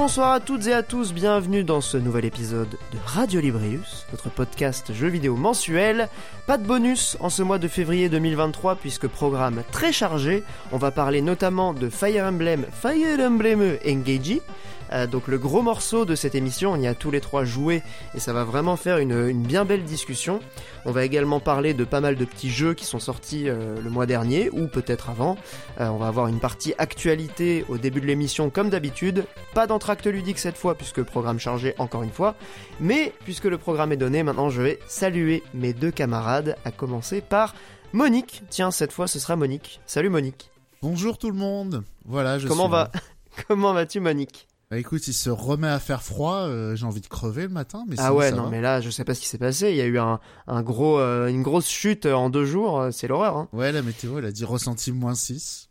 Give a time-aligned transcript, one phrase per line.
[0.04, 4.30] Bonsoir à toutes et à tous, bienvenue dans ce nouvel épisode de Radio Librius, votre
[4.30, 6.10] podcast jeux vidéo mensuel.
[6.46, 10.44] Pas de bonus en ce mois de février 2023 puisque programme très chargé.
[10.74, 14.42] On va parler notamment de Fire Emblem, Fire Emblem Engage,
[14.92, 17.82] euh, donc le gros morceau de cette émission, on y a tous les trois joué
[18.16, 20.40] et ça va vraiment faire une, bien belle discussion.
[20.86, 23.90] On va également parler de pas mal de petits jeux qui sont sortis euh, le
[23.90, 25.38] mois dernier ou peut-être avant.
[25.80, 29.26] Euh, on va avoir une partie actualité au début de l'émission comme d'habitude.
[29.54, 32.36] Pas d'entracte ludique cette fois puisque programme chargé encore une fois.
[32.80, 37.22] Mais puisque le programme est donné, maintenant je vais saluer mes deux camarades à commencer
[37.22, 37.56] par
[37.94, 38.44] Monique.
[38.50, 39.80] Tiens, cette fois ce sera Monique.
[39.86, 40.50] Salut Monique.
[40.82, 41.84] Bonjour tout le monde.
[42.06, 42.92] Voilà, je Comment va
[43.48, 44.48] Comment vas-tu Monique?
[44.74, 47.86] Bah écoute, il se remet à faire froid, euh, j'ai envie de crever le matin.
[47.88, 49.70] Mais ah ouais, non, mais là, je sais pas ce qui s'est passé.
[49.70, 52.90] Il y a eu un, un gros, euh, une grosse chute en deux jours, euh,
[52.90, 53.38] c'est l'horreur.
[53.38, 53.50] Hein.
[53.54, 55.70] Ouais, la météo, elle a dit ressenti moins 6.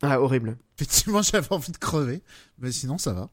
[0.00, 0.56] Ah, horrible.
[0.78, 2.22] Effectivement, j'avais envie de crever,
[2.56, 3.28] mais sinon, ça va.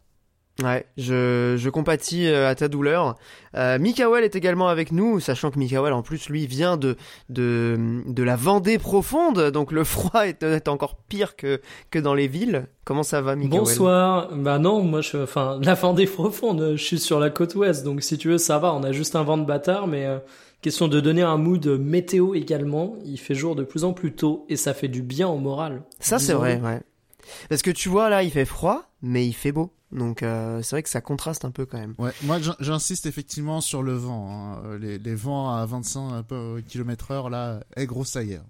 [0.63, 3.17] Ouais, je, je compatis euh, à ta douleur.
[3.55, 6.95] Euh, est également avec nous, sachant que Mikael en plus lui vient de,
[7.27, 11.59] de, de la Vendée profonde, donc le froid est, encore pire que,
[11.91, 12.67] que dans les villes.
[12.85, 14.29] Comment ça va Mikael Bonsoir.
[14.33, 18.01] Bah non, moi je, enfin la Vendée profonde, je suis sur la côte ouest, donc
[18.01, 18.73] si tu veux ça va.
[18.73, 20.19] On a juste un vent de bâtard, mais euh,
[20.61, 22.95] question de donner un mood météo également.
[23.05, 25.83] Il fait jour de plus en plus tôt et ça fait du bien au moral.
[25.99, 26.79] Ça c'est vrai, ouais.
[27.49, 29.71] Parce que tu vois là, il fait froid, mais il fait beau.
[29.91, 31.95] Donc euh, c'est vrai que ça contraste un peu quand même.
[31.97, 34.29] Ouais, moi j'insiste effectivement sur le vent.
[34.29, 34.61] Hein.
[34.65, 36.25] Euh, les, les, vents à 25
[36.67, 38.41] km/h là, est gros ça y est.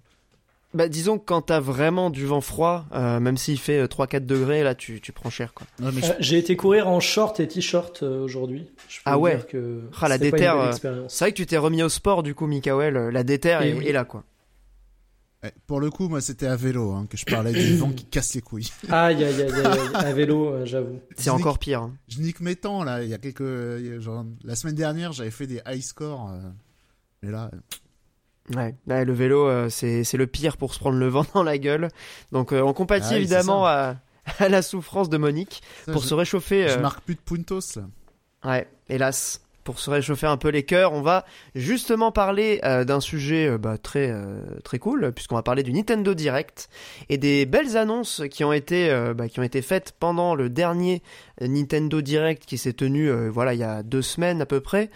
[0.74, 4.62] Bah, disons que quand t'as vraiment du vent froid, euh, même s'il fait 3-4 degrés,
[4.62, 5.66] là tu, tu prends cher quoi.
[6.18, 8.68] J'ai été courir en short et t-shirt aujourd'hui.
[9.04, 9.40] Ah ouais.
[9.48, 10.74] Que ah, la déterre.
[11.08, 12.94] c'est vrai que tu t'es remis au sport du coup, Mikael.
[12.94, 14.24] La déterre est, est là quoi.
[15.46, 18.04] Eh, pour le coup, moi, c'était à vélo hein, que je parlais du vent qui
[18.04, 18.70] casse les couilles.
[18.88, 21.00] Aïe, aïe, aïe, aïe, à vélo, euh, j'avoue.
[21.16, 21.82] C'est encore pire.
[21.82, 21.94] Hein.
[22.08, 23.02] Je nique mes temps, là.
[23.02, 24.00] Il y a quelques.
[24.00, 26.30] Genre, la semaine dernière, j'avais fait des high scores.
[26.30, 26.40] Euh,
[27.22, 27.50] mais là.
[28.54, 31.88] Ouais, le vélo, euh, c'est le pire pour se prendre le vent dans la gueule.
[32.32, 33.96] Donc, on compatit ah évidemment à,
[34.38, 36.68] à, la souffrance de Monique pour se réchauffer.
[36.68, 37.82] Je marque plus de puntos, là.
[38.44, 43.00] Ouais, hélas pour se réchauffer un peu les cœurs, on va justement parler euh, d'un
[43.00, 46.70] sujet euh, bah, très euh, très cool, puisqu'on va parler du Nintendo Direct
[47.08, 51.02] et des belles annonces qui ont été bah, qui ont été faites pendant le dernier
[51.40, 54.88] Nintendo Direct qui s'est tenu voilà il y a deux semaines à peu près.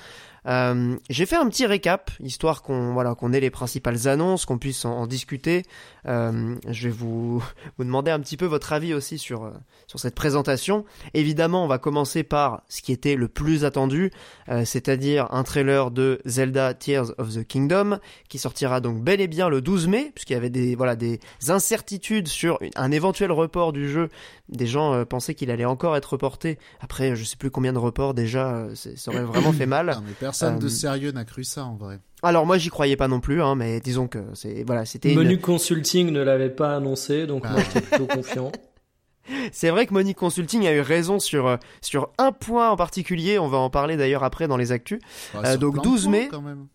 [0.47, 4.85] J'ai fait un petit récap, histoire qu'on voilà qu'on ait les principales annonces, qu'on puisse
[4.85, 5.65] en, discuter.
[6.07, 7.43] Euh, je vais vous
[7.79, 9.51] vous demander un petit peu votre avis aussi sur euh,
[9.87, 10.85] sur cette présentation.
[11.15, 14.11] Évidemment, on va commencer par ce qui était le plus attendu,
[14.65, 19.49] c'est-à-dire un trailer de Zelda Tears of the Kingdom qui sortira donc bel et bien
[19.49, 23.89] le 12 mai, puisqu'il y avait des voilà des incertitudes sur un éventuel report du
[23.89, 24.09] jeu.
[24.49, 26.59] Des gens pensaient qu'il allait encore être reporté.
[26.81, 29.97] Après, je sais plus combien de reports déjà, ça aurait vraiment fait mal.
[30.19, 32.01] Personne de euh, sérieux n'a cru ça en vrai.
[32.23, 35.15] Alors moi j'y croyais pas non plus, hein, mais disons que c'est voilà, c'était.
[35.15, 38.53] Menu Consulting ne l'avait pas annoncé, donc moi j'étais plutôt confiant.
[39.53, 43.39] C'est vrai que Monique Consulting a eu raison sur euh, sur un point en particulier.
[43.39, 44.99] On va en parler d'ailleurs après dans les actus.
[45.37, 46.29] Euh, donc 12 mai.
[46.29, 46.67] Quand même.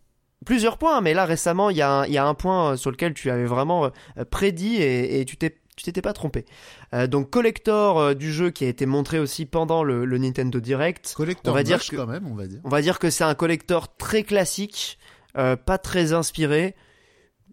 [0.45, 2.91] Plusieurs points, mais là récemment il y, a un, il y a un point sur
[2.91, 3.89] lequel tu avais vraiment
[4.29, 6.45] prédit et, et tu t'es tu t'étais pas trompé.
[6.93, 11.13] Euh, donc collector euh, du jeu qui a été montré aussi pendant le, Nintendo Direct.
[11.15, 12.59] Collector on va dire que, quand même, on va dire.
[12.63, 14.97] On va dire que c'est un collector très classique,
[15.37, 16.75] euh, pas très inspiré.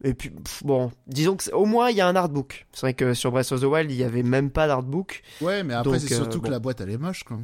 [0.04, 0.32] Et puis
[0.64, 2.66] bon, disons que au moins il y a un artbook.
[2.72, 5.22] C'est vrai que sur Breath of the Wild il y avait même pas d'artbook.
[5.40, 7.38] Ouais, mais après c'est surtout que la boîte elle est moche quoi.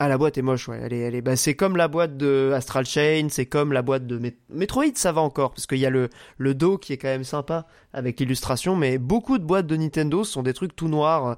[0.00, 2.16] Ah la boîte est moche ouais, elle est elle est bah, c'est comme la boîte
[2.16, 5.86] de Astral Chain, c'est comme la boîte de Metroid, ça va encore parce qu'il y
[5.86, 9.68] a le le dos qui est quand même sympa avec l'illustration mais beaucoup de boîtes
[9.68, 11.36] de Nintendo sont des trucs tout noirs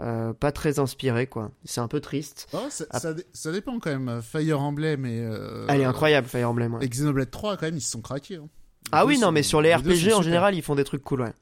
[0.00, 1.50] euh, pas très inspirés quoi.
[1.64, 2.46] C'est un peu triste.
[2.52, 2.84] Oh, ça,
[3.32, 6.74] ça, dépend quand même Fire Emblem et euh, Elle est incroyable Fire Emblem.
[6.74, 6.84] Ouais.
[6.84, 8.36] Et Xenoblade 3 quand même ils se sont craqués.
[8.36, 8.48] Hein.
[8.92, 11.32] Ah oui non mais sur les RPG en général ils font des trucs cool ouais.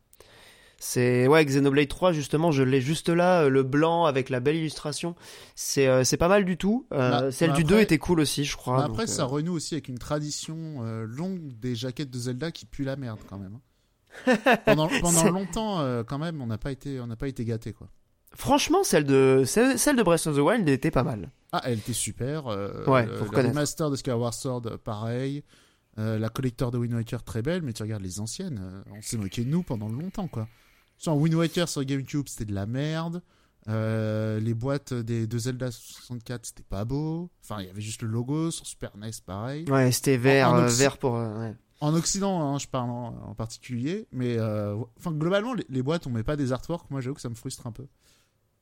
[0.78, 4.56] C'est ouais, Xenoblade 3 justement, je l'ai juste là, euh, le blanc avec la belle
[4.56, 5.16] illustration.
[5.54, 6.86] C'est euh, c'est pas mal du tout.
[6.90, 8.84] Bah, celle du 2 était cool aussi, je crois.
[8.84, 12.96] après, ça renoue aussi avec une tradition longue des jaquettes de Zelda qui pue la
[12.96, 13.58] merde quand même.
[14.26, 14.36] Hein.
[14.64, 17.88] pendant pendant longtemps, quand même, on n'a pas été on n'a pas été gâté quoi.
[18.36, 21.30] Franchement, celle de celle de Breath of the Wild était pas mal.
[21.52, 22.46] Ah, elle était super.
[22.46, 25.42] ouais, le, le remaster de Skyward Sword, pareil.
[25.96, 29.44] la collector de Wind Waker très belle, mais tu regardes les anciennes, on s'est moqué
[29.44, 30.48] de nous pendant longtemps quoi.
[30.98, 33.22] Sans Wind Waker sur GameCube, c'était de la merde.
[33.68, 37.30] Euh, les boîtes des deux Zelda 64, c'était pas beau.
[37.42, 38.50] Enfin, il y avait juste le logo.
[38.52, 39.64] Sur Super NES, pareil.
[39.68, 41.16] Ouais, c'était vert, En- euh, vert pour.
[41.16, 41.54] euh, ouais.
[41.80, 44.06] En Occident, hein, je parle en, en particulier.
[44.12, 46.88] Mais euh, enfin, globalement, les, les boîtes, on met pas des artworks.
[46.90, 47.86] Moi, j'avoue que ça me frustre un peu.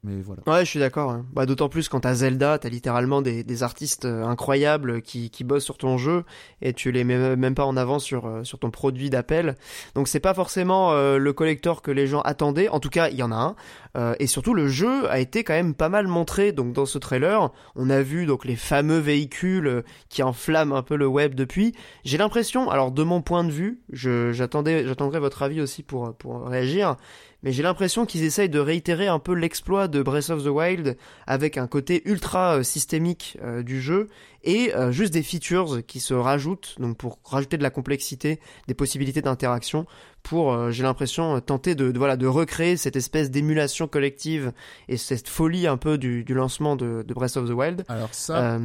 [0.06, 0.42] Mais voilà.
[0.46, 1.10] Ouais, je suis d'accord.
[1.10, 1.24] hein.
[1.32, 5.44] Bah, D'autant plus quand t'as Zelda, t'as littéralement des, des artistes euh, incroyables qui, qui
[5.44, 6.24] bossent sur ton jeu
[6.60, 9.56] et tu les mets même pas en avant sur, euh, sur ton produit d'appel.
[9.94, 12.68] Donc c'est pas forcément euh, le collector que les gens attendaient.
[12.68, 13.56] En tout cas, il y en a un.
[13.96, 16.52] Euh, et surtout, le jeu a été quand même pas mal montré.
[16.52, 20.82] Donc dans ce trailer, on a vu donc les fameux véhicules euh, qui enflamment un
[20.82, 21.72] peu le web depuis.
[22.04, 26.96] J'ai l'impression, alors de mon point de vue, j'attendrai votre avis aussi pour, pour réagir.
[27.44, 30.96] Mais j'ai l'impression qu'ils essayent de réitérer un peu l'exploit de Breath of the Wild
[31.26, 34.08] avec un côté ultra euh, systémique euh, du jeu
[34.42, 38.72] et euh, juste des features qui se rajoutent, donc pour rajouter de la complexité, des
[38.72, 39.86] possibilités d'interaction,
[40.22, 44.52] pour, j'ai l'impression, tenter de, de, voilà, de recréer cette espèce d'émulation collective
[44.88, 47.84] et cette folie un peu du, du lancement de, de Breath of the Wild.
[47.88, 48.58] Alors ça,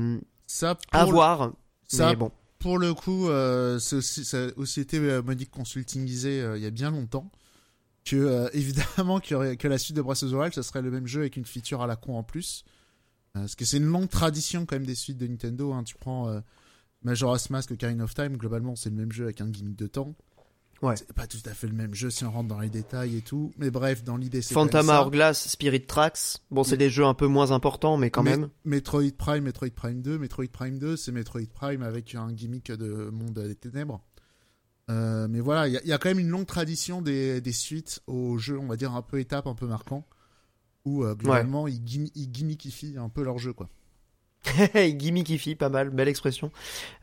[0.48, 1.52] ça pour, à le- voir,
[1.88, 2.32] ça, mais bon.
[2.60, 3.28] pour le coup,
[3.80, 7.30] c'est aussi, ça a aussi été Monique consultingisé il y a bien longtemps.
[8.10, 11.06] Que euh, évidemment que la suite de Breath of the Wild, ça serait le même
[11.08, 12.64] jeu avec une feature à la con en plus.
[13.36, 15.74] Euh, parce que c'est une longue tradition quand même des suites de Nintendo.
[15.74, 15.84] Hein.
[15.84, 16.40] Tu prends euh,
[17.04, 20.16] Majora's Mask, Ocarina of Time, globalement c'est le même jeu avec un gimmick de temps.
[20.82, 20.96] Ouais.
[20.96, 23.22] C'est pas tout à fait le même jeu si on rentre dans les détails et
[23.22, 23.52] tout.
[23.58, 24.88] Mais bref, dans l'idée c'est Phantom.
[24.90, 28.38] Hourglass, Spirit Tracks, bon c'est Mais- des jeux un peu moins importants, mais quand Mais-
[28.38, 28.50] même.
[28.64, 30.18] Metroid Prime, Metroid Prime 2.
[30.18, 34.02] Metroid Prime 2, c'est Metroid Prime avec un gimmick de monde des ténèbres.
[34.90, 37.42] Euh, mais voilà, il y, a- il y a quand même une longue tradition des,
[37.42, 40.06] des suites aux jeux, on va dire un peu étape, un peu marquant,
[40.86, 43.70] où euh, globalement ils, gim- ils gimmickifient un peu leur jeu, quoi.
[44.74, 46.50] Gimmickifi, pas mal, belle expression.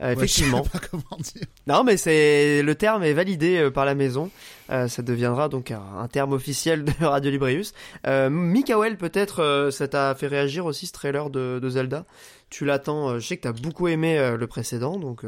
[0.01, 0.65] Euh, Ouais, effectivement.
[0.65, 1.43] je sais pas comment dire.
[1.67, 4.31] Non, mais c'est le terme est validé euh, par la maison.
[4.71, 7.75] Euh, ça deviendra donc un, un terme officiel de Radio Librius.
[8.07, 12.07] Euh, Mikael, peut-être, euh, ça t'a fait réagir aussi ce trailer de, de Zelda?
[12.49, 13.11] Tu l'attends.
[13.11, 15.25] euh, je sais que t'as beaucoup aimé euh, le précédent, donc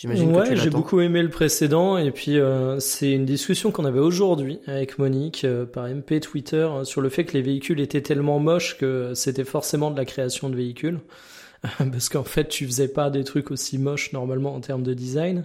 [0.00, 3.70] j'imagine que tu Ouais, j'ai beaucoup aimé le précédent et puis euh, c'est une discussion
[3.70, 7.42] qu'on avait aujourd'hui avec Monique euh, par MP Twitter euh, sur le fait que les
[7.42, 11.00] véhicules étaient tellement moches que c'était forcément de la création de véhicules
[11.78, 15.44] parce qu'en fait tu faisais pas des trucs aussi moches normalement en termes de design.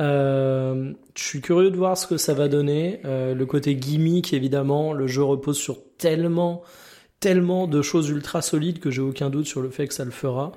[0.00, 3.00] Euh, je suis curieux de voir ce que ça va donner.
[3.04, 6.62] Euh, le côté gimmick évidemment, le jeu repose sur tellement
[7.20, 10.10] tellement de choses ultra solides que j'ai aucun doute sur le fait que ça le
[10.10, 10.52] fera.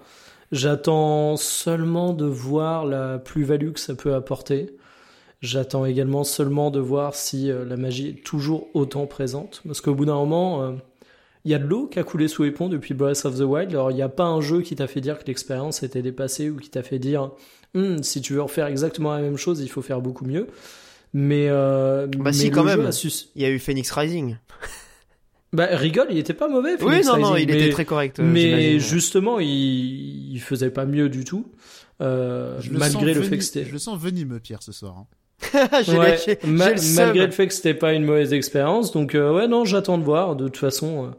[0.52, 4.78] J'attends seulement de voir la plus-value que ça peut apporter.
[5.42, 9.62] J'attends également seulement de voir si euh, la magie est toujours autant présente.
[9.66, 10.72] Parce qu'au bout d'un moment, euh,
[11.46, 13.42] il y a de l'eau qui a coulé sous les ponts depuis Breath of the
[13.42, 13.70] Wild.
[13.72, 16.50] Alors il n'y a pas un jeu qui t'a fait dire que l'expérience était dépassée
[16.50, 17.32] ou qui t'a fait dire
[17.76, 20.48] Hum, si tu veux refaire exactement la même chose, il faut faire beaucoup mieux.
[21.14, 22.90] Mais, euh, Bah mais si, quand même.
[23.36, 24.38] Il y a eu Phoenix Rising.
[25.54, 26.72] Bah, rigole, il était pas mauvais.
[26.74, 28.20] oui, Phoenix non, non, Rising, il mais- était très correct.
[28.20, 31.46] euh, mais justement, il, il faisait pas mieux du tout.
[32.02, 33.66] Euh, le malgré le fait que c'était.
[33.66, 34.96] Je le sens venimeux, Pierre, ce soir.
[34.98, 35.06] hein.
[35.86, 38.92] j'ai Ouais, ma- le malgré le fait que c'était pas une mauvaise expérience.
[38.92, 40.36] Donc, euh, ouais, non, j'attends de voir.
[40.36, 41.10] De toute façon, euh,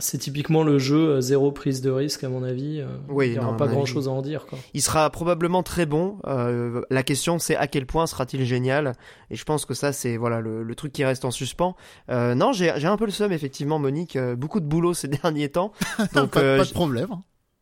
[0.00, 2.80] c'est typiquement le jeu euh, zéro prise de risque, à mon avis.
[2.80, 3.92] euh, Oui, il y aura non, pas grand avis.
[3.92, 4.58] chose à en dire, quoi.
[4.74, 6.18] Il sera probablement très bon.
[6.26, 8.94] Euh, la question, c'est à quel point sera-t-il génial
[9.30, 11.76] Et je pense que ça, c'est voilà le, le truc qui reste en suspens.
[12.10, 14.18] Euh, non, j'ai j'ai un peu le seum, effectivement, Monique.
[14.36, 15.72] beaucoup de boulot ces derniers temps.
[16.14, 17.08] Donc, pas, euh, pas de problème.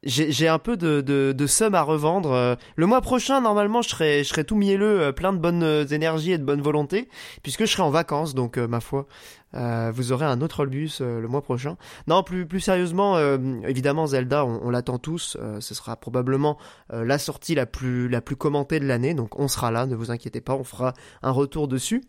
[0.04, 2.32] J'ai un peu de, de, de seum à revendre.
[2.32, 5.62] Euh, Le mois prochain, normalement, je serai, je serai tout mielleux, euh, plein de bonnes
[5.62, 7.08] euh, énergies et de bonne volonté,
[7.42, 9.06] puisque je serai en vacances, donc ma foi,
[9.54, 11.76] euh, vous aurez un autre bus euh, le mois prochain.
[12.06, 13.18] Non, plus, plus sérieusement,
[13.66, 15.36] évidemment, Zelda, on, on l'attend tous.
[15.60, 16.58] ce sera probablement
[16.90, 20.10] la sortie la plus, la plus commentée de l'année, donc on sera là, ne vous
[20.10, 22.02] inquiétez pas, on fera un retour dessus.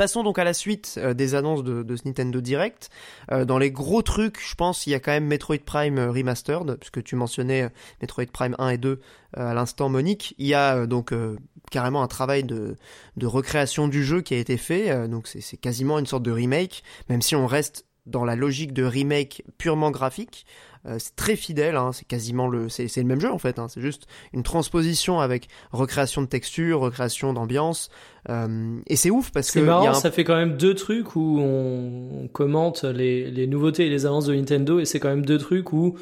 [0.00, 2.88] Passons donc à la suite euh, des annonces de, ce Nintendo Direct.
[3.32, 6.10] Euh, dans les gros trucs, je pense il y a quand même Metroid Prime euh,
[6.10, 7.68] Remastered, puisque tu mentionnais
[8.00, 8.98] Metroid Prime 1 et 2 euh,
[9.34, 10.34] à l'instant, Monique.
[10.38, 11.12] Il y a donc
[11.70, 12.76] carrément un travail de,
[13.18, 16.82] de recréation du jeu qui a été fait, donc c'est quasiment une sorte de remake,
[17.10, 20.46] même si on reste dans la logique de remake purement graphique.
[20.86, 23.58] Euh, c'est très fidèle, hein, c'est quasiment le, c'est c'est le même jeu en fait.
[23.58, 27.90] hein, c'est juste une transposition avec recréation de texture, recréation d'ambiance,
[28.30, 30.56] euh, et c'est ouf parce que C'est y marrant, a un- ça fait quand même
[30.56, 34.86] deux trucs où on, on commente les, les nouveautés et les avances de Nintendo, et
[34.86, 35.98] c'est quand même deux trucs où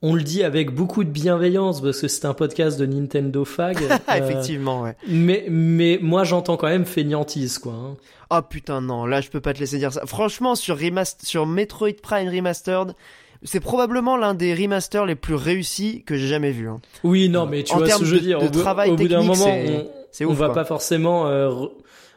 [0.00, 3.78] on le dit avec beaucoup de bienveillance parce que c'est un podcast de Nintendo Fag.
[4.06, 4.96] Ah, euh, effectivement, ouais.
[5.08, 7.72] mais, mais moi j'entends quand même feignantise, quoi.
[7.74, 7.96] hein.
[8.30, 10.06] Oh putain, non, là je peux pas te laisser dire ça.
[10.06, 12.94] Franchement, sur, remaster, sur Metroid Prime Remastered,
[13.44, 16.68] c'est probablement l'un des remasters les plus réussis que j'ai jamais vu.
[16.68, 16.80] hein.
[17.04, 18.40] Oui, non, mais tu En vois ce que je veux dire.
[18.40, 20.38] de au bout, travail au bout d'un technique, moment, c'est- on, C'est on ouf.
[20.38, 20.54] va quoi.
[20.54, 21.70] pas forcément, euh, re-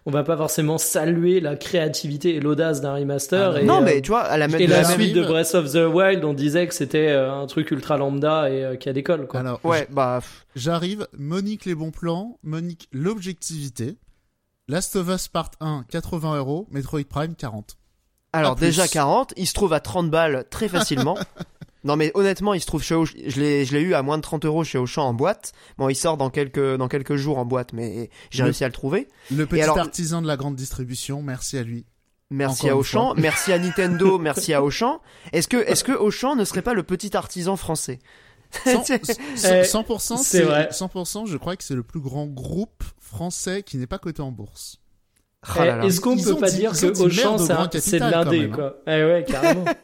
[0.05, 3.55] on va pas forcément saluer la créativité et l'audace d'un remaster.
[3.57, 5.13] Ah et, non, euh, mais tu vois, à la, et de la la même- suite
[5.13, 8.49] de même- Breath of the Wild, on disait que c'était euh, un truc ultra lambda
[8.49, 9.41] et euh, qui a d'école, quoi.
[9.41, 10.21] Alors, Ouais, bah.
[10.55, 13.97] J'arrive, Monique les bons plans, Monique l'objectivité.
[14.69, 17.77] Last of Us Part 1, 80 euros, Metroid Prime, 40.
[18.33, 21.17] Alors déjà 40, il se trouve à 30 balles très facilement.
[21.83, 24.21] non mais honnêtement, il se trouve chez je l'ai je l'ai eu à moins de
[24.23, 25.53] 30 euros chez Auchan en boîte.
[25.77, 28.67] Bon, il sort dans quelques dans quelques jours en boîte, mais j'ai Le- réussi à
[28.67, 29.07] le trouver.
[29.31, 31.85] Le petit alors- artisan de la grande distribution, merci à lui.
[32.29, 35.01] Merci Encore à Auchan, merci à Nintendo, merci à Auchan.
[35.31, 37.99] Est-ce que est-ce que Auchan ne serait pas le petit artisan français
[38.65, 38.99] 100%,
[39.65, 40.69] 100%, c'est c'est vrai.
[40.71, 44.31] 100%, je crois que c'est le plus grand groupe français qui n'est pas coté en
[44.31, 44.79] bourse.
[45.47, 45.61] Oh.
[45.63, 48.55] Eh, Est-ce qu'on peut pas dit- dire que Auchan, c'est de l'indé, même, hein.
[48.55, 49.65] quoi Eh ouais, carrément.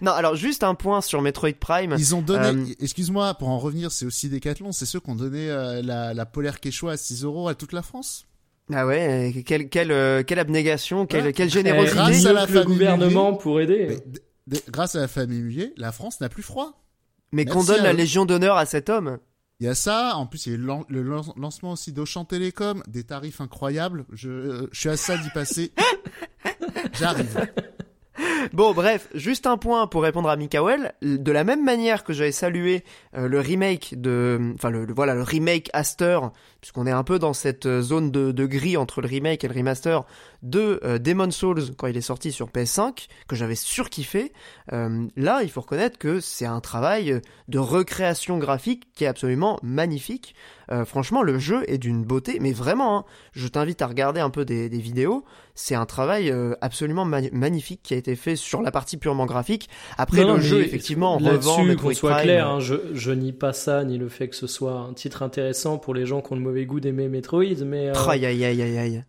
[0.00, 1.94] Non, alors juste un point sur Metroid Prime.
[1.98, 5.14] Ils ont donné, Euh, excuse-moi, pour en revenir, c'est aussi Decathlon, c'est ceux qui ont
[5.14, 8.24] donné euh, la, la polaire Quechua à 6 euros à toute la France.
[8.72, 11.32] Ah ouais, euh, quelle quelle euh, quelle abnégation, quelle Ouais.
[11.32, 11.94] quelle Eh, générosité.
[11.96, 13.98] grâce mieux à la le famille gouvernement pour aider.
[14.46, 16.82] Mais grâce à la famille Mullier, la France n'a plus froid.
[17.32, 17.92] Mais qu'on donne la.
[17.92, 19.18] Légion d'honneur à cet homme.
[19.62, 21.70] Il y a ça, en plus il y a eu le, lan- le lan- lancement
[21.70, 24.04] aussi d'Auchan Télécom, des tarifs incroyables.
[24.12, 25.70] Je, euh, je suis à ça d'y passer.
[26.98, 27.46] J'arrive.
[28.52, 30.94] Bon, bref, juste un point pour répondre à Mikael.
[31.02, 32.84] De la même manière que j'avais salué
[33.16, 36.18] euh, le remake de, enfin le, voilà le remake Aster,
[36.60, 39.48] puisqu'on est un peu dans cette euh, zone de, de gris entre le remake et
[39.48, 40.04] le remaster
[40.42, 44.32] de euh, Demon's Souls quand il est sorti sur PS5, que j'avais surkiffé.
[44.70, 50.34] Là, il faut reconnaître que c'est un travail de recréation graphique qui est absolument magnifique.
[50.86, 54.46] Franchement, le jeu est d'une beauté, mais vraiment, hein, je t'invite à regarder un peu
[54.46, 55.24] des, des vidéos.
[55.54, 56.32] C'est un travail
[56.62, 59.68] absolument ma- magnifique qui a été fait sur la partie purement graphique.
[59.98, 62.22] Après, Non, le jeu, effectivement, revend Là-dessus, qu'on Metroid soit Prime.
[62.24, 65.22] clair, hein, je, je nie pas ça, ni le fait que ce soit un titre
[65.22, 67.88] intéressant pour les gens qui ont le mauvais goût d'aimer Metroid, mais...
[67.88, 69.04] euh, Aïe, aïe, aïe, aïe, aïe.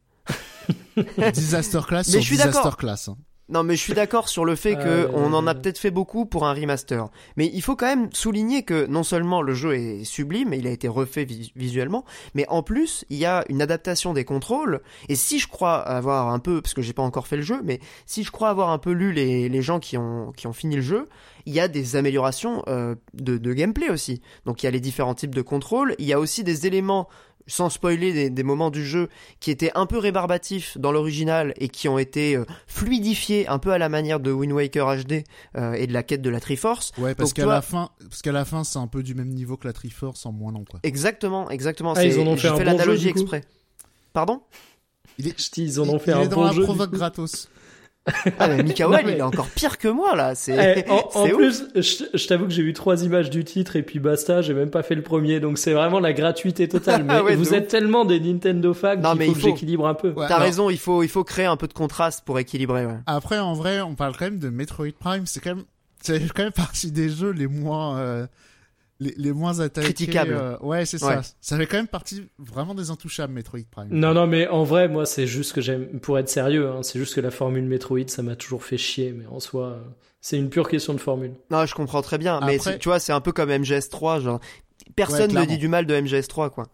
[1.33, 2.77] Disaster Class Mais sur je suis Disaster d'accord.
[2.77, 3.07] Class.
[3.09, 3.17] hein.
[3.49, 5.91] Non, mais je suis d'accord sur le fait que Euh, on en a peut-être fait
[5.91, 7.09] beaucoup pour un remaster.
[7.35, 10.69] Mais il faut quand même souligner que non seulement le jeu est sublime, il a
[10.71, 14.81] été refait vis- visuellement, mais en plus, il y a une adaptation des contrôles.
[15.09, 17.59] Et si je crois avoir un peu, parce que j'ai pas encore fait le jeu,
[17.63, 20.53] mais si je crois avoir un peu lu les, les gens qui ont, qui ont
[20.53, 21.09] fini le jeu,
[21.45, 24.21] il y a des améliorations euh, de, de gameplay aussi.
[24.45, 27.09] Donc il y a les différents types de contrôles, il y a aussi des éléments
[27.47, 29.09] sans spoiler des, des moments du jeu
[29.39, 33.71] qui étaient un peu rébarbatifs dans l'original et qui ont été euh, fluidifiés un peu
[33.71, 35.23] à la manière de Wind Waker HD
[35.57, 36.91] euh, et de la quête de la Triforce.
[36.97, 39.29] Ouais, parce qu'à toi- la fin, parce qu'à la fin, c'est un peu du même
[39.29, 40.79] niveau que la Triforce en moins long, quoi.
[40.83, 41.93] Exactement, exactement.
[41.95, 43.41] Ah, c'est- ils en ont fait fait bon jeu, l'analogie du coup exprès.
[44.13, 44.41] Pardon?
[45.17, 46.63] Il est, ils en ont il- fait il un est dans bon la jeu.
[46.63, 47.49] provoque gratos.
[48.39, 50.35] Ah mais Mikael, Non, mais- il est encore pire que moi là.
[50.35, 53.75] C'est Eh, en en plus, je, je t'avoue que j'ai vu trois images du titre
[53.77, 57.03] et puis basta, j'ai même pas fait le premier, donc c'est vraiment la gratuité totale.
[57.07, 57.69] Mais ouais, vous êtes ouf.
[57.69, 59.47] tellement des Nintendo fans Non, qu'il mais faut il que faut.
[59.47, 60.11] j'équilibre un peu.
[60.11, 62.85] Ouais, T'as raison, il faut il faut créer un peu de contraste pour équilibrer.
[62.85, 62.97] Ouais.
[63.05, 65.25] Après, en vrai, on parle quand même de Metroid Prime.
[65.25, 65.63] C'est quand même,
[66.01, 68.27] c'est quand même partie des jeux les moins, euh,
[69.03, 69.93] les, les moins attaqués.
[69.93, 70.33] Critiquables.
[70.33, 71.21] euh, ouais, c'est Ouais.
[71.21, 71.33] ça.
[71.41, 73.89] Ça fait quand même partie vraiment des intouchables, Metroid Prime.
[73.91, 76.99] Non, non, mais en vrai, moi, c'est juste que j'aime, pour être sérieux, hein, c'est
[76.99, 79.79] juste que la formule Metroid, ça m'a toujours fait chier, mais en soi,
[80.21, 81.33] c'est une pure question de formule.
[81.51, 84.39] Non, je comprends très bien, mais Après- tu vois, c'est un peu comme MGS3, genre
[84.95, 86.67] personne Ouais, ne dit du mal de MGS3 quoi.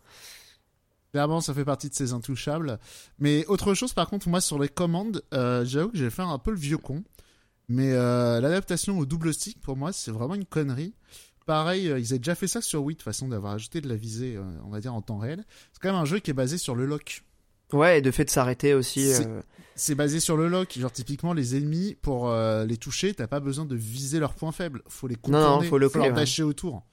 [1.12, 2.78] Clairement, ça fait partie de ces intouchables.
[3.18, 6.38] Mais autre chose, par contre, moi, sur les commandes, euh, j'avoue que j'ai fait un
[6.38, 7.04] peu le vieux con.
[7.68, 10.94] Mais euh, l'adaptation au double stick, pour moi, c'est vraiment une connerie.
[11.50, 13.96] Pareil, euh, ils avaient déjà fait ça sur Wii, de façon d'avoir ajouté de la
[13.96, 15.44] visée, euh, on va dire, en temps réel.
[15.74, 17.24] C'est quand même un jeu qui est basé sur le lock.
[17.74, 19.12] Ouais, et de fait de s'arrêter aussi.
[19.12, 20.78] C'est- euh, basé sur le lock.
[20.78, 24.52] Genre, typiquement, les ennemis, pour euh, les toucher, t'as pas besoin de viser leurs points
[24.52, 24.84] faibles.
[24.90, 26.12] Faut les Non, non, contourner, faut le leur clé, ouais.
[26.14, 26.84] dasher autour.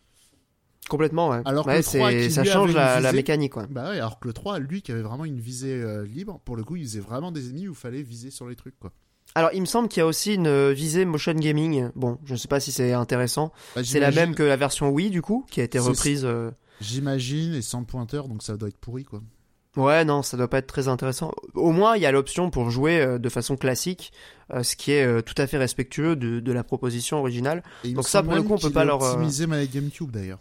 [0.88, 1.42] Complètement, ouais.
[1.44, 3.52] Alors que ouais, le 3 c'est qui, ça lui, change la, mécanique.
[3.68, 6.56] Bah ouais, alors que le 3, lui, qui avait vraiment une visée euh, libre, pour
[6.56, 8.90] le coup, il faisait vraiment des ennemis où il fallait viser sur les trucs, quoi.
[9.36, 11.90] Alors, il me semble qu'il y a aussi une euh, visée motion gaming.
[11.94, 13.52] Bon, je sais pas si c'est intéressant.
[13.74, 16.24] Bah, C'est la même que la version Wii du coup, qui a été reprise.
[16.24, 16.50] euh,
[16.80, 19.20] J'imagine, et sans pointeur, donc ça doit être pourri, quoi.
[19.76, 21.32] Ouais, non, ça doit pas être très intéressant.
[21.52, 24.10] Au moins, il y a l'option pour jouer euh, de façon classique,
[24.62, 27.62] ce qui est tout à fait respectueux de, de la proposition originale.
[27.84, 30.10] Et il me Donc ça, pour le coup, on peut pas leur, optimiser ma GameCube,
[30.10, 30.38] d'ailleurs.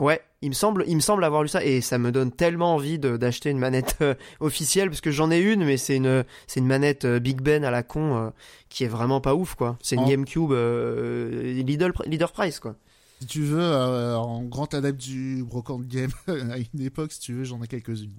[0.00, 2.74] Ouais, il me semble, il me semble avoir lu ça et ça me donne tellement
[2.74, 6.58] envie d'acheter une manette euh, officielle parce que j'en ai une, mais c'est une, c'est
[6.58, 8.30] une manette euh, Big Ben à la con euh,
[8.68, 9.78] qui est vraiment pas ouf quoi.
[9.82, 12.74] C'est une En- GameCube euh, leader, leader price quoi.
[13.20, 17.32] Si tu veux, euh, en grand adepte du brocante game, à une époque, si tu
[17.32, 18.10] veux, j'en ai quelques-unes.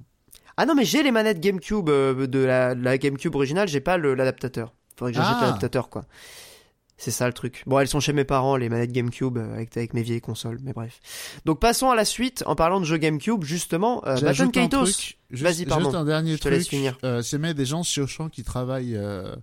[0.56, 3.98] Ah non, mais j'ai les manettes GameCube de la, de la GameCube originale, j'ai pas
[3.98, 4.74] l'adaptateur.
[4.98, 5.46] Faudrait que j'achète Ah.
[5.48, 6.06] l'adaptateur quoi.
[6.98, 7.64] C'est ça le truc.
[7.66, 10.60] Bon, elles sont chez mes parents, les manettes GameCube, euh, avec, avec mes vieilles consoles,
[10.64, 11.00] mais bref.
[11.44, 14.86] Donc passons à la suite, en parlant de jeux GameCube, justement, euh, Baton Kaitos.
[15.32, 15.86] Vas-y, pardon.
[15.86, 16.78] Juste un dernier Je te laisse truc.
[16.80, 16.98] finir.
[17.04, 19.36] Euh, si jamais des gens chez Auchan qui travaillent euh,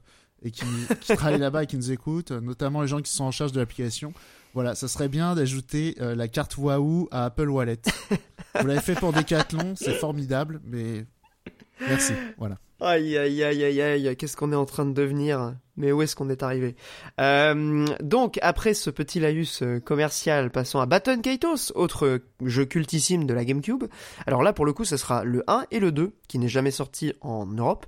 [0.43, 0.65] et qui,
[1.01, 3.53] qui travaillent là-bas et qui nous écoutent, euh, notamment les gens qui sont en charge
[3.53, 4.15] de l'application,
[4.55, 7.81] voilà, ça serait bien d'ajouter euh, la carte Wahoo à Apple Wallet.
[8.61, 11.07] Vous l'avez fait pour Decathlon, c'est formidable, mais
[11.81, 12.13] merci.
[12.39, 12.59] Voilà.
[12.81, 15.55] Aïe, aïe, aïe, aïe, aïe, qu'est-ce qu'on est en train de devenir?
[15.77, 16.77] Mais où est-ce qu'on est arrivé?
[17.21, 23.27] Euh, Donc, après ce petit laïus euh, commercial, passons à Baton Kaitos, autre jeu cultissime
[23.27, 23.85] de la GameCube.
[24.27, 26.71] Alors là, pour le coup, ce sera le 1 et le 2, qui n'est jamais
[26.71, 27.87] sorti en Europe.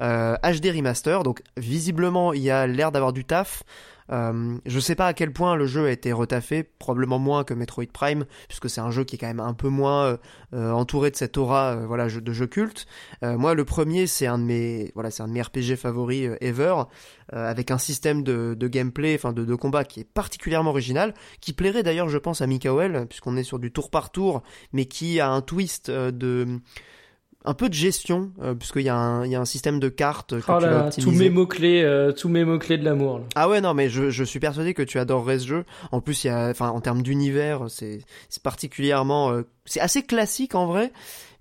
[0.00, 3.64] Euh, HD Remaster, donc visiblement, il y a l'air d'avoir du taf.
[4.12, 7.54] Euh, je sais pas à quel point le jeu a été retaffé, probablement moins que
[7.54, 10.16] Metroid Prime, puisque c'est un jeu qui est quand même un peu moins euh,
[10.54, 12.86] euh, entouré de cette aura voilà, de jeu culte.
[13.22, 16.74] Moi, le premier, c'est un de mes, voilà, c'est un de mes RPG favoris ever,
[17.32, 21.82] avec un système de, gameplay, enfin de, de combat qui est particulièrement original, qui plairait
[21.82, 25.30] d'ailleurs, je pense, à Mikael, puisqu'on est sur du tour par tour, mais qui a
[25.30, 26.60] un twist de
[27.46, 29.88] un peu de gestion, euh, puisqu'il y, a un- il y a un système de
[29.88, 33.20] cartes que Oh tu là tous mes mots-clés, euh, tous mes mots-clés de l'amour.
[33.34, 35.64] Ah ouais non mais je, je suis persuadé que tu adorerais ce jeu.
[35.92, 38.00] En plus il y a enfin en termes d'univers c'est
[38.42, 40.92] particulièrement euh, c'est assez classique en vrai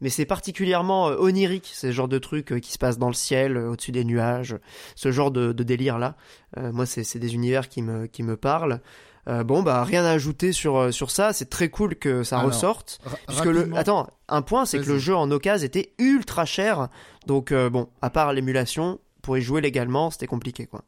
[0.02, 3.14] mais c'est particulièrement euh, onirique le genre de truc euh, qui se passe dans le
[3.14, 4.58] ciel euh, au-dessus des nuages
[4.96, 6.16] ce genre de, de délire là.
[6.58, 8.82] moi c'est c'est des univers qui me qui me parlent.
[9.28, 12.38] Euh, bon bah rien à ajouter sur euh, sur ça c'est très cool que ça
[12.38, 13.02] Alors, ressorte.
[13.28, 16.90] Puisque le, attends, un point, c'est que le jeu en occasion était ultra cher.
[17.28, 20.84] Donc, euh, bon, à part l'émulation, pour y jouer légalement, c'était compliqué, quoi.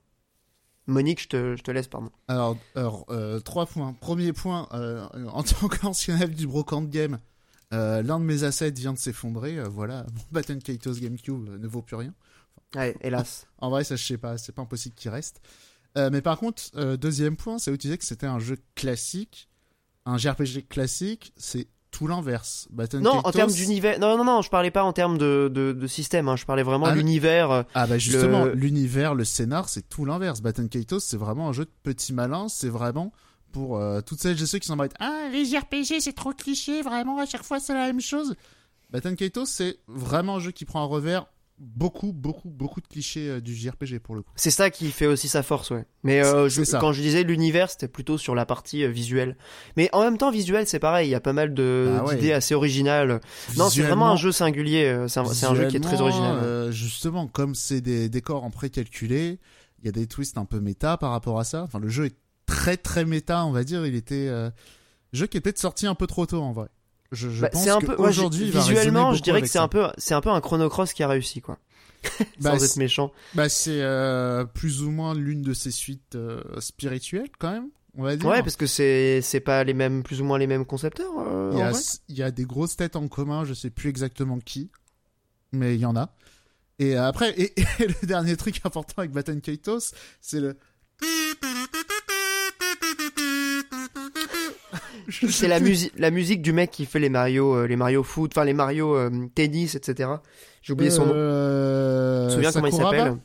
[0.88, 2.10] Monique, je te, je te laisse, pardon.
[2.28, 3.94] Alors, alors, euh, trois points.
[4.00, 7.20] Premier point, euh, en tant qu'ancien élève du brocante game,
[7.74, 9.62] euh, l'un de mes assets vient de s'effondrer.
[9.64, 12.14] voilà, mon Baton Kaitos GameCube ne vaut plus rien.
[12.76, 13.48] Ouais, hélas.
[13.60, 15.42] En vrai, ça, je sais pas, c'est pas impossible qu'il reste.
[15.98, 18.58] Euh, mais par contre, euh, deuxième point, c'est où tu disais que c'était un jeu
[18.76, 19.50] classique,
[20.06, 22.68] un JRPG classique, c'est tout l'inverse.
[23.02, 24.00] Non, en termes d'univers.
[24.00, 26.28] Non, non, non, je parlais pas en termes de, de, de système.
[26.28, 27.50] Hein, je parlais vraiment Ah, l'univers.
[27.52, 30.42] euh, Ah bah justement, l'univers, le scénar, c'est tout l'inverse.
[30.42, 33.12] Baton Kaitos, c'est vraiment un jeu de petits malins, c'est vraiment
[33.52, 34.94] pour toutes celles et ceux qui s'en battent.
[35.00, 38.36] Ah, les JRPG, c'est trop cliché, vraiment, à chaque fois, c'est la même chose.
[38.92, 41.26] Baton Kaitos, c'est vraiment un jeu qui prend un revers
[41.60, 44.32] beaucoup, beaucoup, beaucoup de clichés euh, du JRPG pour le coup.
[44.36, 45.86] C'est ça qui fait aussi sa force, ouais.
[46.04, 49.36] Mais euh, je- quand je disais l'univers, c'était plutôt sur la partie euh, visuelle.
[49.76, 51.08] Mais en même temps, visuel, c'est pareil.
[51.08, 52.16] Il y a pas mal de Bah ouais.
[52.16, 53.22] d'idées assez originales.
[53.58, 54.86] Non, c'est vraiment un jeu singulier.
[54.86, 56.38] euh, C'est un, jeu qui est très original.
[56.44, 59.40] euh, justement, comme c'est des décors en précalculé,
[59.80, 61.64] il y a des twists un peu méta par rapport à ça.
[61.64, 62.16] Enfin, le jeu est
[62.46, 63.86] très très méta, on va dire.
[63.86, 64.50] Il était euh,
[65.14, 66.68] jeu qui peut-être sorti un peu trop tôt en vrai.
[67.12, 70.14] Je, je Bah, pense un peu résonner visuellement, je dirais que c'est un peu c'est
[70.14, 71.58] un peu un chronocross qui a réussi quoi.
[72.40, 73.12] Bah, Sans être c'est- méchant.
[73.34, 78.04] Bah, c'est euh, plus ou moins l'une de ses suites euh, spirituelles, quand même, on
[78.04, 78.28] va dire.
[78.30, 81.12] Ouais, parce que c'est c'est pas les mêmes plus ou moins les mêmes concepteurs.
[81.18, 83.70] euh, il, y a, vrai il y a des grosses têtes en commun, je sais
[83.72, 84.70] plus exactement qui,
[85.52, 86.14] mais il y en a.
[86.80, 89.92] Et après, et, et le dernier truc important avec Baton Kaitos,
[90.22, 90.58] c'est le.
[95.30, 98.32] C'est la musique la musique du mec qui fait les Mario euh, les Mario foot,
[98.34, 100.10] enfin les Mario euh, tennis, etc.
[100.62, 101.14] J'ai oublié son nom.
[101.16, 103.18] Euh, Tu te souviens comment il s'appelle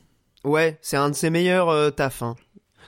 [0.45, 2.23] Ouais, c'est un de ses meilleurs euh, taf.
[2.23, 2.37] hein.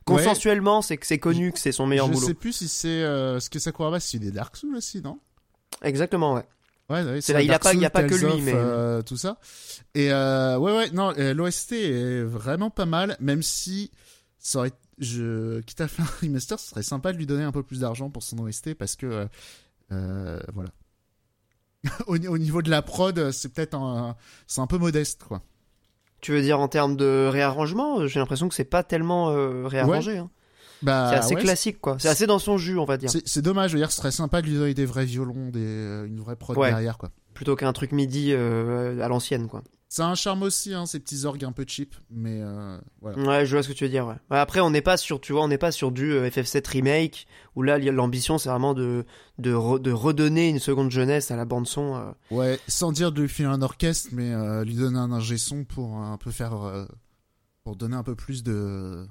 [0.04, 2.26] Consensuellement, c'est que c'est connu que c'est son meilleur Je boulot.
[2.26, 5.18] sais plus si c'est euh, ce que Sakuraba, c'est des Dark Souls aussi, non?
[5.82, 6.44] Exactement, ouais.
[6.90, 8.52] Ouais, ouais, C'est là, il a Dark pas- il y a pas que lui, mais-
[8.54, 9.38] euh, tout ça.
[9.94, 13.90] Et euh, ouais, ouais, non, euh, l'OST est vraiment pas mal, même si
[14.38, 17.52] ça aurait, je, quitte à faire un remaster, ce serait sympa de lui donner un
[17.52, 19.26] peu plus d'argent pour son OST parce que, euh,
[19.92, 20.70] euh, voilà.
[22.06, 25.42] au, ni- au niveau de la prod, c'est peut-être un, c'est un peu modeste, quoi.
[26.20, 30.16] Tu veux dire en termes de réarrangement J'ai l'impression que c'est pas tellement euh, réarrangé.
[30.18, 30.30] hein.
[30.82, 31.96] Bah, C'est assez ouais, classique, quoi.
[31.98, 33.10] C'est assez dans son jus, on va dire.
[33.10, 36.04] c'est- dommage, je veux dire, ce serait sympa de lui donner des vrais violons, des,
[36.06, 36.70] une vraie prod Ouais.
[36.70, 37.10] derrière, quoi.
[37.34, 39.62] Plutôt qu'un truc midi euh, à l'ancienne, quoi.
[39.94, 43.16] Ça a un charme aussi, hein, ces petits orgues un peu cheap, mais euh, voilà.
[43.22, 44.08] Ouais, je vois ce que tu veux dire.
[44.08, 44.16] Ouais.
[44.30, 47.28] Après, on n'est pas sur, tu vois, on n'est pas sur du euh, FF7 remake
[47.54, 49.04] où là, l'ambition, c'est vraiment de
[49.38, 51.94] de, re- de redonner une seconde jeunesse à la bande son.
[51.94, 52.10] euh.
[52.32, 55.62] Ouais, sans dire de lui filer un orchestre, mais euh, lui donner un ingé son
[55.62, 56.86] pour un peu faire,
[57.62, 59.06] pour donner un peu plus de,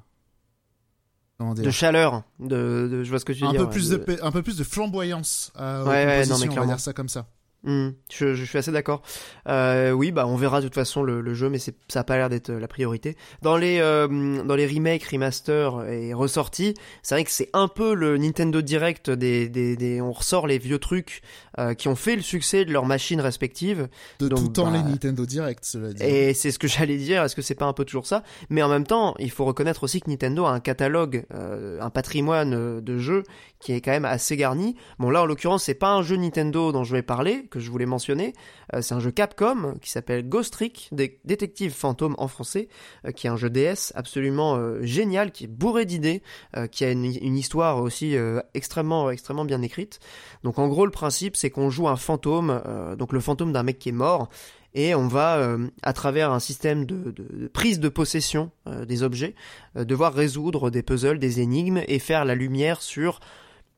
[1.39, 2.23] de chaleur.
[2.41, 3.61] De, de- je vois ce que tu veux un dire.
[3.61, 5.53] peu ouais, plus de, un peu plus de flamboyance.
[5.55, 7.25] Ouais, ouais, non, mais on va dire ça comme ça.
[7.63, 9.01] Hmm, je, je suis assez d'accord.
[9.47, 12.17] Euh, oui, bah on verra de toute façon le, le jeu, mais ça a pas
[12.17, 13.15] l'air d'être euh, la priorité.
[13.41, 16.73] Dans les euh, dans les remakes, remasters et ressortis,
[17.03, 20.57] c'est vrai que c'est un peu le Nintendo Direct des, des, des on ressort les
[20.57, 21.21] vieux trucs
[21.59, 23.87] euh, qui ont fait le succès de leurs machines respectives.
[24.19, 26.01] De Donc, tout temps bah, les Nintendo Direct, cela dit.
[26.01, 27.21] Et c'est ce que j'allais dire.
[27.21, 28.23] Est-ce que c'est pas un peu toujours ça?
[28.49, 31.91] Mais en même temps, il faut reconnaître aussi que Nintendo a un catalogue, euh, un
[31.91, 33.21] patrimoine euh, de jeux
[33.59, 34.75] qui est quand même assez garni.
[34.97, 37.69] Bon là, en l'occurrence, c'est pas un jeu Nintendo dont je vais parler, que je
[37.69, 38.33] voulais mentionner.
[38.73, 42.67] Euh, c'est un jeu Capcom qui s'appelle Ghost Trick, des détectives fantômes en français,
[43.05, 46.23] euh, qui est un jeu DS absolument euh, génial, qui est bourré d'idées,
[46.71, 48.15] qui a une, histoire aussi
[48.53, 49.99] extrêmement extrêmement bien écrite.
[50.43, 52.61] Donc en gros, le principe, c'est qu'on joue un fantôme,
[52.97, 54.29] donc le fantôme d'un mec qui est mort,
[54.73, 57.13] et on va, à travers un système de,
[57.53, 58.51] prise de possession
[58.87, 59.35] des objets,
[59.75, 63.19] devoir résoudre des puzzles, des énigmes, et faire la lumière sur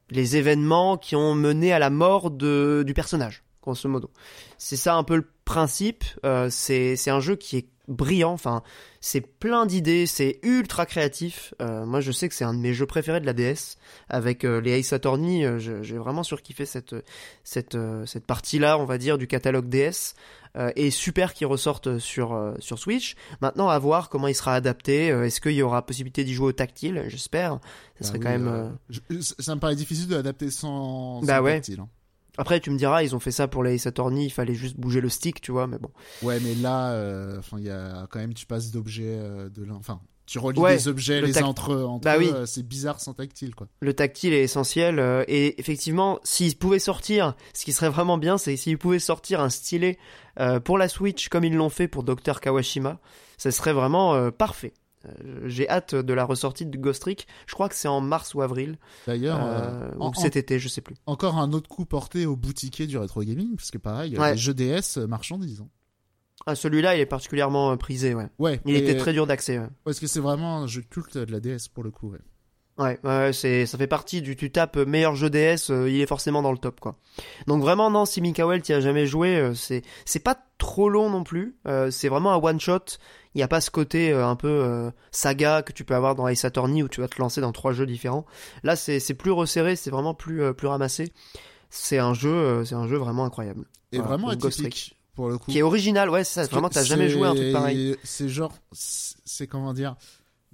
[0.09, 4.09] les événements qui ont mené à la mort du personnage, grosso modo.
[4.57, 6.03] C'est ça un peu le principe.
[6.25, 8.63] euh, c'est c'est un jeu qui est brillant, enfin,
[8.99, 11.53] c'est plein d'idées, c'est ultra créatif.
[11.61, 13.77] Euh, moi, je sais que c'est un de mes jeux préférés de la DS.
[14.09, 16.95] Avec euh, les Ace Attorney, euh, j'ai vraiment surkiffé cette,
[17.43, 20.15] cette, cette partie-là, on va dire, du catalogue DS.
[20.77, 23.15] Et super qu'il ressorte sur, sur Switch.
[23.41, 25.07] Maintenant, à voir comment il sera adapté.
[25.07, 27.03] Est-ce qu'il y aura possibilité d'y jouer au tactile?
[27.09, 27.51] J'espère.
[27.51, 27.59] Ça
[27.99, 28.77] Bah serait oui, quand même.
[28.89, 31.55] je- ça me paraît difficile de l'adapter sans, sans Bah ouais.
[31.55, 31.89] tactile, hein.
[32.37, 34.77] Après, tu me diras, ils ont fait ça pour les Ace Attorney, il fallait juste
[34.77, 35.89] bouger le stick, tu vois, mais bon.
[36.21, 39.63] Ouais, mais là, euh, enfin, il y a quand même, tu passes d'objets euh, de
[39.63, 42.19] l'un, enfin, tu relis Ouais, des objets le les tac- uns entre, entre Bah eux,
[42.19, 42.31] oui.
[42.33, 43.67] euh, c'est bizarre sans tactile, quoi.
[43.79, 48.37] Le tactile est essentiel, euh, et effectivement, s'ils pouvaient sortir, ce qui serait vraiment bien,
[48.37, 49.97] c'est s'ils pouvaient sortir un stylet
[50.39, 52.39] euh, pour la Switch, comme ils l'ont fait pour Dr.
[52.41, 52.99] Kawashima,
[53.37, 54.73] ça serait vraiment euh, parfait.
[55.23, 57.27] Euh, J'ai hâte de la ressortie de Ghost Trick.
[57.47, 60.59] Je crois que c'est en mars ou avril, D'ailleurs, euh, euh, ou en- cet été,
[60.59, 60.95] je sais plus.
[61.05, 64.31] encore un autre coup porté au boutiquier du rétro gaming, parce que pareil, Ouais.
[64.31, 65.61] les jeux DS marchandisent.
[65.61, 65.69] hein.
[66.47, 68.27] Ah, celui-là, il est particulièrement prisé, ouais.
[68.39, 68.59] Ouais.
[68.65, 69.57] Il était très dur d'accès.
[69.57, 69.69] Ouais.
[69.83, 72.19] Parce que c'est vraiment un jeu culte de la DS pour le coup, ouais.
[72.77, 76.05] Ouais, ouais, c'est, ça fait partie du, tu tapes meilleur jeu DS, euh, il est
[76.07, 76.97] forcément dans le top, quoi.
[77.47, 81.09] Donc vraiment, non, si Mikael t'y a jamais joué, euh, c'est, c'est pas trop long
[81.09, 82.97] non plus, euh, c'est vraiment un one shot,
[83.33, 86.15] il n'y a pas ce côté euh, un peu euh, saga que tu peux avoir
[86.15, 88.25] dans Ace Attorney où tu vas te lancer dans trois jeux différents.
[88.63, 91.13] Là, c'est, c'est plus resserré, c'est vraiment plus, euh, plus ramassé.
[91.69, 93.65] C'est un jeu, euh, c'est un jeu vraiment incroyable.
[93.93, 95.49] Et Voilà, vraiment atypique, pour le coup.
[95.49, 97.95] Qui est original, ouais, c'est ça, vraiment, t'as jamais joué un truc pareil.
[98.03, 99.95] C'est genre, c'est comment dire.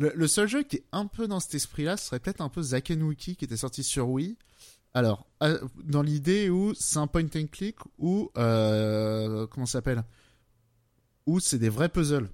[0.01, 2.61] Le, le seul jeu qui est un peu dans cet esprit-là serait peut-être un peu
[2.63, 4.35] Zaken Wiki qui était sorti sur Wii.
[4.95, 10.03] Alors, à- dans l'idée où c'est un point and click ou euh, comment ça s'appelle?
[11.27, 12.29] Où c'est des vrais puzzles.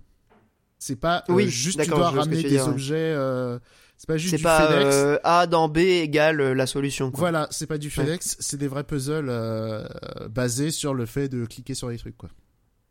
[0.80, 2.96] C'est pas euh, juste tu dois ramener tu des dire, objets.
[2.96, 3.60] euh,
[3.98, 4.96] c'est pas juste du pas FedEx.
[4.96, 7.20] euh, A dans B égale la solution, quoi.
[7.20, 9.30] Voilà, c'est pas du FedEx, c'est des vrais puzzles
[10.30, 12.30] basés sur le fait de cliquer sur les trucs, quoi.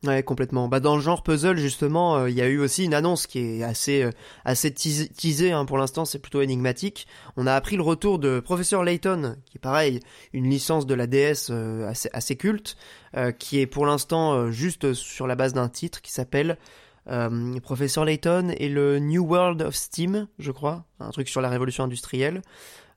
[0.05, 0.69] Ouais, complètement.
[0.69, 3.39] Bah, dans le genre puzzle, justement, euh, il y a eu aussi une annonce qui
[3.41, 4.11] est assez, euh,
[4.45, 7.07] assez teasée, hein, pour l'instant, c'est plutôt énigmatique.
[7.37, 10.01] On a appris le retour de Professeur Layton, qui est pareil,
[10.33, 12.77] une licence de la DS euh, assez, assez culte,
[13.17, 16.59] euh, qui est pour l'instant euh, juste sur la base d'un titre qui s'appelle
[17.09, 21.49] euh, Professeur Layton et le New World of Steam, je crois, un truc sur la
[21.49, 22.43] révolution industrielle.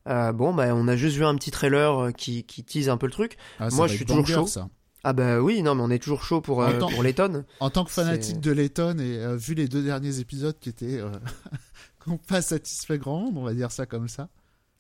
[0.08, 3.06] Euh, bon, bah, on a juste vu un petit trailer qui, qui tease un peu
[3.06, 3.38] le truc.
[3.60, 4.48] Ah, Moi, je suis toujours chaud.
[4.48, 4.68] ça.
[5.04, 7.46] Ah bah oui, non, mais on est toujours chaud pour, euh, pour Layton.
[7.60, 11.00] En tant que fanatique de Layton et euh, vu les deux derniers épisodes qui étaient
[11.00, 11.12] euh,
[12.04, 14.30] qui pas satisfait grand monde, on va dire ça comme ça.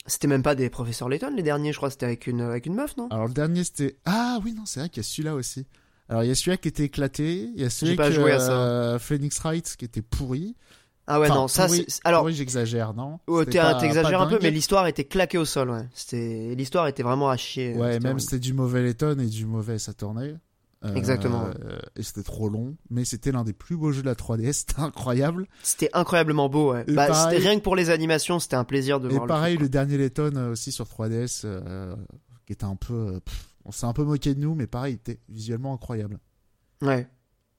[0.06, 2.76] C'était même pas des professeurs Layton les derniers, je crois, c'était avec une, avec une
[2.76, 3.08] meuf, non?
[3.12, 5.66] Alors le dernier c'était ah oui non c'est vrai qu'il y a celui-là aussi.
[6.10, 9.76] Alors il y a celui-là qui était éclaté, il y a celui euh, Phoenix Wright
[9.78, 10.56] qui était pourri.
[11.12, 11.88] Ah ouais, Enfin, non, ça c'est...
[12.04, 13.19] Alors, pourri, j'exagère non?
[13.80, 15.88] t'exagères un peu, mais l'histoire était claquée au sol, ouais.
[15.93, 16.54] C'était...
[16.56, 17.74] L'histoire était vraiment à chier.
[17.76, 20.36] Ouais, c'était même c'était du mauvais Layton et du mauvais Saturday.
[20.86, 21.54] Euh, Exactement, ouais.
[21.65, 24.54] euh, et c'était trop long, mais c'était l'un des plus beaux jeux de la 3DS,
[24.67, 25.45] c'était incroyable.
[25.63, 26.86] C'était incroyablement beau, ouais.
[26.88, 29.26] Et Bah, pareil- c'était rien que pour les animations, c'était un plaisir de Et voir
[29.28, 31.95] pareil, le dernier Layton euh, aussi sur 3DS, euh,
[32.45, 32.93] qui était un peu.
[33.15, 36.17] euh, pff, on s'est un peu moqué de nous, mais pareil, il était visuellement incroyable.
[36.82, 37.08] Ouais.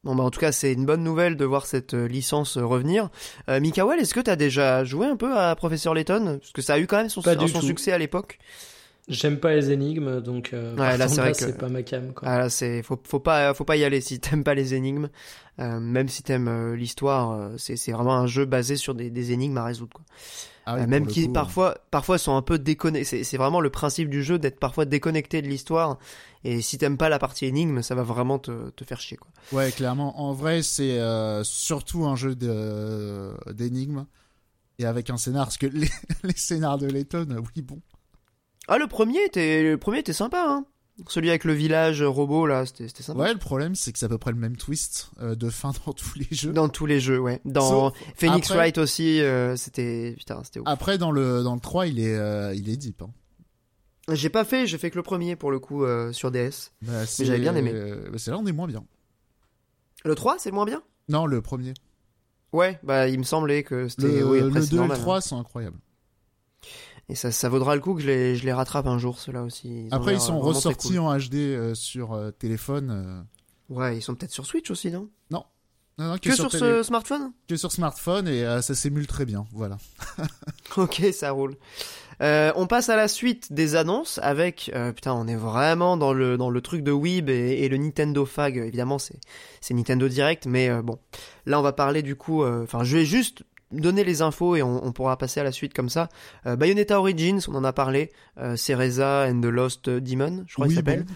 [0.02, 2.64] Bon bah en tout cas c'est une bonne nouvelle de voir cette euh, licence euh,
[2.64, 3.10] revenir.
[3.50, 6.38] Euh, Mikael, est-ce que t'as déjà joué un peu à Professeur Layton?
[6.40, 8.38] Parce que ça a eu quand même son, du son succès à l'époque.
[9.08, 12.12] J'aime pas les énigmes, donc euh, Ouais, là, c'est vrai que- c'est pas ma cam.
[12.14, 12.28] Quoi.
[12.28, 15.08] Ah là, c'est faut faut pas faut pas y aller si t'aimes pas les énigmes,
[15.58, 19.10] Euh, même si t'aimes euh, l'histoire, euh, c'est c'est vraiment un jeu basé sur des,
[19.10, 20.04] des énigmes à résoudre quoi.
[20.64, 23.04] Ah oui, Euh, même qui parfois parfois sont un peu déconnectés.
[23.04, 25.98] C'est c'est vraiment le principe du jeu d'être parfois déconnecté de l'histoire.
[26.44, 29.31] Et si t'aimes pas la partie énigme, ça va vraiment te, te faire chier quoi.
[29.53, 30.18] Ouais, clairement.
[30.20, 34.07] En vrai, c'est euh, surtout un jeu d'énigmes.
[34.79, 35.90] Et avec un scénar, parce que les,
[36.22, 37.81] les scénars de Layton, euh, oui, bon.
[38.66, 40.64] Ah le premier était le premier était sympa hein.
[41.09, 43.20] Celui avec le village robot, là, c'était sympa.
[43.20, 45.72] Ouais, le problème, c'est que c'est à peu près le même twist euh, de fin
[45.87, 46.53] dans tous les jeux.
[46.53, 47.40] Dans tous les jeux, ouais.
[47.46, 50.66] Dans Phoenix après- Wright aussi, euh, c'était putain, c'était ouf.
[50.68, 53.00] Après, dans le, dans le 3, il est, euh, il est deep.
[53.00, 53.11] Hein.
[54.08, 56.72] J'ai pas fait, j'ai fait que le premier pour le coup euh, sur DS.
[56.82, 57.70] Bah, c'est- j'avais bien aimé.
[57.74, 58.84] euh, bah, c'est l'un des moins bien.
[60.04, 60.82] Le 3, c'est le moins bien?
[61.08, 61.74] Non, le premier.
[62.52, 64.78] Ouais, bah il me semblait que c'était Le, oui, le après 2 c'est et le
[64.78, 64.98] normal.
[65.00, 65.78] 3 sont incroyables.
[67.08, 69.42] Et ça, ça vaudra le coup que je les, je les rattrape un jour, ceux-là
[69.42, 69.86] aussi.
[69.86, 70.98] Ils Après, ils sont très ressortis cool.
[70.98, 72.90] en HD euh, sur euh, téléphone.
[72.90, 73.22] euh.
[73.74, 75.08] Ouais, ils sont peut-être sur Switch aussi, non?
[75.30, 75.44] Non,
[75.98, 77.32] non, Que sur télé- ce smartphone?
[77.48, 79.46] Que sur smartphone et euh, ça s'émule très bien.
[79.52, 79.78] Voilà.
[80.76, 81.56] Ok, ça roule.
[82.20, 86.12] Euh, on passe à la suite des annonces avec euh, putain, on est vraiment dans
[86.12, 88.56] le dans le truc de Weeb et, et le Nintendo Fag.
[88.59, 89.18] Évidemment, c'est
[89.61, 90.98] c'est Nintendo Direct, mais euh, bon,
[91.46, 92.44] là on va parler du coup.
[92.44, 95.72] Enfin, je vais juste donner les infos et on, on pourra passer à la suite
[95.74, 96.09] comme ça.
[96.44, 98.11] Bayonetta Origins, on en a parlé.
[98.56, 101.04] Cereza and the Lost Demon, je crois Oui, qu'il s'appelle.
[101.04, 101.14] bon.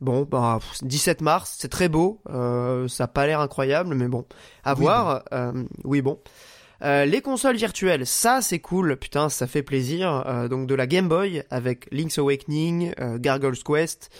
[0.00, 2.20] Bon, bah, pff, 17 mars, c'est très beau.
[2.28, 4.26] Euh, ça a pas l'air incroyable, mais bon,
[4.64, 5.22] à Oui, voir.
[5.32, 6.18] Euh, oui, bon.
[6.82, 10.24] Euh, les consoles virtuelles, ça c'est cool, putain, ça fait plaisir.
[10.26, 14.10] Euh, donc de la Game Boy avec Link's Awakening, euh, Gargoyle's Quest,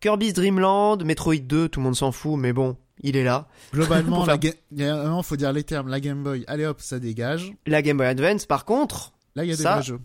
[0.00, 3.48] Kirby's Dream Land, Metroid 2, tout le monde s'en fout, mais bon, il est là.
[3.72, 5.88] Globalement, la faire- ga- faut dire les termes.
[5.88, 7.52] La Game Boy, allez hop, ça dégage.
[7.66, 10.00] La Game Boy Advance, par contre, Là, il y a des Ça, vrais jeux.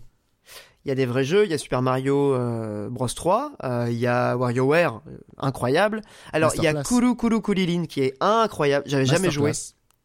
[0.84, 3.86] il y a des vrais jeux, il y a Super Mario euh, Bros 3, euh,
[3.88, 5.00] il y a WarioWare,
[5.38, 6.02] incroyable.
[6.34, 6.82] Alors, il y a.
[6.82, 9.52] Kulu Kulu Kulilin qui est incroyable, j'avais jamais joué.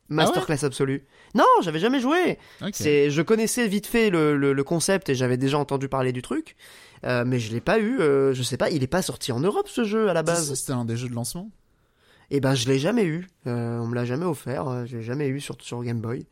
[0.09, 0.47] Masterclass.
[0.53, 1.05] Masterclass absolue.
[1.35, 2.37] Non, j'avais jamais joué.
[2.83, 6.21] C'est, je connaissais vite fait le, le, le concept et j'avais déjà entendu parler du
[6.21, 6.55] truc,
[7.05, 7.99] euh, mais je l'ai pas eu.
[7.99, 10.53] euh, je sais pas, il est pas sorti en Europe ce jeu à la base.
[10.53, 11.49] C'était un des jeux de lancement.
[12.29, 13.27] Et ben je l'ai jamais eu.
[13.47, 14.67] Euh, on me l'a jamais offert.
[14.67, 16.25] euh, j'ai jamais eu sur sur Game Boy.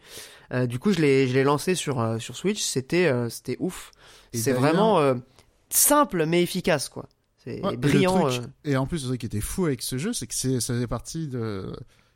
[0.54, 2.62] Euh, du coup, je l'ai je l'ai lancé sur sur Switch.
[2.62, 3.92] C'était c'était ouf.
[4.34, 5.00] C'est vraiment
[5.70, 7.08] simple mais efficace quoi.
[7.44, 8.28] C'est Ouais, et le brillant.
[8.28, 10.60] truc- Et en plus, le truc qui était fou avec ce jeu, c'est que c'est,
[10.60, 11.72] ça faisait partie de.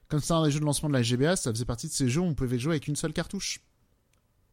[0.10, 2.10] Comme c'est un des jeux de lancement de la GBA, ça faisait partie de ces
[2.10, 3.62] jeux où on pouvait jouer avec une seule cartouche.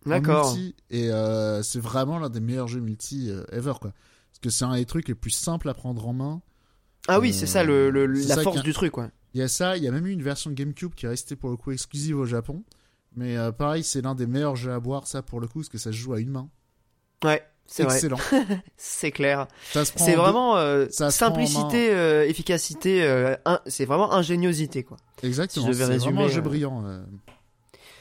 [0.05, 0.57] D'accord.
[0.91, 3.93] Et euh, c'est vraiment l'un des meilleurs jeux multi euh, ever, quoi.
[4.31, 6.43] Parce que c'est un des trucs les plus simples à prendre en main.
[7.09, 9.11] Ah oui, Euh, c'est ça le, le- c'est la ça force a- du truc quoi.
[9.35, 11.37] Il y a ça, il y a même eu une version GameCube qui est restée
[11.37, 12.63] pour le coup exclusive au Japon.
[13.17, 15.69] Mais euh, pareil, c'est l'un des meilleurs jeux à boire, ça pour le coup, parce
[15.69, 16.49] que ça se joue à une main.
[17.25, 17.95] Ouais, c'est vrai.
[17.95, 18.19] Excellent.
[18.77, 19.47] C'est clair.
[19.73, 23.03] C'est vraiment euh, simplicité, euh, efficacité.
[23.03, 23.35] euh,
[23.67, 24.97] c'est vraiment ingéniosité quoi.
[25.23, 25.67] Exactement.
[25.73, 26.83] si C'est vraiment un jeu brillant.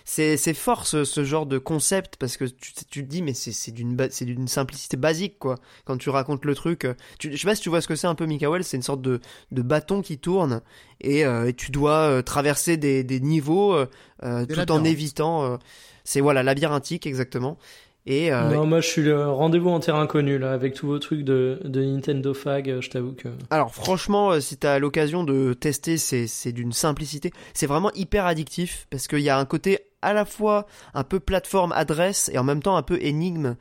[0.07, 3.71] C'est fort ce, ce genre de concept parce que tu, tu te dis mais c'est
[3.71, 5.55] d'une ba- c'est d'une simplicité basique quoi.
[5.83, 6.85] Quand tu racontes le truc,
[7.17, 8.83] tu, je sais pas si tu vois ce que c'est un peu Mikael, c'est une
[8.83, 9.19] sorte de,
[9.51, 10.61] de bâton qui tourne
[11.01, 13.75] et, et tu dois traverser des, des niveaux
[14.21, 15.57] tout en évitant.
[16.03, 17.57] c'est voilà labyrinthique exactement.
[18.07, 20.99] Et euh, Non, moi je suis le rendez-vous en terrain connu là, avec tous vos
[20.99, 23.29] trucs de, de Nintendo Fag, euh, je t'avoue que.
[23.49, 27.31] Alors franchement, euh, si t'as l'occasion de tester, c'est c'est d'une simplicité.
[27.55, 31.19] C'est vraiment hyper addictif parce qu'il y a un côté à la fois un peu
[31.19, 33.55] plateforme adresse et en même temps un peu énigme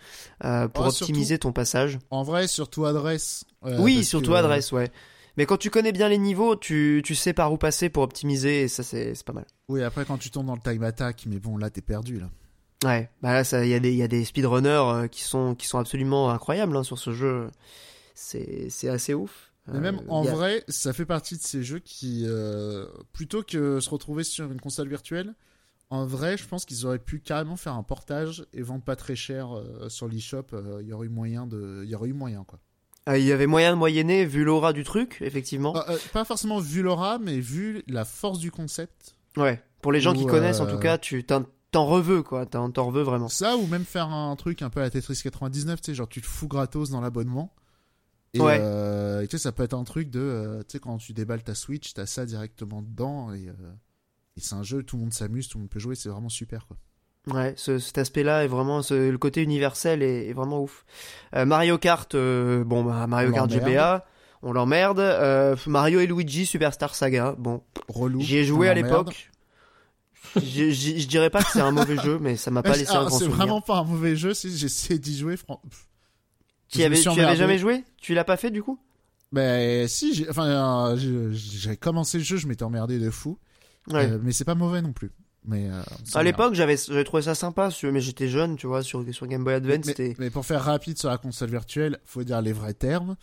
[0.44, 1.98] euh, pour Oh, optimiser ton passage.
[2.10, 3.44] En vrai, surtout adresse.
[3.64, 4.90] euh, oui, surtout que, euh, adresse, ouais.
[5.38, 8.62] Mais quand tu connais bien les niveaux, tu, tu sais par où passer pour optimiser
[8.64, 9.46] et ça c'est c'est pas mal.
[9.70, 12.26] Oui, après quand tu tombes dans le time attack, mais bon, là t'es perdu là.
[12.84, 15.54] Ouais, bah là il y a des il y a des speedrunners euh, qui sont
[15.54, 17.48] qui sont absolument incroyables hein, sur ce jeu.
[18.14, 19.52] C'est assez ouf.
[19.72, 22.86] Mais Euh, même en y a- vrai, ça fait partie de ces jeux qui, euh,
[23.14, 25.34] plutôt que se retrouver sur une console virtuelle,
[25.88, 29.16] en vrai, je pense qu'ils auraient pu carrément faire un portage et vendre pas très
[29.16, 30.44] cher euh, sur l'eShop.
[30.52, 32.58] euh, Il y aurait eu moyen de, il y aurait eu moyen quoi.
[33.08, 35.74] euh, il y avait moyen de moyenner vu l'aura du truc, effectivement.
[35.76, 39.14] Euh, euh, pas forcément vu l'aura, mais vu la force du concept.
[39.38, 41.24] Ouais, pour les gens qui connaissent, en euh, tout cas, tu
[41.74, 42.46] t'en reveux, quoi.
[42.46, 43.28] T'en t'en reveux vraiment.
[43.28, 46.08] Ça ou même faire un truc un peu à la Tetris 99, tu sais, genre
[46.08, 47.52] tu te fous gratos dans l'abonnement.
[48.32, 48.58] Et Ouais.
[48.60, 51.12] euh, et tu sais, ça peut être un truc de, euh, tu sais, quand tu
[51.12, 53.52] déballes ta Switch, t'as ça directement dedans et, euh,
[54.36, 56.28] et c'est un jeu, tout le monde s'amuse, tout le monde peut jouer, c'est vraiment
[56.28, 56.76] super quoi.
[57.32, 60.84] Ouais, ce- cet aspect-là est vraiment, ce- le côté universel est, est vraiment ouf.
[61.32, 63.48] Mario Kart, bon, bah, Mario Kart.
[63.50, 64.04] GBA,
[64.42, 64.98] on l'emmerde.
[64.98, 68.20] Euh, Mario et Luigi Superstar Saga, bon, Relou.
[68.20, 69.30] j'y ai joué à l'époque.
[70.36, 73.10] Je dirais pas que c'est un mauvais jeu, mais ça m'a pas laissé un grand
[73.18, 73.36] C'est souvenir.
[73.36, 75.36] vraiment pas un mauvais jeu, si j'ai essayé d'y jouer.
[76.68, 77.84] Tu avais, tu avais jamais joué?
[78.00, 78.78] Tu l'as pas fait du coup?
[79.32, 80.46] Ben si, j'ai- enfin,
[80.96, 81.34] euh,
[81.80, 83.38] commencé le jeu, je m'étais emmerdé de fou.
[83.90, 84.10] Ouais.
[84.10, 85.10] Euh, mais c'est pas mauvais non plus.
[85.46, 85.82] Mais euh,
[86.14, 89.54] à l'époque, j'avais trouvé ça sympa, mais j'étais jeune, tu vois, sur, sur Game Boy
[89.54, 93.16] Advance, mais pour faire rapide sur la console virtuelle, faut dire les vrais termes.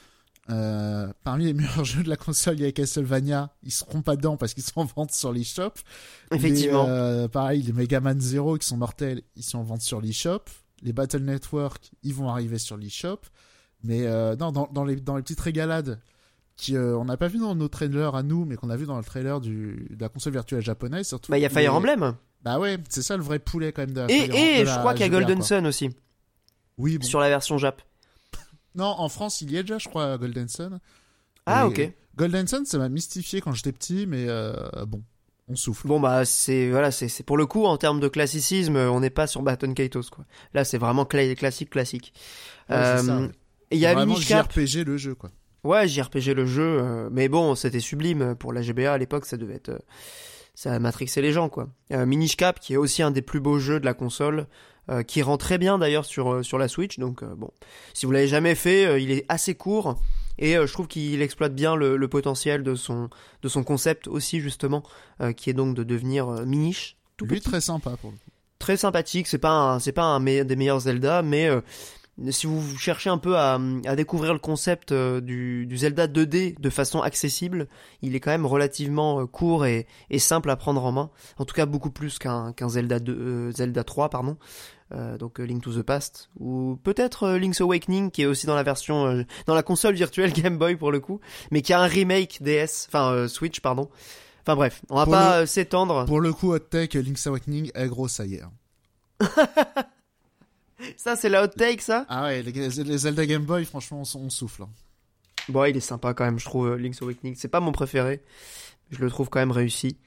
[0.50, 3.54] Euh, parmi les meilleurs jeux de la console, il y a Castlevania.
[3.64, 5.74] Ils seront pas dedans parce qu'ils sont en vente sur l'eShop.
[6.32, 6.84] Effectivement.
[6.86, 10.02] Les, euh, pareil, les Mega Man Zero qui sont mortels, ils sont en vente sur
[10.02, 10.42] l'eShop.
[10.82, 13.20] Les Battle Network, ils vont arriver sur l'eShop.
[13.84, 16.00] Mais euh, non, dans, dans les, dans les petites régalades
[16.58, 18.98] qui on n'a pas vu dans nos trailers à nous, mais qu'on a vu dans
[18.98, 21.08] le trailer du, de la console virtuelle japonaise.
[21.08, 22.16] Surtout Bah, il y a Fire les- Emblem.
[22.44, 24.64] Bah ouais, c'est ça le vrai poulet quand même de Et, Fire- et de je
[24.66, 25.42] la crois qu'il y a Golden.
[25.42, 25.90] Sun aussi,
[26.78, 27.06] Oui, bon.
[27.06, 27.82] sur la version Jap.
[28.76, 30.80] Non, en France, il y est déjà, je crois, Golden Sun.
[31.46, 31.92] Ah, ok.
[32.16, 34.54] Golden Sun, ça m'a mystifié quand j'étais petit, mais euh,
[34.88, 35.02] bon,
[35.48, 35.88] on souffle.
[35.88, 39.28] Bon, bah, c'est, voilà, c'est, pour le coup, en termes de classicisme, on n'est pas
[39.28, 40.26] sur Baton Kaitos, quoi.
[40.54, 42.14] Là, c'est vraiment cla- classique, classique.
[42.70, 43.28] Ouais, Euh,
[43.72, 44.52] il y a Vraiment Minish Cap.
[44.54, 45.32] JRPG le jeu, quoi.
[45.64, 49.38] Ouais, JRPG le jeu, euh, mais bon, c'était sublime pour la GBA à l'époque, ça
[49.38, 49.78] devait être, euh,
[50.56, 51.70] ça a matrixé les gens quoi.
[51.94, 54.48] Euh, Minish Cap, qui est aussi un des plus beaux jeux de la console,
[54.90, 57.52] euh, qui rend très bien d'ailleurs sur euh, sur la Switch, donc euh, bon,
[57.94, 60.00] si vous l'avez jamais fait, euh, il est assez court
[60.40, 63.10] et je trouve qu'il exploite bien le, le potentiel de son
[63.44, 64.82] de son concept aussi justement,
[65.38, 68.32] qui est donc de devenir Minish, tout Lui, petit, très sympa pour le coup.
[68.58, 69.28] très sympathique.
[69.28, 71.48] C'est pas un, c'est pas un me- des meilleurs Zelda, mais
[72.30, 76.60] si vous cherchez un peu à, à découvrir le concept euh, du, du Zelda 2D
[76.60, 77.68] de façon accessible,
[78.02, 81.10] il est quand même relativement euh, court et, et simple à prendre en main.
[81.38, 84.38] En tout cas, beaucoup plus qu'un Zelda 2, euh, Zelda 3, pardon.
[84.94, 88.56] Euh, donc Link to the Past ou peut-être euh, Link's Awakening qui est aussi dans
[88.56, 91.80] la version euh, dans la console virtuelle Game Boy pour le coup, mais qui a
[91.80, 93.90] un remake DS, enfin Switch pardon.
[94.42, 96.06] Enfin bref, on va Pour pas s'étendre.
[96.08, 98.42] Pour le coup, Hot Tech, Link's Awakening, gros, ça y est.
[98.42, 98.52] hein.
[100.98, 102.06] Ça c'est la hot take ça?
[102.10, 104.64] Ah ouais, les, les Zelda Game Boy, franchement, on, on souffle.
[104.64, 104.70] hein.
[105.50, 107.36] Bon, il est sympa quand même, je trouve, euh, Link's Awakening.
[107.36, 108.22] C'est pas mon préféré.
[108.92, 109.98] Je le trouve quand même réussi.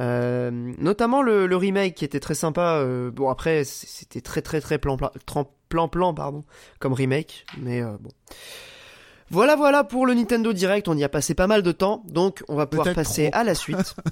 [0.00, 2.76] Euh, notamment le, le remake qui était très sympa.
[2.78, 5.10] euh, bon, après, c'était très très très plan plan,
[5.68, 6.44] plan plan, pardon,
[6.80, 7.44] comme remake.
[7.58, 8.10] Mais euh, bon.
[9.30, 10.88] Voilà, voilà pour le Nintendo Direct.
[10.88, 12.02] On y a passé pas mal de temps.
[12.08, 13.40] Donc, on va pouvoir passer trop.
[13.40, 13.94] à la suite.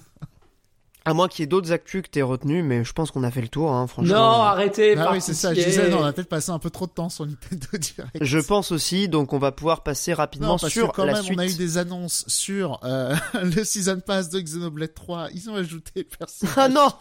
[1.04, 3.30] à moins qu'il y ait d'autres actus que t'aies retenus, mais je pense qu'on a
[3.30, 4.14] fait le tour, hein, franchement.
[4.14, 4.96] Non, arrêtez.
[4.98, 5.54] Ah oui, c'est ça.
[5.54, 8.18] Je disais, non, on a peut-être passé un peu trop de temps sur Nintendo Direct.
[8.20, 11.14] Je pense aussi, donc on va pouvoir passer rapidement Non, parce sur que quand la
[11.14, 11.38] même, suite.
[11.38, 15.28] on a eu des annonces sur euh, le Season Pass de Xenoblade 3.
[15.34, 16.48] Ils ont ajouté personne.
[16.56, 16.88] Ah non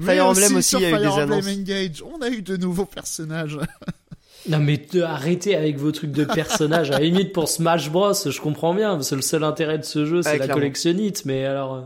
[0.00, 1.48] Mais Fire Emblem aussi, sur il y a eu Fire des Emblem annonces.
[1.48, 3.58] Engage, on a eu de nouveaux personnages.
[4.48, 6.90] Non mais arrêtez avec vos trucs de personnages.
[6.90, 9.00] À la limite pour Smash Bros, je comprends bien.
[9.00, 10.60] C'est le seul intérêt de ce jeu, c'est Ouais, la clairement.
[10.60, 11.24] collectionnite.
[11.24, 11.80] Mais alors, euh,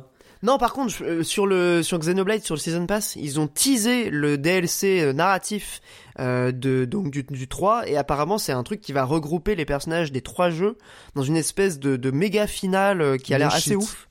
[0.46, 4.10] Non, par contre, euh, sur le sur Xenoblade, sur le Season Pass, ils ont teasé
[4.10, 5.80] le DLC euh, narratif
[6.20, 9.64] euh, de donc du, du 3 et apparemment c'est un truc qui va regrouper les
[9.64, 10.78] personnages des trois jeux
[11.16, 14.08] dans une espèce de, de méga finale qui a l'air assez ouf.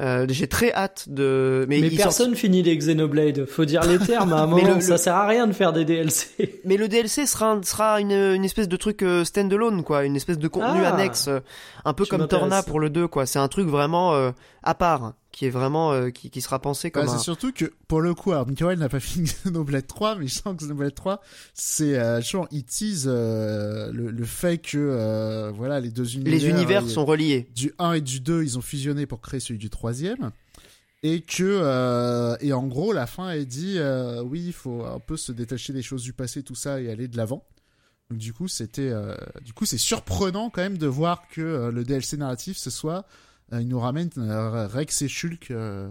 [0.00, 3.44] Euh, J'ai très hâte de mais, personne finit les Xenoblade.
[3.44, 4.32] Faut dire les termes.
[4.32, 6.60] À un moment, le- ça le- sert à rien de faire des DLC.
[6.64, 10.38] mais le DLC sera un- sera une, une espèce de truc standalone quoi, une espèce
[10.38, 10.94] de contenu Ah.
[10.94, 11.28] annexe,
[11.84, 12.26] un peu comme.
[12.28, 13.26] Torna pour le 2 quoi.
[13.26, 14.30] C'est un truc vraiment euh,
[14.62, 17.16] à part qui est vraiment euh, qui, qui sera pensé Bah, comme un...
[17.16, 20.34] c'est surtout que, pour le coup, alors, Mikael n'a pas fini Xenoblade 3, mais je
[20.34, 21.20] sens que Xenoblade 3,
[21.54, 26.32] c'est, euh, genre, il tease, euh, le, le fait que, euh, voilà, les deux univers.
[26.32, 27.48] les univers euh, sont reliés.
[27.54, 30.30] du 1 et du 2, ils ont fusionné pour créer celui du troisième.
[31.04, 35.00] Et que, euh, et en gros, la fin, elle dit, euh, oui, il faut un
[35.00, 37.44] peu se détacher des choses du passé, tout ça, et aller de l'avant.
[38.10, 41.82] Donc, du coup, c'était, euh, du coup, c'est surprenant quand même de voir que le
[41.84, 43.04] DLC narratif, ce soit,
[43.60, 45.88] il nous ramène euh, Rex et Shulk euh,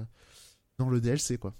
[0.79, 1.53] dans le DLC, quoi.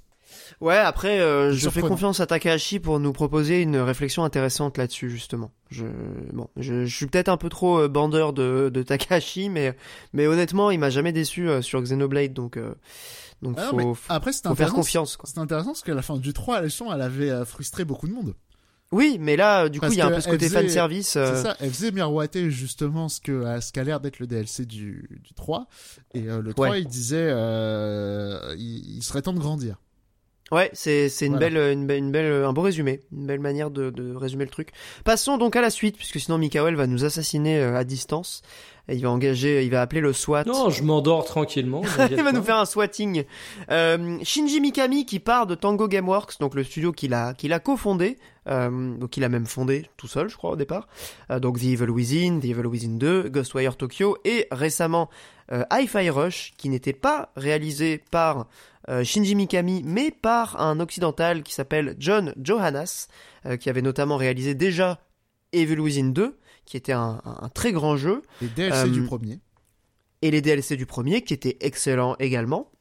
[0.60, 5.10] Ouais, après, euh, je fais confiance à Takahashi pour nous proposer une réflexion intéressante là-dessus,
[5.10, 5.52] justement.
[5.70, 5.86] Je,
[6.34, 9.76] bon, je, je suis peut-être un peu trop euh, bandeur de, de Takahashi, mais,
[10.14, 12.76] mais honnêtement, il m'a jamais déçu euh, sur Xenoblade, donc, euh,
[13.42, 15.18] donc Ah faut, après, faut faire confiance.
[15.24, 18.14] C'est intéressant parce qu'à la fin du 3, elle, elle avait euh, frustré beaucoup de
[18.14, 18.36] monde.
[18.92, 21.16] Oui, mais là, du coup, il y a un peu ce côté faisait- fanservice.
[21.16, 24.66] euh, C'est ça, elle faisait miroiter justement ce que ce qu'a l'air d'être le DLC
[24.66, 25.68] du, du 3.
[26.14, 26.82] Et euh, le 3, Ouais.
[26.82, 29.78] il disait euh, il, il serait temps de grandir.
[30.52, 31.50] Ouais, c'est c'est une Voilà.
[31.50, 34.52] belle une belle une belle un beau résumé, une belle manière de, de résumer le
[34.52, 34.72] truc.
[35.06, 38.42] Passons donc à la suite puisque sinon Mikael va nous assassiner à distance.
[38.92, 40.44] Et il va engager, il va appeler le SWAT.
[40.44, 41.82] Non, je m'endors tranquillement.
[42.12, 43.24] il va nous faire un swatting.
[43.72, 47.62] Euh, Shinji Mikami qui part de Tango Gameworks, donc le studio qu'il a qu'il a
[47.62, 48.18] cofondé,
[48.50, 50.90] euh, donc il a même fondé tout seul, je crois au départ.
[51.30, 55.10] Euh, donc The Evil Within, The Evil Within 2, Ghostwire Tokyo et récemment
[55.54, 58.48] euh, Hi-Fi Rush qui n'était pas réalisé par
[59.04, 63.08] Shinji Mikami mais par un occidental qui s'appelle John Johannes
[63.60, 65.00] qui avait notamment réalisé déjà
[65.54, 66.36] Evil Within 2
[66.72, 67.20] qui était un,
[67.54, 69.40] très grand jeu Les DLC Euh, du premier.
[70.22, 72.72] et les DLC du premier qui étaient excellents également.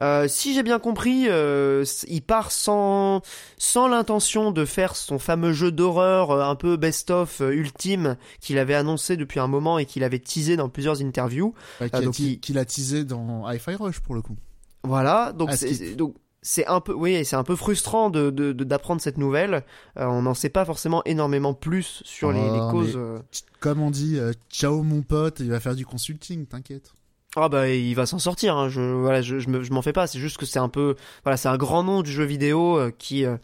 [0.00, 3.20] Euh, si j'ai bien compris, euh, il part sans
[3.58, 8.58] sans l'intention de faire son fameux jeu d'horreur euh, un peu best-of euh, ultime qu'il
[8.58, 11.52] avait annoncé depuis un moment et qu'il avait teasé dans plusieurs interviews.
[11.80, 14.36] Bah, ah, qui, a il- l'a teasé dans Hi-Fi Rush pour le coup.
[14.84, 18.64] Voilà, donc Ah, donc c'est un peu, oui, c'est un peu frustrant de de- de-
[18.64, 19.62] d'apprendre cette nouvelle.
[19.98, 22.96] Euh, on n'en sait pas forcément énormément plus sur les, les Oh, causes.
[22.96, 23.18] mais- euh.
[23.60, 26.92] Comme on dit, euh, ciao mon pote, il va faire du consulting, t'inquiète.
[27.36, 28.56] Ah bah il va s'en sortir.
[28.56, 28.68] Hein.
[28.68, 30.06] Je voilà, je, je me- je m'en fais pas.
[30.06, 32.90] C'est juste que c'est un peu, voilà, c'est un grand nom du jeu vidéo euh,
[32.90, 33.36] qui, euh,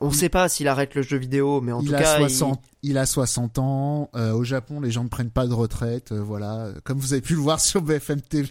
[0.00, 2.60] on sait pas s'il arrête le jeu vidéo, mais en il, tout a cas, 60,
[2.82, 2.98] il...
[2.98, 4.10] a 60 ans.
[4.14, 6.12] euh, au Japon, les gens ne prennent pas de retraite.
[6.12, 8.50] euh, voilà, comme vous avez pu le voir sur BFM TV.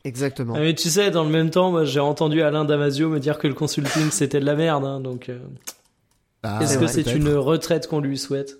[0.07, 0.53] exactement.
[0.55, 3.37] Ah, mais tu sais, dans le même temps, moi j'ai entendu Alain Damasio me dire
[3.37, 5.39] que le consulting c'était de la merde, hein, donc euh,
[6.43, 8.59] Ah, est-ce que c'est une retraite qu'on lui souhaite?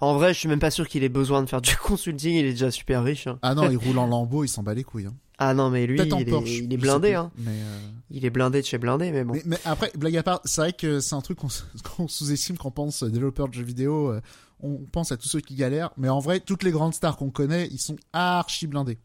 [0.00, 2.34] En vrai, je suis même pas sûr qu'il ait besoin de faire du consulting.
[2.36, 3.26] Il est déjà super riche.
[3.26, 3.38] hein.
[3.42, 5.06] Ah non, il roule en lambeau, il s'en bat les couilles.
[5.06, 5.14] Hein.
[5.38, 7.14] Ah non, mais lui, il est, il blindé.
[7.14, 7.32] Hein.
[7.38, 7.78] Mais, euh,
[8.10, 9.32] Il est blindé de chez blindé, mais bon.
[9.32, 12.68] mais, mais après, blague à part, c'est vrai que c'est un truc qu'on sous-estime quand
[12.68, 14.10] on pense développeur de jeux vidéo.
[14.10, 14.20] euh,
[14.60, 17.30] on pense à tous ceux qui galèrent, mais en vrai, toutes les grandes stars qu'on
[17.30, 18.98] connaît, ils sont archi blindés.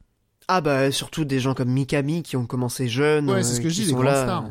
[0.48, 3.30] Ah bah surtout des gens comme Mikami qui ont commencé jeunes.
[3.30, 4.46] Ouais, euh, c'est ce que je dis, les là, stars.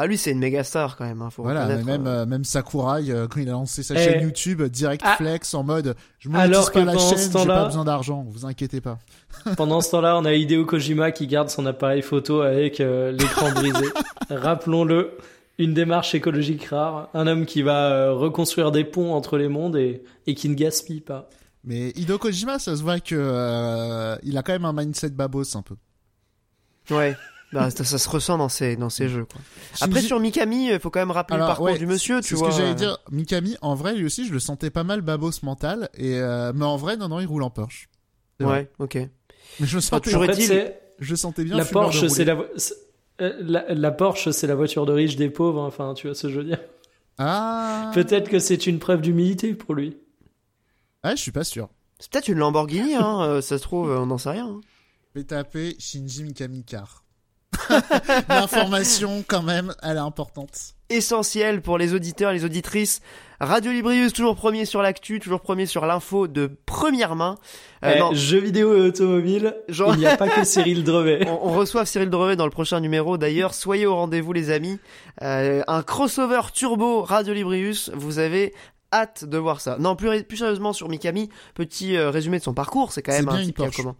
[0.00, 1.22] Ah lui, c'est une méga star quand même.
[1.22, 2.22] Hein, faut Voilà, reconnaître, même, euh.
[2.22, 3.98] euh, même Sakurai, euh, quand il a lancé sa Eh.
[3.98, 5.16] chaîne YouTube, euh, direct Ah.
[5.16, 7.84] flex en mode je monétise Alors pas que la pendant ce chaîne, j'ai pas besoin
[7.84, 8.98] d'argent, vous inquiétez pas.
[9.56, 13.50] Pendant ce temps-là, on a Hideo Kojima qui garde son appareil photo avec euh, l'écran
[13.52, 13.86] brisé.
[14.30, 15.16] Rappelons-le,
[15.58, 19.76] une démarche écologique rare, un homme qui va euh, reconstruire des ponts entre les mondes
[19.76, 21.28] et, et qui ne gaspille pas.
[21.64, 25.56] Mais Hideo Kojima, ça se voit que euh, il a quand même un mindset babos
[25.56, 25.76] un peu.
[26.90, 27.16] Ouais.
[27.50, 29.24] Bah, ça, ça se ressent dans ces dans ces jeux.
[29.24, 29.40] Quoi.
[29.80, 32.28] Après sur Mikami, il faut quand même rappeler Alors, le parcours ouais, du monsieur, c'est
[32.28, 32.50] tu ce vois.
[32.50, 32.98] que j'allais dire.
[33.10, 36.66] Mikami, en vrai, lui aussi, je le sentais pas mal babos mental, et euh, mais
[36.66, 37.88] en vrai, non, non, il roule en Porsche.
[38.38, 38.50] Vrai.
[38.50, 38.96] Ouais, ok.
[39.60, 41.56] Mais je le sentais, toujours En fait, c'est- je le sentais bien.
[41.56, 42.36] la Porsche, c'est la,
[43.22, 45.62] euh, Porsche, c'est la voiture de riche des pauvres.
[45.62, 45.68] hein.
[45.68, 46.60] Enfin, tu vois ce que je veux dire.
[47.16, 47.90] Ah.
[47.94, 49.96] Peut-être que c'est une preuve d'humilité pour lui.
[51.02, 51.68] Ah, je suis pas sûr.
[51.98, 53.20] C'est peut-être une Lamborghini, hein.
[53.22, 54.46] euh, ça se trouve, on n'en sait rien.
[54.46, 54.60] hein.
[55.14, 57.04] Je vais taper Shinji Mikami car.
[58.28, 60.74] L'information, quand même, elle est importante.
[60.90, 63.00] Essentiel pour les auditeurs, les auditrices.
[63.40, 67.36] Radio Librius, toujours premier sur l'actu, toujours premier sur l'info de première main.
[67.84, 71.28] Euh, Eh, non, jeux vidéo et automobile, Genre- il n'y a pas que Cyril Drevet.
[71.28, 73.18] on, on reçoit Cyril Drevet dans le prochain numéro.
[73.18, 74.78] D'ailleurs, soyez au rendez-vous, les amis.
[75.22, 77.90] Euh, un crossover turbo Radio Librius.
[77.94, 78.54] Vous avez
[78.92, 79.76] hâte de voir ça.
[79.78, 82.92] Non, plus, plus sérieusement sur Mikami, petit euh, résumé de son parcours.
[82.92, 83.76] C'est quand même un type qui a Porsche.
[83.76, 83.96] comment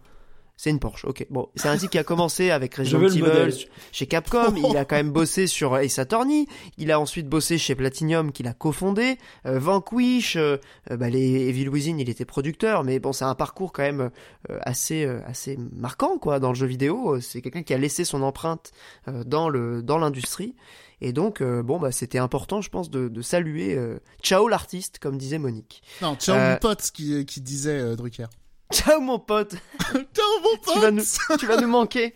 [0.57, 1.27] C'est une Porsche, ok.
[1.29, 3.53] Bon, c'est un type qui a commencé avec Resident Evil
[3.91, 4.55] chez Capcom.
[4.55, 6.47] Il a quand même bossé sur Ace Attorney.
[6.77, 9.17] Il a ensuite bossé chez Platinum, qu'il a cofondé.
[9.45, 10.57] Euh, Vanquish, euh,
[10.91, 12.83] euh, bah, les Evil Within, il était producteur.
[12.83, 14.09] Mais bon, c'est un parcours quand même
[14.49, 17.21] euh, assez, euh, assez marquant, quoi, dans le jeu vidéo.
[17.21, 18.71] C'est quelqu'un qui a laissé son empreinte
[19.07, 20.55] euh, dans le, dans l'industrie.
[21.01, 24.99] Et donc, euh, bon, bah, c'était important, je pense, de, de saluer euh, Ciao l'artiste,
[24.99, 25.81] comme disait Monique.
[26.01, 28.27] Non, ciao Euh, mon pote qui, qui disait euh, Drucker.
[28.73, 29.55] Ciao mon pote
[29.91, 29.95] ciao
[30.43, 31.03] mon pote tu vas nous,
[31.39, 32.13] tu vas nous manquer.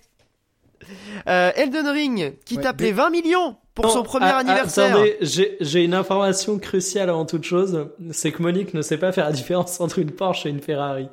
[1.28, 4.92] Euh, Elden Ring, qui Ouais, des- les 20 millions pour Non, son premier ah, anniversaire.
[4.96, 5.18] Attendez,
[5.62, 7.88] j'ai une information cruciale avant toute chose.
[8.12, 11.08] C'est que Monique ne sait pas faire la différence entre une Porsche et une Ferrari.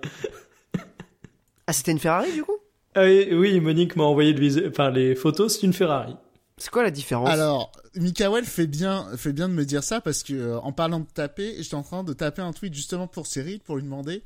[1.66, 2.57] Ah, c'était une Ferrari du coup?
[2.95, 6.16] Ah oui, oui, Monique m'a envoyé le visu- enfin, les photos, c'est une Ferrari.
[6.61, 7.29] C'est quoi la différence?
[7.29, 11.01] Alors, Mikael fait bien, fait bien de me dire ça parce que euh, en parlant
[11.01, 14.23] de taper, j'étais en train de taper un tweet justement pour Cyril pour lui demander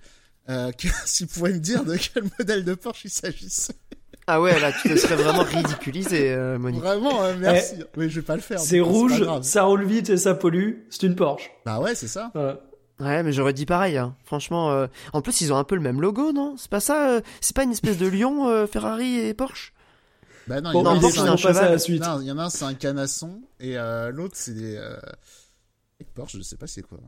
[0.51, 3.75] euh, que- s'il pouvait me dire de quel modèle de Porsche il s'agissait.
[4.27, 6.81] Ah ouais, là, tu te serais vraiment ridiculisé, euh, Monique.
[6.81, 7.75] Vraiment, euh, merci.
[7.97, 8.59] Mais je vais pas le faire.
[8.59, 10.77] C'est rouge, ça roule vite et ça pollue.
[10.89, 11.51] C'est une Porsche.
[11.67, 12.31] Bah ouais, c'est ça.
[12.35, 12.59] Voilà.
[13.01, 13.99] Ouais, mais j'aurais dit pareil.
[13.99, 14.17] Hein.
[14.25, 16.55] Franchement, euh, en plus, ils ont un peu le même logo, non?
[16.57, 19.74] C'est pas ça euh, C'est pas une espèce de lion, euh, Ferrari et Porsche?
[20.47, 21.71] Bah non, Bon, il y en a un, c'est un un on passe à cheval.
[21.73, 22.03] la suite.
[22.03, 24.97] Non, il y en a un, c'est un canasson et euh, l'autre c'est des euh...
[26.15, 26.99] Porsche, je sais pas c'est quoi.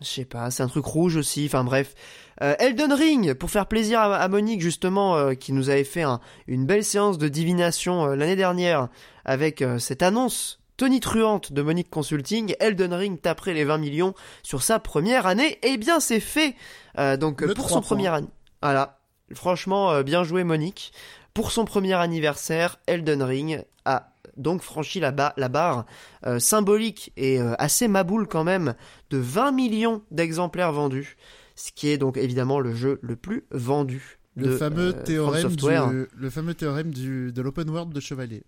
[0.00, 1.94] Je sais pas, c'est un truc rouge aussi, enfin bref.
[2.42, 6.02] Euh, Elden Ring, pour faire plaisir à, à Monique justement, euh, qui nous avait fait
[6.02, 8.88] un- une belle séance de divination euh, l'année dernière
[9.24, 14.62] avec euh, cette annonce tonitruante de Monique Consulting, Elden Ring taperait les 20 millions sur
[14.64, 16.56] sa première année, et bien c'est fait
[16.98, 18.22] Euh, Donc Le pour 3 son premier an...
[18.60, 18.98] Voilà,
[19.32, 20.92] franchement, euh, bien joué Monique.
[21.34, 25.84] Pour son premier anniversaire, Elden Ring a donc franchi la, ba- la barre
[26.26, 28.74] euh, symbolique et euh, assez maboule quand même
[29.10, 31.16] de 20 millions d'exemplaires vendus,
[31.56, 34.18] ce qui est donc évidemment le jeu le plus vendu.
[34.36, 38.42] Le de, fameux euh, théorème du, le fameux théorème du de l'open world de Chevalier.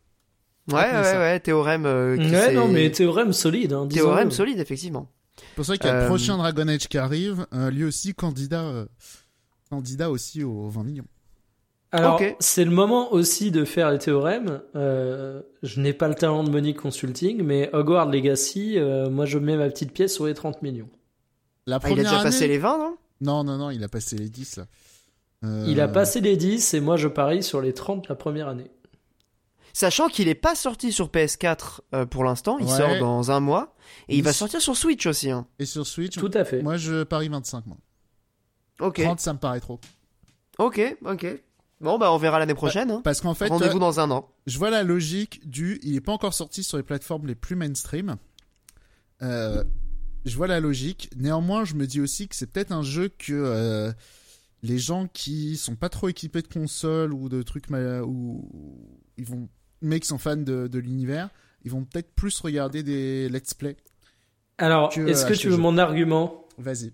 [0.68, 1.18] Ouais, ouais, ça.
[1.18, 1.87] ouais, théorème.
[1.87, 3.72] euh, qui Ouais, non, mais théorème solide.
[3.72, 5.12] Hein, théorème solide, effectivement.
[5.39, 8.14] C'est pour ça qu'il y a le prochain Dragon Age qui arrive, euh, lui aussi
[8.14, 8.87] candidat euh,
[9.70, 11.07] candidat aussi aux 20 millions.
[11.93, 14.61] Alors, c'est le moment aussi de faire les théorèmes.
[14.74, 19.39] Euh, je n'ai pas le talent de Monique Consulting, mais Hogwarts Legacy, euh, moi je
[19.39, 20.89] mets ma petite pièce sur les 30 millions.
[21.66, 22.22] La Ah, il première a déjà année...
[22.24, 22.97] passé les 20, non?
[23.20, 24.66] Non non non, il a passé les 10 là.
[25.45, 28.49] Euh, Il a passé les 10 et moi je parie sur les 30 la première
[28.49, 28.70] année.
[29.72, 32.76] Sachant qu'il est pas sorti sur PS4 euh, pour l'instant, il Ouais.
[32.76, 33.74] sort dans un mois
[34.09, 35.30] et il, Il va sortir sur Switch aussi.
[35.30, 35.47] hein.
[35.59, 36.62] Et sur Switch, Tout à fait.
[36.62, 37.76] moi je parie 25 moi.
[38.80, 39.80] Ok, 30 ça me paraît trop.
[40.59, 41.26] ok, ok.
[41.81, 42.91] Bon bah on verra l'année prochaine.
[42.91, 43.01] hein.
[43.05, 44.29] Parce qu'en fait, Rendez-vous euh, dans un an.
[44.47, 47.55] je vois la logique du il est pas encore sorti sur les plateformes les plus
[47.57, 48.16] mainstream.
[49.22, 49.62] Euh,
[50.24, 51.11] je vois la logique.
[51.16, 53.93] Néanmoins, je me dis aussi que c'est peut-être un jeu que euh,
[54.62, 58.49] les gens qui sont pas trop équipés de consoles ou de trucs mal- ou
[59.18, 59.49] ils vont
[59.83, 61.29] mais qui sont fans de, de l'univers,
[61.62, 63.77] ils vont peut-être plus regarder des let's play.
[64.59, 65.61] Alors, que, est-ce euh, que tu veux jeu.
[65.61, 66.47] mon argument?
[66.57, 66.93] Vas-y.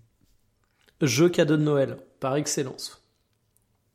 [1.01, 3.01] Jeu cadeau de Noël, par excellence.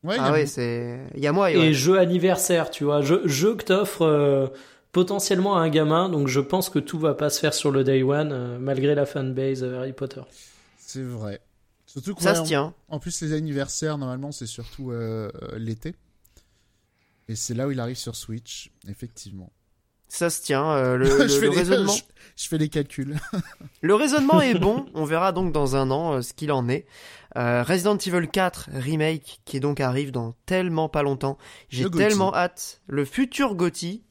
[0.03, 0.99] Ouais, Ah ouais, c'est.
[1.15, 1.73] Il y a moi et Et ouais.
[1.73, 3.01] jeu anniversaire, tu vois.
[3.01, 4.47] Jeu, jeu que t'offres euh,
[4.93, 7.83] potentiellement à un gamin, donc je pense que tout va pas se faire sur le
[7.83, 10.21] day one, euh, malgré la fanbase euh, Harry Potter.
[10.77, 11.41] c'est vrai.
[11.85, 12.73] Surtout que Ça ouais, se en- tient.
[12.87, 15.95] En plus, les anniversaires, normalement, c'est surtout euh, l'été.
[17.27, 19.51] Et c'est là où il arrive sur Switch, effectivement.
[20.09, 20.69] Ça se tient.
[20.71, 21.93] euh, le, le- je, fais le les, raisonnement.
[21.93, 22.01] je,
[22.43, 23.15] je fais les calculs.
[23.81, 26.85] Le raisonnement est bon, on verra donc dans un an euh, ce qu'il en est.
[27.37, 31.37] Euh, Resident Evil 4 Remake qui donc arrive dans tellement pas longtemps.
[31.69, 32.81] J'ai tellement hâte.
[32.87, 34.03] Le futur GOTY.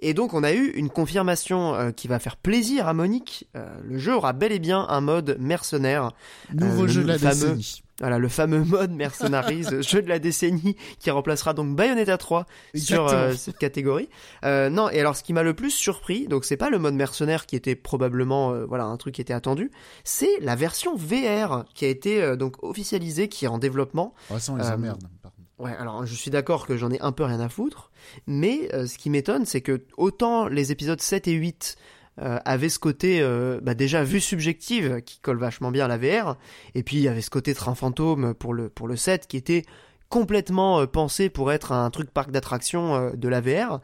[0.00, 3.48] Et donc on a eu une confirmation euh, qui va faire plaisir à Monique.
[3.56, 6.12] Euh, le jeu aura bel et bien un mode mercenaire.
[6.54, 7.82] Nouveau le jeu de la fameux- décennie.
[8.00, 12.44] Voilà, le fameux mode Mercenaries, jeu de la décennie qui remplacera donc Bayonetta 3
[12.74, 14.08] sur euh, cette catégorie.
[14.44, 16.94] Euh, non, et alors ce qui m'a le plus surpris, donc c'est pas le mode
[16.94, 19.70] mercenaire qui était probablement euh, voilà un truc qui était attendu,
[20.04, 24.12] c'est la version VR qui a été euh, donc officialisée, qui est en développement.
[24.30, 25.34] Oh, ça, on les Euh, emmerde, contre.
[25.58, 27.90] Ouais, alors je suis d'accord que j'en ai un peu rien à foutre,
[28.26, 31.76] mais euh, ce qui m'étonne, c'est que autant les épisodes 7 et 8
[32.20, 35.98] euh, avaient ce côté euh, bah, déjà vue subjective qui colle vachement bien à la
[35.98, 36.36] VR,
[36.74, 39.36] et puis il y avait ce côté train fantôme pour le, pour le 7 qui
[39.36, 39.64] était
[40.08, 43.80] complètement euh, pensé pour être un truc parc d'attractions de la VR.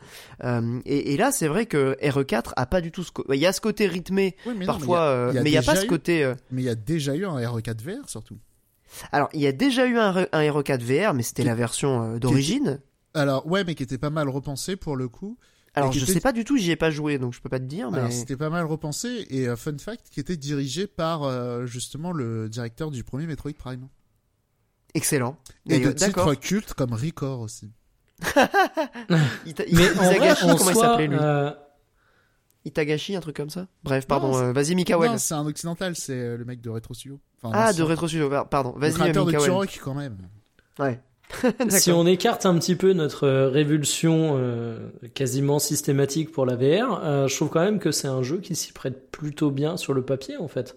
[0.85, 3.13] Et, et là, c'est vrai que RE4 a pas du tout ce...
[3.13, 5.77] co- Il y a ce côté rythmé Oui, mais parfois, mais il y a, pas
[5.77, 6.33] ce côté...
[6.51, 8.39] mais il y a déjà eu un RE4 VR, surtout.
[9.11, 12.81] Alors, il y a déjà eu un, un RE4 VR, mais c'était la version d'origine.
[13.15, 15.37] Alors, ouais, mais qui était pas mal repensé pour le coup.
[15.75, 17.59] Alors, je était- sais pas du tout, j'y ai pas joué, donc je peux pas
[17.59, 18.11] te dire, mais...
[18.11, 19.27] C'était pas mal repensé.
[19.31, 23.55] Et euh, fun fact, qui était dirigé par euh, justement le directeur du premier Metroid
[23.55, 23.89] Prime.
[24.95, 25.39] Excellent.
[25.69, 27.73] Et de titres cultes comme Record aussi.
[29.09, 31.51] Mais en vrai, Isagashi, en comment il s'appelait lui euh,
[32.65, 33.67] Itagashi, un truc comme ça?
[33.83, 35.11] Bref, pardon, euh, vas-y Mikael.
[35.11, 37.19] Non, c'est un occidental, c'est euh, le mec de Retro Studio.
[37.43, 39.33] Enfin, ah, de Retro Studio, pardon, le vas-y créateur de.
[39.33, 40.19] Turok quand même.
[40.79, 41.01] Ouais.
[41.69, 44.79] si on écarte un petit peu notre euh, révulsion euh,
[45.15, 48.55] quasiment systématique pour la VR, euh, je trouve quand même que c'est un jeu qui
[48.55, 50.77] s'y prête plutôt bien sur le papier en fait.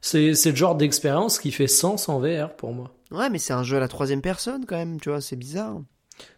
[0.00, 2.92] C'est c'est le genre d'expérience qui fait sens en VR pour moi.
[3.10, 5.80] Ouais, mais c'est un jeu à la troisième personne quand même, tu vois, c'est bizarre.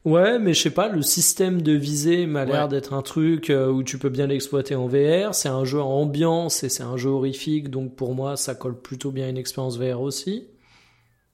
[0.04, 3.70] Ouais, mais je sais pas, le système de visée m'a l'air d'être un truc euh,
[3.70, 5.34] où tu peux bien l'exploiter en VR.
[5.34, 8.78] C'est un jeu en ambiance et c'est un jeu horrifique, donc pour moi ça colle
[8.78, 10.48] plutôt bien à une expérience VR aussi.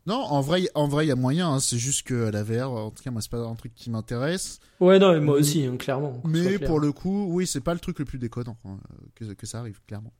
[0.07, 1.49] Non, en vrai, en vrai, il y a moyen.
[1.51, 3.91] hein, c'est juste que la VR, en tout cas, moi, c'est pas un truc qui
[3.91, 4.59] m'intéresse.
[4.81, 6.21] Ouais, non, et moi aussi, hein, clairement.
[6.25, 6.69] Mais clair.
[6.69, 8.79] pour le coup, oui, c'est pas le truc le plus déconnant hein,
[9.15, 10.13] que, que ça arrive, clairement.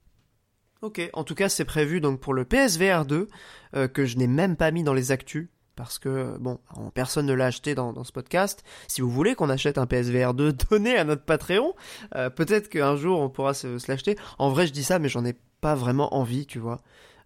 [0.83, 3.29] Ok, en tout cas, c'est prévu donc pour le PSVR 2,
[3.77, 5.49] euh, que je n'ai même pas mis dans les actus.
[5.77, 8.65] Parce que, bon, on- personne ne l'a acheté dans, dans ce podcast.
[8.87, 11.75] Si vous voulez qu'on achète un PSVR 2, donnez à notre Patreon.
[12.17, 14.17] Euh, Peut-être qu'un jour on pourra se, se l'acheter.
[14.39, 16.81] En vrai, je dis ça, mais j'en ai pas vraiment envie, tu vois.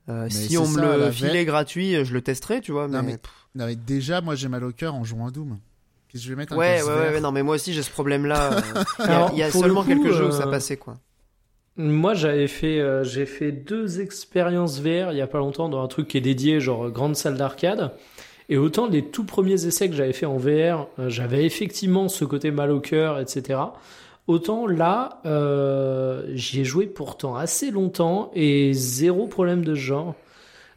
[0.08, 2.88] Euh, si on me ça, le la filait gratuit, je le testerais, tu vois.
[2.88, 3.18] Mais, Non, mais
[3.54, 5.58] Non, mais déjà, moi, j'ai mal au cœur en jouant à Doom.
[6.08, 7.90] Qu'est-ce que je vais mettre un ouais, ouais, ouais, non, mais moi aussi j'ai ce
[7.90, 8.52] problème-là.
[8.52, 8.60] euh,
[9.00, 10.98] Il y a, Alors, y seulement coup, quelques jeux où ça euh, passait, quoi.
[11.76, 15.82] Moi, j'avais fait, euh, j'ai fait deux expériences VR il y a pas longtemps dans
[15.82, 17.90] un truc qui est dédié, genre euh, grande salle d'arcade.
[18.48, 22.24] Et autant les tout premiers essais que j'avais fait en VR, euh, j'avais effectivement ce
[22.24, 23.58] côté mal au cœur, etc.
[24.26, 30.14] Autant là, euh, j'y ai joué pourtant assez longtemps et zéro problème de ce genre.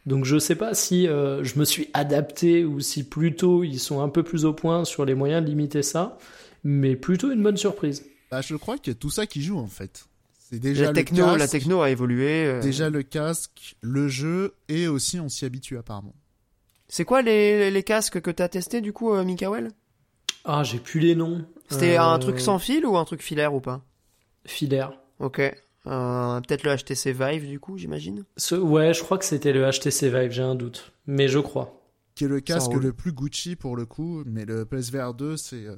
[0.04, 4.00] Donc je sais pas si euh, je me suis adapté ou si plutôt ils sont
[4.02, 6.18] un peu plus au point sur les moyens de limiter ça,
[6.62, 8.04] mais plutôt une bonne surprise.
[8.30, 10.04] Bah, je crois qu'il y a tout ça qui joue, en fait.
[10.50, 12.44] C'est déjà La le techno, casque, la techno a évolué.
[12.46, 12.60] euh.
[12.60, 16.14] déjà le casque, le jeu, et aussi on s'y habitue apparemment.
[16.88, 19.70] C'est quoi les, les casques que t'as testé du coup, euh, Mikael?
[20.44, 21.44] Ah, j'ai plus les noms.
[21.68, 23.82] C'était Euh, un truc sans fil ou un truc filaire ou pas?
[24.46, 24.92] Filaire.
[25.20, 25.40] Ok.
[25.86, 28.24] Euh, Peut-être le HTC Vive du coup, j'imagine?
[28.36, 30.92] Ce- ouais, je crois que c'était le HTC Vive, j'ai un doute.
[31.06, 31.74] Mais je crois.
[32.14, 35.64] Qui est le casque le plus Gucci pour le coup, mais le PSVR 2, c'est,
[35.66, 35.76] euh,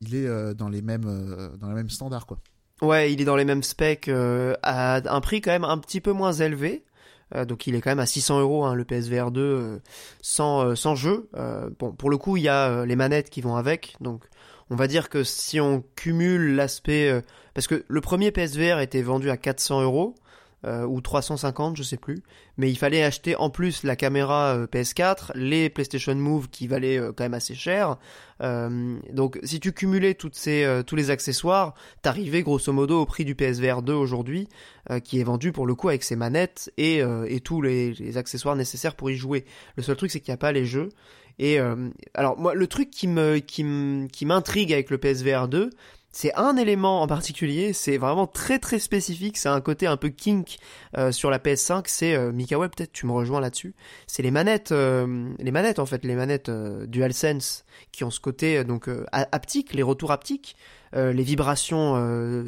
[0.00, 2.38] il est euh, dans les mêmes, euh, dans les mêmes standards quoi.
[2.82, 6.00] Ouais, il est dans les mêmes specs euh, à un prix quand même un petit
[6.00, 6.84] peu moins élevé.
[7.34, 9.78] Euh, donc il est quand même à 600 euros hein, le PSVR 2 euh,
[10.22, 11.28] sans euh, sans jeu.
[11.36, 14.24] Euh, bon, pour le coup, il y a euh, les manettes qui vont avec, donc
[14.70, 17.20] on va dire que si on cumule l'aspect, euh,
[17.54, 20.14] parce que le premier PSVR était vendu à 400 euros.
[20.64, 22.20] euh, ou 350, je sais plus.
[22.56, 26.98] Mais il fallait acheter en plus la caméra euh, PS4, les PlayStation Move qui valaient
[26.98, 27.96] euh, quand même assez cher.
[28.40, 33.34] Donc si tu cumulais toutes ces, tous les accessoires, t'arrivais grosso modo au prix du
[33.34, 34.48] PSVR 2 aujourd'hui,
[35.02, 38.54] qui est vendu pour le coup avec ses manettes et, et tous les, les accessoires
[38.54, 39.44] nécessaires pour y jouer.
[39.74, 40.90] Le seul truc c'est qu'il n'y a pas les jeux.
[41.38, 45.70] Et euh, alors moi le truc qui me qui m'intrigue avec le PSVR 2,
[46.10, 50.08] c'est un élément en particulier, c'est vraiment très très spécifique, c'est un côté un peu
[50.08, 50.56] kink
[50.96, 53.74] euh, sur la PS5, c'est euh, peut-être tu me rejoins là-dessus,
[54.06, 58.20] c'est les manettes euh, les manettes en fait, les manettes euh, DualSense qui ont ce
[58.20, 60.56] côté euh, donc euh, ha- haptique, les retours haptiques,
[60.94, 61.96] les vibrations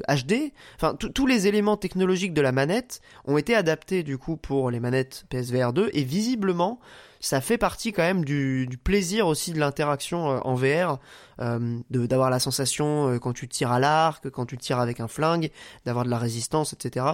[0.09, 4.39] HD, enfin tous- tous les éléments technologiques de la manette ont été adaptés du coup
[4.39, 6.81] pour les manettes PSVR 2 et visiblement
[7.21, 10.99] ça fait partie quand même du, du plaisir aussi de l'interaction euh, en VR,
[11.41, 15.09] euh, d'avoir la sensation euh, quand tu tires à l'arc, quand tu tires avec un
[15.09, 15.51] flingue,
[15.85, 17.07] d'avoir de la résistance, etc.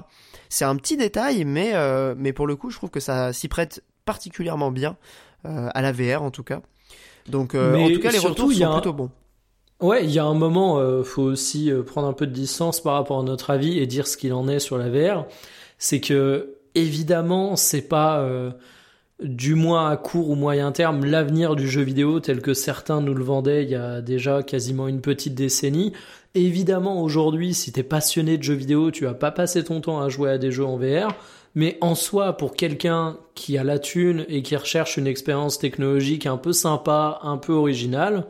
[0.48, 3.48] C'est un petit détail, mais, euh, mais pour le coup, je trouve que ça s'y
[3.48, 4.96] prête particulièrement bien
[5.44, 6.60] euh, à la VR en tout cas.
[7.28, 9.10] Donc, euh, en tout cas, les surtout, retours sont un- plutôt bons.
[9.80, 12.94] Ouais, il y a un moment, euh, faut aussi prendre un peu de distance par
[12.94, 15.26] rapport à notre avis et dire ce qu'il en est sur la VR.
[15.78, 18.52] C'est que évidemment, c'est pas euh,
[19.22, 23.14] du moins à court ou moyen terme l'avenir du jeu vidéo tel que certains nous
[23.14, 25.92] le vendaient il y a déjà quasiment une petite décennie.
[26.34, 30.10] Évidemment, aujourd'hui, si t'es passionné de jeux vidéo, tu vas pas passer ton temps à
[30.10, 31.14] jouer à des jeux en VR.
[31.54, 36.26] Mais en soi, pour quelqu'un qui a la thune et qui recherche une expérience technologique
[36.26, 38.26] un peu sympa, un peu originale,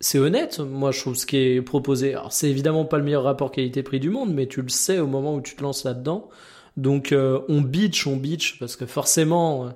[0.00, 2.14] c'est honnête, moi je trouve ce qui est proposé.
[2.14, 5.06] Alors c'est évidemment pas le meilleur rapport qualité-prix du monde, mais tu le sais au
[5.06, 6.30] moment où tu te lances là-dedans.
[6.78, 9.70] Donc euh, on bitch, on bitch, parce que forcément euh,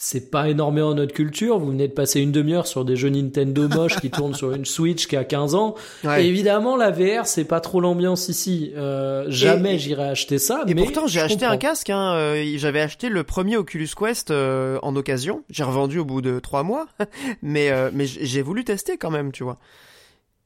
[0.00, 1.58] c'est pas énormément notre culture.
[1.58, 4.64] Vous venez de passer une demi-heure sur des jeux Nintendo moches qui tournent sur une
[4.64, 5.74] Switch qui a 15 ans.
[6.04, 6.24] Ouais.
[6.24, 8.72] Et évidemment la VR c'est pas trop l'ambiance ici.
[8.76, 10.62] Euh, jamais j'irai acheter ça.
[10.68, 11.58] Et mais pourtant, j'ai acheté un comprends.
[11.70, 11.90] casque.
[11.90, 15.42] Hein, euh, J'avais acheté le premier Oculus Quest euh, en occasion.
[15.50, 16.86] J'ai revendu au bout de trois mois,
[17.42, 19.58] mais euh, mais j'ai voulu tester quand même, tu vois.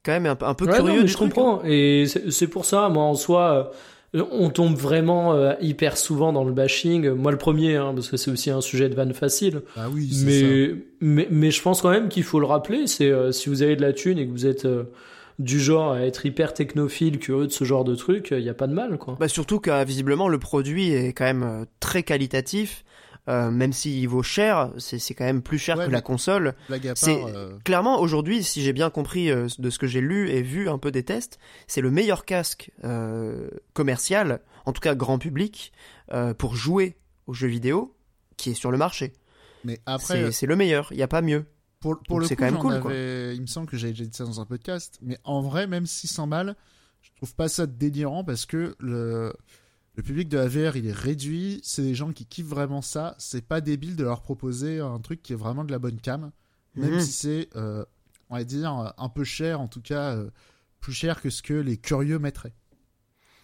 [0.04, 1.34] Quand même un, peu- un peu Ouais, curieux non, mais du je truc, hein.
[1.34, 1.60] comprends.
[1.64, 3.70] Et c'est pour ça, moi, en soi,
[4.14, 7.10] on tombe vraiment euh, hyper souvent dans le bashing.
[7.10, 9.62] Moi, le premier, hein, parce que c'est aussi un sujet de vanne facile.
[9.76, 10.46] Ah oui, c'est ça.
[10.46, 12.86] Mais, mais, mais je pense quand même qu'il faut le rappeler.
[12.86, 14.84] C'est euh, si vous avez de la thune et que vous êtes euh,
[15.38, 18.54] du genre à être hyper technophile, curieux de ce genre de truc, il n'y a
[18.54, 19.16] pas de mal, quoi.
[19.18, 22.84] Bah surtout que visiblement le produit est quand même très qualitatif,
[23.28, 26.54] euh, même s'il vaut cher, c'est quand même plus cher Ouais, que la console.
[26.96, 30.42] C'est- euh, Clairement aujourd'hui, si j'ai bien compris euh, de ce que j'ai lu et
[30.42, 35.18] vu un peu des tests, c'est le meilleur casque euh, commercial, en tout cas grand
[35.18, 35.72] public,
[36.12, 36.96] euh, pour jouer
[37.26, 37.94] aux jeux vidéo
[38.36, 39.12] qui est sur le marché.
[39.64, 41.44] mais après, C'est le meilleur, il y a pas mieux.
[41.80, 42.92] Pour, pour Donc le c'est coup, quand même cool,
[43.34, 45.86] il me semble que j'avais déjà dit ça dans un podcast, mais en vrai, même
[45.86, 46.54] 600 balles,
[47.02, 49.32] je trouve pas ça délirant parce que le,
[49.94, 53.14] le public de la VR, il est réduit, c'est des gens qui kiffent vraiment ça,
[53.18, 56.30] c'est pas débile de leur proposer un truc qui est vraiment de la bonne cam,
[56.74, 57.00] même Mhm.
[57.00, 57.84] si c'est, euh,
[58.30, 60.30] on va dire, un peu cher, en tout cas, euh,
[60.80, 62.54] plus cher que ce que les curieux mettraient.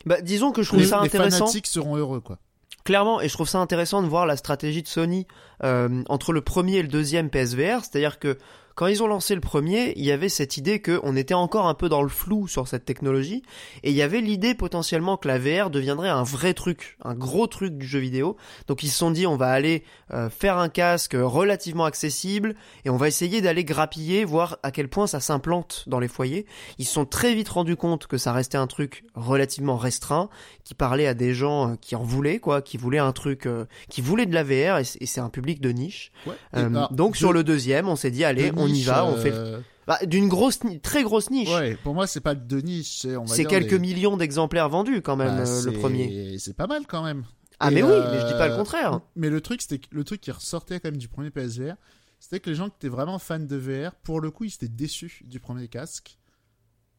[0.07, 1.39] Bah disons que je trouve Les, ça les intéressant.
[1.41, 2.39] fanatiques seront heureux, quoi.
[2.85, 5.27] Clairement, et je trouve ça intéressant de voir la stratégie de Sony
[5.65, 8.39] euh, entre le premier et le deuxième PSVR, c'est-à-dire que
[8.79, 11.75] quand ils ont lancé le premier, il y avait cette idée qu'on était encore un
[11.75, 13.43] peu dans le flou sur cette technologie,
[13.83, 17.49] et il y avait l'idée potentiellement que la VR deviendrait un vrai truc, un gros
[17.49, 18.37] truc du jeu vidéo.
[18.69, 22.55] Donc ils se sont dit on va aller euh, faire un casque relativement accessible,
[22.85, 26.47] et on va essayer d'aller grappiller, voir à quel point ça s'implante dans les foyers.
[26.79, 30.29] Ils se sont très vite rendus compte que ça restait un truc relativement restreint,
[30.63, 33.65] qui parlait à des gens euh, qui en voulaient, quoi, qui voulaient un truc, euh,
[33.89, 36.13] qui voulaient de la VR, et c'est un public de niche.
[36.27, 36.35] Ouais.
[36.57, 39.31] Euh, donc sur le deuxième, on s'est dit allez, de on y va, on fait
[39.31, 41.49] le- euh, bah, d'une grosse, très grosse niche.
[41.49, 45.45] Ouais, pour moi, c'est pas de niche, c'est, quelques millions d'exemplaires vendus quand même Bah,
[45.47, 46.39] euh, le premier.
[46.39, 47.25] C'est pas mal quand même.
[47.61, 49.01] Ah Et, mais oui, euh, mais je dis pas le contraire.
[49.17, 51.75] Mais le truc, c'était le truc qui ressortait quand même du premier PSVR,
[52.21, 54.69] c'était que les gens qui étaient vraiment fans de VR, pour le coup, ils étaient
[54.69, 56.19] déçus du premier casque.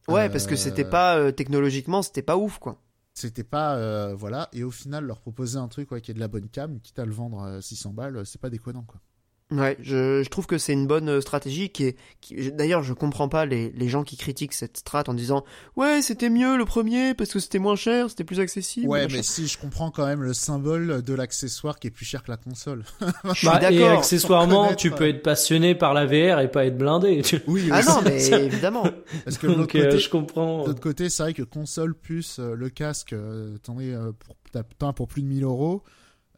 [0.08, 2.82] Ouais, euh, parce que c'était pas euh, technologiquement, c'était pas ouf quoi.
[3.14, 6.20] C'était pas euh, voilà, et au final, leur proposer un truc ouais, qui est de
[6.20, 9.00] la bonne cam, quitte à le vendre euh, 600 balles, euh, c'est pas déconnant quoi.
[9.52, 11.96] Ouais, je, je trouve que c'est une bonne euh, stratégie qui est.
[12.20, 15.44] qui- je- D'ailleurs, je comprends pas les, les gens qui critiquent cette strat en disant
[15.76, 18.86] ouais c'était mieux le premier parce que c'était moins cher, c'était plus accessible.
[18.86, 22.22] Ouais, mais si je comprends quand même le symbole de l'accessoire qui est plus cher
[22.22, 22.84] que la console.
[23.24, 23.98] je suis Bah, et d'accord.
[23.98, 27.22] accessoirement, tu peux euh, être passionné par la VR et pas être blindé.
[27.48, 28.84] Oui, Ah aussi, non, mais ça- évidemment.
[29.24, 30.62] parce que Donc euh, côté, je comprends.
[30.62, 34.36] de l'autre côté, c'est vrai que console plus le casque, euh, t'en es euh, pour,
[34.88, 35.82] as pour plus de 1000 euros.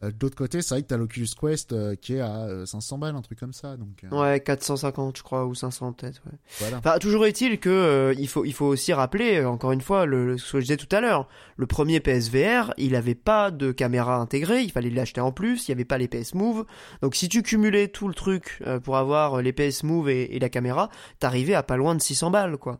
[0.03, 2.97] Euh, de l'autre côté, c'est vrai que t'as l'Oculus Quest euh, qui est à 500
[2.97, 3.77] balles, un truc comme ça.
[3.77, 6.21] Donc, Ouais, 450 je crois, ou 500 peut-être.
[6.25, 6.37] Ouais.
[6.59, 6.77] voilà.
[6.77, 10.53] Enfin, toujours est-il que il faut il faut aussi rappeler encore une fois le, ce
[10.53, 11.27] que je disais tout à l'heure.
[11.57, 15.67] Le premier PSVR, il avait pas de caméra intégrée, il fallait l'acheter en plus.
[15.67, 16.65] Il y avait pas les PS Move.
[17.01, 20.49] Donc si tu cumulais tout le truc pour avoir les PS Move et, et la
[20.49, 20.89] caméra,
[21.19, 22.79] t'arrivais à pas loin de 600 balles quoi.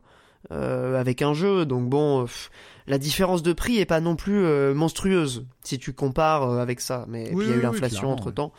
[0.52, 1.64] Euh, avec un jeu.
[1.64, 2.50] Donc bon, pff,
[2.86, 6.80] la différence de prix est pas non plus euh, monstrueuse si tu compares euh, avec
[6.80, 7.06] ça.
[7.08, 8.52] Mais Oui, puis il y a eu oui, l'inflation entre temps.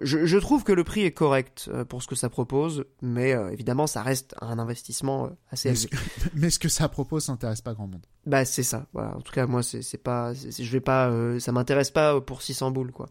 [0.00, 3.86] Je, je trouve que le prix est correct pour ce que ça propose, mais évidemment
[3.86, 5.88] ça reste un investissement assez Mais élevé.
[5.96, 8.04] ce, que, mais ce que ça propose, ça intéresse pas grand monde.
[8.26, 8.86] Bah c'est ça.
[8.92, 9.16] Voilà.
[9.16, 12.90] En tout cas moi c'est pas, je vais pas, ça m'intéresse pas pour 600 boules
[12.92, 13.10] quoi.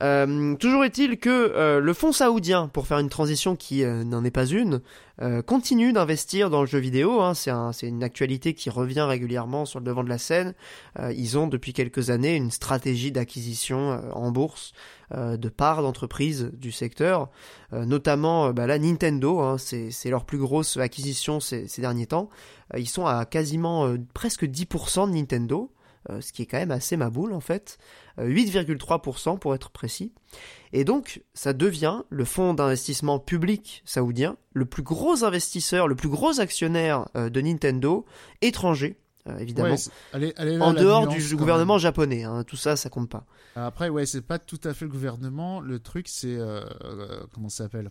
[0.00, 4.24] Euh, toujours est-il que euh, le fonds saoudien, pour faire une transition qui euh, n'en
[4.24, 4.80] est pas une,
[5.46, 7.20] continue d'investir dans le jeu vidéo.
[7.20, 7.34] Hein.
[7.34, 10.54] C'est un, c'est une actualité qui revient régulièrement sur le devant de la scène.
[11.10, 14.74] Ils ont depuis quelques années une stratégie d'acquisition en bourse
[15.12, 17.30] de parts d'entreprises du secteur,
[17.72, 19.40] notamment bah, Nintendo.
[19.40, 22.30] Hein, c'est, leur plus grosse acquisition ces, derniers temps.
[22.76, 25.72] Ils sont à quasiment presque 10% de Nintendo.
[26.20, 27.76] Ce qui est quand même assez ma boule en fait,
[28.26, 30.12] 8,3% pour être précis.
[30.72, 36.08] Et donc, ça devient le fonds d'investissement public saoudien, le plus gros investisseur, le plus
[36.08, 38.04] gros actionnaire euh, de Nintendo,
[38.42, 38.96] étranger,
[39.28, 42.24] euh, évidemment, Ouais, c'est- allez, allez là, en dehors nuance, du gouvernement japonais.
[42.24, 43.24] hein, tout ça, ça compte pas.
[43.56, 45.60] Après, ouais, c'est pas tout à fait le gouvernement.
[45.60, 46.36] Le truc, c'est.
[46.36, 47.90] euh, euh, comment ça s'appelle?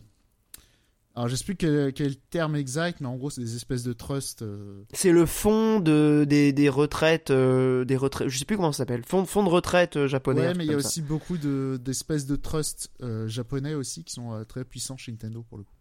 [1.18, 3.92] Alors, je sais plus quel, quel terme exact, mais en gros, c'est des espèces de
[3.92, 4.44] trusts.
[4.44, 8.72] euh, C'est le fonds de, des, des retraites, euh, des retraites, je sais plus comment
[8.72, 10.42] ça s'appelle, fonds, fonds de retraite euh, japonais.
[10.42, 10.88] Ouais, mais il y a ça.
[10.88, 15.44] aussi beaucoup de- d'espèces de, trusts euh, japonais aussi qui sont très puissants chez Nintendo
[15.50, 15.74] pour le coup.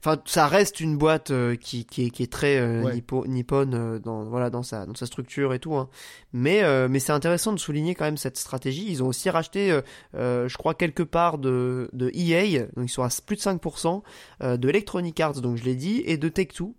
[0.00, 2.94] Enfin, ça reste une boîte euh, qui, qui, est, qui est très euh, Ouais.
[2.96, 5.76] nippo- nippone euh, dans, voilà, dans, sa, dans sa structure et tout.
[5.76, 5.88] Hein.
[6.32, 8.86] Mais, euh, mais c'est intéressant de souligner quand même cette stratégie.
[8.88, 9.78] Ils ont aussi racheté,
[10.14, 14.02] je crois, quelques parts de, de EA, donc ils sont à plus de 5%,
[14.42, 16.74] euh, de Electronic Arts, donc je l'ai dit, et de Take-Two.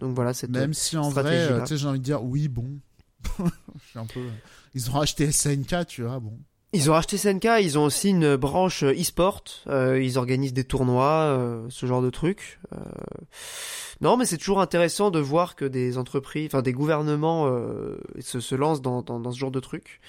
[0.00, 2.66] Donc voilà, cette, Même si en vrai, j'ai envie de dire, oui, bon.
[3.38, 4.20] je suis un peu.
[4.74, 6.38] Ils ont racheté SNK, tu vois, bon.
[6.74, 10.64] Ils ont racheté SNK, ils ont aussi une branche euh, e-sport, euh, ils organisent des
[10.64, 12.58] tournois, euh, ce genre de trucs.
[12.72, 12.78] Euh,
[14.00, 18.40] Non, mais c'est toujours intéressant de voir que des entreprises, enfin des gouvernements euh, se,
[18.40, 20.00] se lancent dans, dans, dans ce genre de trucs.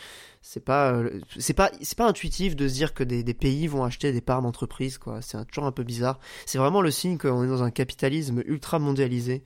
[0.42, 3.68] C'est pas, euh, c'est pas, c'est pas intuitif de se dire que des, des pays
[3.68, 5.20] vont acheter des parts d'entreprise, quoi.
[5.22, 6.20] C'est toujours un peu bizarre.
[6.46, 9.44] C'est vraiment le signe qu'on est dans un capitalisme ultra mondialisé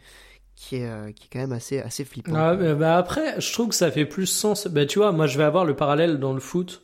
[0.55, 2.34] qui est, qui est quand même assez, assez flippant.
[2.36, 4.67] Ah, bah, bah, après, je trouve que ça fait plus sens.
[4.67, 6.84] Bah, tu vois, moi, je vais avoir le parallèle dans le foot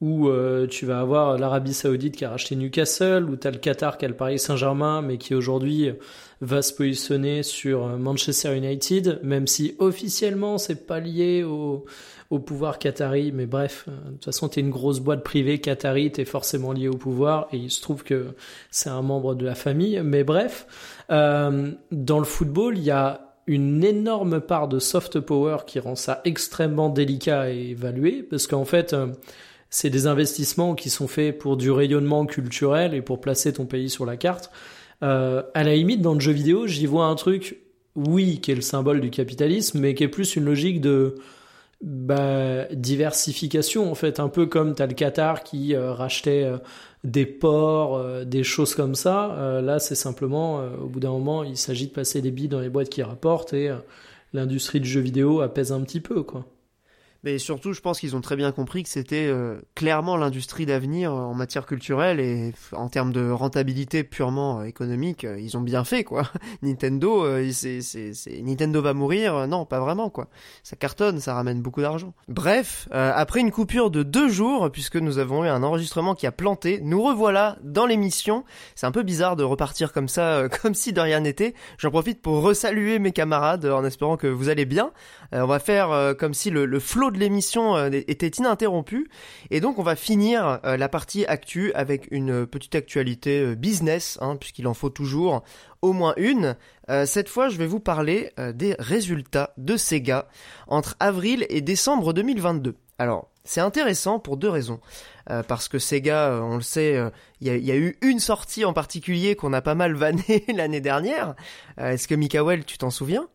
[0.00, 3.58] où euh, tu vas avoir l'Arabie Saoudite qui a racheté Newcastle, où tu as le
[3.58, 5.90] Qatar qui a le Paris Saint-Germain, mais qui aujourd'hui
[6.40, 11.84] va se positionner sur euh, Manchester United, même si officiellement c'est pas lié au,
[12.38, 13.32] pouvoir qatari.
[13.32, 16.24] Mais bref, euh, de toute façon, tu es une grosse boîte privée qatari, tu es
[16.24, 18.34] forcément lié au pouvoir, et il se trouve que
[18.70, 20.00] c'est un membre de la famille.
[20.04, 20.66] Mais bref,
[21.10, 25.94] euh, dans le football, il y a une énorme part de soft power qui rend
[25.94, 29.08] ça extrêmement délicat à évaluer, parce qu'en fait, euh,
[29.70, 33.90] c'est des investissements qui sont faits pour du rayonnement culturel et pour placer ton pays
[33.90, 34.50] sur la carte.
[35.02, 37.60] Euh, à la limite, dans le jeu vidéo, j'y vois un truc,
[37.94, 41.16] oui, qui est le symbole du capitalisme, mais qui est plus une logique de
[41.82, 46.58] bah, diversification, en fait, un peu comme t'as le Qatar qui euh, rachetait euh,
[47.04, 49.60] des ports, des choses comme ça.
[49.62, 52.70] Là, c'est simplement, au bout d'un moment, il s'agit de passer des billes dans les
[52.70, 53.70] boîtes qui rapportent et
[54.32, 56.44] l'industrie du jeu vidéo apaise un petit peu, quoi.
[57.24, 61.12] Mais surtout, je pense qu'ils ont très bien compris que c'était euh, clairement l'industrie d'avenir
[61.12, 65.84] en matière culturelle et en termes de rentabilité purement euh, économique, euh, ils ont bien
[65.84, 66.30] fait quoi.
[66.62, 67.50] Nintendo, euh,
[68.42, 70.28] Nintendo va mourir, euh, non, pas vraiment quoi.
[70.62, 72.14] Ça cartonne, ça ramène beaucoup d'argent.
[72.28, 76.26] Bref, euh, après une coupure de deux jours, puisque nous avons eu un enregistrement qui
[76.26, 78.44] a planté, nous revoilà dans l'émission.
[78.74, 81.54] C'est un peu bizarre de repartir comme ça, euh, comme si de rien n'était.
[81.78, 84.92] J'en profite pour resaluer mes camarades euh, en espérant que vous allez bien.
[85.34, 89.08] Euh, on va faire euh, comme si le, le flot de l'émission euh, était ininterrompu.
[89.50, 94.66] Et donc on va finir la partie actu avec une petite actualité business, hein, puisqu'il
[94.66, 95.42] en faut toujours
[95.82, 96.56] au moins une.
[96.90, 100.28] Euh, cette fois, je vais vous parler euh, des résultats de Sega
[100.66, 102.76] entre avril et décembre 2022.
[102.98, 104.80] Alors, c'est intéressant pour deux raisons.
[105.30, 106.98] Euh, parce que Sega, on le sait,
[107.40, 110.80] il y, y a eu une sortie en particulier qu'on a pas mal vanné l'année
[110.80, 111.34] dernière.
[111.76, 113.28] Est-ce que Mikael, tu t'en souviens?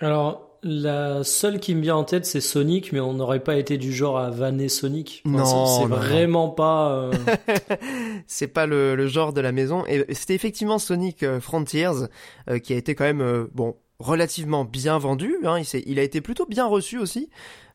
[0.00, 3.76] Alors, la seule qui me vient en tête, c'est Sonic, mais on n'aurait pas été
[3.78, 5.22] du genre à vanner Sonic.
[5.26, 6.90] Enfin, Non, c'est- non, vraiment pas.
[6.92, 7.12] euh,
[8.26, 9.84] c'est pas le, le genre de la maison.
[9.86, 12.08] Et c'était effectivement Sonic euh, Frontiers
[12.50, 15.36] euh, qui a été quand même euh, bon relativement bien vendu.
[15.44, 17.30] Hein, il, s'est- il a été plutôt bien reçu aussi,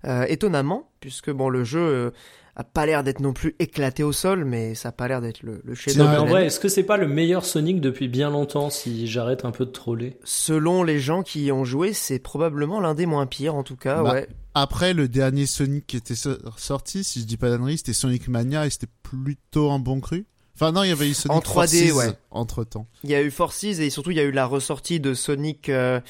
[0.06, 2.12] euh, étonnamment, puisque bon le jeu euh,
[2.60, 5.44] a pas l'air d'être non plus éclaté au sol, mais ça a pas l'air d'être
[5.44, 7.46] le, le chef Non, d'œuvre mais de en vrai, est-ce que c'est pas le meilleur
[7.46, 10.18] Sonic depuis bien longtemps si j'arrête un peu de troller?
[10.26, 13.78] Selon les gens qui y ont joué, c'est probablement l'un des moins pires en tout
[13.78, 14.04] cas.
[14.04, 14.28] Bah, ouais.
[14.56, 18.28] Après, le dernier Sonic qui était so- sorti, si je dis pas d'annerie, c'était Sonic
[18.28, 20.26] Mania et c'était plutôt un bon cru.
[20.56, 22.08] Enfin non, il y avait eu Sonic En 3D, ouais.
[22.32, 22.88] entre temps.
[23.06, 25.70] Il y a eu Forces et surtout il y a eu la ressortie de Sonic
[25.70, 26.02] euh,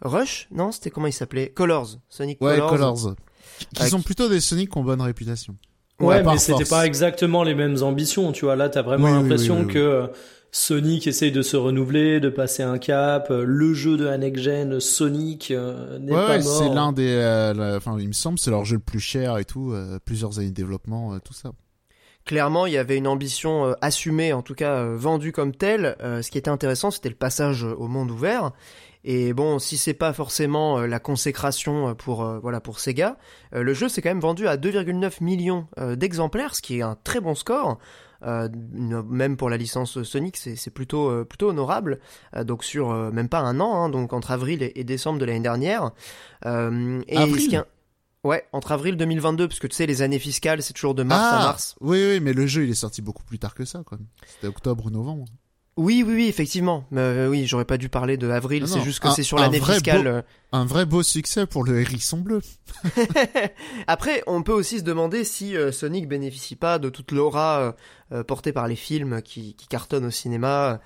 [0.00, 1.50] Rush, non C'était comment il s'appelait?
[1.50, 1.98] Colors.
[2.08, 2.70] Sonic Ouais, Colors.
[2.70, 3.14] Colors.
[3.58, 5.54] Qui Avec- sont plutôt des Sonic qui ont bonne réputation.
[6.00, 8.54] Ouais, mais c'était pas exactement les mêmes ambitions, tu vois.
[8.56, 9.72] Là, t'as vraiment Oui, l'impression oui, oui, oui.
[9.74, 10.06] que euh,
[10.52, 13.28] Sonic essaye de se renouveler, de passer un cap.
[13.30, 16.58] euh, Le jeu de la next gen, Sonic, euh, n'est Ouais, pas ouais, mort.
[16.58, 19.44] c'est l'un des, euh, enfin, il me semble, c'est leur jeu le plus cher et
[19.46, 21.52] tout, euh, plusieurs années de développement, euh, tout ça.
[22.26, 25.96] Clairement, il y avait une ambition euh, assumée, en tout cas euh, vendue comme telle.
[26.02, 28.50] Euh, ce qui était intéressant, c'était le passage au monde ouvert.
[29.08, 33.16] Et bon, si c'est pas forcément euh, la consécration euh, pour euh, voilà pour Sega,
[33.52, 37.20] le jeu s'est quand même vendu à 2,9 millions d'exemplaires, ce qui est un très
[37.20, 37.78] bon score.
[38.22, 38.48] Euh,
[38.82, 42.00] même pour la licence Sonic, c'est plutôt euh, plutôt honorable.
[42.34, 45.24] Euh, donc sur même pas un an, hein, donc entre avril et, et décembre de
[45.24, 45.92] l'année dernière.
[46.44, 47.64] Et Avril
[48.24, 51.32] Ouais, entre avril 2022, parce que tu sais, les années fiscales, c'est toujours de mars
[51.32, 51.76] à mars.
[51.80, 53.98] oui, oui, mais le jeu, il est sorti beaucoup plus tard que ça, quoi.
[54.26, 55.26] C'était octobre novembre.
[55.78, 56.84] Oui, oui, oui, effectivement.
[56.90, 59.60] Mais, euh, oui, j'aurais pas dû parler de avril, c'est juste que c'est sur l'année
[59.60, 60.02] fiscale.
[60.04, 60.22] beau- euh.
[60.52, 62.40] Un vrai beau succès pour le hérisson bleu.
[63.86, 67.72] Après, on peut aussi se demander si euh, Sonic bénéficie pas de toute l'aura euh,
[68.12, 70.80] euh, portée par les films qui, qui cartonnent au cinéma.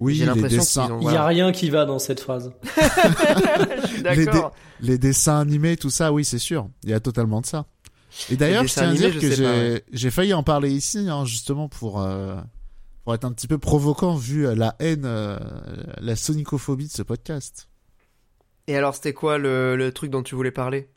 [0.00, 1.26] Oui, J'ai les l'impression dessins, qu'ils ont- Il y a voilà.
[1.26, 2.52] rien qui va dans cette phrase.
[2.76, 4.52] Je suis Les d'accord.
[4.80, 6.68] les dessins animés, tout ça, oui, c'est sûr.
[6.82, 7.66] Il y a totalement de ça.
[8.30, 9.30] Et d'ailleurs, je tiens à dire que
[9.92, 10.10] j'ai ouais.
[10.10, 12.36] failli en parler ici, hein, justement pour euh,
[13.04, 15.38] pour être un petit peu provoquant vu euh, la haine, euh,
[16.00, 17.68] la sonicophobie de ce podcast.
[18.66, 20.88] Et alors, c'était quoi le, le truc dont tu voulais parler?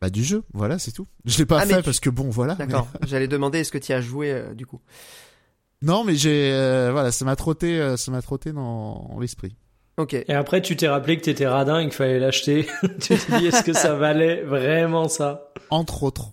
[0.00, 1.06] Bah du jeu, voilà, c'est tout.
[1.24, 2.56] Je l'ai pas Ah, fait tu- parce que bon, voilà.
[2.58, 2.88] mais- D'accord.
[3.06, 4.80] J'allais demander est-ce que tu y as joué euh, du coup?
[5.82, 9.54] Non, mais j'ai euh, voilà, ça m'a trotté, euh, ça m'a trotté dans l'esprit.
[9.98, 10.14] Ok.
[10.14, 12.66] Et après, tu t'es rappelé que t'étais radin et qu'il fallait l'acheter.
[13.00, 15.52] tu t'es dit, est-ce que ça valait vraiment ça?
[15.70, 16.30] Entre autres.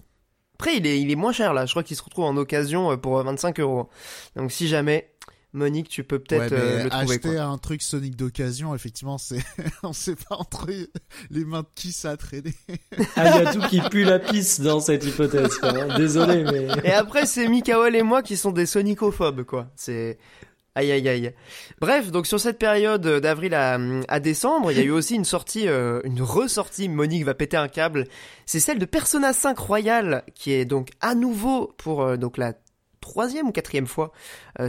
[0.61, 1.65] Après, il est, il est moins cher là.
[1.65, 3.89] Je crois qu'il se retrouve en occasion euh, pour euh, 25 euros.
[4.35, 5.09] Donc, si jamais,
[5.53, 7.13] Monique, tu peux peut-être Ouais, euh, le trouver.
[7.15, 7.41] acheter Quoi.
[7.45, 9.39] un truc Sonic d'occasion, effectivement, c'est
[9.83, 10.67] on sait pas entre
[11.31, 12.53] les mains de qui ça a traîné.
[13.15, 15.57] Ah, il y a tout qui pue la pisse dans cette hypothèse.
[15.57, 15.97] quoi.
[15.97, 16.67] Désolé, mais...
[16.83, 19.67] Et après, c'est Mikael et moi qui sont des sonicophobes, quoi.
[19.75, 20.19] C'est.
[20.73, 21.33] Aïe aïe aïe.
[21.81, 25.15] Bref, donc sur cette période euh, d'avril à, à décembre, il y a eu aussi
[25.15, 26.87] une sortie, euh, une ressortie.
[26.87, 28.05] Monique va péter un câble.
[28.45, 32.53] C'est celle de Persona 5 Royal, qui est donc à nouveau pour euh, donc la
[33.01, 34.11] troisième ou quatrième fois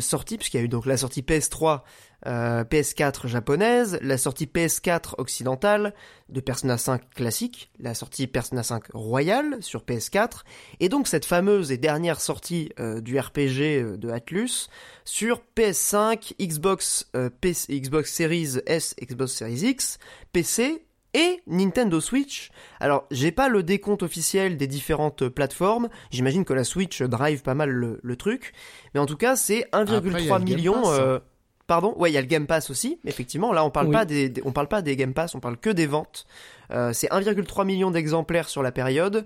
[0.01, 1.83] sortie, puisqu'il y a eu donc la sortie PS3,
[2.27, 5.95] euh, PS4 japonaise, la sortie PS4 occidentale
[6.29, 10.43] de Persona 5 classique, la sortie Persona 5 Royal sur PS4,
[10.81, 14.69] et donc cette fameuse et dernière sortie euh, du RPG euh, de Atlus
[15.05, 19.99] sur PS5, Xbox, euh, PC, Xbox Series S, Xbox Series X,
[20.33, 22.51] PC et Nintendo Switch.
[22.81, 25.89] Alors, j'ai pas le décompte officiel des différentes plateformes.
[26.11, 28.53] J'imagine que la Switch drive pas mal le, le truc,
[28.95, 30.83] mais en tout cas, c'est Après, il y a 1,3 le Game million.
[30.83, 31.01] Pass, hein.
[31.01, 31.21] euh,
[31.67, 32.99] Pardon, ouais, il y a le Game Pass aussi.
[33.05, 33.93] Effectivement, là, on parle Oui.
[33.93, 36.27] pas des, des- on parle pas des Game Pass, on parle que des ventes.
[36.71, 39.25] Euh, c'est 1,3 million d'exemplaires sur la période.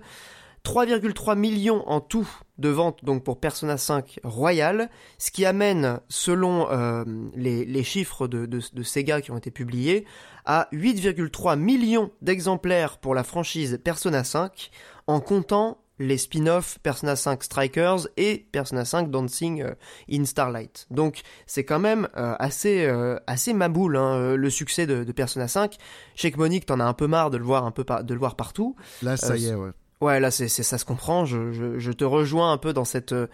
[0.63, 2.27] 3,3 millions en tout
[2.57, 8.27] de ventes donc pour Persona 5 Royal, ce qui amène, selon euh, les, les chiffres
[8.27, 10.05] de, de, de Sega qui ont été publiés,
[10.45, 14.69] à 8,3 millions d'exemplaires pour la franchise Persona 5,
[15.07, 19.73] en comptant les spin-offs Persona 5 Strikers et Persona 5 Dancing euh,
[20.11, 20.85] in Starlight.
[20.91, 25.11] Donc c'est quand même euh, assez euh, assez maboule hein, euh, le succès de, de
[25.11, 25.75] Persona 5.
[26.15, 28.03] Je sais que Monique t'en as un peu marre de le voir un peu par-
[28.03, 28.75] de le voir partout.
[29.01, 29.71] Là, ça Euh, y est, ouais.
[29.99, 31.25] Ouais, là, c'est, c'est ça se comprend.
[31.25, 33.25] Je, je, je te rejoins un peu dans cette, euh,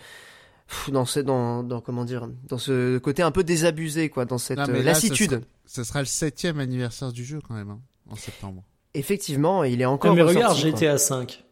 [0.87, 4.57] dans ce, dans, dans comment dire, dans ce côté un peu désabusé, quoi, dans cette
[4.59, 5.41] Non, mais là, ce lassitude.
[5.65, 8.63] Ce sera le septième anniversaire du jeu quand même, hein, en septembre.
[8.93, 10.15] Effectivement, il est Ah, encore.
[10.15, 11.43] mais regarde, à 5.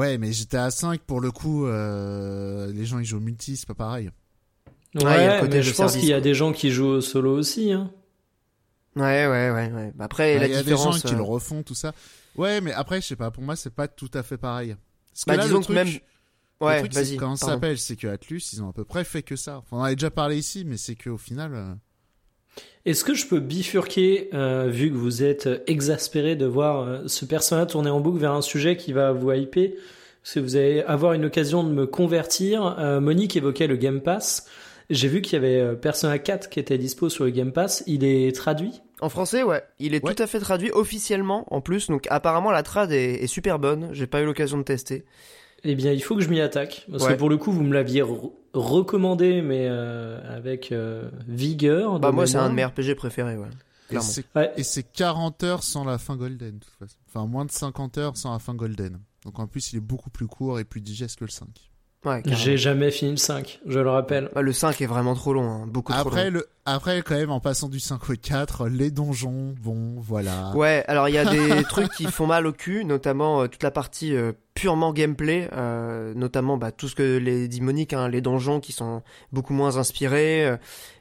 [0.00, 1.66] Ouais, mais j'étais à 5 pour le coup.
[1.66, 4.10] euh, les gens ils jouent au multi, c'est pas pareil.
[4.94, 7.00] Ouais, il le côté mais je pense qu'il y a des gens qui jouent au
[7.00, 7.72] solo aussi.
[7.72, 7.90] Hein.
[8.96, 9.92] Ouais, ouais, ouais, ouais.
[9.94, 11.02] Bah, Après, Il la y a des gens différence.
[11.02, 11.92] qui euh, le refont, tout ça.
[12.36, 13.30] Ouais, mais après, je sais pas.
[13.30, 14.74] Pour moi, c'est pas tout à fait pareil.
[15.12, 17.46] Parce que Bah, là, disons le que truc, même- le Ouais, truc, que Comment ça
[17.46, 17.60] pardon.
[17.60, 19.58] s'appelle C'est que Atlus, ils ont à peu près fait que ça.
[19.58, 21.78] Enfin, on en avait déjà parlé ici, mais c'est qu'au final.
[22.58, 26.98] Euh, Est-ce que je peux bifurquer, euh, vu que vous êtes exaspéré de voir euh,
[27.06, 29.70] ce personnage tourner en boucle vers un sujet qui va vous hyper?
[30.22, 32.76] Parce que vous allez avoir une occasion de me convertir.
[32.78, 34.46] Euh, Monique évoquait le Game Pass.
[34.90, 37.82] J'ai vu qu'il y avait euh, Persona 4 qui était dispo sur le Game Pass.
[37.86, 38.82] Il est traduit?
[39.00, 39.62] En français, ouais.
[39.78, 40.12] Il est Ouais.
[40.14, 41.86] tout à fait traduit officiellement, en plus.
[41.88, 43.88] Donc, apparemment, la trad est, est super bonne.
[43.92, 45.04] J'ai pas eu l'occasion de tester.
[45.64, 46.86] Eh bien, il faut que je m'y attaque.
[46.90, 47.12] Parce Ouais.
[47.14, 48.02] que pour le coup, vous me l'aviez
[48.52, 51.98] recommandé, mais euh, avec euh, vigueur.
[52.00, 52.64] Bah moi c'est un de mes.
[52.64, 53.48] RPG préférés, ouais.
[53.90, 54.52] Et c'est Ouais.
[54.56, 56.96] et c'est 40 heures sans la fin golden, de toute façon.
[57.08, 59.00] Enfin, moins de 50 heures sans la fin golden.
[59.24, 61.48] Donc en plus, il est beaucoup plus court et plus digeste que le 5.
[62.02, 62.22] Ouais.
[62.24, 64.30] J'ai jamais fini le 5, je le rappelle.
[64.34, 66.38] Bah, le 5 est vraiment trop long, hein, beaucoup trop Après, long.
[66.38, 70.50] le, après, quand même, en passant du 5 au 4, les donjons, bon, voilà.
[70.54, 73.62] Ouais, alors il y a des trucs qui font mal au cul, notamment euh, toute
[73.62, 78.08] la partie euh, purement gameplay, euh, notamment bah, tout ce que les dit Monique, hein,
[78.08, 80.46] les donjons qui sont beaucoup moins inspirés.
[80.46, 80.56] euh.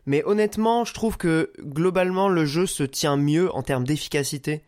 [0.06, 4.64] mais honnêtement, je trouve que globalement le jeu se tient mieux en termes d'efficacité.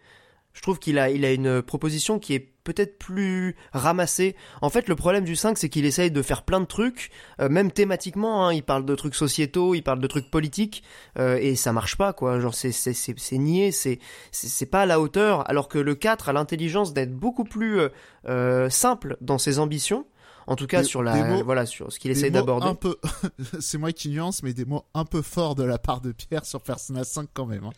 [0.54, 4.36] Je trouve qu'il a, il a une proposition qui est peut-être plus ramassée.
[4.62, 7.50] En fait, le problème du 5, c'est qu'il essaye de faire plein de trucs, euh,
[7.50, 8.46] même thématiquement.
[8.48, 10.84] Hein, il parle de trucs sociétaux, il parle de trucs politiques,
[11.18, 12.40] euh, et ça marche pas, quoi.
[12.40, 14.00] Genre, c'est, c'est, c'est, c'est niais, c'est,
[14.32, 17.80] c'est c'est pas à la hauteur, alors que le 4 a l'intelligence d'être beaucoup plus
[18.28, 20.06] euh, simple dans ses ambitions.
[20.48, 22.66] En tout cas, Des- sur la, mots- voilà, sur ce qu'il essaie d'aborder.
[22.68, 22.98] Un peu,
[23.60, 26.46] c'est moi qui nuance, mais des mots un peu forts de la part de Pierre
[26.46, 27.64] sur Persona 5 quand même.
[27.66, 27.72] Hein.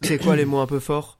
[0.00, 1.18] C'est quoi les mots un peu forts?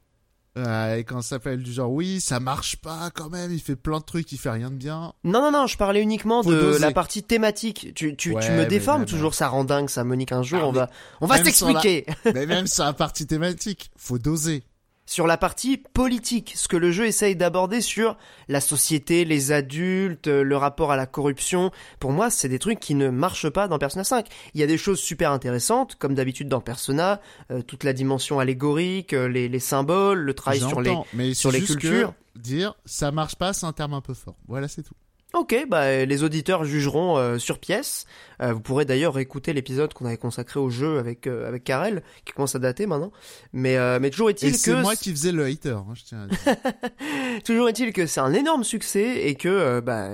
[0.59, 3.75] Euh, et quand ça s'appelle du genre, oui, ça marche pas quand même, il fait
[3.77, 5.15] plein de trucs, il fait rien de bien.
[5.25, 6.79] Non, non, non, je parlais uniquement Faut de doser.
[6.81, 7.93] la partie thématique.
[7.95, 10.33] Tu, tu, Ouais, tu me déformes même, toujours, ça rend dingue, ça, Monique.
[10.33, 10.91] Un jour, Ah, on va,
[11.23, 12.05] on va la- s'expliquer.
[12.35, 14.63] mais même sur la partie thématique, faut doser.
[15.07, 18.17] Sur la partie politique, ce que le jeu essaye d'aborder sur
[18.49, 21.71] la société, les adultes, euh, le rapport à la corruption.
[21.99, 24.27] Pour moi, c'est des trucs qui ne marchent pas dans Persona 5.
[24.55, 28.39] Il y a des choses super intéressantes, comme d'habitude dans Persona, euh, toute la dimension
[28.39, 30.97] allégorique, euh, les, les symboles, le travail sur les...
[31.15, 32.15] Mais sur les cultures.
[32.37, 34.37] dire ça marche pas, c'est un terme un peu fort.
[34.47, 34.95] Voilà, c'est tout.
[35.35, 38.05] Ok, bah euh, les auditeurs jugeront euh, sur pièce.
[38.43, 42.03] Euh, vous pourrez d'ailleurs écouter l'épisode qu'on avait consacré au jeu avec euh, avec Karel,
[42.27, 43.13] qui commence à dater maintenant.
[43.55, 46.25] Mais euh, mais toujours est-il c'est que moi qui faisais le hater, hein, je tiens
[46.25, 46.57] à dire.
[47.45, 50.11] Toujours est-il que c'est un énorme succès et que, euh, bah,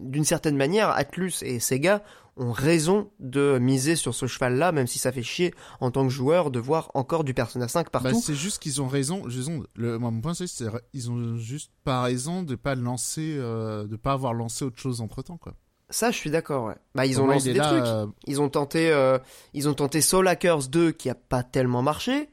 [0.00, 2.02] d'une certaine manière, Atlus et Sega
[2.40, 6.08] ont raison de miser sur ce cheval-là, même si ça fait chier en tant que
[6.08, 8.20] joueur de voir encore du Persona 5 Bah, partout.
[8.20, 9.22] c'est juste qu'ils ont raison.
[9.22, 10.64] raison le, moi, mon point, c'est c'est
[10.94, 15.00] ils ont juste pas raison de pas lancer, euh, de pas avoir lancé autre chose
[15.02, 15.54] entre temps, quoi.
[15.90, 16.64] ça, je suis d'accord.
[16.66, 16.76] Ouais.
[16.94, 17.84] Bah, ils ont lancé des là, trucs.
[17.84, 19.18] euh, Ils ont tenté, euh,
[19.54, 22.30] ils ont tenté Soul Hackers 2 qui a pas tellement marché.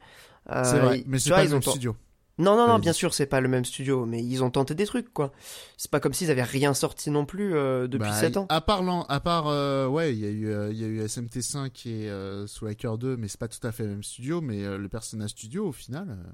[0.50, 1.94] C'est vrai, mais c'est pas ils le ont studio.
[2.38, 4.86] Non, non, non, bien sûr, c'est pas le même studio, mais ils ont tenté des
[4.86, 5.32] trucs, quoi.
[5.76, 8.46] C'est pas comme s'ils avaient rien sorti non plus euh, depuis Bah, 7 ans.
[8.48, 10.86] À part, l'an- à part, euh, ouais, il y a eu, euh, il y a
[10.86, 14.02] eu SMT5 et euh, Soul Hacker 2, mais c'est pas tout à fait le même
[14.04, 16.06] studio, mais euh, le Persona Studio, au final.
[16.10, 16.30] euh,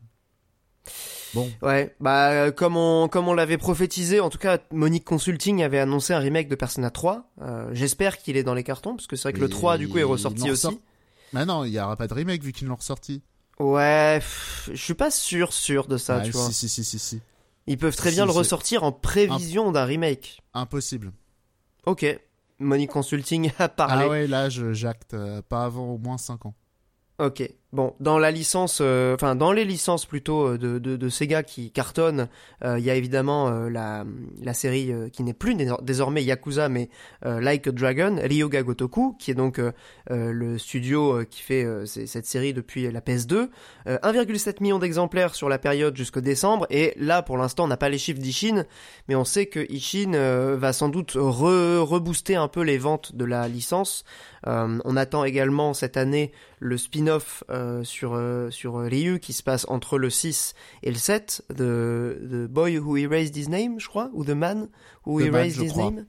[1.33, 5.79] Bon, Ouais, bah comme on comme on l'avait prophétisé, en tout cas Monique Consulting avait
[5.79, 7.31] annoncé un remake de Persona 3.
[7.41, 9.79] Euh, J'espère qu'il est dans les cartons parce que c'est vrai que le Mais 3
[9.79, 10.67] du coup est ressorti aussi.
[10.67, 10.79] ressort-
[11.33, 13.23] bah non, il y aura pas de remake vu qu'ils l'ont ressorti.
[13.61, 16.51] Ouais, pff, je suis pas sûr sûr de ça, Ah, tu si, vois.
[16.51, 17.21] si, si, si, si.
[17.67, 20.43] Ils peuvent très Si, bien le ressortir en prévision d'un remake.
[20.55, 21.13] Impossible.
[21.87, 22.05] Ok,
[22.59, 24.05] Monique Consulting a parlé.
[24.05, 26.55] Ah ouais, là, j'acte euh, pas avant au moins 5 ans.
[27.19, 27.49] Ok.
[27.75, 31.43] Bon, dans la licence, euh, enfin dans les licences plutôt euh, de, de, de Sega
[31.43, 32.29] qui cartonnent,
[32.65, 34.05] euh, il y a évidemment euh, la,
[34.41, 36.89] la série qui n'est plus dés- désormais Yakuza mais
[37.25, 39.61] Like a Dragon, Ryoga Gotoku, qui est donc
[40.09, 43.49] le studio qui fait cette série depuis la PS2.
[43.89, 47.77] Euh, 1,7 million d'exemplaires sur la période jusqu'au décembre et là pour l'instant on n'a
[47.77, 48.67] pas les chiffres d'Ishin,
[49.09, 50.13] mais on sait que Ishin
[50.57, 54.05] va sans doute re rebooster un peu les ventes de la licence.
[54.47, 59.65] On attend également cette année le spin-off euh, sur euh, sur Ryu qui se passe
[59.69, 64.11] entre le 6 et le 7 de The Boy Who Erased His Name, je crois,
[64.13, 64.69] ou The Man
[65.07, 65.85] Who The Erased His crois.
[65.91, 66.07] Name.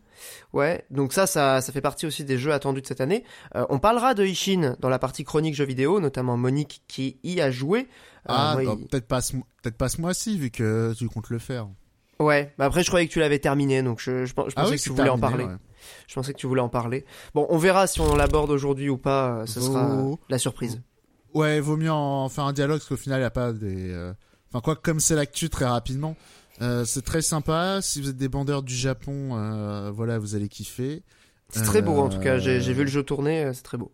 [0.53, 3.23] Ouais, donc ça, ça, ça fait partie aussi des jeux attendus de cette année.
[3.55, 7.41] Euh, on parlera de Ishin dans la partie chronique jeux vidéo, notamment Monique qui y
[7.41, 7.81] a joué.
[7.81, 7.83] Euh,
[8.27, 11.39] Ah, bah, il- peut-être pas, ce peut-être pas ce mois-ci vu que tu comptes le
[11.39, 11.67] faire.
[12.17, 14.67] Ouais, bah après je croyais que tu l'avais terminé, donc je, je, je pensais ah
[14.69, 15.43] oui, que tu voulais en parler.
[15.43, 15.55] ouais.
[16.07, 17.03] Je pensais que tu voulais en parler.
[17.35, 19.39] Bon, on verra si on l'aborde aujourd'hui ou pas.
[19.41, 20.81] euh, Ce sera euh, la surprise.
[21.35, 23.91] Ouais, vaut mieux en faire un dialogue parce qu'au final, il n'y a pas des.
[23.91, 24.13] euh,
[24.51, 26.15] Enfin, quoi, comme c'est l'actu très rapidement,
[26.61, 27.79] euh, c'est très sympa.
[27.81, 31.03] Si vous êtes des bandeurs du Japon, euh, voilà, vous allez kiffer.
[31.49, 32.37] C'est très beau en tout cas.
[32.39, 33.91] J'ai Euh, vu le jeu tourner, euh, c'est très beau.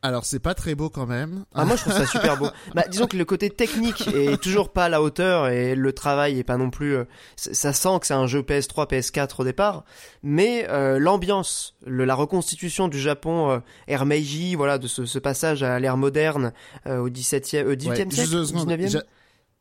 [0.00, 1.44] Alors, c'est pas très beau quand même.
[1.54, 2.46] Ah, moi je trouve ça super beau.
[2.74, 6.38] Bah, disons que le côté technique est toujours pas à la hauteur et le travail
[6.38, 6.94] est pas non plus.
[6.94, 7.04] euh,
[7.36, 9.84] ça sent que c'est un jeu PS3, PS4 au départ,
[10.22, 15.64] mais euh, l'ambiance, la reconstitution du Japon euh, ère Meiji, voilà, de ce, ce passage
[15.64, 16.52] à l'ère moderne
[16.86, 18.68] euh, au 17e, euh, 18e Ouais, siècle, juste deux secondes.
[18.70, 18.88] 19e.
[18.88, 19.02] J'a-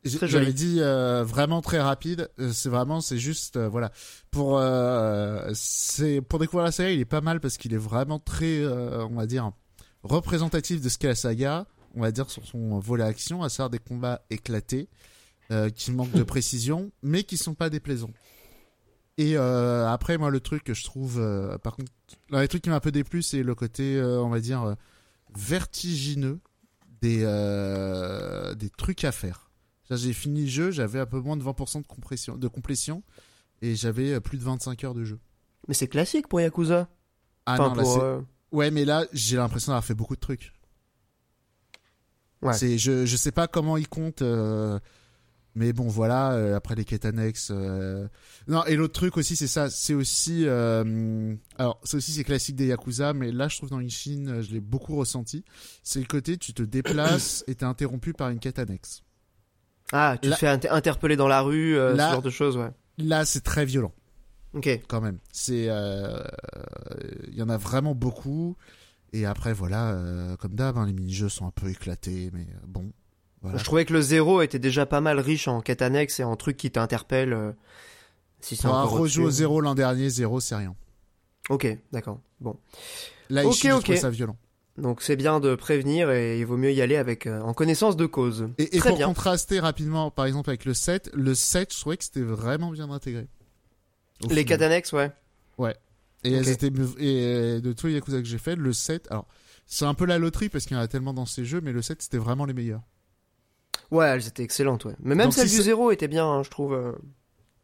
[0.04, 2.30] j'ai- Très J'avais dit euh, vraiment très rapide.
[2.40, 3.92] Euh, c'est vraiment, c'est juste, euh, voilà.
[4.30, 8.20] Pour, euh, c'est pour découvrir la série, il est pas mal parce qu'il est vraiment
[8.20, 9.52] très, euh, on va dire,
[10.08, 11.66] représentatif de ce qu'est la saga.
[11.96, 14.90] On va dire sur son volet action, à savoir des combats éclatés,
[15.52, 18.14] euh, qui manquent de précision, mais qui sont pas déplaisants.
[19.18, 21.92] Et euh, après, moi, le truc que je trouve, euh, par contre,
[22.30, 24.76] l'un des trucs qui m'a un peu déplu, c'est le côté, on va dire,
[25.36, 26.40] vertigineux
[27.02, 27.20] des,
[28.58, 29.50] des trucs à faire.
[29.90, 33.04] J'ai fini le jeu, j'avais un peu moins de 20% de, compression, de complétion,
[33.62, 35.20] et j'avais plus de 25 heures de jeu.
[35.68, 36.90] Mais c'est classique pour Yakuza.
[37.46, 40.54] Ah Enfin, non, là, Ouais, mais là, j'ai l'impression d'avoir fait beaucoup de trucs.
[42.42, 42.54] Ouais.
[42.54, 44.80] C'est, je, je sais pas comment ils comptent, euh,
[45.56, 46.34] mais bon, voilà.
[46.34, 47.50] euh, après les quêtes annexes.
[47.52, 48.08] euh,
[48.48, 49.70] Non, et l'autre truc aussi, c'est ça.
[49.72, 53.80] C'est aussi, euh, alors, c'est aussi c'est classique des Yakuza, mais là, je trouve dans
[53.80, 55.44] Ishin, euh, je l'ai beaucoup ressenti.
[55.84, 59.02] C'est le côté, tu te déplaces et t'es interrompu par une quête annexe.
[59.92, 62.30] Ah, tu Là- te fais inter- interpeller dans la rue, euh, Là- ce genre de
[62.30, 62.70] choses, ouais.
[63.00, 63.94] Là, c'est très violent.
[64.58, 64.70] Ok.
[64.88, 65.20] quand même.
[65.32, 66.24] C'est, euh,
[67.28, 68.56] il y en a vraiment beaucoup.
[69.14, 72.66] Et après, voilà, euh, comme d'hab, hein, les mini-jeux sont un peu éclatés, mais euh,
[72.68, 72.92] bon,
[73.42, 73.58] voilà.
[73.58, 76.36] Je trouvais que le zéro était déjà pas mal riche en quêtes annexes et en
[76.36, 77.34] trucs qui t'interpellent.
[77.34, 77.52] euh,
[78.42, 80.76] si c'est encore rejoué au zéro l'an dernier, zéro, c'est rien.
[81.50, 82.20] Ok, d'accord.
[82.42, 82.58] Bon.
[83.30, 83.96] Là, Ok, ici, je ok.
[83.98, 84.38] ça violent.
[84.78, 87.96] Donc c'est bien de prévenir et il vaut mieux y aller avec euh, en connaissance
[87.98, 88.50] de cause.
[88.60, 89.08] Et, et Très pour bien.
[89.08, 92.92] contraster rapidement, par exemple, avec le 7, le 7, je trouvais que c'était vraiment bien
[92.92, 93.28] intégré.
[94.24, 94.46] Les final.
[94.46, 95.12] quêtes annexes, ouais.
[96.24, 96.48] Et, elles Ok.
[96.48, 99.28] étaient, et euh, de tous les Yakuza que j'ai fait, le 7, alors,
[99.68, 101.72] c'est un peu la loterie parce qu'il y en a tellement dans ces jeux, mais
[101.72, 102.82] le 7, c'était vraiment les meilleurs.
[103.92, 104.96] Ouais, elles étaient excellentes, ouais.
[105.00, 106.74] Mais même Donc, celle si du c'est- zéro était bien, hein, je trouve.
[106.74, 106.92] euh.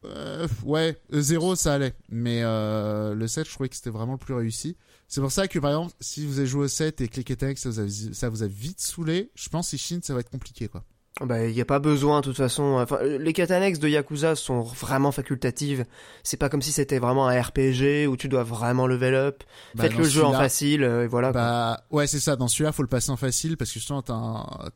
[0.06, 4.14] Euh, ouais, euh, zéro ça allait, mais euh, le 7 je trouvais que c'était vraiment
[4.14, 4.76] le plus réussi.
[5.08, 7.58] C'est pour ça que par exemple, si vous avez joué au 7 et cliqué avec
[7.58, 10.68] ça vous a, ça vous a vite saoulé, je pense Ishin ça va être compliqué
[10.68, 10.84] quoi.
[11.22, 12.64] Bah, il y a pas besoin, de toute façon.
[12.82, 15.86] Enfin, euh, les quêtes annexes de Yakuza sont vraiment facultatives.
[16.24, 19.44] C'est pas comme si c'était vraiment un RPG où tu dois vraiment level up.
[19.76, 21.32] Bah, Faites le jeu en facile, euh, et voilà.
[21.32, 21.40] quoi.
[21.42, 24.16] Bah ouais c'est ça, dans celui-là faut le passer en facile parce que justement t'as
[24.16, 24.70] un,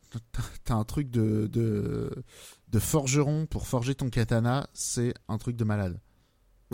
[0.63, 2.11] t'as- un truc de, de,
[2.69, 5.99] de forgeron pour forger ton katana, c'est un truc de malade.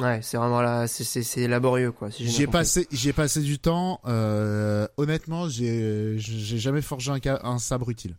[0.01, 2.11] Ouais, c'est vraiment là, c'est- laborieux, quoi.
[2.11, 7.19] Si j'ai passé, j'y ai passé du temps, euh, honnêtement j'ai j'ai jamais forgé un,
[7.43, 8.17] un sabre utile.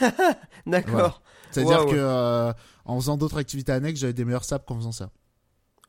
[0.66, 1.22] D'accord.
[1.50, 2.52] C'est-à-dire que euh,
[2.84, 5.10] en faisant d'autres activités annexes, j'avais des meilleurs sabres qu'en faisant ça.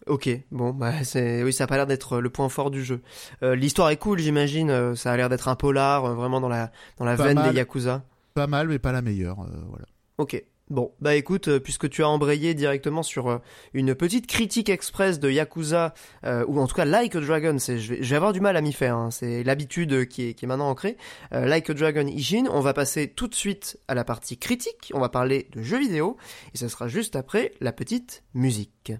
[0.06, 3.02] Ok, bon, bah c'est, oui, ça a pas l'air d'être le point fort du jeu.
[3.44, 4.70] Euh, L'histoire est cool, j'imagine.
[4.70, 7.36] euh, Ça a l'air d'être un polar, euh, vraiment dans la dans la Pas veine
[7.36, 7.52] mal.
[7.52, 8.04] des Yakuza.
[8.34, 9.42] Pas mal, mais pas la meilleure.
[9.42, 9.86] euh, voilà.
[10.18, 10.42] Ok.
[10.70, 13.38] Bon, bah écoute, euh, puisque tu as embrayé directement sur euh,
[13.74, 15.94] une petite critique express de Yakuza,
[16.26, 18.62] euh, ou en tout cas Like a Dragon, c'est, je, vais, avoir du mal à
[18.62, 20.98] m'y faire, hein, c'est l'habitude qui est, qui est maintenant ancrée.
[21.32, 24.92] Euh, like a Dragon Ishin, on va passer tout de suite à la partie critique,
[24.94, 26.18] on va parler de jeux vidéo,
[26.54, 28.92] et ça sera juste après la petite musique.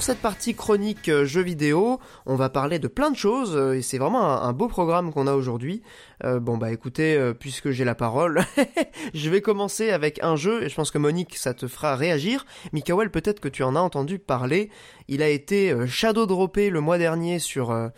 [0.00, 3.74] Pour cette partie chronique euh, jeux vidéo, on va parler de plein de choses euh,
[3.74, 5.82] et c'est vraiment un, beau programme qu'on a aujourd'hui.
[6.24, 8.40] Euh, bon bah écoutez, euh, puisque j'ai la parole,
[9.14, 12.46] je vais commencer avec un jeu et je pense que Monique ça te fera réagir.
[12.72, 14.70] Mikael peut-être que tu en as entendu parler.
[15.08, 17.88] Il a été euh, shadow droppé le mois dernier sur euh,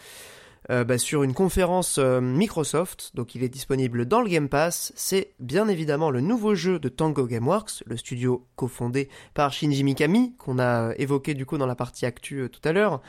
[0.70, 4.93] euh, bah, sur une conférence euh, Microsoft, donc il est disponible dans le Game Pass.
[4.94, 10.34] C'est bien évidemment le nouveau jeu de Tango Gameworks, le studio cofondé par Shinji Mikami,
[10.36, 13.01] qu'on a euh, évoqué du coup dans la partie actu euh, tout à l'heure.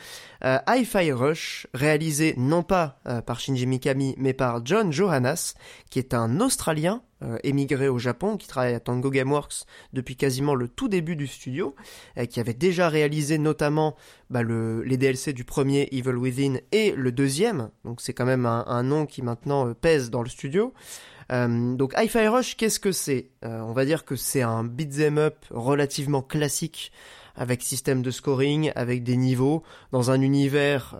[0.44, 5.38] Hi-Fi Rush, réalisé non pas par Shinji Mikami, mais par John Johannes,
[5.90, 10.56] qui est un Australien euh, émigré au Japon, qui travaille à Tango Gameworks depuis quasiment
[10.56, 11.76] le tout début du studio,
[12.18, 13.96] euh, qui avait déjà réalisé notamment
[14.30, 18.46] bah, le, les DLC du premier Evil Within et le deuxième, donc c'est quand même
[18.46, 20.74] un, un nom qui maintenant euh, pèse dans le studio.
[21.32, 23.30] Euh, donc Hi-Fi Rush, qu'est-ce que c'est?
[23.46, 26.92] Euh, On va dire que c'est un beat'em up relativement classique,
[27.36, 30.96] avec système de scoring, avec des niveaux, dans un univers...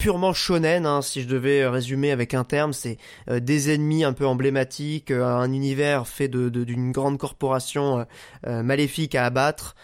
[0.00, 2.96] euh, purement shonen, hein, si je devais résumer avec un terme, c'est
[3.28, 8.00] euh, des ennemis un peu emblématiques, euh, un univers fait de de- d'une grande corporation
[8.00, 8.04] euh,
[8.46, 9.74] euh, maléfique à abattre.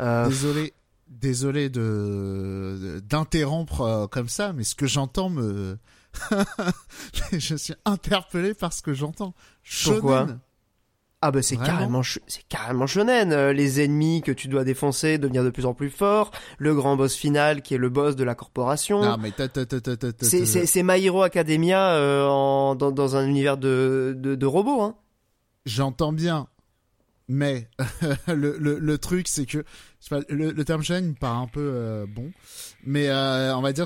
[0.00, 0.72] Euh, Désolé,
[1.08, 5.78] désolé de d'interrompre euh, comme ça, mais ce que j'entends me,
[7.32, 9.34] je suis interpellé par ce que j'entends.
[9.84, 10.26] Pourquoi?
[10.26, 10.38] Shonen.
[11.22, 13.32] Ah bah c'est carrément c'est carrément shonen.
[13.32, 16.96] euh, les ennemis que tu dois défoncer devenir de plus en plus forts, le grand
[16.96, 19.02] boss final qui est le boss de la corporation.
[19.02, 19.30] Non mais
[20.22, 24.46] C'est c'est c'est My Hero Academia euh, en, dans, dans un univers de, de, de
[24.46, 24.80] robots.
[24.80, 24.96] Hein.
[25.66, 26.48] J'entends bien,
[27.28, 27.68] mais
[28.26, 31.36] le, le, le truc c'est que je sais pas, le, le terme shonen me paraît
[31.42, 32.32] un peu euh, bon,
[32.84, 33.84] mais on va dire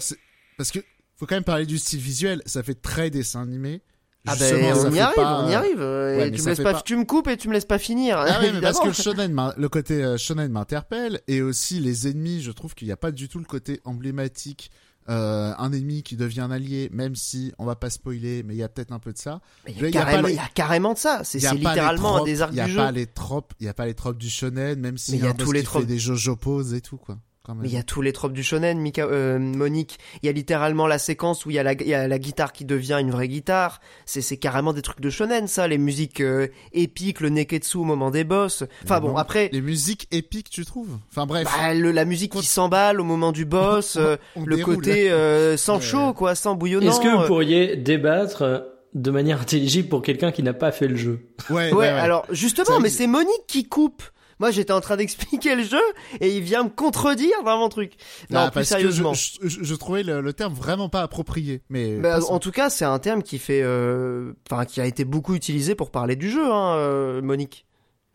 [0.57, 0.79] parce que
[1.17, 2.43] faut quand même parler du style visuel.
[2.47, 3.83] Ça fait très dessin animé.
[4.27, 5.81] Ah ben on y arrive, pas- on y arrive.
[5.81, 7.49] euh, Ouais, et mais tu me laisses fait pas, pas- tu me coupes et tu
[7.49, 8.19] me laisses pas finir.
[8.19, 12.09] Ah oui, mais parce que le shonen, le côté euh, shonen m'interpelle et aussi les
[12.09, 14.71] ennemis, je trouve qu'il n'y a pas du tout le côté emblématique.
[15.11, 18.57] euh, un ennemi qui devient un allié, même si on va pas spoiler, mais il
[18.57, 19.43] y a peut-être un peu de ça.
[19.69, 19.91] Il y, y les-
[20.31, 21.21] il y a carrément de ça.
[21.25, 23.69] C'est y littéralement un des arcs Il y a du pas les tropes, il y
[23.69, 25.83] a pas les tropes du shonen, même si Mais y a tous les tropes.
[25.83, 27.19] fait des jojo poses et tout quoi.
[27.47, 27.63] Quand même.
[27.65, 29.99] Mais il y a tous les tropes du shonen, Mika, euh, Monique.
[30.23, 32.19] Il y a littéralement la séquence où il y, a la, il y a la
[32.19, 33.81] guitare qui devient une vraie guitare.
[34.07, 35.69] C'est c'est carrément des trucs de shonen, ça.
[35.69, 38.65] Les musiques euh, épiques, le neketsu au moment des boss.
[38.85, 40.97] Enfin bon, après, Les musiques épiques, tu trouves?
[41.11, 41.45] Enfin bref.
[41.45, 44.77] bah, le- la musique qui s'emballe au moment du boss, euh, on le déroule.
[44.77, 46.91] côté euh, sans chaud, quoi, sans bouillonnant.
[46.91, 47.17] Est-ce que euh.
[47.21, 48.59] vous pourriez débattre euh,
[48.95, 51.27] de manière intelligible pour quelqu'un qui n'a pas fait le jeu?
[51.51, 51.87] Ouais, Ouais, ouais, ouais.
[51.89, 54.03] alors justement, mais c'est Monique qui coupe.
[54.41, 55.81] Moi, j'étais en train d'expliquer le jeu
[56.21, 57.93] et il vient me contredire dans mon truc.
[58.31, 59.15] Non, Ah, plus parce que sérieusement.
[59.15, 61.63] je, je, je trouvais le, le terme vraiment pas approprié.
[61.71, 65.05] Mais Bah, en tout cas, c'est un terme qui fait, euh, enfin, qui a été
[65.05, 67.67] beaucoup utilisé pour parler du jeu, hein, euh, Monique.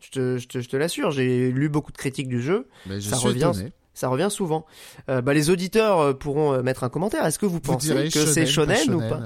[0.02, 3.00] Je te, je te, je te l'assure, j'ai lu beaucoup de critiques du jeu, Mais
[3.00, 3.50] je ça suis revient.
[3.52, 3.72] étonné.
[4.00, 4.64] Ça revient souvent.
[5.10, 7.26] Euh, bah, les auditeurs euh, pourront euh, mettre un commentaire.
[7.26, 9.08] Est-ce que vous pensez que c'est shonen, ou shonen.
[9.10, 9.20] pas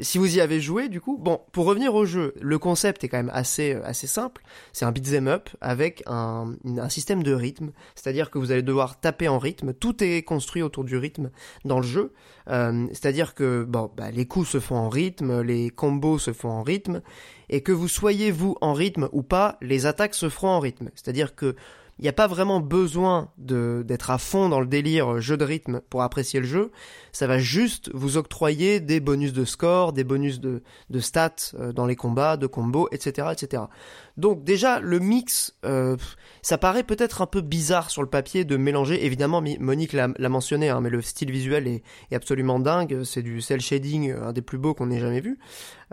[0.00, 3.08] Si vous y avez joué, du coup, bon, pour revenir au jeu, le concept est
[3.08, 4.42] quand même assez euh, assez simple.
[4.72, 8.98] C'est un beat'em up avec un, un système de rythme, c'est-à-dire que vous allez devoir
[8.98, 9.74] taper en rythme.
[9.74, 11.30] Tout est construit autour du rythme
[11.64, 12.12] dans le jeu.
[12.48, 16.50] Euh, c'est-à-dire que bon, bah, les coups se font en rythme, les combos se font
[16.50, 17.00] en rythme,
[17.48, 20.90] et que vous soyez vous en rythme ou pas, les attaques se feront en rythme.
[20.96, 21.54] C'est-à-dire que
[22.00, 25.44] il n'y a pas vraiment besoin d'être à fond dans le délire euh, jeu de
[25.44, 26.72] rythme pour apprécier le jeu.
[27.12, 31.72] Ça va juste vous octroyer des bonus de score, des bonus de, de stats euh,
[31.72, 33.64] dans les combats, de combos, etc., etc.
[34.20, 35.96] Donc déjà le mix, euh,
[36.42, 39.06] ça paraît peut-être un peu bizarre sur le papier de mélanger.
[39.06, 43.02] Évidemment, Monique l'a mentionné, hein, mais le style visuel est, est absolument dingue.
[43.04, 45.38] C'est du cel shading, euh, un des plus beaux qu'on ait jamais vu.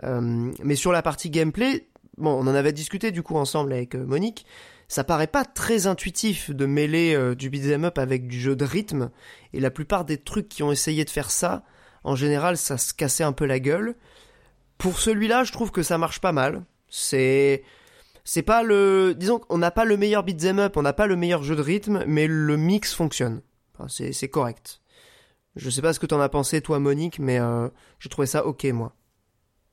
[0.04, 3.94] Euh, mais sur la partie gameplay, bon, on en avait discuté du coup ensemble avec
[3.94, 4.44] Monique.
[4.88, 8.64] Ça paraît pas très intuitif de mêler euh, du beat'em up avec du jeu de
[8.64, 9.10] rythme.
[9.52, 11.62] Et la plupart des trucs qui ont essayé de faire ça,
[12.04, 13.94] en général, ça se cassait un peu la gueule.
[14.78, 16.64] Pour celui-là, je trouve que ça marche pas mal.
[16.88, 17.62] C'est
[18.24, 21.16] c'est pas le disons qu'on n'a pas le meilleur beat'em up, on n'a pas le
[21.16, 23.42] meilleur jeu de rythme, mais le mix fonctionne.
[23.88, 24.80] C'est correct.
[25.56, 27.68] Je sais pas ce que t'en as pensé toi Monique, mais euh,
[28.00, 28.94] j'ai trouvé ça ok moi.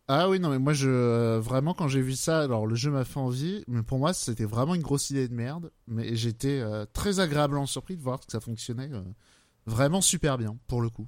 [0.08, 2.92] Ah oui, non, mais moi, je euh, vraiment, quand j'ai vu ça, alors le jeu
[2.92, 5.72] m'a fait envie, mais pour moi, c'était vraiment une grosse idée de merde.
[5.88, 9.02] Mais j'étais euh, très agréablement surpris de voir que ça fonctionnait euh,
[9.66, 11.08] vraiment super bien, pour le coup.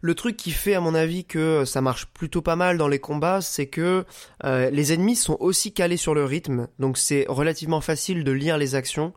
[0.00, 3.00] Le truc qui fait à mon avis que ça marche plutôt pas mal dans les
[3.00, 4.04] combats, c'est que
[4.44, 8.76] les ennemis sont aussi calés sur le rythme, donc c'est relativement facile de lire les
[8.76, 9.14] actions,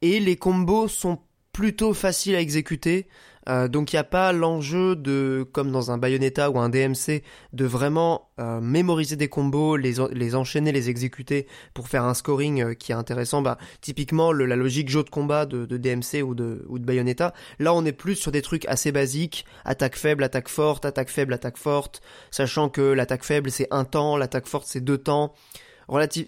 [0.00, 1.18] et les combos sont
[1.52, 3.06] plutôt faciles à exécuter.
[3.48, 7.22] Euh, donc il n'y a pas l'enjeu de, comme dans un Bayonetta ou un DMC,
[7.52, 12.74] de vraiment euh, mémoriser des combos, les, enchaîner, les exécuter pour faire un scoring euh,
[12.74, 13.42] qui est intéressant.
[13.42, 17.34] Bah, typiquement la logique jeu de combat de, DMC ou de, ou de Bayonetta.
[17.58, 21.32] Là on est plus sur des trucs assez basiques, attaque faible, attaque forte, attaque faible,
[21.32, 25.34] attaque forte, sachant que l'attaque faible c'est un temps, l'attaque forte c'est deux temps.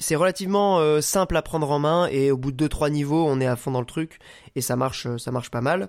[0.01, 3.47] C'est relativement simple à prendre en main et au bout de 2-3 niveaux on est
[3.47, 4.19] à fond dans le truc
[4.57, 5.89] et ça marche, ça marche pas mal.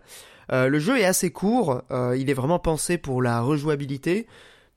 [0.52, 4.28] Euh, le jeu est assez court, euh, il est vraiment pensé pour la rejouabilité.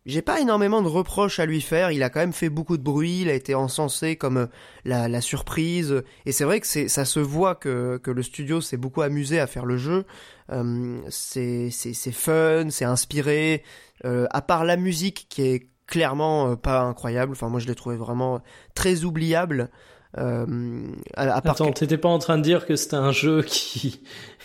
[0.06, 2.82] J'ai pas énormément de reproches à lui faire, il a quand même fait beaucoup de
[2.82, 4.46] bruit, il a été encensé comme euh,
[4.86, 8.62] la, la surprise, et c'est vrai que c'est, ça se voit que, que le studio
[8.62, 10.06] s'est beaucoup amusé à faire le jeu.
[10.50, 11.70] Euh, c'est,
[12.12, 13.62] fun, c'est inspiré,
[14.06, 17.96] euh, à part la musique qui est clairement pas incroyable, enfin moi je l'ai trouvé
[17.96, 18.40] vraiment
[18.74, 19.68] très oubliable.
[20.16, 21.80] Euh, à, à part Attends, que...
[21.80, 24.00] t'étais pas en train de dire que c'était un jeu qui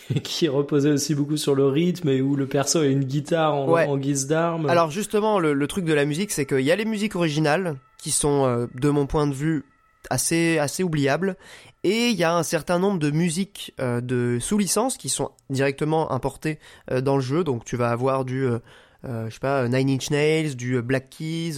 [0.23, 3.69] qui reposait aussi beaucoup sur le rythme et où le perso a une guitare en,
[3.69, 3.85] ouais.
[3.87, 4.67] en guise d'arme.
[4.67, 7.77] Alors justement, le, le, truc de la musique, c'est qu'il y a les musiques originales
[7.97, 9.63] qui sont, euh, de mon point de vue,
[10.09, 11.37] assez assez oubliables,
[11.83, 15.31] et il y a un certain nombre de musiques euh, de sous licence qui sont
[15.49, 16.59] directement importées
[16.91, 17.43] euh, dans le jeu.
[17.43, 18.59] Donc tu vas avoir du euh,
[19.03, 21.57] je sais pas Nine Inch Nails, du Black Keys,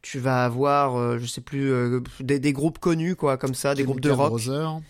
[0.00, 1.72] tu vas avoir je sais plus
[2.20, 4.30] des, des, groupes connus quoi comme ça, des groupes de rock.
[4.30, 4.80] Brother.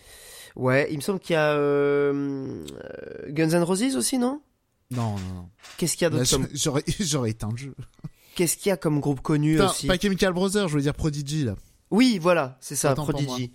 [0.55, 2.65] Ouais, il me semble qu'il y a euh,
[3.29, 4.41] Guns N' Roses aussi, non?
[4.91, 5.49] Non, non, non.
[5.77, 6.47] Qu'est-ce qu'il y a d'autre comme...
[6.53, 7.75] J'aurais, j'aurais éteint le jeu.
[8.35, 9.87] Qu'est-ce qu'il y a comme groupe connu Putain, aussi?
[9.87, 11.55] Pas Chemical Brothers, je veux dire Prodigy, là.
[11.91, 13.51] Oui, voilà, c'est ça, Attends Prodigy.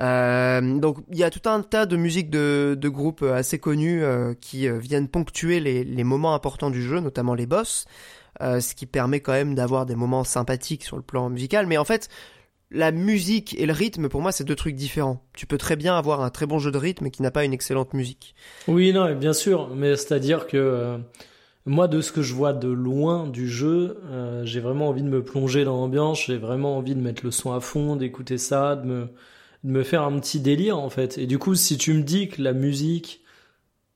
[0.00, 4.02] Euh, donc il y a tout un tas de musiques de, de groupes assez connus
[4.02, 7.84] euh, qui euh, viennent ponctuer les, les, moments importants du jeu, notamment les boss,
[8.42, 11.68] euh, ce qui permet quand même d'avoir des moments sympathiques sur le plan musical.
[11.68, 12.08] Mais en fait,
[12.74, 15.24] la musique et le rythme, pour moi, c'est deux trucs différents.
[15.34, 17.52] Tu peux très bien avoir un très bon jeu de rythme qui n'a pas une
[17.52, 18.34] excellente musique.
[18.68, 20.98] Oui, non, bien sûr, mais c'est-à-dire que euh,
[21.66, 25.08] moi, de ce que je vois de loin du jeu, euh, j'ai vraiment envie de
[25.08, 28.76] me plonger dans l'ambiance, j'ai vraiment envie de mettre le son à fond, d'écouter ça,
[28.76, 29.00] de me,
[29.62, 31.16] de me faire un petit délire, en fait.
[31.16, 33.23] Et du coup, si tu me dis que la musique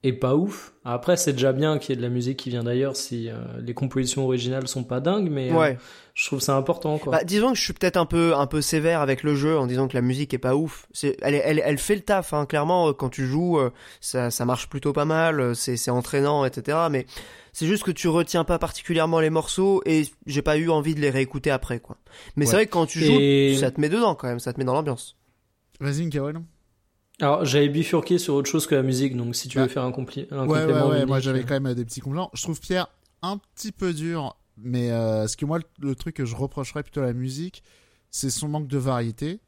[0.04, 2.62] est pas ouf, après, c'est déjà bien qu'il y ait de la musique qui vient
[2.62, 5.72] d'ailleurs si euh, les compositions originales sont pas dingues, mais ouais.
[5.72, 5.78] euh,
[6.14, 6.98] je trouve ça important.
[6.98, 7.12] Quoi.
[7.12, 9.66] Bah, disons que je suis peut-être un peu un peu sévère avec le jeu en
[9.66, 10.86] disant que la musique est pas ouf.
[11.02, 12.46] Elle, elle, elle fait le taf, hein.
[12.46, 12.92] clairement.
[12.92, 13.70] Quand tu joues, euh,
[14.00, 15.56] ça, ça marche plutôt pas mal.
[15.56, 16.78] C'est, entraînant, etc.
[16.90, 17.04] Mais
[17.52, 21.00] c'est juste que tu retiens pas particulièrement les morceaux et j'ai pas eu envie de
[21.00, 21.96] les réécouter après, quoi.
[22.36, 22.50] Mais ouais.
[22.50, 23.56] c'est vrai que quand tu joues, et...
[23.58, 25.16] ça te met dedans quand même, ça te met dans l'ambiance.
[25.80, 26.40] Vas-y, Carole.
[27.20, 29.68] Alors j'avais bifurqué sur autre chose que la musique, donc si tu veux ah.
[29.68, 30.88] faire un, compli un ouais, complément.
[30.88, 32.30] Ouais, ouais, moi j'avais quand même des petits compléments.
[32.32, 32.88] Je trouve Pierre
[33.22, 36.84] un petit peu dur, mais euh, ce que moi, le, le, truc que je reprocherais
[36.84, 37.64] plutôt à la musique,
[38.10, 39.40] c'est son manque de variété.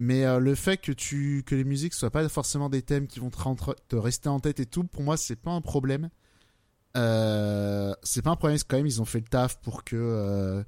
[0.00, 3.20] Mais euh, le fait que tu que les musiques soient pas forcément des thèmes qui
[3.20, 6.10] vont te, rentre, te rester en tête et tout, pour moi c'est pas un problème.
[6.96, 10.64] Euh, c'est pas un problème, quand même ils ont fait le taf pour que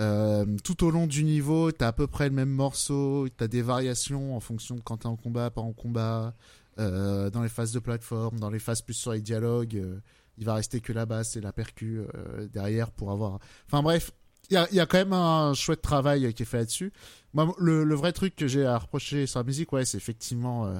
[0.00, 3.62] euh, tout au long du niveau, t'as à peu près le même morceau, t'as des
[3.62, 6.34] variations en fonction de quand t'es en combat, pas en combat,
[6.78, 10.00] euh, dans les phases de plateforme, dans les phases plus sur les dialogues, euh,
[10.38, 13.38] il va rester que la basse et la percu euh, derrière pour avoir...
[13.66, 14.12] Enfin bref,
[14.50, 16.92] il y a, y a, quand même un chouette travail qui est fait là-dessus.
[17.32, 20.66] Moi, le, le, vrai truc que j'ai à reprocher sur la musique, ouais, c'est effectivement
[20.66, 20.78] euh,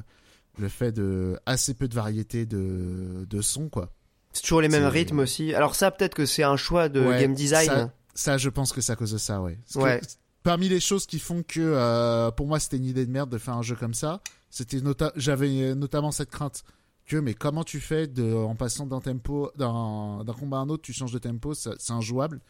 [0.58, 3.90] le fait de assez peu de variété de, de sons, quoi.
[4.32, 5.54] C'est toujours les mêmes rythmes aussi.
[5.54, 7.66] Alors ça, peut-être que c'est un choix de ouais, game design.
[7.66, 9.58] Ça, ça, je pense que c'est à cause de ça, ouais.
[9.72, 10.00] Parce ouais.
[10.00, 10.06] Que,
[10.42, 13.38] parmi les choses qui font que, euh, pour moi, c'était une idée de merde de
[13.38, 14.20] faire un jeu comme ça,
[14.50, 16.64] c'était nota j'avais notamment cette crainte
[17.06, 20.82] que, mais comment tu fais de, en passant d'un tempo, d'un combat à un autre,
[20.82, 22.40] tu changes de tempo, c'est injouable.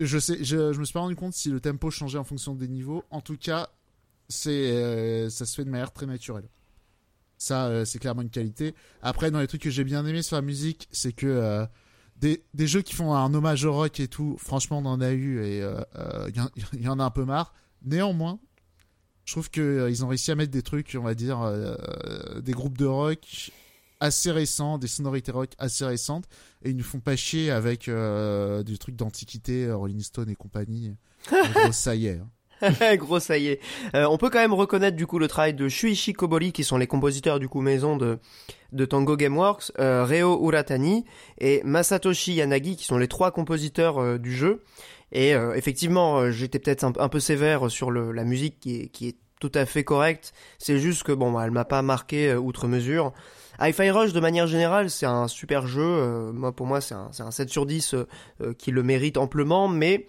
[0.00, 2.54] Je sais, je, je me suis pas rendu compte si le tempo changeait en fonction
[2.54, 3.02] des niveaux.
[3.10, 3.68] En tout cas,
[4.28, 6.48] c'est, euh, ça se fait de manière très naturelle.
[7.36, 8.74] Ça, euh, c'est clairement une qualité.
[9.02, 11.66] Après, dans les trucs que j'ai bien aimé sur la musique, c'est que euh,
[12.20, 15.10] des, des, jeux qui font un hommage au rock et tout, franchement, on en a
[15.10, 16.30] eu et il euh,
[16.76, 17.54] y, y, en a un peu marre.
[17.82, 18.40] Néanmoins,
[19.28, 22.52] je trouve qu'ils euh, ont réussi à mettre des trucs, on va dire, euh, des
[22.52, 23.50] groupes de rock
[24.00, 26.24] assez récents, des sonorités rock assez récentes,
[26.62, 30.94] et ils nous font pas chier avec euh, des trucs d'antiquité, Rolling Stone et compagnie.
[31.52, 32.20] gros, ça y est.
[32.20, 32.30] Hein.
[32.96, 33.60] gros ça y est.
[33.94, 36.76] Euh, on peut quand même reconnaître du coup le travail de Shuichi Kobori qui sont
[36.76, 38.18] les compositeurs du coup maison de
[38.72, 41.06] de Tango Gameworks, euh, Reo Uratani
[41.38, 44.62] et Masatoshi Yanagi qui sont les trois compositeurs euh, du jeu.
[45.10, 49.08] Et euh, effectivement, j'étais peut-être un, peu sévère sur le, la musique qui est, qui
[49.08, 50.34] est tout à fait correcte.
[50.58, 53.14] C'est juste que bon, bah, elle m'a pas marqué outre mesure.
[53.60, 55.82] Hi-Fi Rush, de manière générale, c'est un super jeu.
[55.82, 59.66] Euh, moi, pour moi, c'est un, un 7 sur 10 euh, qui le mérite amplement,
[59.66, 60.06] mais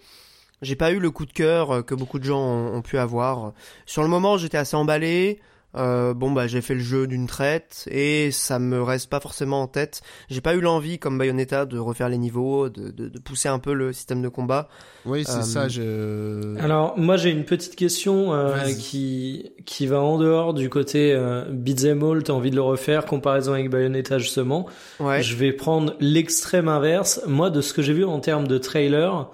[0.62, 3.52] j'ai pas eu le coup de cœur que beaucoup de gens ont, ont pu avoir.
[3.86, 5.40] Sur le moment, j'étais assez emballé.
[5.76, 9.62] Euh, bon bah j'ai fait le jeu d'une traite et ça me reste pas forcément
[9.62, 10.02] en tête.
[10.28, 13.60] J'ai pas eu l'envie comme Bayonetta de refaire les niveaux, de, de, de pousser un
[13.60, 14.66] peu le système de combat.
[15.06, 15.68] Oui, c'est Euh, ça.
[15.68, 16.58] Je...
[16.58, 21.44] Alors moi j'ai une petite question euh, qui qui va en dehors du côté euh,
[21.48, 24.66] beat'em all, t'as envie de le refaire, comparaison avec Bayonetta justement.
[24.98, 25.22] Ouais.
[25.22, 27.20] Je vais prendre l'extrême inverse.
[27.28, 29.24] Moi de ce que j'ai vu en termes de trailer, euh,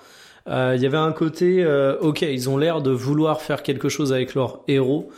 [0.49, 4.13] il y avait un côté euh, ok ils ont l'air de vouloir faire quelque chose
[4.13, 5.09] avec leur héros.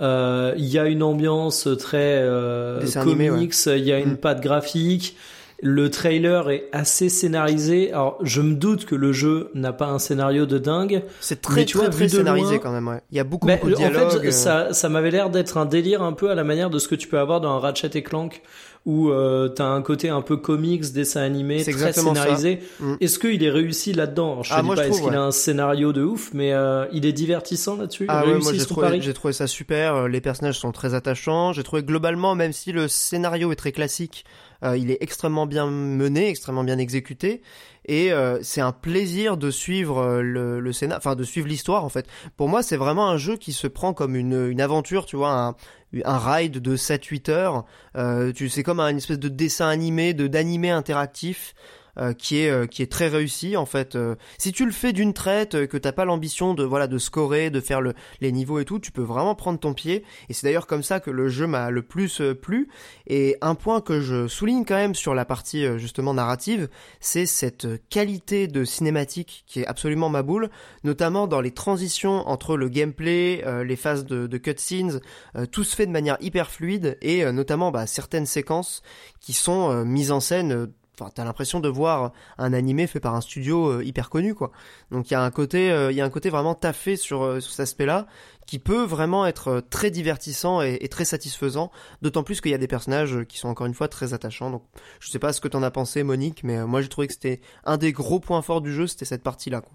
[0.00, 4.16] Euh, Il y a une ambiance très euh, comics, il y a une Mm.
[4.18, 5.16] patte graphique.
[5.60, 7.92] Le trailer est assez scénarisé.
[7.92, 11.64] Alors, je me doute que le jeu n'a pas un scénario de dingue, C'est très
[11.64, 12.86] tu très vois, très scénarisé loin- quand même.
[12.86, 13.00] Ouais.
[13.10, 14.20] Il y a beaucoup, Ben, beaucoup de en dialogues.
[14.20, 16.78] fait, euh, ça, ça m'avait l'air d'être un délire un peu à la manière de
[16.78, 18.40] ce que tu peux avoir dans un Ratchet et Clank,
[18.86, 22.22] où euh, t'as un côté un peu comics, dessin animé, C'est très exactement ça.
[22.22, 22.60] scénarisé.
[22.78, 22.94] Mm.
[23.00, 24.44] Est-ce qu'il est réussi là-dedans?
[24.44, 27.04] Je te Ah, dis pas est-ce qu'il a un scénario de ouf, mais euh, il
[27.04, 28.06] est divertissant là-dessus?
[28.08, 29.96] Ah ouais, moi j'ai trouvé, j'ai trouvé ça super.
[29.96, 31.52] euh, Les personnages sont très attachants.
[31.52, 34.24] J'ai trouvé globalement, même si le scénario est très classique,
[34.62, 37.42] il est extrêmement bien mené, extrêmement bien exécuté,
[37.88, 41.84] et euh, c'est un plaisir de suivre euh, le, le scénar, enfin de suivre l'histoire
[41.84, 42.06] en fait.
[42.36, 45.32] Pour moi, c'est vraiment un jeu qui se prend comme une, une aventure, tu vois,
[45.32, 45.56] un,
[46.04, 47.64] un ride de 7-8 heures.
[47.96, 51.54] Euh, tu c'est comme un une espèce de dessin animé, de d'animé interactif.
[51.98, 53.96] Euh, qui est euh, qui est très réussi en fait.
[53.96, 57.50] Euh, si tu le fais d'une traite, que t'as pas l'ambition de voilà de scorer,
[57.50, 60.04] de faire le, les niveaux et tout, tu peux vraiment prendre ton pied.
[60.28, 62.68] Et c'est d'ailleurs comme ça que le jeu m'a le plus plu.
[63.06, 66.68] Et un point que je souligne quand même sur la partie justement narrative,
[67.00, 70.50] c'est cette qualité de cinématique qui est absolument ma boule,
[70.84, 75.00] notamment dans les transitions entre le gameplay, euh, les phases de, de cutscenes,
[75.36, 78.82] euh, tout se fait de manière hyper fluide et euh, notamment bah, certaines séquences
[79.20, 80.68] qui sont mises en scène.
[80.98, 84.50] Enfin, t'as l'impression de voir un animé fait par un studio euh, hyper connu, quoi.
[84.90, 87.22] Donc il y a un côté, euh, il y a un côté vraiment taffé sur,
[87.22, 88.06] euh, cet aspect-là,
[88.46, 91.70] qui peut vraiment être très divertissant et, très satisfaisant.
[92.02, 94.50] D'autant plus qu'il y a des personnages qui sont encore une fois très attachants.
[94.50, 94.64] Donc
[94.98, 97.40] je sais pas ce que t'en as pensé, Monique, mais moi j'ai trouvé que c'était
[97.64, 99.72] un des gros points forts du jeu, c'était cette partie-là, quoi.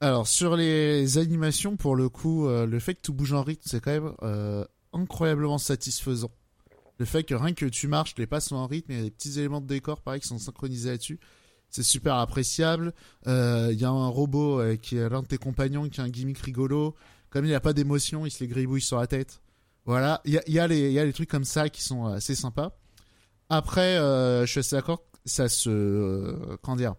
[0.00, 3.80] Alors sur les animations, pour le coup, le fait que tout bouge en rythme, c'est
[3.80, 6.30] quand même euh, incroyablement satisfaisant.
[6.98, 9.04] Le fait que rien que tu marches, les pas sont en rythme, il y a
[9.04, 11.18] des petits éléments de décor, pareil, qui sont synchronisés là-dessus.
[11.70, 12.94] C'est super appréciable.
[13.26, 16.04] Euh, Il y a un robot euh, qui est l'un de tes compagnons, qui a
[16.04, 16.94] un gimmick rigolo.
[17.30, 19.40] Comme il n'y a pas d'émotion, il se les gribouille sur la tête.
[19.86, 22.34] Voilà, il y a, y, a y a les trucs comme ça qui sont assez
[22.34, 22.78] sympas.
[23.50, 25.68] Après, euh, je suis assez d'accord, ça se...
[25.68, 26.94] euh, comment dire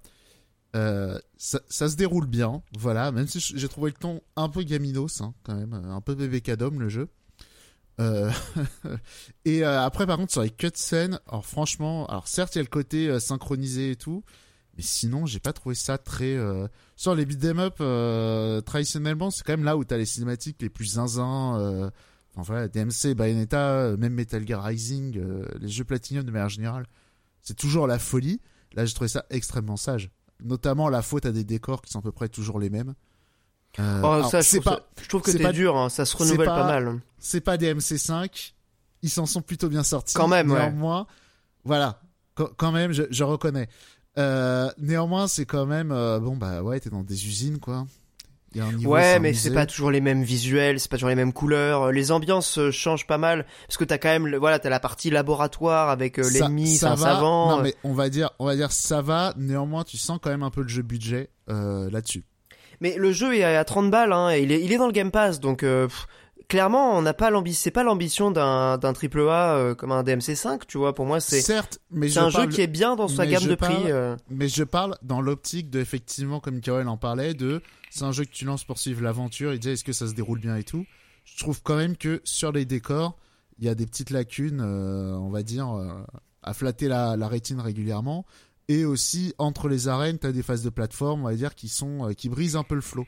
[0.76, 4.62] euh, ça, ça se déroule bien, voilà, même si j'ai trouvé le ton un peu
[4.64, 7.08] gaminos, hein, quand même, un peu bébé cadom le jeu.
[8.00, 8.32] Euh,
[9.46, 12.64] et euh, après, par contre, sur les cutscenes, alors franchement, alors certes, il y a
[12.64, 14.24] le côté euh, synchronisé et tout,
[14.78, 16.36] mais sinon, j'ai pas trouvé ça très.
[16.36, 16.68] Euh...
[16.96, 20.70] Sur les beat'em up, euh, traditionnellement, c'est quand même là où t'as les cinématiques les
[20.70, 21.60] plus zinzin.
[21.60, 21.90] Euh...
[22.36, 25.24] Enfin voilà, DMC, Bayonetta, même Metal Gear Rising,
[25.58, 26.86] les jeux Platinum de manière générale,
[27.42, 28.42] c'est toujours la folie.
[28.74, 30.12] Là, j'ai trouvé ça extrêmement sage.
[30.44, 32.94] Notamment la faute à des décors qui sont à peu près toujours les mêmes.
[33.80, 35.90] Euh, Oh, alors, ça, je trouve, pas, ça- je trouve que c'est pas- dur, hein,
[35.90, 37.00] ça se renouvelle pas- pas, mal.
[37.20, 38.54] c'est pas des MC5.
[39.02, 40.14] Ils s'en sont plutôt bien sortis.
[40.16, 40.60] Quand même, ouais.
[40.60, 41.08] Néanmoins,
[41.64, 42.02] voilà.
[42.36, 43.68] Quand, quand même, je, je reconnais.
[44.18, 47.86] Euh, néanmoins, c'est quand même euh, bon bah ouais, t'es dans des usines quoi.
[48.54, 51.10] Y a un niveau, Ouais, mais c'est pas toujours les mêmes visuels, c'est pas toujours
[51.10, 51.92] les mêmes couleurs.
[51.92, 55.10] Les ambiances euh, changent pas mal parce que t'as quand même, voilà, t'as la partie
[55.10, 57.04] laboratoire avec euh, Ça- l'ennemi, ça un va.
[57.16, 57.50] savant.
[57.52, 59.34] Non euh, mais on va dire, on va dire ça va.
[59.36, 62.24] Néanmoins, tu sens quand même un peu le jeu budget euh, là-dessus.
[62.82, 64.92] Mais le jeu est à 30 balles, hein, et il est, il est dans le
[64.94, 66.08] Game Pass, donc euh, pff,
[66.48, 70.04] clairement, on n'a pas l'ambition, c'est pas l'ambition d'un d'un triple A euh, comme un
[70.04, 70.94] DMC5, tu vois.
[70.94, 73.32] Pour moi, c'est Certes, mais c'est je un jeu qui est bien dans sa mais
[73.32, 73.74] gamme de prix.
[73.88, 74.16] euh.
[74.30, 78.26] Mais je parle dans l'optique de, effectivement, comme Carol en parlait, de c'est un jeu
[78.26, 80.64] que tu lances pour suivre l'aventure et dire est-ce que ça se déroule bien et
[80.64, 80.86] tout.
[81.24, 83.18] Je trouve quand même que sur les décors,
[83.58, 85.68] il y a des petites lacunes, euh, on va dire,
[86.44, 88.26] à flatter la, la rétine régulièrement.
[88.68, 91.70] Et aussi, entre les arènes, tu as des phases de plateforme, on va dire, qui,
[91.70, 93.06] sont, euh, qui brisent un peu le flow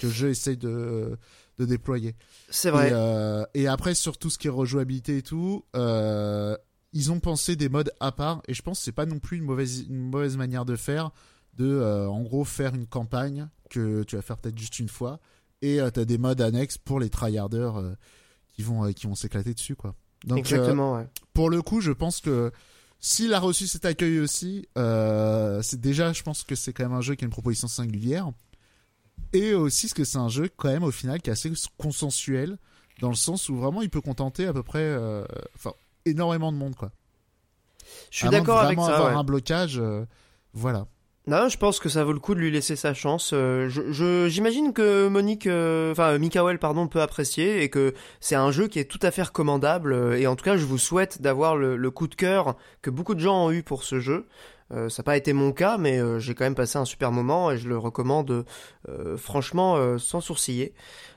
[0.00, 1.16] que le jeu essaye de,
[1.58, 2.16] de déployer.
[2.48, 2.88] C'est vrai.
[2.88, 6.56] Et, euh, et après, sur tout ce qui est rejouabilité et tout, euh,
[6.92, 8.42] ils ont pensé des modes à part.
[8.48, 11.10] Et je pense que c'est pas non plus une mauvaise, une mauvaise manière de faire.
[11.54, 15.20] De, euh, en gros, faire une campagne que tu vas faire peut-être juste une fois.
[15.62, 17.96] Et euh, t'as des modes annexes pour les tryharders
[18.54, 19.94] qui vont, qui vont s'éclater dessus, quoi.
[20.24, 21.08] Donc, Exactement, ouais.
[21.32, 22.52] pour le coup, je pense que
[23.00, 26.92] s'il a reçu cet accueil aussi, euh, c'est déjà, je pense que c'est quand même
[26.92, 28.30] un jeu qui a une proposition singulière.
[29.32, 32.58] Et aussi, parce que c'est un jeu, quand même, au final, qui est assez consensuel,
[33.00, 35.24] dans le sens où vraiment il peut contenter à peu près, euh,
[35.54, 35.72] enfin,
[36.04, 36.92] énormément de monde, quoi.
[38.10, 38.94] Je suis d'accord avec ça.
[38.94, 39.18] avoir ouais.
[39.18, 40.04] un blocage, euh,
[40.52, 40.86] voilà.
[41.26, 43.32] Non, je pense que ça vaut le coup de lui laisser sa chance.
[43.34, 48.50] Euh, je, j'imagine que Monique, euh, enfin Mikael, pardon, peut apprécier et que c'est un
[48.50, 49.92] jeu qui est tout à fait recommandable.
[49.92, 53.14] Euh, et en tout cas, je vous souhaite d'avoir le, coup de cœur que beaucoup
[53.14, 54.26] de gens ont eu pour ce jeu.
[54.70, 57.58] ça n'a pas été mon cas, mais j'ai quand même passé un super moment et
[57.58, 58.44] je le recommande
[59.16, 60.72] franchement sans sourciller.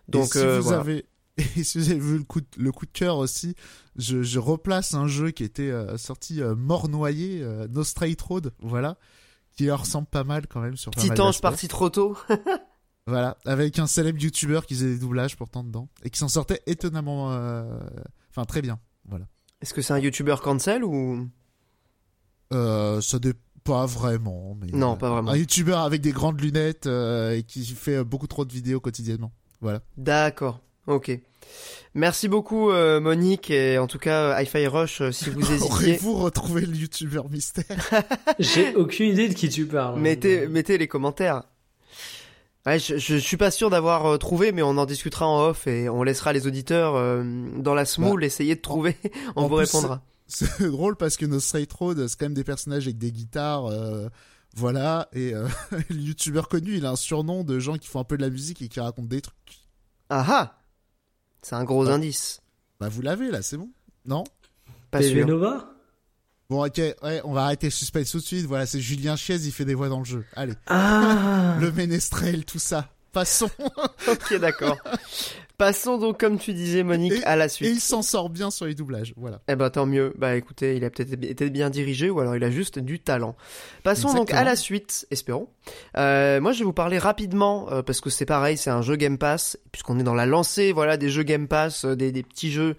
[0.10, 1.06] Donc, et si vous avez
[1.38, 3.56] et si vous avez vu le coup de, le coup de cœur aussi,
[3.96, 8.98] je, je replace un jeu qui était sorti mort noyé, No Straight Road, voilà
[9.56, 12.18] qui leur ressemble pas mal quand même sur Titange parti trop tôt.
[13.08, 16.62] voilà, avec un célèbre YouTuber qui faisait des doublages pourtant dedans et qui s'en sortait
[16.66, 17.80] étonnamment, euh,
[18.30, 18.80] enfin très bien.
[19.06, 19.26] Voilà.
[19.62, 21.30] Est-ce que c'est un YouTuber cancel ou?
[22.52, 24.58] Euh, Ça dépend pas vraiment.
[24.60, 25.32] Mais, non, pas vraiment.
[25.32, 29.32] Un YouTuber avec des grandes lunettes euh, et qui fait beaucoup trop de vidéos quotidiennement.
[29.62, 29.82] Voilà.
[29.98, 30.60] D'accord.
[30.88, 31.20] Ok.
[31.96, 35.70] Merci beaucoup euh, Monique et en tout cas Hi-Fi Rush euh, si vous hésitiez.
[35.70, 37.66] Aurez-vous retrouvé le youtubeur mystère
[38.40, 40.00] J'ai aucune idée de qui tu parles.
[40.00, 41.44] Mettez, mettez les commentaires.
[42.66, 45.68] Ouais, je, je, suis pas sûr d'avoir euh, trouvé, mais on en discutera en off
[45.68, 46.94] et on laissera les auditeurs
[47.58, 48.98] dans la smoule bah, essayer de trouver.
[49.36, 50.02] on vous répondra.
[50.28, 53.70] C'est drôle parce que nos Straight Road, c'est quand même des personnages avec des guitares.
[54.56, 55.34] voilà, et
[55.90, 58.30] le youtubeur connu, il a un surnom de gens qui font un peu de la
[58.30, 59.36] musique et qui racontent des trucs.
[60.10, 60.63] Ah ah
[61.44, 62.42] c'est un gros indice.
[62.80, 63.70] Bah vous l'avez là, c'est bon
[64.06, 64.24] Non?
[64.92, 65.28] Pas sûr.
[65.28, 65.70] Nova
[66.50, 68.46] Bon ok, ouais, on va arrêter le suspense tout de suite.
[68.46, 70.26] Voilà, c'est Julien Chiez, il fait des voix dans le jeu.
[70.36, 70.54] Allez.
[70.68, 72.90] Ah le ménestrel, tout ça.
[73.12, 73.50] Passons.
[74.08, 74.78] ok, d'accord.
[75.64, 77.70] Passons donc, comme tu disais, Monique, à la suite.
[77.70, 79.40] Et il s'en sort bien sur les doublages, voilà.
[79.48, 80.14] Eh ben, tant mieux.
[80.18, 83.38] Bah, écoutez, il a peut-être été bien dirigé, ou alors il a juste du talent.
[83.82, 85.48] Passons donc à la suite, espérons.
[85.96, 88.98] Euh, moi, je vais vous parler rapidement, euh, parce que c'est pareil, c'est un jeu
[88.98, 92.24] Game Pass, puisqu'on est dans la lancée, voilà, des jeux Game Pass, euh, des, des,
[92.24, 92.76] petits jeux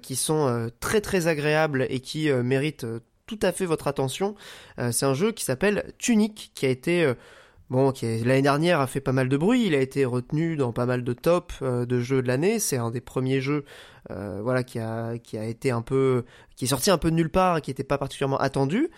[0.00, 2.86] qui sont très très agréables et qui méritent
[3.26, 4.36] tout à fait votre attention.
[4.92, 7.14] c'est un jeu qui s'appelle Tunic, qui a été
[7.70, 10.72] Bon, qui l'année dernière a fait pas mal de bruit, il a été retenu dans
[10.72, 13.66] pas mal de tops euh, de jeux de l'année, c'est un des premiers jeux
[14.10, 16.24] euh, voilà qui a qui a été un peu
[16.56, 18.88] qui est sorti un peu de nulle part qui n'était pas particulièrement attendu,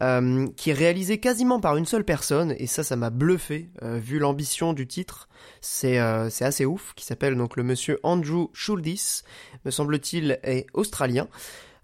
[0.00, 2.54] euh, qui est réalisé quasiment par une seule personne.
[2.58, 5.28] Et ça ça m'a bluffé vu l'ambition du titre,
[5.60, 5.98] c'est
[6.30, 9.22] c'est assez ouf qui s'appelle donc le monsieur Andrew Schuldis,
[9.64, 11.26] me semble-t-il est australien.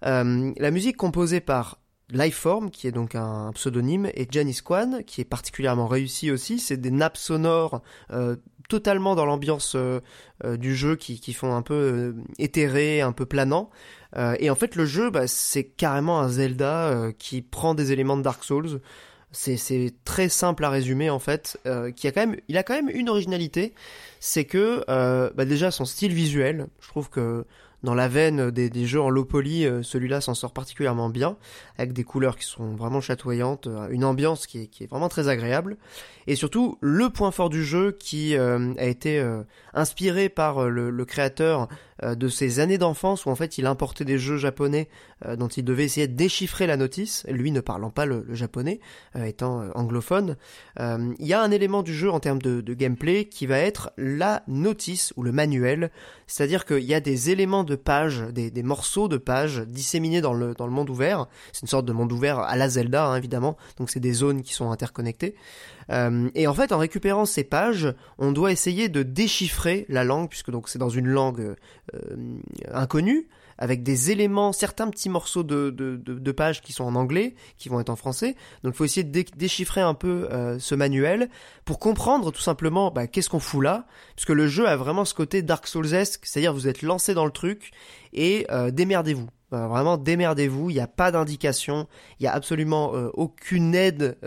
[0.01, 1.77] la musique composée par
[2.11, 6.59] Lifeform, qui est donc un pseudonyme, et Janice Kwan, qui est particulièrement réussi aussi.
[6.59, 7.81] C'est des nappes sonores
[8.11, 8.37] euh,
[8.69, 9.99] totalement dans l'ambiance euh,
[10.45, 13.69] euh, du jeu qui, qui font un peu éthéré, un peu planant.
[14.39, 18.23] et en fait, le jeu, bah, c'est carrément un Zelda qui prend des éléments de
[18.23, 18.79] Dark Souls.
[19.33, 21.59] C'est très simple à résumer en fait.
[21.95, 23.73] qui a quand même, il a quand même une originalité,
[24.19, 24.83] c'est que
[25.35, 26.67] bah, déjà son style visuel.
[26.79, 27.45] Je trouve que
[27.83, 31.37] dans la veine des, jeux en low poly, euh, celui-là s'en sort particulièrement bien,
[31.77, 35.77] avec des couleurs qui sont vraiment chatoyantes, euh, une ambiance qui est, vraiment très agréable,
[36.25, 39.23] et surtout le point fort du jeu qui euh, a été
[39.73, 41.67] inspiré par le, créateur
[42.03, 44.87] de ses années d'enfance, où en fait il importait des jeux japonais
[45.37, 48.79] dont il devait essayer de déchiffrer la notice, lui ne parlant pas le, japonais,
[49.15, 50.35] étant anglophone.
[50.79, 54.43] Il y a un élément du jeu en termes de, gameplay qui va être la
[54.47, 55.91] notice ou le manuel,
[56.27, 60.53] c'est-à-dire qu'il y a des éléments de pages, des, morceaux de pages disséminés dans le,
[60.53, 61.27] dans le monde ouvert.
[61.53, 63.57] C'est une sorte de monde ouvert à la Zelda, hein, évidemment.
[63.77, 65.35] Donc c'est des zones qui sont interconnectées.
[65.91, 70.29] Euh, et en fait, en récupérant ces pages, on doit essayer de déchiffrer la langue,
[70.29, 71.55] puisque donc c'est dans une langue
[71.93, 72.15] euh,
[72.71, 73.27] inconnue
[73.57, 77.69] avec des éléments, certains petits morceaux de, de, de, pages qui sont en anglais, qui
[77.69, 78.35] vont être en français.
[78.63, 81.29] Donc il faut essayer de déchiffrer un peu euh, ce manuel
[81.65, 85.13] pour comprendre tout simplement bah, qu'est-ce qu'on fout là, puisque le jeu a vraiment ce
[85.13, 87.71] côté Dark Souls-esque, c'est-à-dire vous êtes lancé dans le truc
[88.13, 89.27] et euh, démerdez-vous.
[89.49, 91.87] Vraiment démerdez-vous, il n'y a pas d'indication,
[92.19, 94.17] il n'y a absolument euh, aucune aide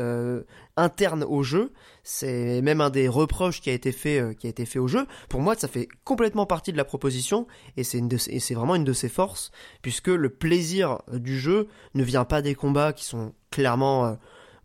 [0.80, 1.72] interne au jeu.
[2.02, 4.88] C'est même un des reproches qui a été fait, euh, qui a été fait au
[4.88, 5.06] jeu.
[5.28, 7.46] Pour moi, ça fait complètement partie de la proposition
[7.76, 9.50] et c'est vraiment une de ses forces
[9.82, 14.14] puisque le plaisir euh, du jeu ne vient pas des combats qui sont clairement euh,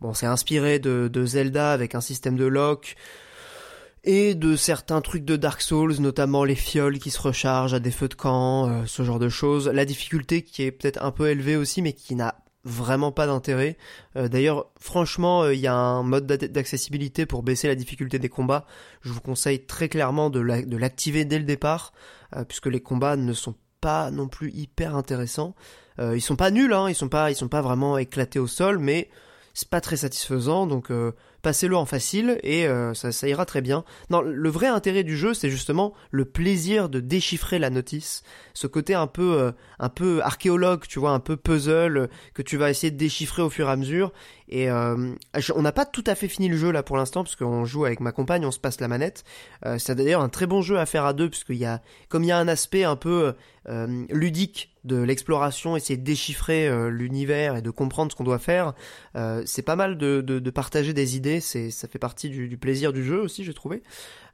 [0.00, 2.96] bon, c'est inspiré de, de, Zelda avec un système de lock
[4.04, 7.90] et de certains trucs de Dark Souls, notamment les fioles qui se rechargent à des
[7.90, 9.66] feux de camp, ce genre de choses.
[9.66, 12.36] La difficulté qui est peut-être un peu élevée aussi, mais qui n'a
[12.66, 13.78] vraiment pas d'intérêt.
[14.16, 18.28] Euh, d'ailleurs, franchement, euh, il y a un mode d'accessibilité pour baisser la difficulté des
[18.28, 18.66] combats.
[19.02, 21.92] Je vous conseille très clairement de l'activer dès le départ,
[22.34, 25.54] euh, puisque les combats ne sont pas non plus hyper intéressants.
[25.98, 29.08] ils sont pas nuls, hein, ils sont pas, sont pas vraiment éclatés au sol, mais
[29.54, 30.66] c'est pas très satisfaisant.
[30.66, 30.90] Donc
[31.46, 33.84] passez-le en facile et euh, ça, ça ira très bien.
[34.10, 38.66] Non, le vrai intérêt du jeu, c'est justement le plaisir de déchiffrer la notice, ce
[38.66, 42.56] côté un peu, euh, un peu archéologue, tu vois, un peu puzzle euh, que tu
[42.56, 44.12] vas essayer de déchiffrer au fur et à mesure.
[44.48, 45.14] Et euh,
[45.54, 47.84] on n'a pas tout à fait fini le jeu là pour l'instant parce qu'on joue
[47.84, 49.24] avec ma compagne, on se passe la manette.
[49.64, 52.24] Euh, c'est d'ailleurs un très bon jeu à faire à deux puisqu'il y a, comme
[52.24, 53.34] il y a un aspect un peu
[53.68, 58.38] euh, ludique de l'exploration, essayer de déchiffrer euh, l'univers et de comprendre ce qu'on doit
[58.38, 58.72] faire.
[59.16, 62.48] Euh, c'est pas mal de, de, de, partager des idées, c'est ça fait partie du,
[62.48, 63.82] du, plaisir du jeu aussi, j'ai trouvé.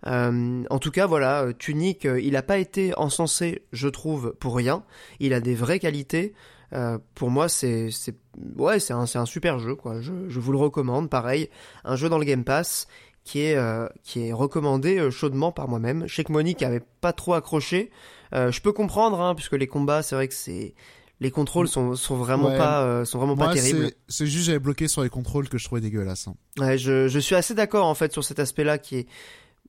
[0.07, 4.85] Euh, en tout cas, voilà, Tunic, il n'a pas été encensé, je trouve, pour rien.
[5.21, 6.35] Il a des vraies qualités.
[6.73, 8.15] Euh, pour moi, c'est, c'est,
[8.57, 10.01] ouais, c'est un, c'est un super jeu, quoi.
[10.01, 11.11] Je, je vous le recommande.
[11.11, 11.49] Pareil,
[11.85, 12.87] un jeu dans le Game Pass
[13.25, 16.05] qui est, euh, qui est recommandé euh, chaudement par moi-même.
[16.09, 17.91] Je sais que Monique avait pas trop accroché.
[18.33, 20.75] je peux comprendre, hein, puisque les combats, c'est vrai que c'est,
[21.21, 22.57] les contrôles sont, sont vraiment Ouais.
[22.59, 23.91] pas, sont vraiment Moi, pas terribles.
[24.09, 26.27] c'est- juste j'avais bloqué sur les contrôles que je trouvais dégueulasse.
[26.29, 26.35] hein.
[26.59, 29.07] Ouais, je, je suis assez d'accord en fait sur cet aspect-là qui est.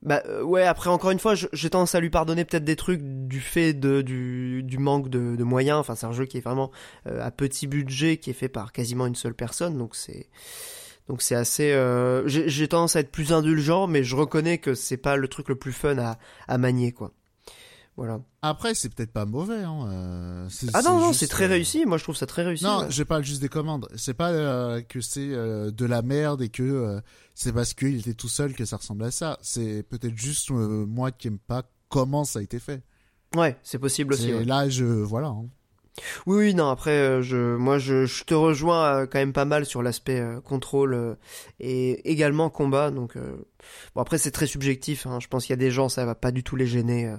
[0.04, 3.00] Bah euh, ouais, après encore une fois, j'ai tendance à lui pardonner peut-être des trucs
[3.02, 5.78] du fait de du, du manque de, de moyens.
[5.78, 6.70] Enfin, c'est un jeu qui est vraiment
[7.06, 10.28] euh, à petit budget, qui est fait par quasiment une seule personne, donc c'est
[11.08, 11.72] donc c'est assez.
[11.72, 15.26] euh, j'ai j'ai tendance à être plus indulgent, mais je reconnais que c'est pas le
[15.28, 16.18] truc le plus fun à,
[16.48, 17.12] à manier quoi.
[17.96, 18.20] Voilà.
[18.42, 19.62] Après, c'est peut-être pas mauvais.
[19.62, 19.86] Hein.
[19.88, 21.86] euh, Ah non non, c'est très euh, réussi.
[21.86, 22.64] Moi, je trouve ça très réussi.
[22.64, 22.86] Non, ouais.
[22.90, 23.88] je parle juste des commandes.
[23.94, 27.00] C'est pas euh, que c'est euh, de la merde et que
[27.34, 29.38] c'est parce qu'il était tout seul que ça ressemble à ça.
[29.42, 32.82] C'est peut-être juste moi qui aime pas comment ça a été fait.
[33.36, 34.30] Ouais, c'est possible aussi.
[34.30, 34.44] Et ouais.
[34.44, 35.28] là, je voilà.
[35.28, 35.46] hein.
[36.26, 39.80] Oui, oui, non, après, je, moi, je, je te rejoins quand même pas mal sur
[39.80, 41.14] l'aspect euh, contrôle euh,
[41.60, 42.90] et également combat.
[42.90, 43.36] Donc, euh,
[43.94, 45.06] bon, après, c'est très subjectif.
[45.06, 47.14] Hein, je pense qu'il y a des gens, ça va pas du tout les gêner.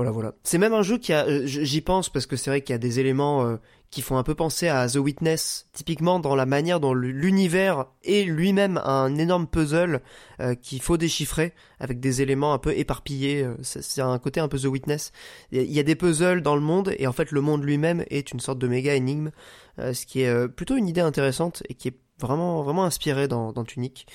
[0.00, 0.34] Voilà, voilà.
[0.44, 2.74] C'est même un jeu qui a, euh, j'y pense parce que c'est vrai qu'il y
[2.74, 3.56] a des éléments euh,
[3.90, 8.22] qui font un peu penser à The Witness, typiquement dans la manière dont l'univers est
[8.24, 10.00] lui-même un énorme puzzle
[10.40, 13.46] euh, qu'il faut déchiffrer avec des éléments un peu éparpillés.
[13.60, 15.12] C'est un côté un peu The Witness.
[15.52, 18.32] Il y a- des puzzles dans le monde et en fait le monde lui-même est
[18.32, 19.30] une sorte de méga énigme,
[19.78, 23.64] ce qui est plutôt une idée intéressante et qui est vraiment vraiment inspiré dans, dans
[23.64, 24.06] Tunic.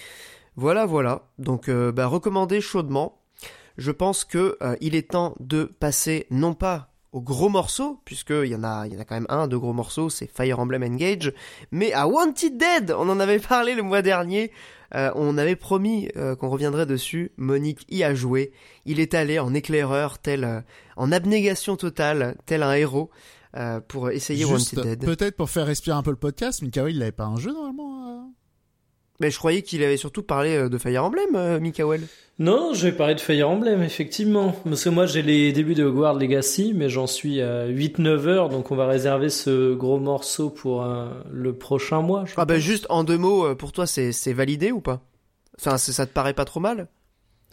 [0.56, 1.28] Voilà, voilà.
[1.38, 3.22] Donc, bah, recommandé chaudement.
[3.78, 8.48] Je pense que euh, il est temps de passer non pas aux gros morceaux, puisqu'il
[8.48, 10.60] y en a, il y en a quand même un, deux gros morceaux, c'est Fire
[10.60, 11.34] Emblem Engage,
[11.72, 14.52] mais à Wanted Dead, on en avait parlé le mois dernier,
[14.96, 18.52] euh, on avait promis euh, qu'on reviendrait dessus, Monique y a joué,
[18.86, 20.60] il est allé en éclaireur, tel, euh,
[20.98, 23.10] en abnégation totale, tel un héros,
[23.56, 25.06] euh, pour essayer Juste, Wanted Dead.
[25.06, 28.30] peut-être pour faire respirer un peu le podcast, Mikael, il avait pas un jeu normalement.
[29.20, 32.02] Mais je croyais qu'il avait surtout parlé euh, de Fire Emblem, euh, Mikael.
[32.38, 34.54] Non, je vais parler de Fire Emblem, effectivement.
[34.66, 38.50] Parce que moi, j'ai les débuts de Hogwarts Legacy, mais j'en suis à 8-9 heures,
[38.50, 42.26] donc on va réserver ce gros morceau pour euh, le prochain mois.
[42.26, 45.02] je Ah bah juste en deux mots, euh, pour toi c'est validé ou pas?
[45.58, 46.90] Enfin ça te paraît pas trop mal?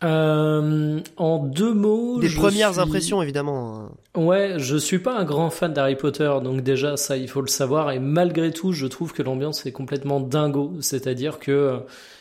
[0.05, 2.19] Euh, en deux mots.
[2.20, 3.89] Des premières suis- impressions évidemment.
[4.15, 4.20] hein.
[4.20, 7.47] Ouais, je suis pas un grand fan d'Harry Potter, donc déjà ça il faut le
[7.49, 7.91] savoir.
[7.93, 10.73] Et malgré tout, je trouve que l'ambiance est complètement dingo.
[10.81, 11.77] C'est-à-dire que euh,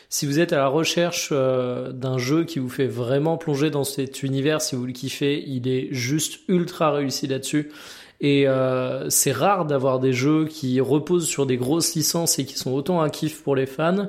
[0.08, 3.84] si vous êtes à la recherche euh, d'un jeu qui vous fait vraiment plonger dans
[3.84, 7.70] cet univers, si vous le kiffez, il est juste ultra réussi là-dessus.
[8.20, 12.56] Et euh, c'est rare d'avoir des jeux qui reposent sur des grosses licences et qui
[12.56, 14.06] sont autant un kiff pour les fans.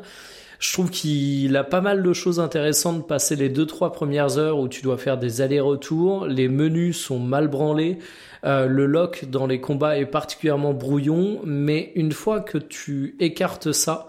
[0.64, 4.60] Je trouve qu'il a pas mal de choses intéressantes passer les deux trois premières heures
[4.60, 6.26] où tu dois faire des allers-retours.
[6.26, 8.00] Les menus sont mal branlés.
[8.46, 13.74] Euh, le lock dans les combats est particulièrement brouillon, mais une fois que tu écartes
[13.74, 14.08] ça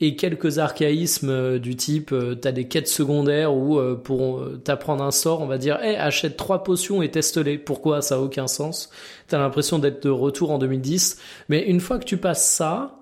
[0.00, 5.10] et quelques archaïsmes euh, du type euh, t'as des quêtes secondaires où pour t'apprendre un
[5.10, 7.58] sort on va dire hey, achète trois potions et teste-les.
[7.58, 8.00] Pourquoi?
[8.00, 8.88] Ça a aucun sens.
[9.28, 11.18] T'as l'impression d'être de retour en 2010
[11.50, 12.96] mais une fois que tu passes ça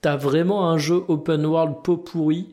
[0.00, 2.48] t'as vraiment un jeu open world pot pourri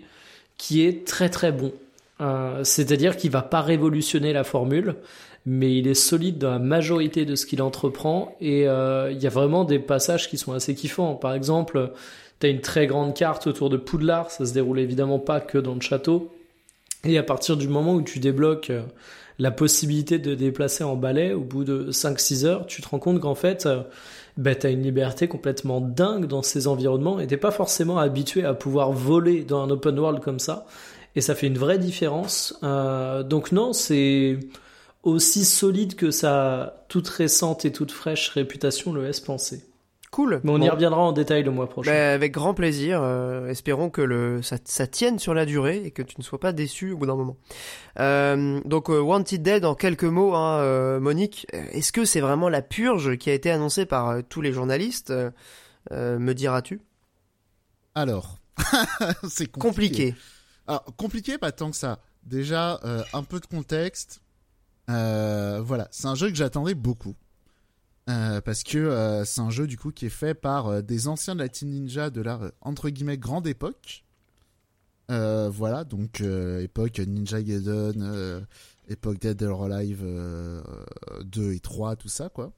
[0.58, 1.72] qui est très très bon
[2.20, 4.96] Euh, c'est-à-dire qu'il va pas révolutionner la formule
[5.46, 9.28] mais il est solide dans la majorité de ce qu'il entreprend et euh, il y
[9.28, 11.92] a vraiment des passages qui sont assez kiffants par exemple
[12.40, 15.74] T'as une très grande carte autour de Poudlard, ça se déroule évidemment pas que dans
[15.74, 16.32] le château.
[17.04, 18.84] Et à partir du moment où tu débloques euh,
[19.40, 23.20] la possibilité de déplacer en balai, au bout de 5-6 heures, tu te rends compte
[23.20, 23.68] qu'en fait,
[24.38, 28.54] bah, t'as une liberté complètement dingue dans ces environnements et t'es pas forcément habitué à
[28.54, 30.66] pouvoir voler dans un open world comme ça.
[31.16, 32.58] Et ça fait une vraie différence.
[32.64, 34.40] Euh, donc non, c'est
[35.02, 39.64] aussi solide que sa toute récente et toute fraîche réputation le laisse penser.
[40.10, 40.40] Cool.
[40.44, 41.92] Mais on y reviendra en détail le mois prochain.
[41.92, 43.02] Bah, avec grand plaisir.
[43.04, 46.40] euh, espérons que le ça, ça tienne sur la durée et que tu ne sois
[46.40, 47.36] pas déçu au bout d'un moment.
[48.00, 51.46] Euh, donc euh, Wanted Dead en quelques mots, hein, euh, Monique.
[51.52, 55.14] Est-ce que c'est vraiment la purge qui a été annoncée par euh, tous les journalistes
[55.92, 56.82] Me diras-tu?
[57.96, 58.38] Alors,
[59.30, 59.60] c'est compliqué.
[59.60, 60.16] Compliqué.
[60.68, 62.00] Alors, compliqué, pas tant que ça.
[62.24, 64.22] Déjà, euh, un peu de contexte.
[64.90, 67.16] Euh, voilà, c'est un jeu que j'attendais beaucoup.
[68.10, 71.10] Euh, parce que euh, c'est un jeu du coup qui est fait par euh, des
[71.10, 74.06] anciens de la Team Ninja de la entre guillemets grande époque.
[75.10, 78.46] Voilà, donc époque Ninja Gaiden,
[78.90, 80.62] époque Dead or Alive euh,
[81.24, 82.54] 2 et 3, tout ça quoi.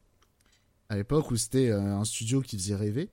[0.90, 3.12] À l'époque où c'était un studio qui faisait rêver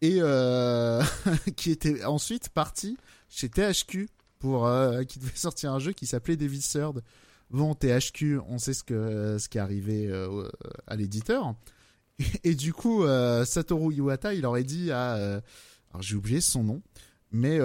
[0.00, 0.20] et
[1.56, 2.96] qui était ensuite parti
[3.28, 4.08] chez THQ
[4.38, 4.68] pour
[5.06, 7.02] qui devait sortir un jeu qui s'appelait Devil's Third.
[7.52, 10.48] Bon, THQ, on sait ce que ce qui est arrivé euh,
[10.86, 11.54] à l'éditeur.
[12.44, 15.40] Et, du coup, euh, Satoru Iwata, il aurait dit à euh,
[15.90, 16.82] alors j'ai oublié son nom,
[17.30, 17.58] mais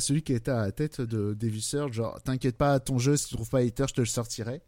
[0.00, 3.28] celui qui était à la tête de Devil's Third, genre t'inquiète pas, ton jeu si
[3.28, 4.62] tu trouves pas hater, je te le sortirai.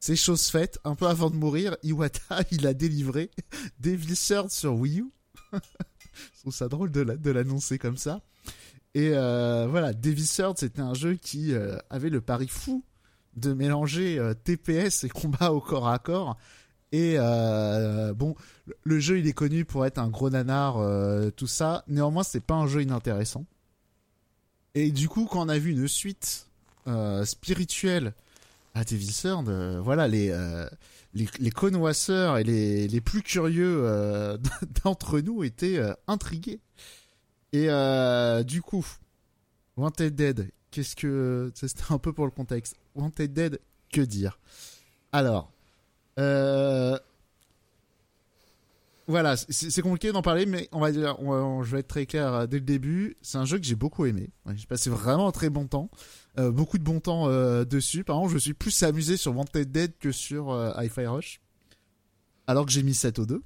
[0.00, 3.30] C'est chose faite, un peu avant de mourir, Iwata, il a délivré
[3.80, 5.10] Devil's Third sur Wii U.
[5.52, 8.20] Je trouve ça drôle de la- de l'annoncer comme ça.
[8.94, 11.54] Et voilà, Devil's Third, c'était un jeu qui
[11.88, 12.84] avait le pari fou
[13.36, 16.36] de mélanger euh, TPS et combat au corps à corps.
[16.92, 18.34] Et euh, bon,
[18.84, 21.84] le- jeu il est connu pour être un gros nanar, euh, tout ça.
[21.88, 23.44] Néanmoins, c'est pas un jeu inintéressant.
[24.74, 26.46] Et du coup, quand on a vu une suite
[26.86, 28.14] euh, spirituelle
[28.74, 30.68] à Devil's Third, euh, voilà, les, euh,
[31.14, 33.84] les, les connoisseurs et les, les plus curieux
[34.84, 36.60] d'entre nous étaient intrigués.
[37.52, 37.68] Et
[38.44, 38.86] du coup,
[39.76, 41.50] Wanted Dead, qu'est-ce que...
[41.54, 42.76] C'était un peu pour le contexte.
[42.94, 43.60] Wanted Dead,
[43.92, 44.38] que dire?
[45.12, 45.50] Alors,
[46.18, 46.98] euh,
[49.08, 51.30] voilà, c'est compliqué d'en parler, mais on va dire, on
[51.60, 53.16] va- je vais être très clair euh, dès le début.
[53.22, 54.30] C'est un jeu que j'ai beaucoup aimé.
[54.54, 55.90] J'ai passé vraiment un très bon temps,
[56.38, 58.02] Euh, beaucoup de bon temps euh, dessus.
[58.04, 61.40] Par contre, je me suis plus amusé sur Wanted Dead que sur euh, Hi-Fi Rush,
[62.46, 63.42] alors que j'ai mis 7 au 2.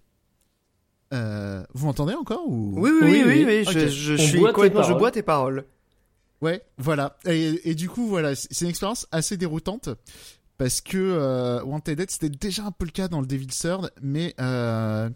[1.13, 2.73] Euh, vous m'entendez encore ou?
[2.81, 3.45] Oui, oui, oui, Oui, oui, oui.
[3.47, 3.89] oui, Ok.
[3.91, 5.65] je, suis boit tes complètement, je bois tes paroles.
[6.43, 7.19] Ouais, voilà.
[7.27, 9.91] Et, et du coup, voilà, c'est une expérience assez déroutante
[10.57, 13.91] parce que euh, Wanted Dead, c'était déjà un peu le cas dans le Devil's Third,
[14.03, 15.09] mais euh,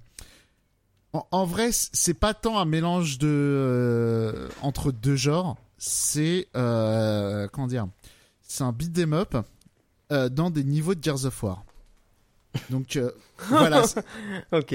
[1.12, 5.56] en, en vrai, c'est pas tant un mélange de euh, entre deux genres.
[5.78, 7.86] C'est euh, comment dire
[8.42, 9.36] C'est un beat 'em up
[10.12, 11.64] euh, dans des niveaux de Gears of War.
[12.70, 13.10] Donc euh,
[13.48, 13.82] voilà,
[14.52, 14.74] Ok.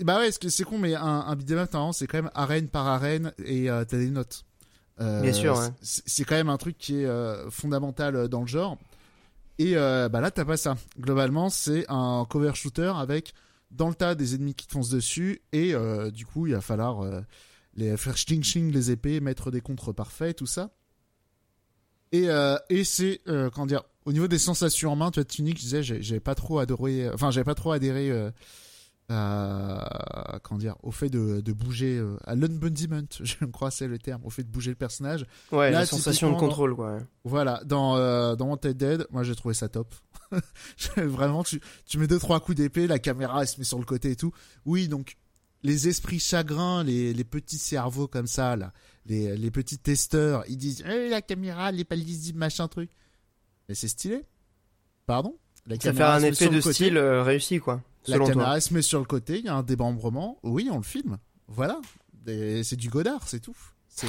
[0.00, 3.32] bah ouais, c'est con, mais un, un beat'em up, c'est quand même arène par arène
[3.44, 4.44] et t'as des notes.
[5.00, 5.68] Euh, Bien sûr, ouais.
[5.80, 8.76] c'est- quand même un truc qui est euh, fondamental euh, dans le genre.
[9.60, 10.76] Et bah là, t'as pas ça.
[11.00, 13.32] Globalement, c'est un cover shooter avec
[13.72, 16.60] dans le tas des ennemis qui te foncent dessus et euh, du coup, il va
[16.60, 17.20] falloir euh,
[17.74, 20.70] les faire ching ching les épées, mettre des contres parfaits, tout ça.
[22.12, 23.20] Et, euh, et c'est
[23.52, 26.34] comment dire au niveau des sensations en main, tu vois, Tunic, je disais, j'ai pas
[26.36, 28.10] trop adoré, enfin, j'avais pas trop adhéré
[29.10, 33.98] à, comment dire, au fait de, de bouger, euh, à l'unbundiment, je crois c'est le
[33.98, 35.24] terme, au fait de bouger le personnage.
[35.52, 36.94] Ouais, Là, la sensation de contrôle, quoi.
[36.96, 37.00] ouais.
[37.24, 39.94] Voilà, dans, euh, dans Wanted Dead, moi j'ai trouvé ça top.
[40.96, 43.84] Vraiment, tu, tu mets deux trois coups d'épée, la caméra elle se met sur le
[43.84, 44.32] côté et tout.
[44.64, 45.16] Oui, donc
[45.62, 48.72] les esprits chagrins, les, les petits cerveaux comme ça, là,
[49.06, 52.90] les, les petits testeurs, ils disent Eh, la caméra, elle est pas lisible, machin truc.
[53.68, 54.24] Mais c'est stylé.
[55.06, 55.36] Pardon?
[55.66, 56.72] La Ça fait un effet de côté.
[56.72, 57.82] style euh, réussi, quoi.
[58.08, 58.34] La Selon toi.
[58.34, 60.38] caméra se met sur le côté, il y a un démembrement.
[60.42, 61.18] Oui, on le filme.
[61.48, 61.78] Voilà.
[62.26, 63.56] C'est du Godard, c'est tout.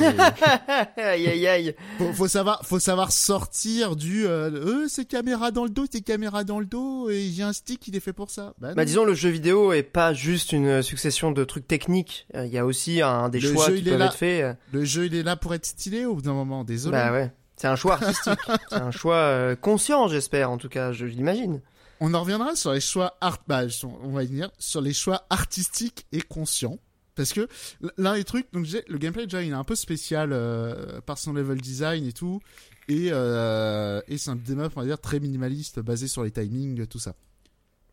[0.98, 1.76] Aïe, aïe, aïe.
[1.98, 4.28] faut, faut savoir, faut savoir sortir du.
[4.28, 7.54] Euh, euh, c'est caméra dans le dos, c'est caméra dans le dos, et j'ai un
[7.54, 8.54] stick, il est fait pour ça.
[8.60, 12.28] Bah, Bah disons le jeu vidéo est pas juste une succession de trucs techniques.
[12.36, 14.44] Euh, Il y a aussi un des Le choix jeu, qui peuvent être faits.
[14.44, 14.54] euh.
[14.74, 16.64] Le jeu, il est là pour être stylé au bout d'un moment.
[16.64, 16.92] Désolé.
[16.92, 17.32] Bah ouais.
[17.56, 18.40] C'est un choix artistique.
[18.70, 20.52] c'est un choix euh, conscient, j'espère.
[20.52, 21.62] En tout cas, je l'imagine.
[22.00, 25.26] On en reviendra sur les choix art, bah, on va y venir sur les choix
[25.30, 26.80] artistiques et conscients.
[27.16, 27.50] Parce que
[27.98, 31.34] l'un des trucs, donc le gameplay déjà il est un peu spécial euh, par son
[31.34, 32.40] level design et tout,
[32.88, 36.88] et euh, et c'est un up on va dire très minimaliste basé sur les timings
[36.88, 37.16] tout ça.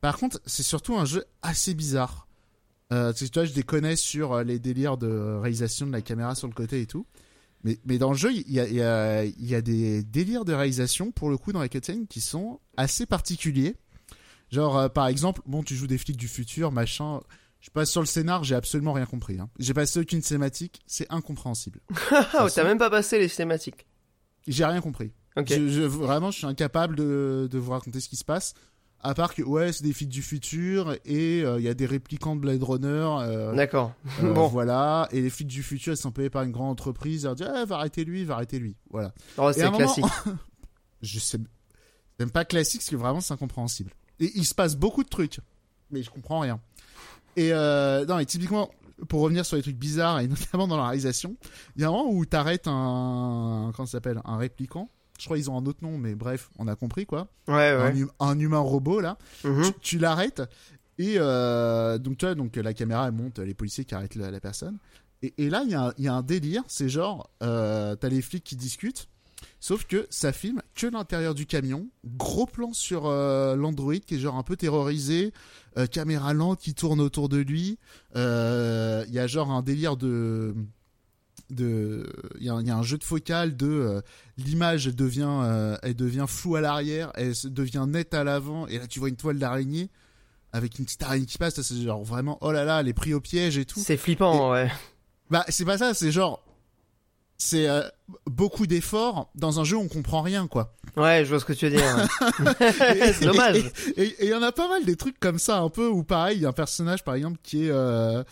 [0.00, 2.26] Par contre c'est surtout un jeu assez bizarre.
[2.92, 6.34] Euh, tu vois, je les connais sur euh, les délires de réalisation de la caméra
[6.34, 7.06] sur le côté et tout.
[7.64, 10.52] Mais, mais dans le jeu, il y a, y, a, y a des délires de
[10.52, 13.74] réalisation, pour le coup, dans les cutscenes qui sont assez particuliers.
[14.50, 17.20] Genre, euh, par exemple, bon, tu joues des flics du futur, machin.
[17.60, 19.40] Je passe sur le scénar, j'ai absolument rien compris.
[19.40, 19.48] Hein.
[19.58, 21.80] J'ai passé aucune cinématique, c'est incompréhensible.
[22.12, 23.86] Ah, t'as même pas passé les cinématiques.
[24.46, 25.12] J'ai rien compris.
[25.36, 28.54] Je, je- vraiment, je suis incapable de, de vous raconter ce qui se passe.
[29.00, 31.84] À part que, ouais, c'est des flics du futur et euh, il y a des
[31.86, 32.88] réplicants de Blade Runner.
[33.20, 33.92] euh, D'accord.
[34.22, 34.46] euh, bon.
[34.48, 35.08] Voilà.
[35.12, 37.22] Et les flics du futur, ils sont payés par une grande entreprise.
[37.22, 38.76] Ils leur disent, ah, va arrêter lui, va arrêter lui.
[38.90, 39.12] Voilà.
[39.36, 40.04] Oh, c'est moment- classique.
[41.02, 41.38] je sais
[42.18, 43.90] c'est même pas classique parce que vraiment c'est incompréhensible
[44.20, 45.40] et il se passe beaucoup de trucs
[45.90, 46.60] mais je comprends rien
[47.36, 48.70] et euh, non et typiquement
[49.08, 51.36] pour revenir sur les trucs bizarres et notamment dans la réalisation,
[51.76, 54.88] il y a un moment où t'arrêtes un, comment ça s'appelle, un répliquant.
[55.18, 57.28] Je crois qu'ils ont un autre nom, mais bref, on a compris quoi.
[57.46, 57.76] Ouais, ouais.
[57.76, 59.18] Un, hum- un humain robot là.
[59.44, 59.64] Mhm.
[59.64, 60.42] Tu, tu l'arrêtes
[60.98, 64.30] et euh, donc tu vois, donc la caméra elle monte les policiers qui arrêtent la,
[64.30, 64.78] la personne.
[65.22, 67.96] Et, et là il y, a un- il y a un délire, c'est genre euh,
[67.96, 69.08] t'as les flics qui discutent.
[69.66, 71.88] Sauf que ça filme que l'intérieur du camion.
[72.04, 75.32] Gros plan sur euh, l'Android qui est genre un peu terrorisé.
[75.76, 77.76] euh, caméra lente qui tourne autour de lui.
[78.14, 80.54] Euh, Il y a genre un délire de.
[81.50, 82.06] de
[82.38, 83.66] Il y, a un- il y a un jeu de focal de.
[83.66, 84.00] euh,
[84.38, 87.10] L'image devient, euh, elle devient floue à l'arrière.
[87.16, 88.68] Elle devient nette à l'avant.
[88.68, 89.90] Et là tu vois une toile d'araignée.
[90.52, 91.60] Avec une petite araignée qui passe.
[91.60, 92.38] C'est genre vraiment.
[92.40, 93.80] Oh là là, elle est pris au piège et tout.
[93.80, 94.70] C'est flippant, ouais.
[95.28, 96.40] Bah, c'est pas ça, c'est genre.
[97.38, 97.82] C'est euh,
[98.26, 100.74] beaucoup d'efforts dans un jeu où on comprend rien, quoi.
[100.96, 101.84] Ouais, je vois ce que tu veux dire.
[102.58, 103.70] c'est dommage.
[103.96, 106.38] Et il y en a pas mal des trucs comme ça, un peu, où pareil,
[106.38, 108.24] il y a un personnage, par exemple, qui est, euh,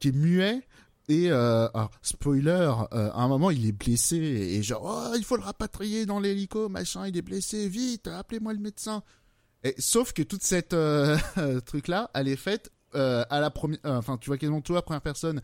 [0.00, 0.62] qui est muet.
[1.08, 4.16] Et, euh, alors, spoiler, euh, à un moment, il est blessé.
[4.16, 8.08] Et, et genre, oh, il faut le rapatrier dans l'hélico, machin, il est blessé, vite,
[8.08, 9.02] appelez-moi le médecin.
[9.64, 11.16] Et, sauf que toute cette euh,
[11.66, 13.78] truc-là, elle est faite euh, à la première.
[13.84, 15.40] Enfin, tu vois quasiment tout la première personne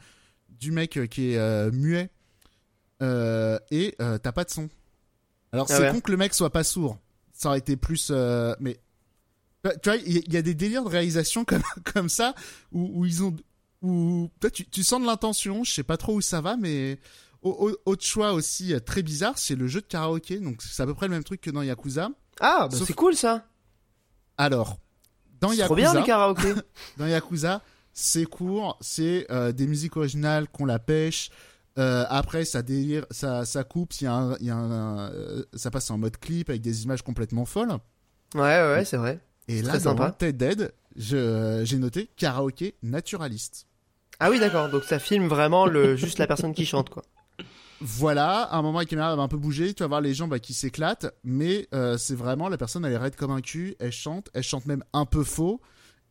[0.49, 2.11] du mec qui est euh, muet.
[3.03, 4.69] Euh, et euh, t'as pas de son.
[5.53, 5.91] Alors, Ah c'est ouais.
[5.93, 6.99] con que le mec soit pas sourd.
[7.33, 8.09] Ça aurait été plus.
[8.11, 8.79] euh, mais.
[9.83, 11.63] Tu vois, il y, a- des délires de réalisation comme,
[11.93, 12.35] comme ça
[12.73, 13.35] où, où ils ont.
[13.83, 16.99] Où, toi, tu, tu sens de l'intention, je sais pas trop où ça va, mais.
[17.43, 20.39] au- au- Autre choix aussi très bizarre, c'est le jeu de karaoké.
[20.39, 22.11] Donc, c'est à peu près le même truc que dans Yakuza.
[22.41, 23.47] Ah, bah Sauf- c'est cool ça.
[24.37, 24.79] Alors,
[25.41, 26.55] dans C'est trop bien Yakuza, le karaoké.
[26.99, 27.63] dans Yakuza,
[27.93, 31.31] c'est court, c'est euh, des musiques originales qu'on la pêche.
[31.81, 35.11] Euh, après, ça délire, ça, ça coupe, il y a un, il y a un,
[35.13, 37.73] euh, ça passe en mode clip avec des images complètement folles.
[38.35, 39.19] ouais, ouais, c'est vrai.
[39.49, 39.95] Et là, dans.
[39.97, 43.67] Wanted Dead, je- j'ai noté karaoké naturaliste.
[44.21, 44.69] Ah oui, d'accord.
[44.69, 47.03] Donc ça filme vraiment le juste la personne qui chante, quoi.
[47.81, 50.29] Voilà, à un moment, la caméra va un peu bouger, tu vas voir les gens
[50.29, 53.75] bah, qui s'éclatent, mais euh, c'est vraiment la personne, elle est raide comme un cul,
[53.81, 55.63] elle chante, elle chante même un peu faux.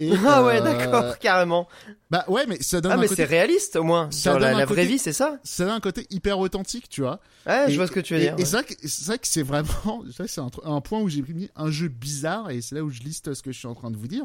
[0.02, 1.68] Et, Ah ouais, euh, d'accord, carrément.
[2.10, 4.10] Bah ouais, mais ça donne Ah un mais côté c'est réaliste au moins.
[4.12, 5.40] Ça Sur la, vraie vie, c'est ça.
[5.44, 7.20] ça donne un côté hyper authentique, tu vois.
[7.46, 8.34] Ouais, Et- je vois ce que tu veux et, dire.
[8.34, 8.46] Et ouais.
[8.46, 9.70] c'est vrai que c'est vrai que c'est vraiment,
[10.08, 12.62] c'est vrai que c'est un, tr- un point où j'ai mis un jeu bizarre et
[12.62, 14.24] c'est là où je liste ce que je suis en train de vous dire.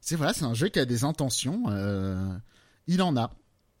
[0.00, 1.62] C'est voilà, c'est un jeu qui a des intentions.
[1.70, 2.22] euh,
[2.86, 3.30] il en a.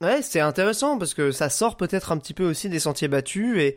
[0.00, 3.58] Ouais, c'est intéressant parce que ça sort peut-être un petit peu aussi des sentiers battus
[3.58, 3.76] et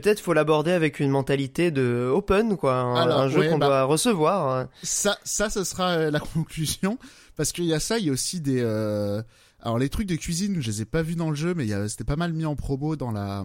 [0.00, 3.58] peut-être faut l'aborder avec une mentalité de open quoi, un, Alors, un jeu ouais, qu'on
[3.58, 4.68] bah- doit recevoir.
[4.82, 6.98] Ça, ça, ce sera euh, la conclusion
[7.36, 8.60] parce qu'il y a ça, il y a aussi des.
[8.60, 9.22] euh,
[9.60, 12.04] Alors les trucs de cuisine, je les ai pas vus dans le jeu, mais c'était
[12.04, 13.44] pas mal mis en promo dans la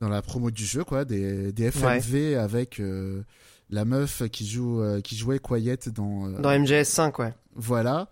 [0.00, 1.04] dans la promo du jeu, quoi.
[1.04, 3.22] Des, des FMV avec euh,
[3.68, 6.28] la meuf qui joue euh, qui jouait Quiet dans.
[6.28, 7.34] Dans MGS 5, ouais.
[7.54, 8.08] Voilà,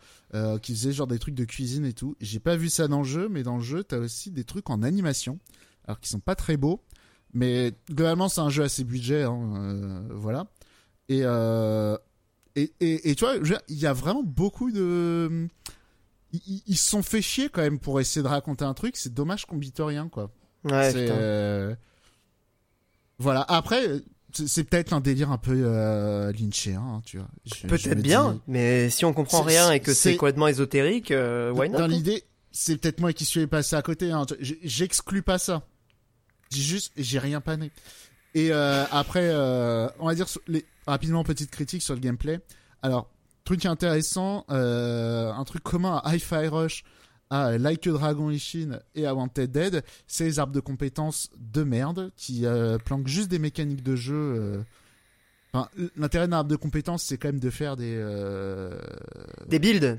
[0.61, 2.17] qui faisait genre des trucs de cuisine et tout.
[2.21, 4.69] J'ai pas vu ça dans le jeu, mais dans le jeu, t'as aussi des trucs
[4.69, 5.39] en animation,
[5.87, 6.83] alors qui sont pas très beaux,
[7.35, 10.47] mais globalement c'est un jeu assez budget, hein, euh, voilà.
[11.09, 11.97] Et, euh,
[12.57, 13.37] et, et, et tu vois,
[13.69, 15.49] il y a vraiment beaucoup de...
[16.33, 19.47] Ils, se sont fait chier quand même pour essayer de raconter un truc, c'est dommage
[19.47, 20.31] qu'on bite rien, quoi.
[20.65, 21.75] Ouais, C'est, euh,
[23.19, 24.03] Voilà, après,
[24.33, 27.29] c'est peut-être un délire un peu euh, lynchien, hein, tu vois.
[27.67, 31.71] Peut-être bien, dis- mais si on comprend rien et que c'est complètement ésotérique, euh, why
[31.71, 34.11] not dans hein l'idée, c'est peut-être moi qui suis passé à côté.
[34.11, 34.27] Hein.
[34.41, 35.67] J'exclus pas ça.
[36.51, 37.71] J'ai juste, j'ai rien pané.
[38.35, 42.41] Et euh, après, euh, on va dire les, rapidement petite critique sur le gameplay.
[42.83, 43.11] Alors,
[43.45, 46.85] truc intéressant, euh, un truc commun à Hi-Fi Rush,
[47.31, 51.63] à Like a Dragon Ishin et à Wanted Dead, c'est les arbres de compétences de
[51.63, 54.15] merde qui euh, planquent juste des mécaniques de jeu.
[54.15, 54.63] euh.
[55.53, 58.79] Enfin, l'intérêt d'un arbre de compétences, c'est quand même de faire des euh,
[59.49, 59.97] Des builds.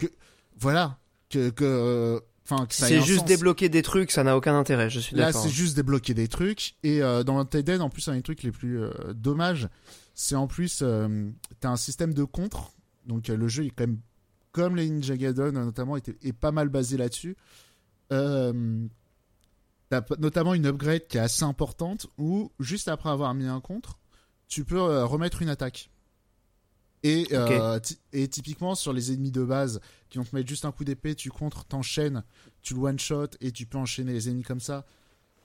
[0.58, 0.98] voilà
[1.30, 2.20] que que euh,
[2.50, 3.28] enfin c'est juste sens.
[3.28, 6.76] débloquer des trucs, ça n'a aucun intérêt, je suis Là, c'est juste débloquer des trucs.
[6.84, 9.70] Et euh, dans Dead, en plus, un des trucs les plus euh, dommages,
[10.14, 12.72] c'est en plus, euh, t'as un système de contre.
[13.06, 14.00] Donc, euh, le jeu est quand même,
[14.52, 17.38] comme les Ninja Gaiden, notamment, est pas mal basé là-dessus.
[18.12, 18.86] Euh,
[19.90, 24.00] t'as notamment une upgrade qui est assez importante où, juste après avoir mis un contre,
[24.48, 25.90] tu peux euh, remettre une attaque.
[27.06, 27.80] Euh,
[28.12, 29.80] et typiquement, sur les ennemis de base
[30.10, 32.24] qui vont te mettre juste un coup d'épée, tu contres, t'enchaînes,
[32.62, 34.86] tu le one-shot et tu peux enchaîner les ennemis comme ça.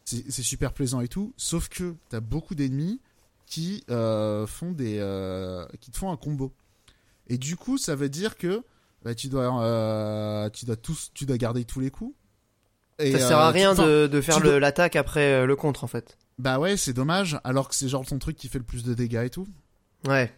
[0.05, 1.33] C'est super plaisant et tout.
[1.39, 3.01] Sauf que t'as beaucoup d'ennemis
[3.47, 6.53] qui euh, font des, euh, qui te font un combo.
[7.27, 8.63] Et du coup, ça veut dire que
[9.03, 12.15] bah, tu dois, euh, tu dois tous, tu dois garder tous les coups.
[12.99, 16.17] Et, Ça sert à tu- rien de, de faire l'attaque après le contre en fait.
[16.39, 17.39] Bah ouais, c'est dommage.
[17.45, 19.47] Alors que c'est genre ton truc qui fait le plus de dégâts et tout.
[20.07, 20.33] Ouais.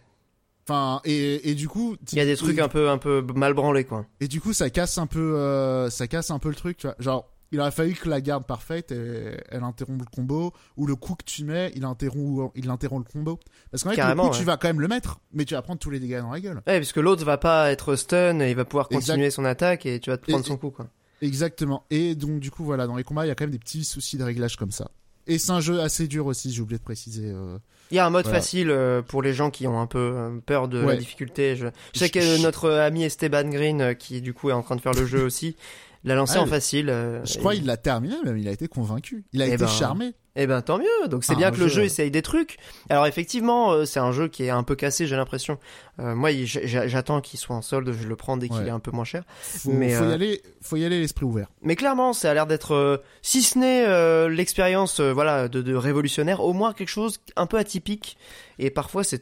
[0.69, 3.53] Enfin, et, et du coup, Il y a des trucs un peu un peu mal
[3.53, 4.05] branlés quoi.
[4.19, 6.87] et du coup, ça casse un peu, euh, ça casse un peu le truc, tu
[6.87, 6.95] vois.
[6.99, 10.95] Genre, il aurait fallu que la garde parfaite, elle, elle interrompt le combo, ou le
[10.97, 13.39] coup que tu mets, il interrompt, il interrompt le combo.
[13.71, 15.79] Parce qu'en fait, le coup, tu vas quand même le mettre, mais tu vas prendre
[15.79, 16.57] tous les dégâts dans la gueule.
[16.67, 19.13] Ouais, parce que l'autre va pas être stun et il va pouvoir Exact.
[19.13, 20.87] continuer son attaque et tu vas te prendre Et- son coup quoi.
[21.21, 21.85] Exactement.
[21.89, 23.85] Et donc, du coup, voilà, dans les combats, il y a quand même des petits
[23.85, 24.91] soucis de réglage comme ça.
[25.25, 27.31] Et c'est un jeu assez dur aussi, j'ai oublié de préciser.
[27.31, 27.57] euh.
[27.91, 28.39] Il y a un mode Voilà.
[28.39, 31.55] facile euh, pour les gens qui ont un peu euh, peur de la difficulté.
[31.55, 34.75] Je, je sais que notre ami Esteban Green, euh, qui du coup est en train
[34.75, 35.55] de faire le jeu aussi,
[36.03, 36.87] l'a lancé Ah, en le- facile.
[37.23, 39.23] Je crois et- qu'il l'a terminé, même, il a été convaincu.
[39.33, 40.13] Il a Eh été ben, charmé.
[40.39, 41.07] Eh ben tant mieux.
[41.09, 42.57] Donc c'est Ah, bien que le jeu, essaye des trucs.
[42.89, 45.57] Alors effectivement, c'est un jeu qui est un peu cassé, j'ai l'impression.
[45.99, 48.67] Euh, moi, j'attends qu'il soit en solde, je le prends dès qu'il Ouais.
[48.67, 49.23] est un peu moins cher.
[49.41, 51.47] Faut, Mais, faut euh, y aller, faut y aller l'esprit ouvert.
[51.63, 55.61] Mais clairement, ça a l'air d'être, euh, si ce n'est euh, l'expérience, euh, voilà, de,
[55.61, 58.17] de révolutionnaire, au moins quelque chose un peu atypique.
[58.59, 59.19] Et parfois, c'est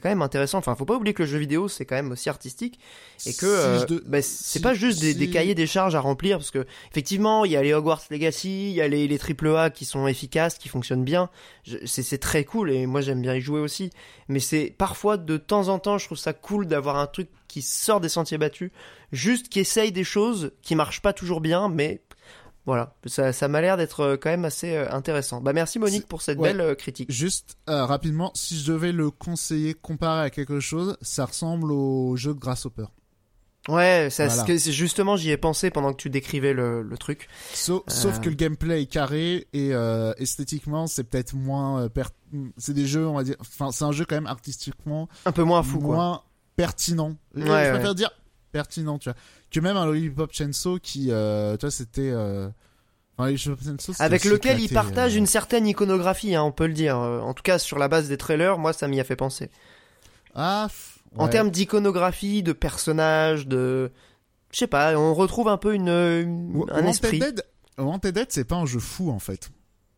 [0.00, 0.56] quand même intéressant.
[0.56, 2.78] Enfin, faut pas oublier que le jeu vidéo, c'est quand même aussi artistique
[3.26, 5.94] et que Si euh, bah, c'est si- pas juste des, si- des cahiers des charges
[5.94, 9.06] à remplir parce que effectivement, il y a les Hogwarts Legacy, il y a les
[9.06, 11.28] les triple A qui sont efficaces, qui fonctionnent bien.
[11.84, 13.90] C'est c'est très cool et moi j'aime bien y jouer aussi.
[14.28, 17.62] Mais c'est parfois de temps en temps, je trouve ça cool d'avoir un truc qui
[17.62, 18.70] sort des sentiers battus,
[19.12, 22.02] juste qui essaye des choses qui marchent pas toujours bien, mais
[22.66, 25.40] voilà, ça, ça m'a l'air d'être euh, quand même assez euh, intéressant.
[25.40, 26.52] Bah merci Monique pour cette ouais.
[26.52, 27.10] belle euh, critique.
[27.10, 32.16] Juste euh, rapidement, si je devais le conseiller comparé à quelque chose, ça ressemble au
[32.16, 32.86] jeu de Grasshopper.
[33.70, 34.44] Ouais, ça, Voilà.
[34.44, 37.28] que- justement j'y ai pensé pendant que tu décrivais le, le truc.
[37.52, 38.20] Sauf, sauf Euh.
[38.20, 41.82] que le gameplay est carré et euh, esthétiquement, c'est peut-être moins.
[41.82, 42.02] euh, per-
[42.58, 43.36] C'est des jeux, on va dire.
[43.40, 45.94] Enfin, c'est un jeu quand même artistiquement Un peu moins fou quoi.
[45.96, 46.22] moins
[46.56, 47.16] pertinent.
[47.34, 47.70] Ouais, je ouais.
[47.72, 48.10] préfère dire
[48.52, 49.16] pertinent, tu vois.
[49.50, 52.12] Que même un Lollipop Chainsaw qui, euh, tu vois, c'était.
[53.18, 56.96] Enfin, Chainsaw, Avec lequel il partage une certaine iconographie, hein, on peut le dire.
[56.96, 59.50] En tout cas, sur la base des trailers, moi ça m'y a fait penser.
[60.34, 60.68] Ah.
[61.14, 61.30] F- En ouais.
[61.30, 63.90] termes d'iconographie, de personnages, de...
[64.52, 67.18] Je sais pas, on retrouve un peu une, une- Wa- un Wanted esprit.
[67.20, 67.44] Dead,
[67.78, 69.50] Wanted Dead, c'est pas un jeu fou en fait.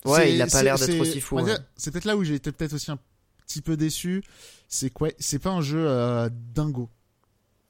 [0.05, 1.55] Ouais, il a pas l'air d'être aussi fou, ouais.
[1.77, 2.99] C'est peut-être là où j'ai été peut-être aussi un
[3.47, 4.23] petit peu déçu.
[4.69, 6.89] C'est quoi C'est pas un jeu euh, dingo.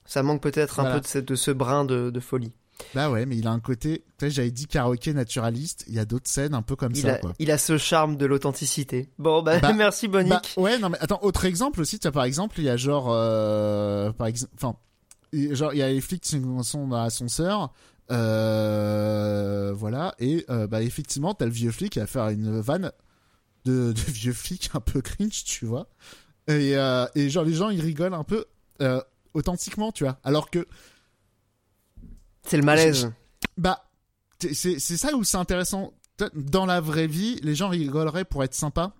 [0.07, 0.97] Ça manque peut-être un Voilà.
[0.97, 2.53] peu de ce, de ce brin de, de folie.
[2.95, 4.03] Bah ouais, mais il a un côté.
[4.19, 5.85] Tu sais, j'avais dit karaoké naturaliste.
[5.89, 7.33] Il y a d'autres scènes un peu comme Il ça, a, quoi.
[7.39, 9.09] il a ce charme de l'authenticité.
[9.19, 10.31] Bon, bah, Bah, merci Monique.
[10.31, 13.07] Bah, ouais, non mais attends, autre exemple aussi, tu par exemple, il y a genre
[13.11, 14.77] euh, par exemple enfin
[15.33, 17.73] genre il y a les flics qui sont dans l'ascenseur
[18.11, 22.93] euh, voilà et euh, bah effectivement, t'as le vieux flic qui va faire une vanne
[23.65, 25.87] de, de vieux flic un peu cringe, tu vois.
[26.49, 28.45] Et euh, et genre les gens ils rigolent un peu
[28.81, 29.01] euh,
[29.35, 30.19] authentiquement, tu vois.
[30.25, 30.67] Alors que
[32.47, 33.13] C'est le malaise.
[33.57, 33.85] bah,
[34.39, 35.93] c'est ça où c'est intéressant.
[36.35, 38.95] Dans la vraie vie, les gens rigoleraient pour être sympas.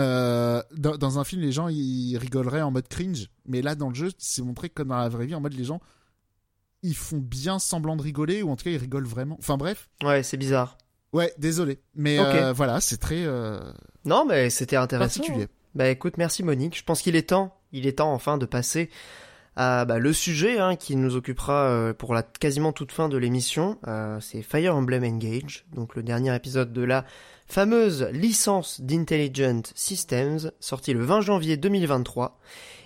[0.00, 3.30] Euh, dans, dans un film, les gens ils rigoleraient en mode cringe.
[3.46, 5.64] Mais là, dans le jeu, c'est montré comme dans la vraie vie, en mode les
[5.64, 5.80] gens
[6.86, 9.36] ils font bien semblant de rigoler ou en tout cas ils rigolent vraiment.
[9.38, 9.88] Enfin bref.
[10.02, 10.76] Ouais, c'est bizarre.
[11.14, 11.80] Ouais, désolé.
[11.94, 13.58] Mais euh, voilà, c'est très euh,
[14.04, 15.20] Non, mais c'était intéressant.
[15.20, 15.48] particulier.
[15.74, 16.76] Bah écoute, merci Monique.
[16.76, 18.90] Je pense qu'il est temps, il est temps enfin de passer
[19.56, 23.16] à bah, le sujet hein, qui nous occupera euh, pour la quasiment toute fin de
[23.16, 23.78] l'émission.
[23.86, 27.04] Euh, c'est Fire Emblem Engage, donc le dernier épisode de la
[27.46, 32.38] fameuse licence d'Intelligent Systems, sortie le 20 janvier 2023.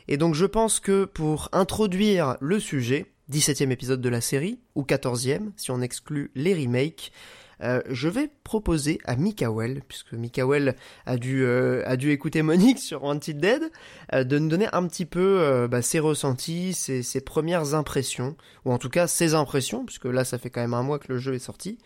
[0.08, 4.82] Et donc je pense que pour introduire le sujet, 17e épisode de la série, ou
[4.82, 7.12] 14e si on exclut les remakes,
[7.62, 10.76] euh, je vais proposer à Mikael, puisque Mikael
[11.06, 13.62] a dû, euh, a dû écouter Monique sur Wanted Dead,
[14.12, 18.72] euh, de nous donner un petit peu bah, ses ressentis, ses, ses premières impressions, ou
[18.72, 21.18] en tout cas ses impressions, puisque là ça fait quand même un mois que le
[21.18, 21.78] jeu est sorti,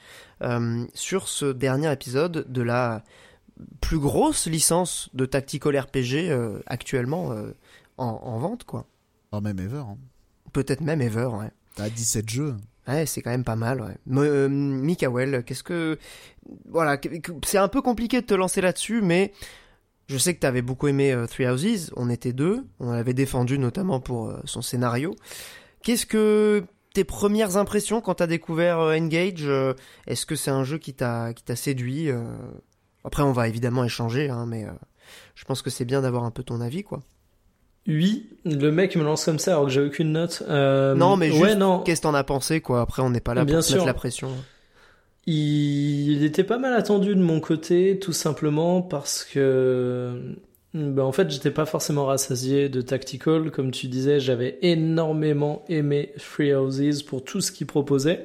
[0.95, 3.05] sur ce dernier épisode de la
[3.81, 6.33] plus grosse licence de tactical RPG
[6.67, 7.33] actuellement
[7.99, 8.87] en, en vente, quoi.
[9.31, 9.79] Oh, même ever.
[9.79, 9.97] Hein.
[10.53, 11.51] Peut-être même ever, ouais.
[11.75, 12.57] T'as 17 jeux.
[12.89, 13.97] Ouais, c'est quand même pas mal, ouais.
[14.19, 15.99] Euh, qu'est-ce que...
[16.69, 17.01] Voilà,
[17.45, 19.33] c'est un peu compliqué de te lancer là-dessus, mais
[20.09, 23.59] je sais que t'avais beaucoup aimé euh, Three Houses, on était deux, on l'avait défendu
[23.59, 25.15] notamment pour euh, son scénario.
[25.83, 29.49] Qu'est-ce que tes premières impressions quand t'as découvert Engage
[30.07, 32.11] Est-ce que c'est un jeu qui t'a séduit
[33.03, 34.67] Après, on va évidemment échanger, hein, mais
[35.35, 37.03] je pense que c'est bien d'avoir un peu ton avis, quoi.
[37.89, 40.43] Oui, le mec me lance comme ça alors que j'ai aucune note.
[40.49, 41.81] Euh, Non, mais ouais, juste, non.
[41.81, 42.81] qu'est-ce que t'en as pensé, quoi?
[42.81, 44.29] Après, on n'est pas là Bien pour mettre la pression.
[45.27, 50.13] Il était pas mal attendu de mon côté, tout simplement parce que,
[50.75, 53.51] ben en fait, j'étais pas forcément rassasié de Tactical.
[53.53, 58.25] Comme tu disais, j'avais énormément aimé Free Houses pour tout ce qu'il proposait.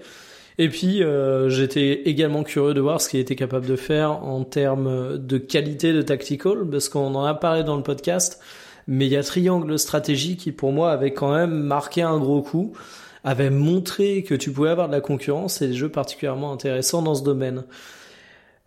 [0.59, 4.43] Et puis, euh, j'étais également curieux de voir ce qu'il était capable de faire en
[4.43, 8.41] termes de qualité de Tactical, parce qu'on en a parlé dans le podcast.
[8.87, 12.41] Mais il y a Triangle Stratégie qui pour moi avait quand même marqué un gros
[12.41, 12.73] coup,
[13.23, 17.15] avait montré que tu pouvais avoir de la concurrence et des jeux particulièrement intéressants dans
[17.15, 17.65] ce domaine.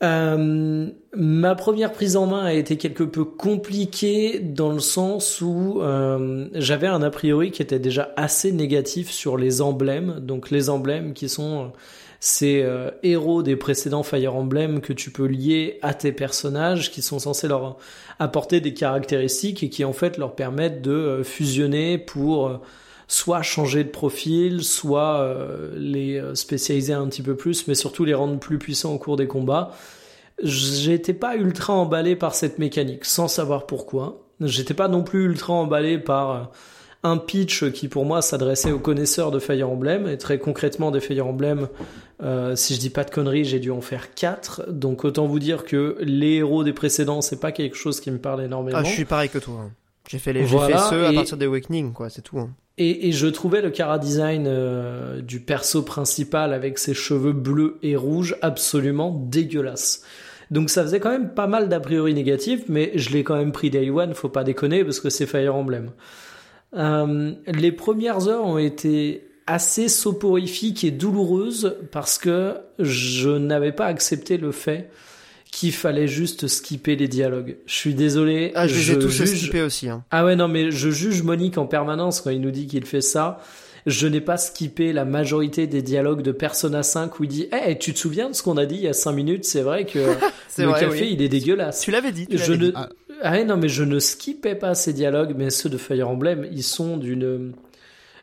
[0.03, 5.81] Euh, ma première prise en main a été quelque peu compliquée dans le sens où
[5.83, 10.21] euh, j'avais un a priori qui était déjà assez négatif sur les emblèmes.
[10.21, 11.73] Donc les emblèmes qui sont
[12.21, 17.03] ces euh, héros des précédents Fire Emblem que tu peux lier à tes personnages qui
[17.03, 17.79] sont censés leur
[18.19, 22.61] apporter des caractéristiques et qui en fait leur permettent de euh, fusionner pour
[23.11, 28.05] soit changer de profil, soit euh, les euh, spécialiser un petit peu plus, mais surtout
[28.05, 29.73] les rendre plus puissants au cours des combats.
[30.43, 34.23] J'étais pas ultra emballé par cette mécanique, sans savoir pourquoi.
[34.41, 36.43] J'étais pas non plus ultra emballé par euh,
[37.03, 41.01] un pitch qui pour moi s'adressait aux connaisseurs de Fire Emblem et très concrètement des
[41.01, 41.69] Fire Emblem
[42.23, 45.39] euh, si je dis pas de conneries j'ai dû en faire quatre donc autant vous
[45.39, 48.85] dire que les héros des précédents c'est pas quelque chose qui me parle énormément Ah,
[48.85, 49.55] je suis pareil que toi.
[49.65, 49.71] hein.
[50.09, 52.39] J'ai fait les, j'ai Voilà, fait ceux à et- partir des Awakening, quoi, c'est tout.
[52.39, 52.51] hein.
[52.79, 57.77] Et, et je trouvais le cara design euh, du perso principal avec ses cheveux bleus
[57.83, 60.03] et rouges absolument dégueulasse.
[60.51, 63.53] Donc ça faisait quand même pas mal d'a priori négatifs, mais je l'ai quand même
[63.53, 65.91] pris day one, faut pas déconner parce que c'est Fire Emblem.
[66.77, 73.87] Euh, les premières heures ont été assez soporifiques et douloureuses parce que je n'avais pas
[73.87, 74.91] accepté le fait
[75.51, 77.57] qu'il fallait juste skipper les dialogues.
[77.67, 78.53] Je suis désolé.
[78.55, 79.89] Ah, je les ai tous juge- skippés aussi.
[79.89, 80.05] Hein.
[80.13, 83.01] ah ouais, non, mais je juge Monique en permanence quand il nous dit qu'il fait
[83.01, 83.41] ça.
[83.87, 87.79] Je n'ai pas skippé la majorité des dialogues de Persona 5 où il dit Eh,
[87.79, 89.45] tu te souviens de ce qu'on a dit il y a 5 minutes?
[89.45, 89.99] C'est vrai que
[90.49, 91.11] C'est le vrai, café, oui.
[91.15, 91.81] il est dégueulasse.
[91.81, 92.27] Tu l'avais dit.
[92.29, 92.67] Tu Je ne...
[92.67, 92.73] dit.
[92.77, 92.91] Ah.
[93.23, 96.47] Ah ouais, non, mais je ne skippais pas ces dialogues, mais ceux de Fire Emblem,
[96.51, 97.53] ils sont d'une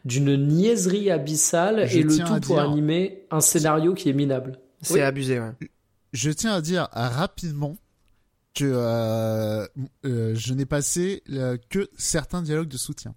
[0.06, 4.58] d'une niaiserie abyssale Je et le tout pour dire- animer un scénario qui est minable.
[4.82, 5.02] C'est oui.
[5.02, 5.52] abusé, ouais.
[6.14, 7.76] Je tiens à dire euh, rapidement
[8.54, 9.68] que euh,
[10.06, 13.14] euh, je n'ai passé euh, que certains dialogues de soutien.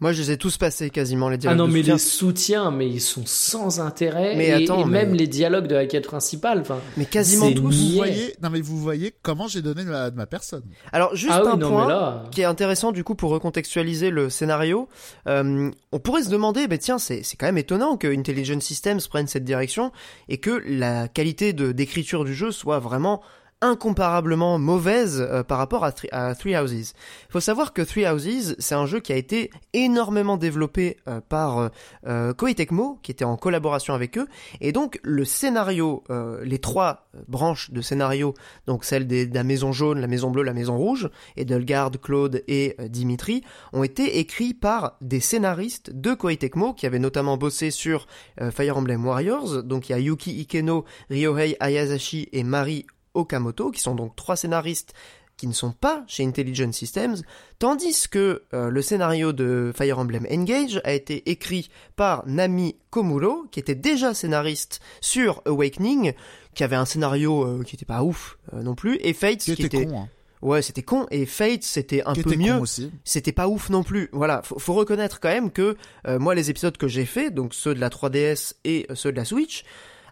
[0.00, 1.58] Moi, je les ai tous passés quasiment les Ah dialogues.
[1.58, 1.94] non, de mais soutien.
[1.94, 4.36] les soutiens, mais ils sont sans intérêt.
[4.36, 6.60] Mais et, attends, et mais- même les dialogues de la quête principale.
[6.60, 7.74] Enfin, mais quasiment tous.
[7.90, 10.64] Vous voyez, non mais vous voyez comment j'ai donné de ma, de ma personne.
[10.92, 12.24] Alors juste ah oui, un non, point là.
[12.30, 14.86] qui est intéressant du coup pour recontextualiser le scénario.
[15.28, 19.00] Euh, on pourrait se demander, bah tiens, c'est c'est quand même étonnant que Intelligent Systems
[19.08, 19.92] prenne cette direction
[20.28, 23.22] et que la qualité de d'écriture du jeu soit vraiment
[23.62, 26.92] incomparablement mauvaise euh, par rapport à, à Three Houses.
[27.28, 31.20] Il faut savoir que Three Houses, c'est un jeu qui a été énormément développé euh,
[31.26, 31.68] par euh,
[32.06, 34.26] euh, Tecmo, qui était en collaboration avec eux,
[34.60, 36.04] et donc le scénario,
[36.42, 38.34] les trois branches de scénario,
[38.66, 41.90] donc celle des- de la maison jaune, la maison bleue, la maison rouge, et Delgard,
[42.02, 43.42] Claude et Dimitri,
[43.72, 48.06] ont été écrits par des scénaristes de Koei Tecmo, qui avaient notamment bossé sur
[48.52, 53.80] Fire Emblem Warriors, donc il y a Yuki Ikeno, Ryohei Ayazashi et Mari Okamoto, qui
[53.80, 54.94] sont donc trois scénaristes
[55.36, 57.16] qui ne sont pas chez Intelligent Systems,
[57.58, 63.44] tandis que euh, le scénario de Fire Emblem Engage a été écrit par Nami Komuro,
[63.50, 66.14] qui était déjà scénariste sur Awakening,
[66.54, 69.56] qui avait un scénario euh, qui était pas ouf euh, non plus, et Fates Qui
[69.56, 70.08] qui, était con, hein.
[70.40, 72.58] ouais c'était con, et Fates c'était un Qui peu mieux
[73.04, 74.08] c'était pas ouf non plus.
[74.12, 75.76] Voilà, faut, faut reconnaître quand même que
[76.18, 79.26] moi les épisodes que j'ai fait, donc ceux de la 3DS et ceux de la
[79.26, 79.64] Switch,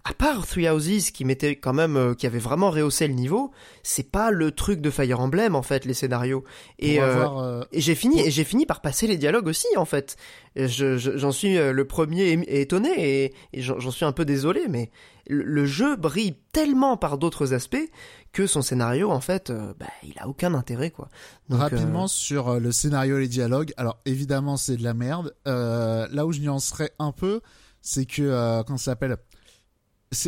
[0.06, 3.51] à part Three Houses qui m'était quand même euh, qui avait vraiment rehaussé le niveau,
[3.82, 6.44] c'est pas le truc de Fire Emblem en fait les scénarios.
[6.78, 9.86] Et, euh, euh, et j'ai fini et j'ai fini par passer les dialogues aussi en
[9.86, 10.16] fait.
[10.56, 12.90] Et je- je- J'en suis euh, le premier étonné
[13.24, 14.90] et, et j'en suis un peu désolé, mais
[15.26, 17.89] le, le jeu brille tellement par d'autres aspects
[18.32, 21.09] que son scénario en fait, euh, bah, il a aucun intérêt quoi.
[21.48, 23.72] Donc, Rapidement sur le scénario et les dialogues.
[23.78, 25.35] Alors évidemment c'est de la merde.
[25.48, 27.40] Euh, là où je nuancerais un peu,
[27.81, 29.16] c'est que euh, comment ça s'appelle?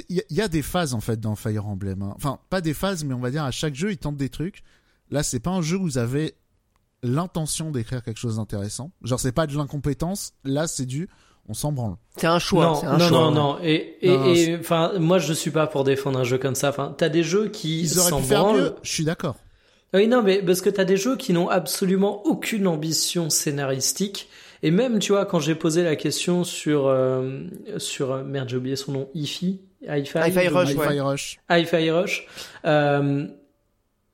[0.09, 2.03] Il y, a- il y a des phases en fait dans Fire Emblem.
[2.03, 2.13] hein.
[2.17, 4.63] Enfin pas des phases, mais on va dire à chaque jeu ils tentent des trucs.
[5.11, 6.35] Là c'est pas un jeu où vous avez
[7.03, 8.91] l'intention d'écrire quelque chose d'intéressant.
[9.03, 10.33] Genre c'est pas de l'incompétence.
[10.45, 11.09] Là c'est du
[11.49, 11.95] on s'en branle.
[12.17, 12.65] c'est un choix.
[12.65, 13.35] non, un non, choix, non, ouais.
[13.35, 13.59] non.
[13.63, 16.57] Et, et, Non, non, et, enfin, moi, je suis pas pour défendre un jeu comme
[16.57, 16.71] ça.
[16.71, 18.75] Enfin, t'as des jeux qui s'en branlent.
[18.83, 19.37] Je suis d'accord.
[19.95, 24.29] Oui, non, mais parce que t'as des jeux qui n'ont absolument aucune ambition scénaristique.
[24.65, 27.45] Et même, tu vois, quand j'ai posé la question sur, euh,
[27.79, 31.01] sur, euh, merde, j'ai oublié son nom, Hi-Fi, Hi-Fi, Rush, ouais.
[31.01, 31.39] Rush.
[31.51, 32.27] Hi-Fi Rush.
[32.65, 33.27] Euh,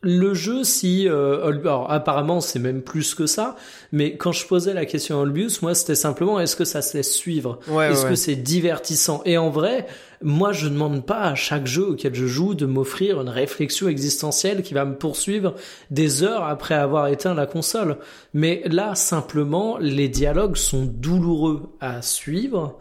[0.05, 3.55] le jeu, si, euh, alors apparemment c'est même plus que ça,
[3.93, 6.97] mais quand je posais la question à Olbius, moi c'était simplement est-ce que ça se
[6.97, 9.23] laisse suivre, Ouais, est-ce ouais, que c'est divertissant?
[9.27, 9.86] Et en vrai,
[10.20, 13.89] moi je ne demande pas à chaque jeu auquel je joue de m'offrir une réflexion
[13.89, 15.55] existentielle qui va me poursuivre
[15.93, 17.99] des heures après avoir éteint la console.
[18.35, 22.77] Mais là simplement, les dialogues sont douloureux à suivre,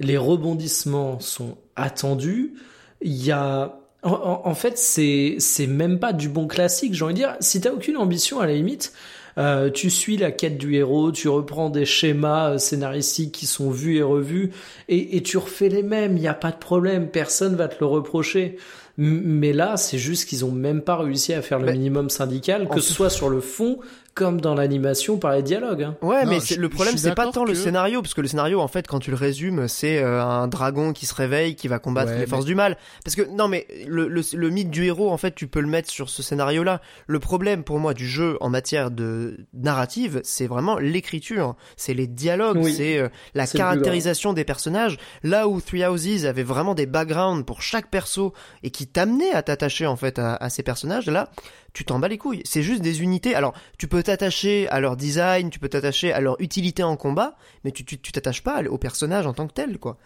[0.00, 2.54] les rebondissements sont attendus,
[3.00, 6.92] il y a en, fait, c'est c'est même pas du bon classique.
[6.92, 8.92] J'ai envie de dire, si t'as aucune ambition, à la limite,
[9.38, 13.70] Euh, tu suis la quête du héros, tu reprends des schémas euh, scénaristiques qui sont
[13.70, 14.50] vus et revus,
[14.90, 16.18] et, et tu refais les mêmes.
[16.18, 18.58] Il n'y a pas de problème, personne va te le reprocher.
[18.98, 22.10] M- Mais là, c'est juste qu'ils ont même pas réussi à faire le Mais- minimum
[22.10, 23.78] syndical, que ce soit sur le fond
[24.14, 25.82] comme dans l'animation par les dialogues.
[25.84, 25.96] hein.
[26.02, 28.28] Ouais, Non, mais c'est- je- le problème c'est pas tant le scénario, parce que le
[28.28, 31.66] scénario en fait quand tu le résumes c'est euh, un dragon qui se réveille, qui
[31.68, 32.76] va combattre Ouais, les mais- forces du mal.
[33.04, 35.66] Parce que non mais le, le, le mythe du héros en fait tu peux le
[35.68, 36.80] mettre sur ce scénario-là.
[37.06, 42.06] Le problème pour moi du jeu en matière de narrative c'est vraiment l'écriture, c'est les
[42.06, 42.74] dialogues, Oui.
[42.74, 44.98] c'est euh, la caractérisation des personnages.
[45.22, 48.32] Là où Three Houses avait vraiment des backgrounds pour chaque perso
[48.62, 51.30] et qui t'amenait à t'attacher en fait à, à ces personnages, là
[51.72, 52.42] tu t'en bats les couilles.
[52.44, 53.34] C'est juste des unités.
[53.34, 57.34] Alors, tu peux t'attacher à leur design, tu peux t'attacher à leur utilité en combat,
[57.64, 59.96] mais tu tu tu t'attaches pas au personnage en tant que tel, quoi.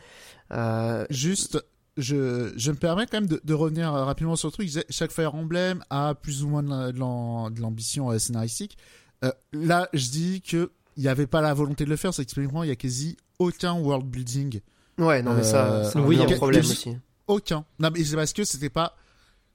[0.52, 1.58] Euh, Juste,
[1.96, 4.70] je, je me permets quand même de, de revenir euh, rapidement sur le truc.
[4.90, 8.76] Chaque Fire Emblem a plus ou moins de la- de l'am- de l'ambition euh, scénaristique.
[9.24, 12.14] Euh, là, je dis que il n'y avait pas la volonté de le faire.
[12.14, 14.60] C'est expliquement, il y a quasi aucun world building.
[14.98, 16.72] ouais, non mais ça, Euh, c'est un oui, il y a- problème il y a-
[16.72, 16.96] aussi.
[17.26, 17.64] Aucun.
[17.80, 18.94] Non, mais c'est parce que c'était pas.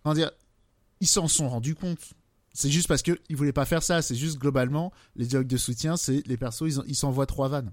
[0.03, 0.31] Comment dire
[1.01, 1.99] Ils s'en sont rendus compte.
[2.53, 4.01] C'est juste parce que ils voulaient pas faire ça.
[4.01, 7.47] C'est juste globalement les dialogues de soutien, c'est les persos, ils en- ils s'envoient trois
[7.49, 7.71] vannes.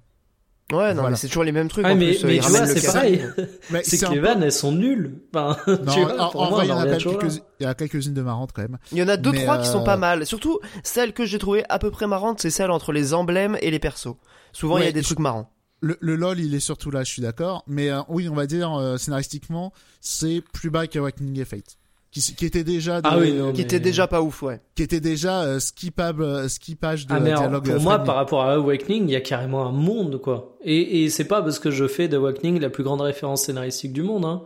[0.70, 1.10] Ouais, non, Voilà.
[1.10, 1.86] mais c'est toujours les mêmes trucs.
[1.86, 3.24] Ah, en mais, plus, mais tu vois, c'est pareil.
[3.84, 5.22] C'est que les vannes, elles sont nulles.
[5.34, 7.62] Enfin, Non, tu vois, en, pour en moi, vrai, il y en a quelques- il
[7.62, 8.76] y a quelques-unes de marrantes quand même.
[8.92, 10.26] Il y en a deux Mais, trois qui sont euh, pas mal.
[10.26, 13.70] Surtout celles que j'ai trouvées à peu près marrantes, c'est celles entre les emblèmes et
[13.70, 14.16] les persos.
[14.52, 15.50] Souvent, il y a des je- trucs marrants.
[15.80, 17.64] Le, le LOL, il est surtout là, je suis d'accord.
[17.66, 19.72] Mais euh, oui, on va dire euh, scénaristiquement,
[20.02, 21.78] c'est plus bas qu'Awakening et Fate.
[22.20, 24.60] Qui, était déjà Ah de- oui, non, Qui mais- était déjà pas ouf, ouais.
[24.74, 27.98] qui était déjà euh, skippable euh, skippage de Ah mais alors, dialogue pour euh, moi,
[28.00, 30.56] par rapport à Awakening, il y a carrément un monde, quoi.
[30.62, 34.02] Et, et c'est pas parce que je fais d'Awakening la plus grande référence scénaristique du
[34.02, 34.42] monde, hein.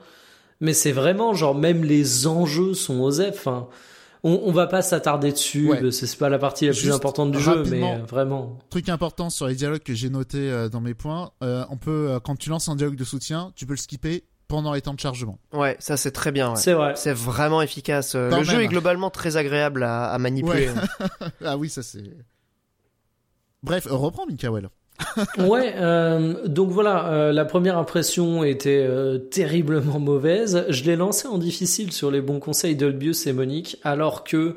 [0.61, 3.35] Mais c'est vraiment, genre, même les enjeux sont osef.
[3.35, 3.67] Enfin,
[4.23, 5.91] on, on va pas s'attarder dessus, Ouais.
[5.91, 8.57] c'est c'est pas la partie la plus importante du jeu, mais euh, vraiment.
[8.71, 12.11] Truc important sur les dialogues que j'ai noté euh, dans mes points, euh, on peut
[12.11, 14.93] euh, quand tu lances un dialogue de soutien, tu peux le skipper pendant les temps
[14.93, 15.39] de chargement.
[15.55, 16.51] Ouais, ça c'est très bien.
[16.51, 16.57] ouais.
[16.57, 16.93] C'est vrai.
[16.95, 18.15] C'est vraiment efficace.
[18.15, 20.69] Euh, Quand Le jeu est globalement très agréable à, à manipuler.
[21.45, 22.03] ah oui, ça c'est.
[23.63, 24.69] Bref, euh, reprends Mikael.
[25.39, 30.67] Ouais, euh, donc voilà, euh, la première impression était euh, terriblement mauvaise.
[30.69, 34.55] Je l'ai lancé en difficile sur les bons conseils d'Olbius et Monique, alors que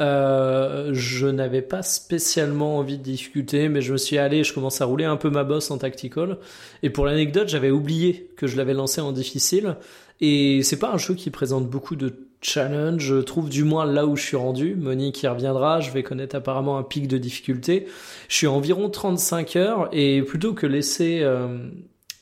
[0.00, 4.80] euh, je n'avais pas spécialement envie de difficulté, mais je me suis allé, je commence
[4.80, 6.38] à rouler un peu ma bosse en tactical.
[6.82, 9.76] Et pour l'anecdote, j'avais oublié que je l'avais lancé en difficile.
[10.20, 14.06] Et c'est pas un jeu qui présente beaucoup de challenge, je trouve du moins là
[14.06, 14.74] où je suis rendu.
[14.74, 17.86] Monique y reviendra, je vais connaître apparemment un pic de difficulté.
[18.28, 21.68] Je suis environ 35 heures et plutôt que laisser euh,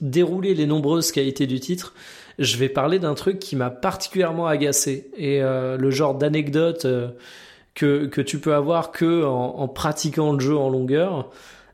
[0.01, 1.94] dérouler les nombreuses qualités du titre,
[2.38, 6.86] je vais parler d'un truc qui m'a particulièrement agacé et euh, le genre d'anecdote
[7.81, 11.31] que, que tu peux avoir que en, en pratiquant le jeu en longueur.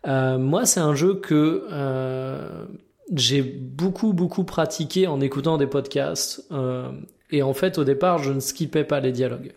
[0.07, 2.65] Euh, moi, c'est un jeu que euh,
[3.13, 6.89] j'ai beaucoup beaucoup pratiqué en écoutant des podcasts euh,
[7.33, 9.53] et en fait au départ je ne skippais pas les dialogues.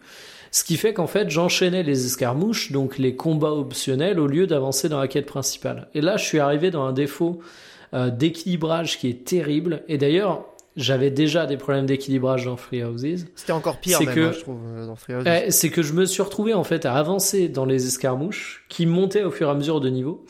[0.52, 4.90] Ce qui fait qu'en fait j'enchaînais les escarmouches, donc les combats optionnels, au lieu d'avancer
[4.90, 5.88] dans la quête principale.
[5.94, 7.42] Et là je suis arrivé dans un défaut
[7.94, 9.84] euh, d'équilibrage qui est terrible.
[9.88, 13.26] Et d'ailleurs j'avais déjà des problèmes d'équilibrage dans Free Houses.
[13.36, 15.26] C'était encore pire même, que- hein, je trouve, euh, dans Free Houses.
[15.28, 18.86] Eh, c'est que je me suis retrouvé en fait à avancer dans les escarmouches qui
[18.86, 20.26] montaient au fur et à mesure de niveau.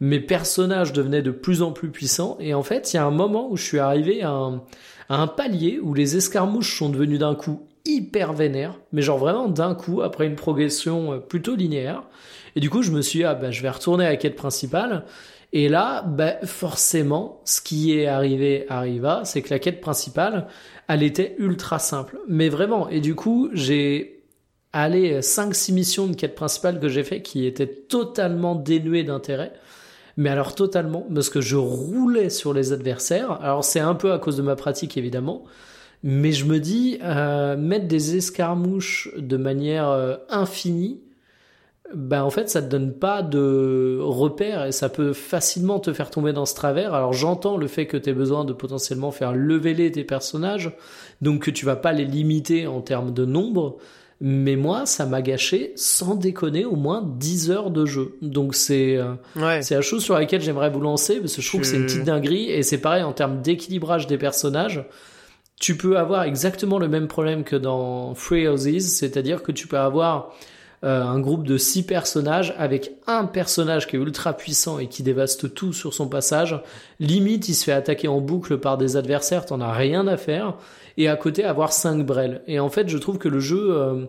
[0.00, 3.10] Mes personnages devenaient de plus en plus puissants et en fait il y a un
[3.10, 4.62] moment où je suis arrivé à un,
[5.10, 9.48] à un palier où les escarmouches sont devenus d'un coup hyper vénères, mais genre vraiment
[9.48, 12.02] d'un coup après une progression euh, plutôt linéaire.
[12.56, 14.36] Et du coup je me suis dit ah bah je vais retourner à la quête
[14.36, 15.04] principale.
[15.52, 20.46] Et là, bah, forcément, ce qui est arrivé arriva, c'est que la quête principale,
[20.88, 22.18] elle était ultra simple.
[22.28, 24.20] Mais vraiment, et du coup, j'ai
[24.72, 29.52] allé 5-6 missions de quête principale que j'ai fait qui étaient totalement dénuées d'intérêt.
[30.16, 33.40] Mais alors totalement, parce que je roulais sur les adversaires.
[33.42, 35.44] Alors c'est un peu à cause de ma pratique évidemment,
[36.02, 41.00] mais je me dis euh, mettre des escarmouches de manière euh, infinie,
[41.94, 46.10] ben en fait ça te donne pas de repères et ça peut facilement te faire
[46.10, 46.94] tomber dans ce travers.
[46.94, 50.72] Alors j'entends le fait que tu aies besoin de potentiellement faire leveler tes personnages,
[51.20, 53.78] donc que tu vas pas les limiter en termes de nombre.
[54.22, 58.16] Mais moi, ça m'a gâché, sans déconner, au moins 10 heures de jeu.
[58.20, 59.62] Donc c'est euh, Ouais.
[59.62, 61.86] c'est la chose sur laquelle j'aimerais vous lancer, parce que je trouve que c'est une
[61.86, 64.84] petite dinguerie, et c'est pareil en termes d'équilibrage des personnages.
[65.58, 69.78] Tu peux avoir exactement le même problème que dans Free Houses, c'est-à-dire que tu peux
[69.78, 70.34] avoir
[70.82, 75.02] euh, un groupe de six personnages avec un personnage qui est ultra puissant et qui
[75.02, 76.60] dévaste tout sur son passage.
[77.00, 80.54] Limite, il se fait attaquer en boucle par des adversaires, t'en as rien à faire.
[80.96, 82.42] Et à côté, avoir cinq brels.
[82.46, 84.08] Et en fait, je trouve que le jeu,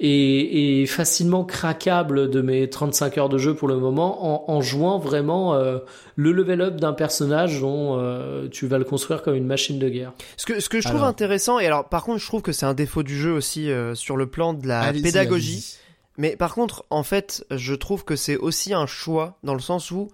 [0.00, 4.60] est, est, facilement craquable de mes 35 heures de jeu pour le moment en, en
[4.60, 5.78] jouant vraiment euh,
[6.14, 9.88] le level up d'un personnage dont euh, tu vas le construire comme une machine de
[9.88, 10.12] guerre.
[10.36, 12.66] Ce que, ce que je trouve intéressant, et alors par contre je trouve que c'est
[12.66, 15.76] un défaut du jeu aussi euh, sur le plan de la pédagogie,
[16.16, 19.90] mais par contre en fait je trouve que c'est aussi un choix dans le sens
[19.90, 20.10] où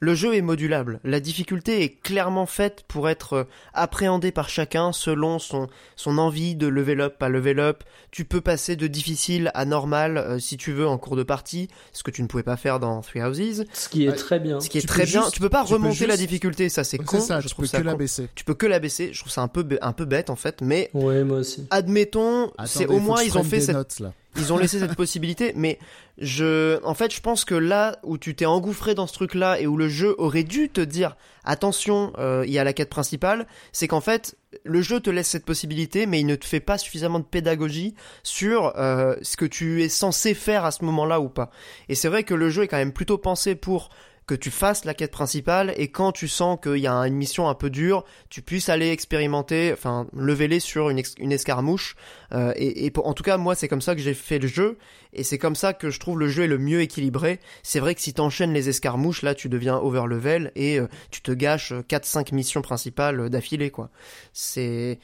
[0.00, 1.00] le jeu est modulable.
[1.04, 3.44] La difficulté est clairement faite pour être euh,
[3.74, 7.82] appréhendée par chacun selon son, son envie de level up à level up.
[8.10, 11.68] Tu peux passer de difficile à normal euh, si tu veux en cours de partie,
[11.92, 13.64] ce que tu ne pouvais pas faire dans Three Houses.
[13.72, 14.60] Ce qui est très bien.
[14.60, 15.28] Ce qui est très bien.
[15.30, 17.20] tu peux pas remonter la difficulté, ça c'est con.
[17.20, 18.28] Ça, je tu trouve peux que la baisser.
[18.34, 19.10] Tu peux que la baisser.
[19.12, 20.90] Je trouve ça un peu un peu bête en fait, mais.
[20.94, 21.66] Ouais, moi aussi.
[21.70, 23.74] Admettons, c'est au moins ils ont fait cette.
[23.74, 24.12] Notes, là.
[24.36, 25.78] Ils ont laissé cette possibilité, mais
[26.18, 29.66] je, en fait, je pense que là où tu t'es engouffré dans ce truc-là et
[29.66, 33.46] où le jeu aurait dû te dire attention, euh, il y a la quête principale,
[33.72, 36.78] c'est qu'en fait, le jeu te laisse cette possibilité, mais il ne te fait pas
[36.78, 41.28] suffisamment de pédagogie sur euh, ce que tu es censé faire à ce moment-là ou
[41.28, 41.50] pas.
[41.88, 43.90] Et c'est vrai que le jeu est quand même plutôt pensé pour
[44.28, 47.48] que tu fasses la quête principale et quand tu sens qu'il y a une mission
[47.48, 51.96] un peu dure, tu puisses aller expérimenter, enfin lever sur une, une escarmouche.
[52.32, 54.78] Euh, et, et en tout cas, moi, c'est comme ça que j'ai fait le jeu
[55.14, 57.40] et c'est comme ça que je trouve le jeu est le mieux équilibré.
[57.62, 61.22] C'est vrai que si t'enchaînes les escarmouches, là, tu deviens over level et euh, tu
[61.22, 63.90] te gâches 4-5 missions principales d'affilée, quoi.
[64.34, 64.98] C'est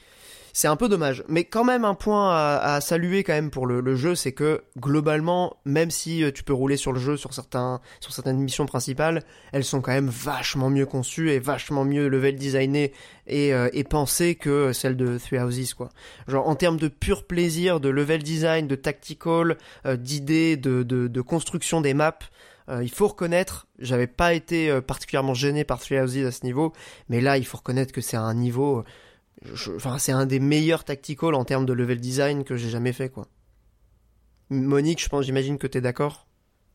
[0.55, 1.21] c'est un peu dommage.
[1.27, 5.57] Mais quand même un point à, saluer quand même pour le, jeu, c'est que globalement,
[5.65, 9.23] même si euh, tu peux rouler sur le jeu sur certains sur certaines missions principales,
[9.51, 12.93] elles sont quand même vachement mieux conçues et vachement mieux level designées
[13.27, 15.89] et, euh, et pensées que celles de Three Houses quoi.
[16.29, 21.21] Genre en termes de pur plaisir, de level design, de tactical, euh, d'idées, de, de,
[21.21, 22.17] construction des maps.
[22.81, 26.71] il faut reconnaître, j'avais pas été particulièrement gêné par Three Houses à ce niveau,
[27.09, 28.85] mais là il faut reconnaître que c'est un niveau
[29.99, 33.27] c'est un des meilleurs tacticals en termes de level design que j'ai jamais fait, quoi.
[34.49, 36.27] Monique, je pense, j'imagine que tu es d'accord.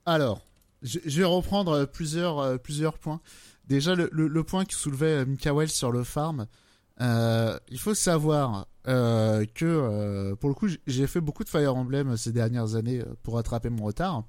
[0.07, 0.43] Alors,
[0.83, 3.21] je, vais reprendre plusieurs, euh, plusieurs points.
[3.67, 6.47] Déjà, le, point qui soulevait euh, Mikael sur le farm,
[7.01, 12.33] euh, il faut savoir que, pour le coup, j'ai fait beaucoup de Fire Emblem ces
[12.33, 14.25] dernières années pour rattraper mon retard.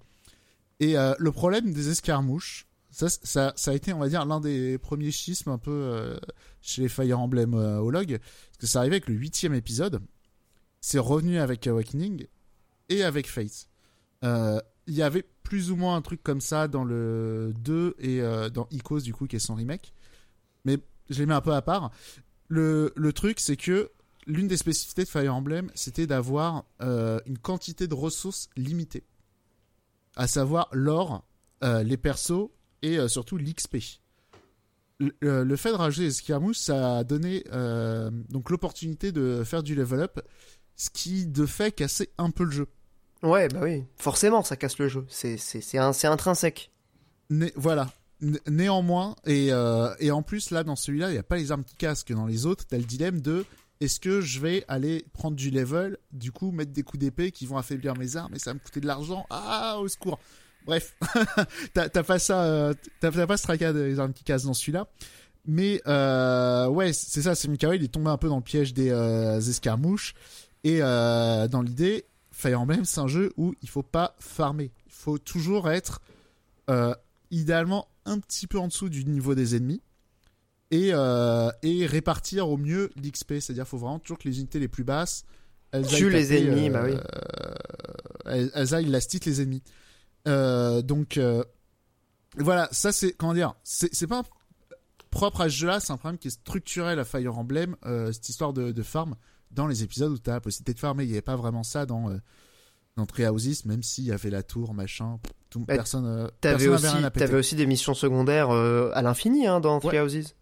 [0.80, 5.50] Et le problème des escarmouches, ça, a été, on va dire, l'un des premiers schismes
[5.50, 6.18] un peu euh,
[6.62, 8.06] chez les Fire Emblem euh, Parce
[8.60, 10.02] que ça arrivait avec le huitième épisode.
[10.80, 12.28] C'est revenu avec Awakening
[12.90, 13.68] et avec Fate.
[14.24, 18.22] Euh, il y avait plus ou moins un truc comme ça dans le 2 et
[18.22, 19.94] euh, dans Icos, du coup, qui est son remake.
[20.66, 20.78] Mais
[21.10, 21.92] je les mets un peu à part.
[22.48, 23.92] Le, le truc, c'est que
[24.28, 29.06] l'une des spécificités de Fire Emblem, c'était d'avoir une quantité de ressources limitées.
[30.16, 31.26] À savoir l'or,
[31.62, 32.50] les persos
[32.82, 33.78] et euh, surtout l'XP.
[35.24, 39.64] Euh, le, fait de rajouter les escarmouches, ça a donné euh, donc l'opportunité de faire
[39.64, 40.20] du level up,
[40.76, 42.68] ce qui de fait cassait un peu le jeu.
[43.24, 45.38] Ouais, bah oui, forcément ça casse le jeu, c'est
[45.78, 46.72] intrinsèque.
[47.56, 47.92] voilà,
[48.48, 49.50] néanmoins, et,
[50.00, 52.14] et, en plus là dans celui-là, il n'y a pas les armes qui cassent que
[52.14, 53.46] dans les autres, t'as le dilemme de
[53.80, 57.48] est-ce que je vais aller prendre du level, du coup mettre des coups d'épée qui
[57.48, 60.20] vont affaiblir mes armes et ça va me coûter de l'argent, ah au secours
[60.66, 60.96] Bref,
[61.74, 64.88] t'as pas ça, euh, t'as pas ce tracas des armes qui cassent dans celui-là.
[65.46, 68.74] Mais euh, ouais, c'est ça, c'est Mikawa, il est tombé un peu dans le piège
[68.74, 70.14] des euh, escarmouches.
[70.64, 74.72] Et euh, dans l'idée, Fire Emblem, c'est un jeu où il faut pas farmer.
[74.86, 76.02] Il faut toujours être
[77.32, 79.82] idéalement un petit peu en dessous du niveau des ennemis.
[80.70, 80.92] Et,
[81.64, 83.34] et répartir au mieux l'XP.
[83.40, 85.26] C'est-à-dire qu'il faut vraiment toujours que les unités les plus basses...
[85.74, 86.96] Elles Tue les ennemis, bah oui.
[88.26, 89.64] Elles, elles aillent les ennemis.
[90.28, 91.44] Euh, donc euh,
[92.38, 94.24] voilà, ça c'est comment dire, c'est pas
[95.10, 98.30] propre à ce jeu-là, c'est un problème qui est structurel à Fire Emblem, euh, cette
[98.30, 99.16] histoire de, de, farm
[99.52, 101.04] dans les épisodes où tu as la possibilité de farmer.
[101.04, 102.10] Il n'y avait pas vraiment ça dans
[102.98, 105.20] dans Treehouses, même s'il y avait la tour, machin.
[105.50, 106.30] Tout, bah, personne.
[106.40, 110.36] T'avais aussi, avais aussi des missions secondaires à l'infini hein, dans Treehouses.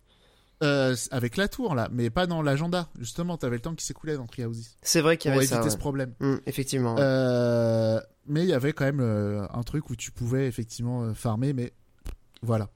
[0.61, 2.89] Euh, avec la tour là, mais pas dans l'agenda.
[2.99, 4.75] Justement, t'avais le temps qui s'écoulait dans Treehouses.
[4.81, 6.13] C'est vrai qu'il y avait pour éviter ce problème.
[6.19, 6.97] Mmh, effectivement.
[6.99, 11.53] Euh, mais il y avait quand même euh, un truc où tu pouvais effectivement farmer,
[11.53, 11.73] mais
[12.41, 12.69] voilà.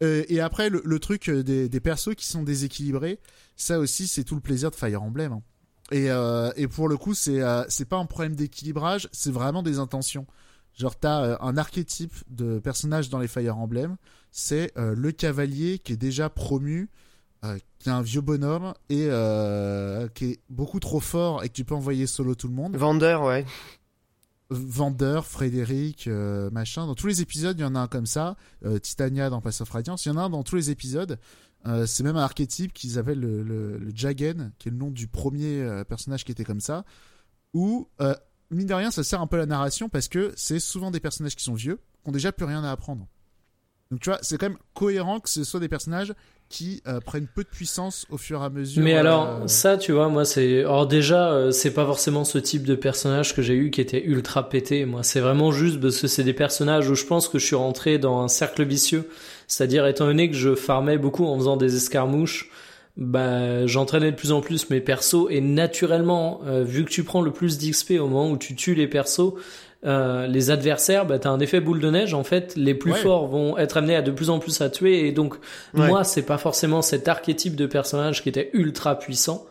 [0.00, 3.20] Et après, le, truc des, des, persos qui sont déséquilibrés,
[3.54, 5.34] ça aussi, c'est tout le plaisir de Fire Emblem.
[5.34, 5.42] Hein.
[5.92, 6.08] Et,
[6.60, 10.26] et, pour le coup, c'est c'est pas un problème d'équilibrage, c'est vraiment des intentions.
[10.76, 13.96] Genre, t'as un archétype de personnage dans les Fire Emblem,
[14.32, 16.90] c'est le cavalier qui est déjà promu,
[17.78, 19.08] qui est un vieux bonhomme et
[20.14, 22.76] qui est beaucoup trop fort et que tu peux envoyer solo tout le monde.
[22.76, 23.44] Vendeur, ouais.
[24.52, 26.86] Vendeur, Frédéric, euh, machin.
[26.86, 28.36] Dans tous les épisodes, il y en a un comme ça.
[28.64, 31.18] Euh, Titania dans Pass of Radiance, il y en a un dans tous les épisodes.
[31.66, 35.06] Euh, c'est même un archétype qu'ils appellent le, le, Jagen, qui est le nom du
[35.06, 36.84] premier personnage qui était comme ça.
[37.54, 37.88] Où
[38.50, 41.00] mine de rien, ça sert un peu à la narration parce que c'est souvent des
[41.00, 43.06] personnages qui sont vieux, qui ont déjà plus rien à apprendre.
[43.90, 46.14] Donc tu vois, c'est quand même cohérent que ce soit des personnages
[46.52, 48.82] qui euh, prennent peu de puissance au fur et à mesure.
[48.82, 50.60] Mais euh, alors, ça, tu vois, moi, c'est.
[50.60, 54.04] Alors, déjà, euh, c'est pas forcément ce type de personnage que j'ai eu qui était
[54.04, 54.84] ultra pété.
[54.84, 57.56] Moi, c'est vraiment juste parce que c'est des personnages où je pense que je suis
[57.56, 59.08] rentré dans un cercle vicieux.
[59.48, 62.50] C'est-à-dire, étant donné que je farmais beaucoup en faisant des escarmouches,
[62.98, 67.30] bah, j'entraînais de plus en plus mes persos et naturellement, vu que tu prends le
[67.30, 69.32] plus d'XP au moment où tu tues les persos,
[69.84, 72.14] euh, les adversaires, bah, t'as un effet boule de neige.
[72.14, 72.98] En fait, les plus Ouais.
[72.98, 75.06] forts vont être amenés à de plus en plus à tuer.
[75.08, 75.34] Et donc,
[75.74, 75.88] Ouais.
[75.88, 79.44] moi, c'est pas forcément cet archétype de personnage qui était ultra puissant.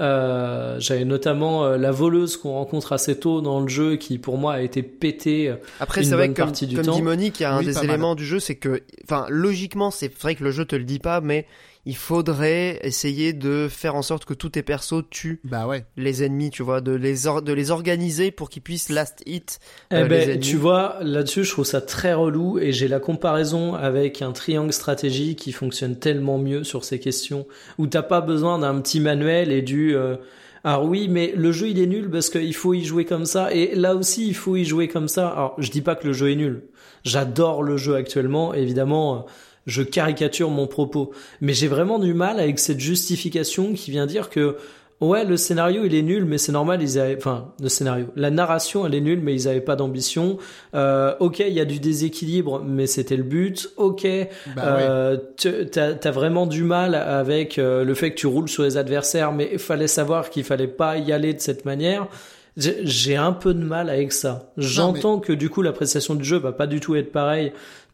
[0.00, 4.38] Euh, J'avais notamment euh, la voleuse qu'on rencontre assez tôt dans le jeu, qui pour
[4.38, 5.48] moi a été pétée.
[5.50, 6.94] euh, Après, une c'est vrai que comme, partie du comme temps.
[6.96, 7.84] dit Monique, il y a un Oui, des mal.
[7.84, 10.98] éléments du jeu, c'est que, enfin, logiquement, c'est vrai que le jeu te le dit
[10.98, 11.46] pas, mais
[11.84, 15.84] il faudrait essayer de faire en sorte que tous tes persos tuent Bah ouais.
[15.96, 19.58] les ennemis, tu vois, de les, or- de les organiser pour qu'ils puissent last hit
[19.90, 23.00] Eh euh, les ben, tu vois, là-dessus, je trouve ça très relou et j'ai la
[23.00, 27.46] comparaison avec un triangle stratégie qui fonctionne tellement mieux sur ces questions
[27.78, 30.16] où t'as pas besoin d'un petit manuel et du euh,
[30.64, 33.52] alors oui, mais le jeu il est nul parce qu'il faut y jouer comme ça
[33.52, 35.26] et là aussi il faut y jouer comme ça.
[35.30, 36.62] Alors je dis pas que le jeu est nul.
[37.04, 39.26] J'adore le jeu actuellement, évidemment.
[39.66, 44.28] Je caricature mon propos, mais j'ai vraiment du mal avec cette justification qui vient dire
[44.30, 44.56] que
[45.02, 46.80] Ouais, le scénario il est nul, mais c'est normal.
[46.80, 50.38] Ils avaient, enfin, le scénario, la narration elle est nulle, mais ils avaient pas d'ambition.
[50.76, 53.70] Euh, ok, il y a du déséquilibre, mais c'était le but.
[53.78, 54.06] Ok,
[54.54, 55.16] Bah euh,
[55.72, 59.32] t'as as vraiment du mal avec euh, le fait que tu roules sur les adversaires,
[59.32, 62.06] mais il fallait savoir qu'il fallait pas y aller de cette manière.
[62.56, 64.52] J'ai j'ai un peu de mal avec ça.
[64.56, 67.52] J'entends que du coup l'appréciation du jeu va pas du tout être pareille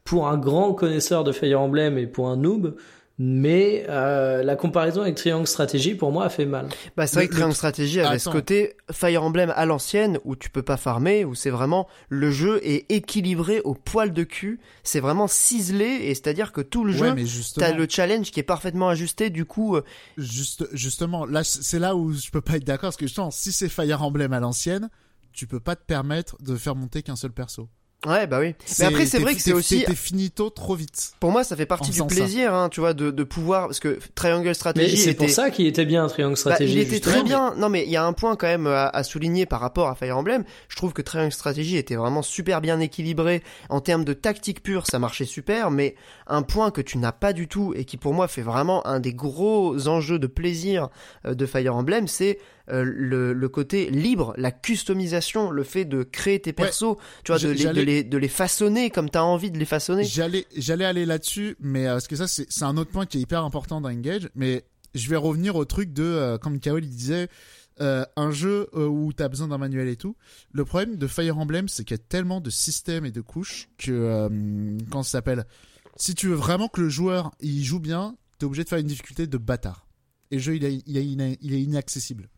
[0.08, 2.76] pour un grand connaisseur de Fire Emblem et pour un noob.
[3.20, 6.68] Mais euh, la comparaison avec Triangle Strategy pour moi a fait mal.
[6.96, 10.36] Bah, c'est vrai que le- Triangle Strategy avait ce côté Fire Emblem à l'ancienne où
[10.36, 14.60] tu peux pas farmer, où c'est vraiment le jeu est équilibré au poil de cul.
[14.84, 18.44] C'est vraiment ciselé et c'est-à-dire que tout le Ouais, jeu, t'as le challenge qui est
[18.44, 19.30] parfaitement ajusté.
[19.30, 19.82] Du coup, euh,
[20.16, 23.50] juste, justement, là, c'est là où je peux pas être d'accord, parce que justement, si
[23.50, 24.90] c'est Fire Emblem à l'ancienne,
[25.32, 27.68] tu peux pas te permettre de faire monter qu'un seul perso.
[28.06, 28.54] Ouais, bah oui.
[28.78, 31.12] Mais après, c'est vrai que c'est aussi T'es finito trop vite.
[31.20, 33.98] Pour moi, ça fait partie du plaisir, hein, tu vois, de, de pouvoir, parce que
[34.14, 36.72] Triangle Mais Strategy c'est était, pour ça qu'il était bien Triangle Bah, Strategy.
[36.72, 37.14] il était justement.
[37.14, 37.54] très bien.
[37.56, 39.94] Non, mais il y a un point quand même à, à souligner par rapport à
[39.94, 40.44] Fire Emblem.
[40.68, 44.86] Je trouve que Triangle Strategy était vraiment super bien équilibré en termes de tactique pure,
[44.86, 45.70] ça marchait super.
[45.70, 45.94] Mais
[46.26, 49.00] un point que tu n'as pas du tout et qui pour moi fait vraiment un
[49.00, 50.88] des gros enjeux de plaisir
[51.26, 52.38] euh, de Fire Emblem, c'est
[52.70, 57.38] euh, le, le côté libre, la customisation, le fait de créer tes persos, tu vois,
[57.38, 60.04] de les, de, les, de les façonner comme t'as envie de les façonner.
[60.04, 63.20] J'allais, j'allais aller là-dessus, mais euh, parce que ça, c'est, un autre point qui est
[63.20, 64.28] hyper important dans Engage.
[64.34, 64.64] Mais
[64.94, 67.28] je vais revenir au truc de, euh, comme Kaol il disait,
[67.80, 70.16] euh, un jeu euh, où t'as besoin d'un manuel et tout.
[70.52, 73.68] Le problème de Fire Emblem, c'est qu'il y a tellement de systèmes et de couches
[73.78, 75.46] que, euh, comment ça s'appelle?
[75.96, 78.86] Si tu veux vraiment que le joueur il joue bien, t'es obligé de faire une
[78.86, 79.86] difficulté de bâtard.
[80.30, 82.28] Et le jeu, il est, il est, il est inaccessible.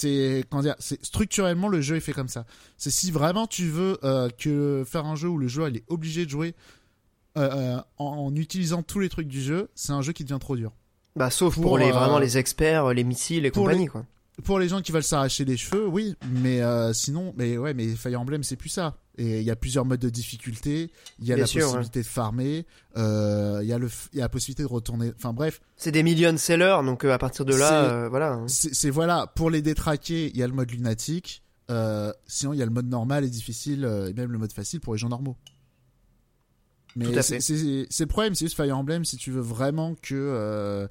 [0.00, 2.44] C'est comment dire, c'est structurellement le jeu est fait comme ça.
[2.76, 5.84] C'est si vraiment tu veux euh, que faire un jeu où le joueur il est
[5.88, 6.54] obligé de jouer
[7.36, 10.38] euh, euh, en, en utilisant tous les trucs du jeu, c'est un jeu qui devient
[10.40, 10.70] trop dur.
[11.16, 14.04] Bah, sauf pour, Pour, les, euh, vraiment les experts, les missiles et compagnie, les- quoi.
[14.44, 17.88] Pour les gens qui veulent s'arracher les cheveux, oui, mais euh, sinon, mais ouais, mais
[17.96, 18.96] Fire Emblem c'est plus ça.
[19.20, 22.02] Et il y a plusieurs modes de difficulté, il y a Bien la sûr, possibilité
[22.02, 22.64] de farmer,
[22.96, 25.12] euh, il y a le, il y a la possibilité de retourner.
[25.16, 28.34] Enfin bref, C'est des millions sellers, donc euh, à partir de là, euh, voilà.
[28.34, 28.46] hein.
[28.46, 31.42] c'est voilà pour les détraquer, il y a le mode lunatique.
[31.70, 34.78] Euh, sinon, il y a le mode normal et difficile, et même le mode facile
[34.80, 35.36] pour les gens normaux.
[36.96, 37.40] Mais Tout à c'est fait.
[37.40, 39.04] c'est- c'est le problème, c'est juste Fire Emblem.
[39.04, 40.88] Si tu veux vraiment que, euh,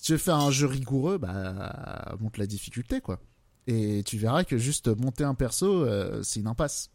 [0.00, 3.18] si tu veux faire un jeu rigoureux, bah monte la difficulté quoi.
[3.66, 6.88] Et tu verras que juste monter un perso, euh, c'est une impasse.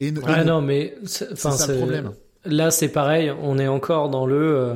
[0.00, 2.12] Et, ne- et Ah ne- non, mais c'est enfin, ça le problème.
[2.46, 3.30] Là, c'est pareil.
[3.30, 4.36] On est encore dans le.
[4.56, 4.74] euh,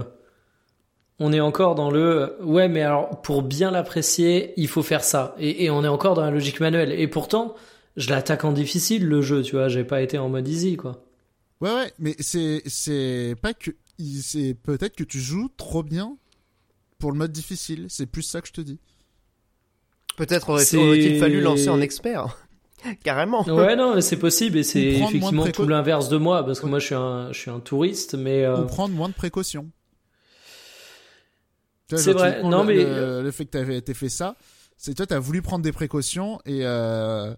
[1.18, 2.00] on est encore dans le.
[2.40, 5.34] euh, Ouais, mais alors pour bien l'apprécier, il faut faire ça.
[5.38, 6.92] Et, et on est encore dans la logique manuelle.
[6.92, 7.54] Et pourtant,
[7.96, 9.42] je l'attaque en difficile le jeu.
[9.42, 11.02] Tu vois, j'ai pas été en mode easy quoi.
[11.62, 13.70] Ouais, ouais, mais c'est c'est pas que
[14.20, 16.18] c'est peut-être que tu joues trop bien
[16.98, 17.86] pour le mode difficile.
[17.88, 18.78] C'est plus ça que je te dis.
[20.16, 22.38] Peut-être aurait-il fallu lancer en expert.
[23.02, 23.42] Carrément.
[23.44, 24.58] Ouais, non, mais c'est possible.
[24.58, 27.50] Et c'est effectivement tout l'inverse de moi parce que moi, je suis un, je suis
[27.50, 28.44] un touriste, mais.
[28.44, 29.70] euh, Ou prendre moins de précautions.
[31.88, 32.42] C'est vrai.
[32.42, 34.36] Non, le, mais- le, le fait que t'avais été fait ça,
[34.76, 37.32] c'est toi t'as voulu prendre des précautions et euh,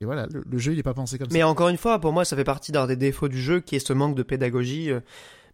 [0.00, 1.48] et voilà le, le jeu il est pas pensé comme Mais ça.
[1.48, 3.86] encore une fois, pour moi, ça fait partie d'un des défauts du jeu, qui est
[3.86, 4.90] ce manque de pédagogie.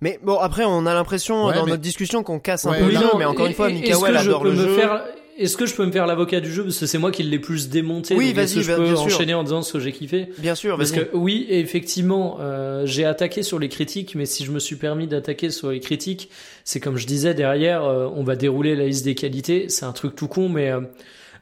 [0.00, 2.78] Mais bon, après, on a l'impression Ouais, dans mais- notre discussion qu'on casse un Ouais,
[2.80, 3.74] peu le jeu, non, mais encore et- une fois, je
[4.16, 4.74] adore peux le me jeu.
[4.76, 5.02] faire-
[5.36, 6.62] est-ce que je peux me faire l'avocat du jeu?
[6.62, 9.06] Parce que c'est moi qui l'ai plus démonté Oui, vas-y, que je peux bien sûr.
[9.06, 10.28] enchaîner en disant ce que j'ai kiffé?
[10.38, 14.52] Bien sûr, Parce que oui, effectivement, euh, j'ai attaqué sur les critiques, mais si je
[14.52, 16.30] me suis permis d'attaquer sur les critiques,
[16.64, 19.68] c'est comme je disais derrière, euh, on va dérouler la liste des qualités.
[19.68, 20.80] C'est un truc tout con, mais euh,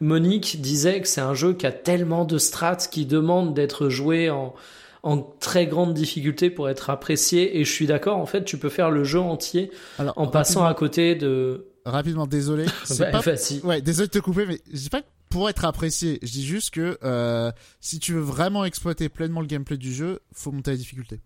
[0.01, 4.29] Monique disait que c'est un jeu qui a tellement de strats qui demande d'être joué
[4.31, 4.55] en
[5.03, 8.69] en très grande difficulté pour être apprécié et je suis d'accord en fait tu peux
[8.69, 12.67] faire le jeu entier Alors, en passant à côté de rapidement, désolé.
[12.85, 13.61] C'est bah, pas vas-y.
[13.61, 16.19] Ouais, désolé de te couper, mais je dis pas que pour être apprécié.
[16.23, 17.51] Je dis juste que euh,
[17.81, 21.21] si tu veux vraiment exploiter pleinement le gameplay du jeu, faut monter la difficulté.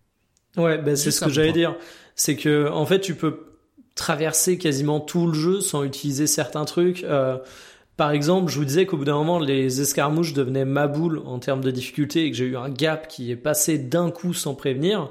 [0.56, 1.76] Ouais, bah, c'est ce que j'allais dire.
[2.14, 3.46] C'est que, en fait, tu peux
[3.94, 7.04] traverser quasiment tout le jeu sans utiliser certains trucs.
[7.04, 7.38] Euh,
[8.00, 11.38] par exemple, je vous disais qu'au bout d'un moment, les escarmouches devenaient ma boule en
[11.38, 14.54] termes de difficulté et que j'ai eu un gap qui est passé d'un coup sans
[14.54, 15.10] prévenir.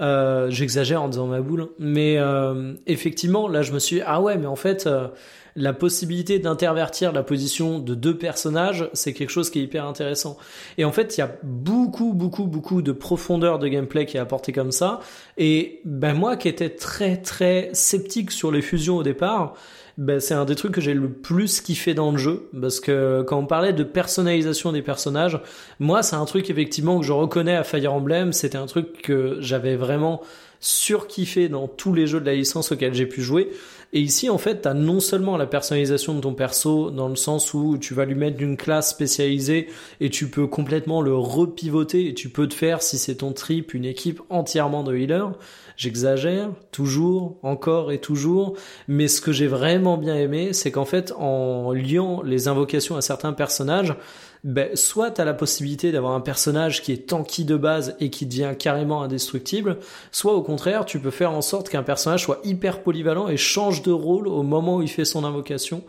[0.00, 4.20] Euh, J'exagère en disant ma boule, mais euh, effectivement, là, je me suis dit, ah
[4.20, 5.08] ouais, mais en fait, euh,
[5.56, 10.38] la possibilité d'intervertir la position de deux personnages, c'est quelque chose qui est hyper intéressant.
[10.78, 14.20] Et en fait, il y a beaucoup, beaucoup, beaucoup de profondeur de gameplay qui est
[14.20, 15.00] apporté comme ça.
[15.36, 19.54] Et ben moi, qui étais très, très sceptique sur les fusions au départ,
[20.00, 23.22] ben c'est un des trucs que j'ai le plus kiffé dans le jeu parce que
[23.26, 25.38] quand on parlait de personnalisation des personnages,
[25.78, 29.36] moi c'est un truc effectivement que je reconnais à Fire Emblem, c'était un truc que
[29.40, 30.22] j'avais vraiment
[30.58, 33.50] surkiffé dans tous les jeux de la licence auxquels j'ai pu jouer.
[33.92, 37.52] Et ici, en fait, t'as non seulement la personnalisation de ton perso, dans le sens
[37.54, 39.66] où tu vas lui mettre une classe spécialisée
[40.00, 43.74] et tu peux complètement le repivoter et tu peux te faire, si c'est ton trip,
[43.74, 45.32] une équipe entièrement de healers.
[45.76, 48.54] J'exagère, toujours, encore et toujours.
[48.86, 53.00] Mais ce que j'ai vraiment bien aimé, c'est qu'en fait, en liant les invocations à
[53.00, 53.96] certains personnages,
[54.42, 58.10] ben, soit tu as la possibilité d'avoir un personnage qui est tanky de base et
[58.10, 59.78] qui devient carrément indestructible,
[60.12, 63.82] soit au contraire, tu peux faire en sorte qu'un personnage soit hyper polyvalent et change
[63.82, 65.84] de rôle au moment où il fait son invocation.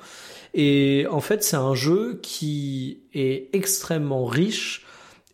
[0.53, 4.85] Et en fait, c'est un jeu qui est extrêmement riche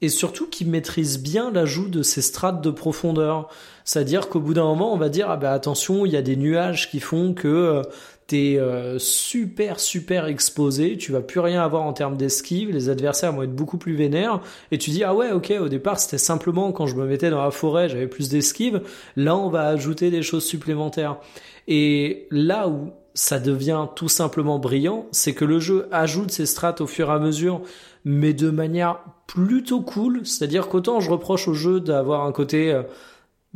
[0.02, 3.50] et surtout qui maîtrise bien l'ajout de ces strates de profondeur.
[3.84, 6.36] C'est-à-dire qu'au bout d'un moment, on va dire ah ben attention, il y a des
[6.36, 7.82] nuages qui font que euh,
[8.28, 13.32] t'es euh, super super exposé, tu vas plus rien avoir en termes d'esquive, les adversaires
[13.32, 14.42] vont être beaucoup plus vénères.
[14.72, 17.42] Et tu dis ah ouais ok au départ c'était simplement quand je me mettais dans
[17.42, 18.82] la forêt j'avais plus d'esquive,
[19.16, 21.18] là on va ajouter des choses supplémentaires.
[21.70, 26.82] Et là où ça devient tout simplement brillant, c'est que le jeu ajoute ses strates
[26.82, 27.62] au fur et à mesure,
[28.06, 30.26] mais de manière plutôt cool.
[30.26, 32.84] C'est-à-dire qu'autant je reproche au jeu d'avoir un côté euh,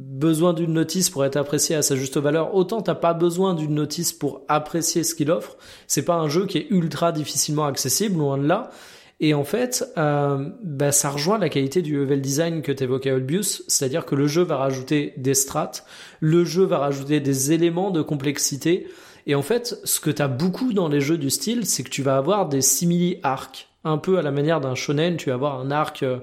[0.02, 3.76] besoin d'une notice pour être apprécié à sa juste valeur, autant t'as pas besoin d'une
[3.76, 5.58] notice pour apprécier ce qu'il offre.
[5.88, 8.72] C'est pas un jeu qui est ultra difficilement accessible, loin de là.
[9.20, 13.64] Et en fait, euh, bah, ça rejoint la qualité du level design que t'évoquais Olbius,
[13.68, 15.86] c'est-à-dire que le jeu va rajouter des strates,
[16.20, 18.88] le jeu va rajouter des éléments de complexité,
[19.28, 22.02] et en fait, ce que t'as beaucoup dans les jeux du style, c'est que tu
[22.02, 23.68] vas avoir des simili-arcs.
[23.84, 26.18] Un peu à la manière d'un shonen, tu vas avoir un arc euh,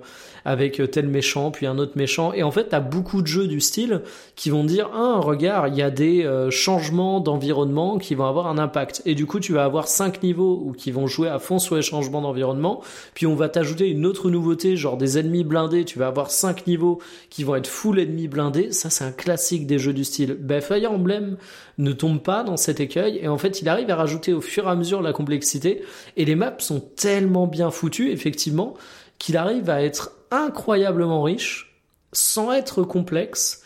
[0.45, 2.33] avec tel méchant, puis un autre méchant.
[2.33, 4.03] Et en fait, t'as beaucoup de jeux du style
[4.37, 8.47] qui vont dire, ah, regarde, il y a des euh, changements d'environnement qui vont avoir
[8.47, 9.03] un impact.
[9.05, 11.77] Et du coup, tu vas avoir cinq niveaux où qui vont jouer à fond sur
[11.77, 12.83] les changements d'environnement.
[13.15, 15.85] Puis on va t'ajouter une autre nouveauté, genre des ennemis blindés.
[15.85, 17.01] Tu vas avoir cinq niveaux
[17.31, 18.73] qui vont être full ennemis blindés.
[18.73, 20.37] Ça, c'est un classique des jeux du style.
[20.39, 21.37] Ben, Fire Emblem
[21.79, 23.19] ne tombe pas dans cet écueil.
[23.23, 25.83] Et en fait, il arrive à rajouter au fur et à mesure la complexité.
[26.17, 28.75] Et les maps sont tellement bien foutues, effectivement,
[29.19, 31.81] qu'il arrive à être incroyablement riche
[32.13, 33.63] sans être complexe.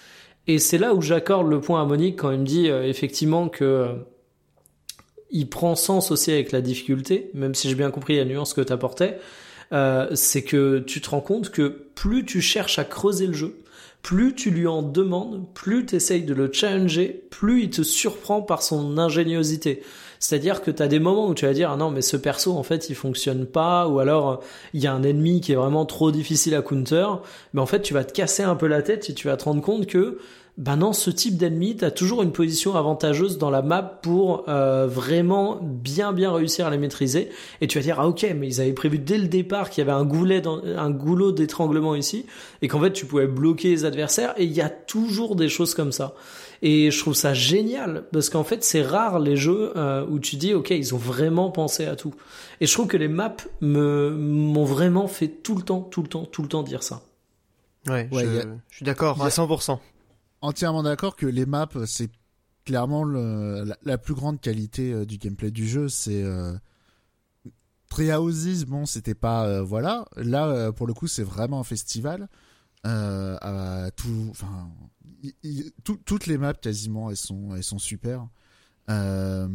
[0.46, 3.48] Et c'est là où j'accorde le point à Monique quand il me dit euh, effectivement
[3.48, 3.92] que euh,
[5.30, 8.60] il prend sens aussi avec la difficulté, même si j'ai bien compris la nuance que
[8.60, 9.18] tu apportais.
[9.72, 13.62] Euh, c'est que tu te rends compte que plus tu cherches à creuser le jeu,
[14.02, 18.42] plus tu lui en demandes, plus tu essayes de le challenger, plus il te surprend
[18.42, 19.82] par son ingéniosité.
[20.22, 22.52] C'est-à-dire que tu as des moments où tu vas dire ah non mais ce perso
[22.52, 24.40] en fait il fonctionne pas ou alors
[24.72, 27.06] il y a un ennemi qui est vraiment trop difficile à counter,
[27.54, 29.44] mais en fait tu vas te casser un peu la tête et tu vas te
[29.44, 30.18] rendre compte que
[30.58, 34.86] ben non, ce type d'ennemi, t'as toujours une position avantageuse dans la map pour euh,
[34.86, 37.30] vraiment bien bien réussir à les maîtriser.
[37.60, 39.88] Et tu vas dire ah ok, mais ils avaient prévu dès le départ qu'il y
[39.88, 42.26] avait un goulet, dans, un goulot d'étranglement ici,
[42.60, 44.34] et qu'en fait tu pouvais bloquer les adversaires.
[44.36, 46.14] Et il y a toujours des choses comme ça.
[46.64, 50.36] Et je trouve ça génial parce qu'en fait c'est rare les jeux euh, où tu
[50.36, 52.14] dis ok ils ont vraiment pensé à tout.
[52.60, 56.08] Et je trouve que les maps me m'ont vraiment fait tout le temps, tout le
[56.08, 57.02] temps, tout le temps dire ça.
[57.88, 59.80] Ouais, Ouais, je, y a- je suis d'accord a- à 100%.
[60.40, 62.10] entièrement d'accord que les maps, c'est
[62.64, 65.88] clairement le- la, la plus grande qualité euh, du gameplay du jeu.
[65.88, 66.52] C'est euh,
[67.90, 70.06] Treehouses, bon, c'était pas euh, voilà.
[70.16, 72.28] Là, euh, pour le coup, c'est vraiment un festival.
[72.86, 74.68] Euh, à tout, enfin,
[75.84, 78.28] toutes les maps quasiment, elles sont, elles sont super.
[78.90, 79.48] Euh,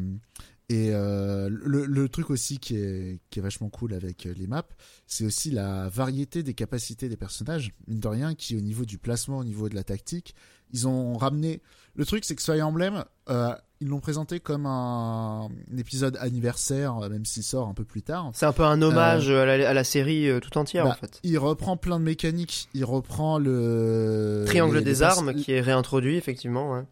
[0.69, 4.68] Et euh, le, truc aussi qui est, qui est vachement cool avec les maps,
[5.06, 7.72] c'est aussi la variété des capacités des personnages.
[7.88, 10.35] Mine de rien, qui au niveau du placement, au niveau de la tactique,
[10.72, 11.61] ils ont ramené.
[11.95, 16.97] Le truc, c'est que Fire Emblem, euh, ils l'ont présenté comme un, un épisode anniversaire,
[16.97, 18.31] euh, même s'il sort un peu plus tard.
[18.33, 20.95] C'est un peu un hommage à, la, à la série euh, tout entière Bah, en
[20.95, 21.19] fait.
[21.23, 22.69] Il reprend plein de mécaniques.
[22.73, 26.71] Il reprend le Triangle les- des les armes qui est réintroduit effectivement.
[26.73, 26.83] Ouais,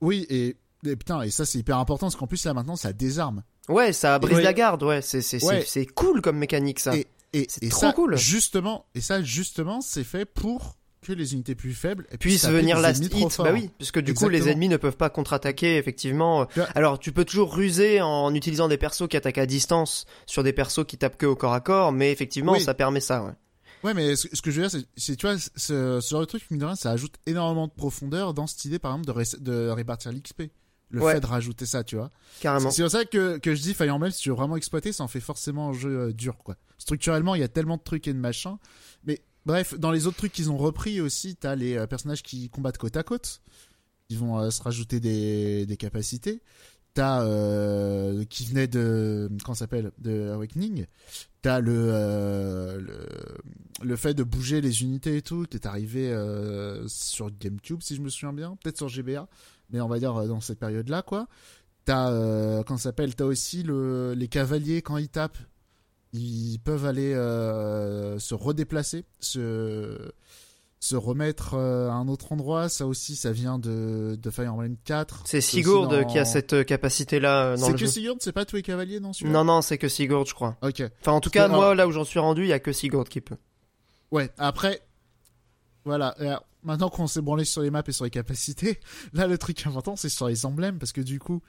[0.00, 0.56] Oui, et,
[0.86, 3.42] et putain, et ça c'est hyper important parce qu'en plus là maintenant ça désarme.
[3.68, 4.42] ouais ça brise Oui.
[4.42, 4.82] la garde.
[4.82, 5.64] Ouais, c'est c'est Ouais.
[5.94, 6.94] cool comme mécanique ça.
[6.96, 8.16] Et, et, trop ça, cool.
[8.16, 10.75] Justement, et ça justement, c'est fait pour
[11.06, 14.48] que les unités plus faibles puissent venir last hit, bah oui, puisque du coup les
[14.48, 16.46] ennemis ne peuvent pas contre-attaquer effectivement.
[16.74, 20.52] Alors tu peux toujours ruser en utilisant des persos qui attaquent à distance sur des
[20.52, 22.60] persos qui tapent que au corps à corps, mais effectivement Oui.
[22.60, 23.22] ça permet ça.
[23.24, 23.32] Ouais.
[23.84, 26.42] Ouais, mais ce, que je veux dire, c'est- tu vois, ce, ce genre de truc,
[26.50, 29.38] mine de rien, ça ajoute énormément de profondeur dans cette idée, par exemple, de, ré-
[29.38, 30.50] de répartir l'XP.
[30.88, 31.14] Le Ouais.
[31.14, 32.10] fait de rajouter ça, tu vois.
[32.40, 32.70] Carrément.
[32.70, 34.92] C'est c'est pour ça que, que je dis Fire Emblem, si tu veux vraiment exploiter,
[34.92, 36.56] ça en fait forcément un jeu euh, dur, quoi.
[36.78, 38.56] Structurellement, il y a tellement de trucs et de machins.
[39.04, 42.50] Mais bref, dans les autres trucs qu'ils ont repris aussi, t'as les euh, personnages qui
[42.50, 43.40] combattent côte à côte.
[44.08, 46.42] Ils vont euh, se rajouter des, capacités.
[46.94, 50.86] T'as euh, qui venait de s'appelle de Awakening.
[51.42, 53.06] T'as le, euh, le
[53.82, 55.44] le fait de bouger les unités et tout.
[55.46, 56.10] T'es arrivé
[56.86, 59.28] sur GameCube si je me souviens bien, peut-être sur GBA,
[59.70, 61.28] mais on va dire dans cette période-là quoi.
[61.84, 65.38] T'as ça s'appelle T'as aussi le les cavaliers quand ils tapent,
[66.12, 70.12] ils peuvent aller euh, se redéplacer, se
[70.78, 72.68] se remettre euh, à un autre endroit.
[72.68, 75.22] Ça aussi, ça vient de de Fire Emblem 4.
[75.24, 77.86] C'est Sigurd dans- qui a cette capacité là dans C'est que jeu.
[77.86, 80.56] Sigurd, c'est pas tous les cavaliers non Non non, c'est que Sigurd je crois.
[80.62, 80.82] Ok.
[81.00, 83.08] Enfin en tout cas moi là où j'en suis rendu, il y a que Sigurd
[83.08, 83.36] qui peut.
[84.12, 84.82] Ouais, après,
[85.84, 86.08] voilà.
[86.18, 88.78] Alors, maintenant qu'on s'est branlé sur les maps et sur les capacités,
[89.12, 91.42] là, le truc important, c'est sur les emblèmes, parce que du coup,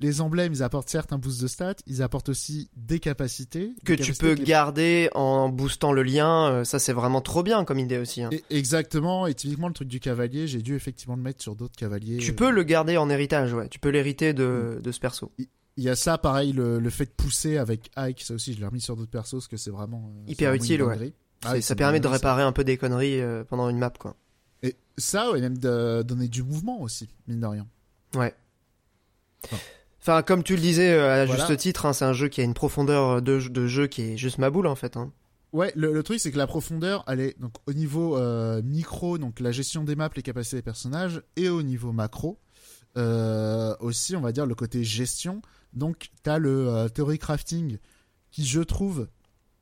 [0.00, 3.72] les emblèmes, ils apportent certes un boost de stats, ils apportent aussi des capacités.
[3.84, 7.20] Que des tu capacités peux qui- garder en boostant le lien, euh, ça c'est vraiment
[7.20, 8.22] trop bien comme idée aussi.
[8.22, 8.30] hein.
[8.32, 11.76] Et- Exactement, et typiquement, le truc du cavalier, j'ai dû effectivement le mettre sur d'autres
[11.76, 12.18] cavaliers.
[12.18, 13.68] Tu peux le garder en héritage, ouais.
[13.68, 14.82] Tu peux l'hériter de, Mm.
[14.82, 15.30] de ce perso.
[15.76, 18.60] Il y a ça, pareil, le, le fait de pousser avec Ike, ça aussi, je
[18.60, 20.10] l'ai remis sur d'autres persos, parce que c'est vraiment.
[20.26, 21.12] euh, Hyper vraiment utile, ouais.
[21.44, 22.10] Ah ça permet de ça.
[22.12, 24.16] réparer un peu des conneries euh, pendant une map, quoi.
[24.62, 27.66] Et ça, ouais, même de donner du mouvement aussi, mine de rien.
[28.14, 28.34] Ouais.
[30.02, 31.46] Enfin, comme tu le disais euh, à Voilà.
[31.46, 34.16] juste titre, hein, c'est un jeu qui a une profondeur de, de jeu qui est
[34.16, 34.96] juste ma boule en fait.
[34.96, 35.12] Hein.
[35.52, 39.18] Ouais, le, le truc c'est que la profondeur, elle est donc au niveau euh, micro,
[39.18, 42.40] donc la gestion des maps, les capacités des personnages, et au niveau macro,
[42.96, 45.40] euh, aussi on va dire le côté gestion.
[45.72, 47.78] Donc t'as le euh, theory crafting
[48.30, 49.08] qui, je trouve,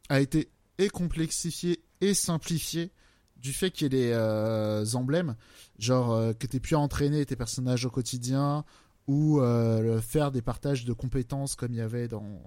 [0.09, 0.49] a été
[0.79, 2.93] et complexifié et simplifié
[3.37, 5.35] du fait qu'il y ait des emblèmes,
[5.79, 8.65] genre que t'aies pu entraîner tes personnages au quotidien
[9.11, 12.41] ou euh, faire des partages de compétences comme il y avait dans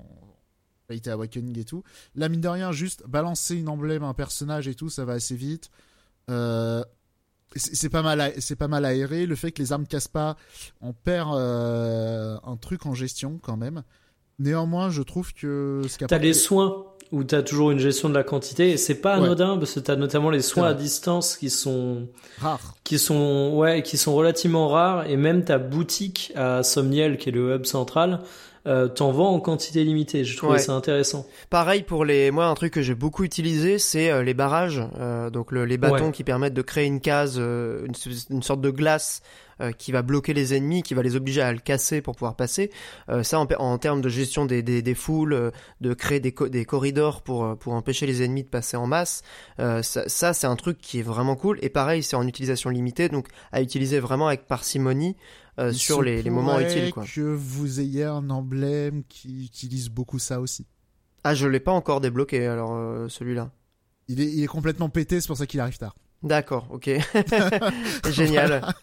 [0.88, 1.84] Fate Awakening et tout.
[2.16, 5.12] Là, mine de rien, juste balancer une emblème à un personnage et tout, ça va
[5.14, 5.70] assez vite.
[6.30, 6.82] Euh,
[7.54, 9.26] c'est pas mal, c'est pas mal aéré.
[9.26, 10.38] Le fait que les armes cassent pas,
[10.80, 13.84] on perd euh, un truc en gestion quand même.
[14.40, 18.24] Néanmoins, je trouve que ce T'as les soins où t'as toujours une gestion de la
[18.24, 19.26] quantité et c'est pas Ouais.
[19.28, 22.08] anodin parce que t'as notamment les soins à distance qui sont
[22.40, 22.60] rare.
[22.84, 27.32] qui sont ouais qui sont relativement rares et même ta boutique à Somniel qui est
[27.32, 28.20] le hub central
[28.66, 30.24] euh, t'en vends en quantité limitée.
[30.24, 30.58] Je trouvais Ouais.
[30.60, 31.26] ça intéressant.
[31.50, 35.30] Pareil pour les, moi un truc que j'ai beaucoup utilisé, c'est euh, les barrages, euh,
[35.30, 36.12] donc le- les bâtons Ouais.
[36.14, 37.94] qui permettent de créer une case, euh, une,
[38.38, 39.22] une sorte de glace
[39.78, 42.72] qui va bloquer les ennemis, qui va les obliger à le casser pour pouvoir passer.
[43.10, 45.52] Euh, ça en, en termes de gestion des, des, des foules, euh,
[45.82, 48.88] de créer des, co- des corridors pour euh, pour empêcher les ennemis de passer en
[48.88, 49.22] masse.
[49.60, 51.60] Euh, ça, ça c'est un truc qui est vraiment cool.
[51.62, 55.16] Et pareil, c'est en utilisation limitée, donc à utiliser vraiment avec parcimonie
[55.60, 56.92] euh, sur les, les moments utiles.
[56.92, 57.04] Quoi.
[57.06, 60.66] que vous ayez un emblème qui utilise beaucoup ça aussi.
[61.24, 63.52] Ah, je l'ai pas encore débloqué alors euh, celui-là.
[64.10, 65.96] Il est, il est complètement pété, c'est pour ça qu'il arrive tard.
[66.24, 66.86] D'accord, ok.
[68.10, 68.48] Génial.
[68.48, 68.74] Voilà.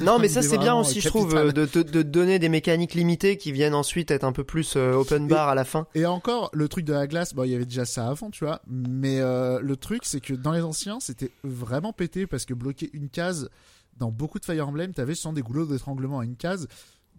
[0.00, 3.52] Non, mais ça est c'est bien aussi, je trouve, de donner des mécaniques limitées qui
[3.52, 5.86] viennent ensuite être un peu plus euh, open bar à la fin.
[5.94, 8.44] Et encore, le truc de la glace, bon, il y avait déjà ça avant, tu
[8.44, 8.60] vois.
[8.68, 12.90] Mais euh, le truc, c'est que dans les anciens, c'était vraiment pété parce que bloquer
[12.92, 13.48] une case
[13.96, 16.68] dans beaucoup de Fire Emblem, t'avais souvent des goulots d'étranglement à une case.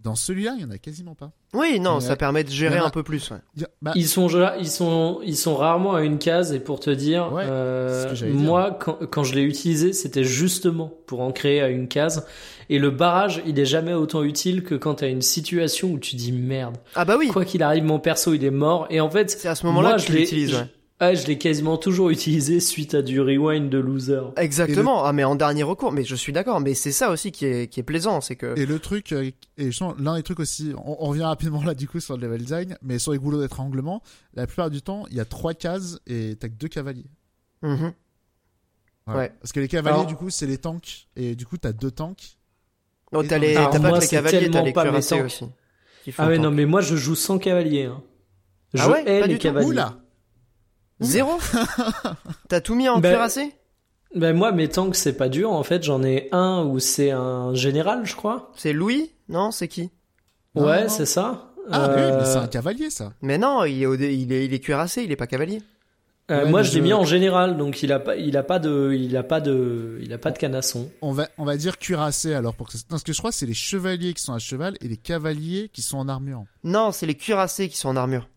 [0.02, 1.30] Dans celui-là, il y en a quasiment pas.
[1.52, 3.30] Oui, non, ça permet de gérer a- un peu plus.
[3.30, 3.36] ouais.
[3.62, 6.88] A- bah, Ils sont ils sont ils sont rarement à une case et pour te
[6.88, 8.28] dire Ouais, euh, dire.
[8.28, 12.24] moi quand quand je l'ai utilisé c'était justement pour en créer à une case
[12.70, 16.16] et le barrage il est jamais autant utile que quand t'as une situation où tu
[16.16, 19.10] dis merde Ah bah oui, quoi qu'il arrive mon perso il est mort et en
[19.10, 20.66] fait c'est à ce moment-là que je je- ouais.
[21.02, 24.20] Ah, je l'ai quasiment toujours utilisé suite à du rewind de loser.
[24.36, 25.02] Exactement.
[25.04, 25.92] Ah, mais en dernier recours.
[25.92, 26.60] Mais je suis d'accord.
[26.60, 28.54] Mais c'est ça aussi qui est, qui est plaisant, c'est que.
[28.58, 31.74] Et le truc, euh, et justement, l'un des trucs aussi, on, on revient rapidement là
[31.74, 34.02] du coup sur le level design, mais sur les goulots d'étranglement,
[34.34, 37.10] la plupart du temps, il y a trois cases et t'as que deux cavaliers.
[37.62, 37.92] Mhm.
[39.06, 39.20] Voilà.
[39.20, 39.32] Ouais.
[39.40, 41.90] Parce que les cavaliers, Alors- du coup, c'est les tanks, et du coup, t'as deux
[41.90, 42.36] tanks.
[43.12, 45.14] Oh, Et t'as les, t'as pas moi, que les cavaliers, t'as les pas aussi.
[46.18, 46.44] Ah ouais, tank.
[46.44, 47.84] non, mais moi je joue sans cavalier.
[47.84, 48.02] Hein.
[48.74, 49.42] Je Ah ouais hais Pas les du tout.
[49.44, 49.66] cavaliers.
[49.66, 49.98] Oula
[51.00, 51.38] Zéro
[52.48, 53.52] T'as tout mis en Ben, cuirassé?
[54.14, 55.52] Ben moi, mes tanks, c'est pas dur.
[55.52, 58.50] En fait, j'en ai un où c'est un général, je crois.
[58.56, 59.12] C'est Louis?
[59.28, 59.90] Non, c'est qui?
[60.54, 61.52] Non, ouais, c'est ça.
[61.70, 63.12] Ah, oui, Euh, mais c'est un cavalier, ça.
[63.22, 65.62] Mais non, il est, au dé- il est, il est cuirassé, il est pas cavalier.
[66.32, 68.58] euh, Ouais, moi, je l'ai mis en général, donc il a pas, il a pas
[68.58, 70.90] de, il a pas de, il a pas de canasson.
[71.02, 73.30] On va, on va dire cuirassé, alors, pour que ça- Non, ce que je crois,
[73.30, 76.42] c'est les chevaliers qui sont à cheval et les cavaliers qui sont en armure.
[76.64, 78.28] Non, c'est les cuirassés qui sont en armure.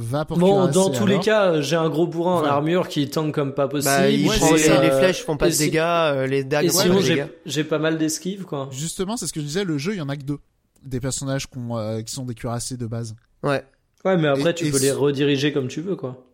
[0.00, 3.10] Va pour Bon, cuirassé, dans tous les cas, j'ai un gros bourrin en armure qui
[3.10, 3.92] tank comme pas possible.
[3.92, 6.44] Bah, il ouais, prend c'est les, flèches font pas Et de si- dégâts, euh, les
[6.44, 8.68] dagues Et sinon, de j'ai, pas mal d'esquives, quoi.
[8.70, 10.38] Justement, c'est ce que je disais, le jeu, il y en a que deux.
[10.84, 13.16] Des personnages euh, qui sont des cuirassés de base.
[13.42, 13.64] Ouais.
[14.04, 16.24] Ouais, mais après, Et- tu et peux les rediriger comme tu veux, quoi.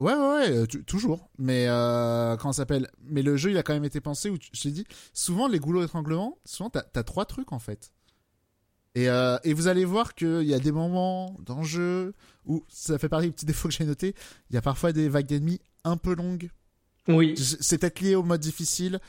[0.00, 1.28] Ouais, ouais, ouais, euh, tu- toujours.
[1.38, 2.88] Mais euh, comment ça s'appelle?
[3.04, 4.84] Mais le jeu, il a quand même été pensé où tu- je t'ai dit,
[5.14, 7.92] souvent les goulots d'étranglement, souvent t'as as trois trucs en fait.
[8.94, 12.14] Et, euh, et vous allez voir qu'il y a des moments dans le jeu
[12.44, 14.14] où ça fait partie des petits défauts que j'ai notés.
[14.50, 16.50] Il y a parfois des vagues d'ennemis un peu longues.
[17.08, 17.34] Oui.
[17.36, 19.00] C'est peut-être lié au mode difficile,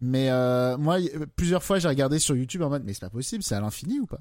[0.00, 0.98] mais euh, moi,
[1.36, 4.00] plusieurs fois, j'ai regardé sur YouTube en mode, mais c'est pas possible, c'est à l'infini
[4.00, 4.20] ou pas?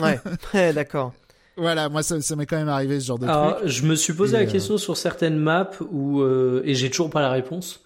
[0.00, 0.18] Ouais,
[0.54, 1.12] Ouais, d'accord.
[1.56, 3.68] Voilà, moi, ça, ça m'est quand même arrivé ce genre de Alors, truc.
[3.68, 6.88] je me suis posé Et, la euh, question sur certaines maps où, euh, et j'ai
[6.88, 7.82] toujours pas la réponse.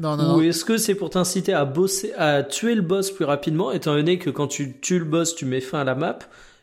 [0.00, 3.24] Non, non, Ou est-ce que c'est pour t'inciter à bosser, à tuer le boss plus
[3.24, 6.18] rapidement, étant donné que quand tu tues le boss, tu mets fin à la map?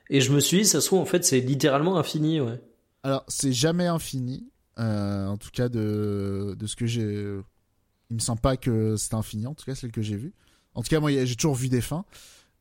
[0.09, 2.61] Et je me suis dit, ça se trouve, en fait, c'est littéralement infini, ouais.
[3.03, 4.47] Alors, c'est jamais infini.
[4.79, 7.25] euh, en tout cas, de, de ce que j'ai.
[8.11, 10.33] Il me semble pas que c'est infini, en tout cas, celle que j'ai vue.
[10.75, 12.05] En tout cas, moi, j'ai toujours vu des fins.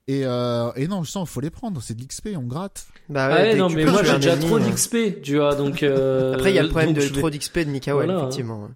[0.07, 1.81] Et, euh, et non, je sens, il faut les prendre.
[1.83, 2.87] C'est de l'XP, on gratte.
[3.09, 5.83] Bah Ah ouais, non, mais peux moi j'ai déjà trop d'XP, tu vois, donc.
[5.83, 8.15] euh, Après, il y a le problème donc de vais- trop d'XP de Mikael, Voilà,
[8.15, 8.19] hein.
[8.23, 8.69] effectivement.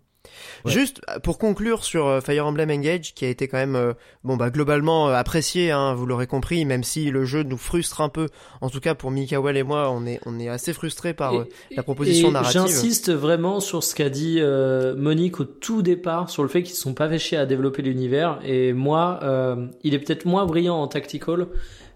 [0.65, 0.71] Ouais.
[0.73, 3.93] Juste euh, pour conclure sur euh, Fire Emblem Engage, qui a été quand même, euh,
[4.25, 8.01] bon bah globalement euh, apprécié, hein, vous l'aurez compris, même si le jeu nous frustre
[8.01, 8.29] un peu.
[8.61, 11.35] En tout cas pour Mikael et moi, on est on est assez frustrés par.
[11.35, 12.61] euh, Et- la proposition et narrative.
[12.63, 16.75] J'insiste vraiment sur ce qu'a dit euh, Monique au tout départ, sur le fait qu'ils
[16.75, 18.39] se sont pas fait chier à développer l'univers.
[18.45, 21.47] Et moi, euh, il est peut-être moins brillant en tactical,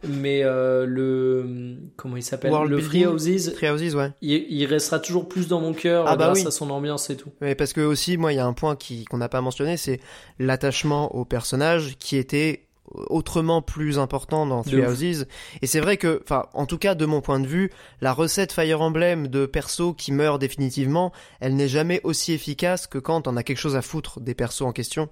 [0.08, 2.50] mais euh, le comment il s'appelle?
[2.50, 2.80] World Le.
[2.80, 4.10] Free Houses, Three Houses, ouais.
[4.20, 6.46] il, il restera toujours plus dans mon cœur Ah bah grâce oui.
[6.46, 7.30] à son ambiance et tout.
[7.40, 9.76] Ouais, parce que aussi, moi, il y a un point qui qu'on n'a pas mentionné,
[9.76, 10.00] c'est
[10.38, 14.84] l'attachement au personnage qui était autrement plus important dans Three.
[14.84, 15.26] Houses.
[15.62, 17.70] Et c'est vrai que, enfin, en tout cas, de mon point de vue,
[18.00, 22.98] la recette Fire Emblem de perso qui meurt définitivement, elle n'est jamais aussi efficace que
[22.98, 25.08] quand on a quelque chose à foutre des persos en question.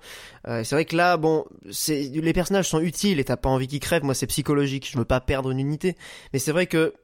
[0.49, 3.69] Euh, c'est vrai que là, bon, c'est les personnages sont utiles et t'as pas envie
[3.69, 4.05] qu'ils crèvent.
[4.05, 4.89] Moi, c'est psychologique.
[4.91, 5.97] Je veux pas perdre une unité.
[6.33, 6.95] Mais c'est vrai que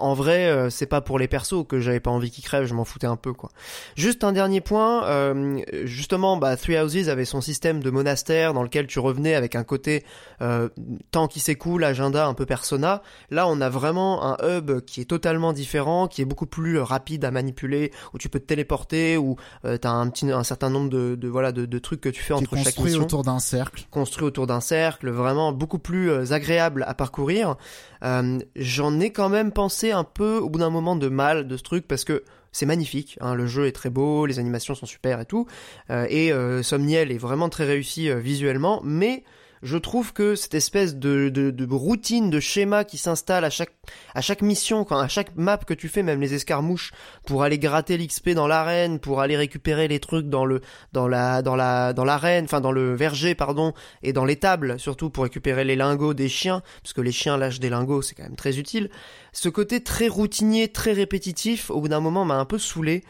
[0.00, 2.74] en vrai, euh, c'est pas pour les persos que j'avais pas envie qu'ils crèvent, je
[2.74, 3.50] m'en foutais un peu quoi.
[3.96, 8.62] Juste un dernier point, euh, justement, bah, Three Houses avait son système de monastère dans
[8.62, 10.04] lequel tu revenais avec un côté
[10.42, 10.68] euh,
[11.10, 13.02] temps qui s'écoule, agenda un peu persona.
[13.30, 17.24] Là, on a vraiment un hub qui est totalement différent, qui est beaucoup plus rapide
[17.24, 20.90] à manipuler, où tu peux te téléporter, où euh, t'as un petit, un certain nombre
[20.90, 23.38] de, de voilà de, de trucs que tu fais entre chaque construit mission autour d'un
[23.38, 23.82] cercle.
[23.90, 27.56] construit autour d'un cercle, vraiment beaucoup plus euh, agréable à parcourir.
[28.02, 31.56] Euh, J'en ai quand même pensé un peu au bout d'un moment de mal de
[31.56, 34.86] ce truc parce que c'est magnifique, hein, le jeu est très beau, les animations sont
[34.86, 35.46] super et tout,
[35.90, 39.24] euh, et euh, Somniel est vraiment très réussi euh, visuellement, mais
[39.62, 44.86] je trouve que cette espèce de, de, routine, de schéma qui s'installe à chaque, mission,
[44.90, 46.92] à chaque map que tu fais, même les escarmouches,
[47.26, 50.60] pour aller gratter l'XP dans l'arène, pour aller récupérer les trucs dans le,
[50.92, 55.10] dans la, dans la, dans l'arène, enfin dans le verger, pardon, et dans l'étable, surtout
[55.10, 58.24] pour récupérer les lingots des chiens, parce que les chiens lâchent des lingots, c'est quand
[58.24, 58.90] même très utile.
[59.32, 63.04] Ce côté très routinier, très répétitif, au bout d'un moment m'a un peu saoulé,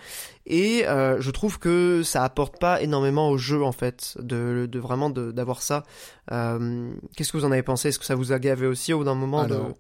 [0.51, 4.79] et euh, je trouve que ça apporte pas énormément au jeu en fait, de, de
[4.79, 5.85] vraiment de- d'avoir ça.
[6.33, 7.89] Euh, Qu'est-ce que vous en avez pensé?
[7.89, 9.55] Est-ce que ça vous a gavé aussi au bout d'un moment de...
[9.55, 9.73] Alors,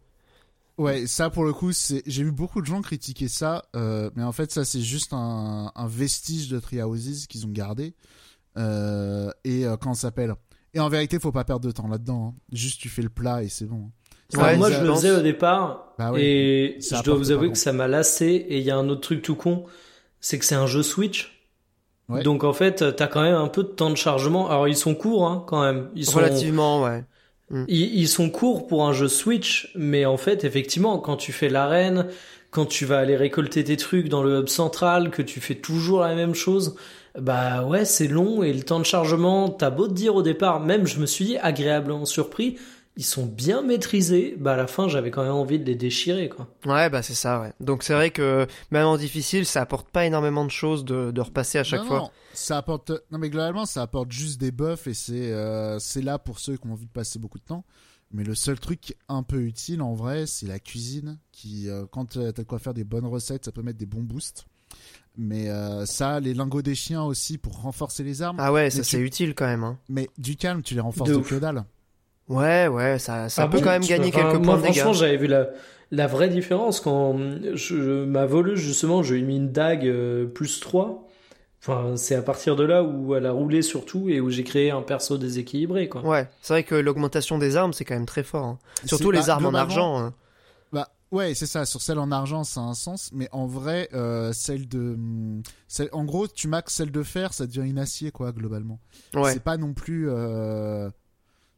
[0.78, 4.22] Ouais, ça pour le coup, c'est j'ai vu beaucoup de gens critiquer ça, euh, mais
[4.22, 7.94] en fait ça c'est juste un, un vestige de Houses qu'ils ont gardé.
[8.56, 10.34] Euh, et euh, comment ça s'appelle
[10.74, 12.34] Et en vérité, faut pas perdre de temps là-dedans.
[12.34, 12.40] hein.
[12.52, 13.90] Juste tu fais le plat et c'est bon.
[14.34, 16.22] Ouais, moi, je le faisais au départ, Bah ouais.
[16.24, 18.26] et je dois vous avouer que ça m'a lassé.
[18.26, 19.64] Et il y a un autre truc tout con,
[20.20, 21.36] c'est que c'est un jeu Switch.
[22.08, 22.22] Ouais.
[22.22, 24.48] Donc en fait, t'as quand même un peu de temps de chargement.
[24.48, 25.90] Alors ils sont courts, hein, quand même.
[25.94, 27.04] Ils sont Relativement, ouais.
[27.50, 27.64] Mm.
[27.68, 31.48] Ils, ils sont courts pour un jeu Switch, mais en fait, effectivement, quand tu fais
[31.48, 32.06] l'arène,
[32.50, 36.00] quand tu vas aller récolter tes trucs dans le hub central, que tu fais toujours
[36.00, 36.76] la même chose,
[37.18, 40.60] bah ouais, c'est long et le temps de chargement, t'as beau te dire au départ,
[40.60, 42.58] même je me suis dit agréablement surpris,
[42.96, 46.28] ils sont bien maîtrisés, bah à la fin j'avais quand même envie de les déchirer
[46.28, 46.48] quoi.
[46.66, 47.52] Ouais, bah c'est ça, ouais.
[47.60, 51.20] Donc c'est vrai que même en difficile, ça apporte pas énormément de choses de, de
[51.20, 51.98] repasser à chaque non, fois.
[51.98, 52.92] Non, ça apporte.
[53.10, 56.56] Non, mais globalement, ça apporte juste des buffs et c'est euh, c'est là pour ceux
[56.56, 57.64] qui ont envie de passer beaucoup de temps.
[58.12, 61.18] Mais le seul truc un peu utile en vrai, c'est la cuisine.
[61.32, 64.02] Qui, euh, quand t'as de quoi faire des bonnes recettes, ça peut mettre des bons
[64.02, 64.46] boosts.
[65.16, 68.36] Mais euh, ça, les lingots des chiens aussi pour renforcer les armes.
[68.40, 69.62] Ah ouais, ça c'est tu- utile quand même.
[69.64, 69.78] Hein.
[69.88, 71.64] Mais du calme, tu les renforces De de, que dalle.
[72.30, 74.72] Ouais, ouais, ça, ça Ah peut bon quand même gagner quelques moi, points de dégâts.
[74.74, 75.48] Franchement, j'avais vu la,
[75.90, 77.18] la vraie différence quand
[77.54, 81.06] je, ma voleuse, justement, je lui ai mis une dague euh, plus 3.
[81.62, 84.70] Enfin, c'est à partir de là où elle a roulé surtout et où j'ai créé
[84.70, 86.02] un perso déséquilibré, quoi.
[86.06, 88.44] Ouais, c'est vrai que l'augmentation des armes, c'est quand même très fort.
[88.46, 88.58] hein.
[88.86, 89.98] Surtout les bah, armes en argent.
[89.98, 90.14] hein.
[90.72, 91.66] Bah ouais, c'est ça.
[91.66, 94.96] Sur celle en argent, ça a un sens, mais en vrai, euh, celle de,
[95.68, 98.78] celle, en gros, tu maxes celle de fer, ça devient une acier quoi, globalement.
[99.14, 99.32] Ouais.
[99.34, 100.08] C'est pas non plus.
[100.08, 100.88] Euh...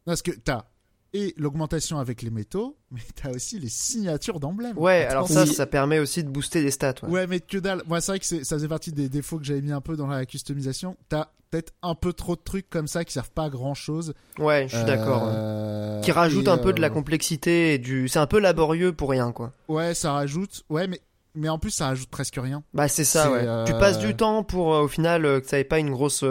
[0.05, 0.65] Parce que t'as
[1.13, 4.77] et l'augmentation avec les métaux, mais t'as aussi les signatures d'emblèmes.
[4.77, 6.95] Ouais, alors ça, ça permet aussi de booster des stats.
[7.03, 7.09] Ouais.
[7.09, 7.83] Ouais, mais que dalle.
[7.87, 10.07] Moi, c'est vrai que ça faisait partie des défauts que j'avais mis un peu dans
[10.07, 10.97] la customisation.
[11.09, 14.15] T'as peut-être un peu trop de trucs comme ça qui servent pas à grand chose.
[14.39, 15.23] Ouais, je suis d'accord.
[15.27, 18.07] Euh, Qui rajoute et, un peu de la euh, complexité et du.
[18.07, 19.53] C'est un peu laborieux pour rien, quoi.
[19.67, 20.63] Ouais, ça rajoute.
[20.69, 20.99] Ouais, mais
[21.35, 22.63] mais en plus, ça rajoute presque rien.
[22.73, 23.41] Bah c'est ça, ouais.
[23.45, 25.91] euh, Tu passes du temps pour euh, au final euh, que ça ait pas une
[25.91, 26.23] grosse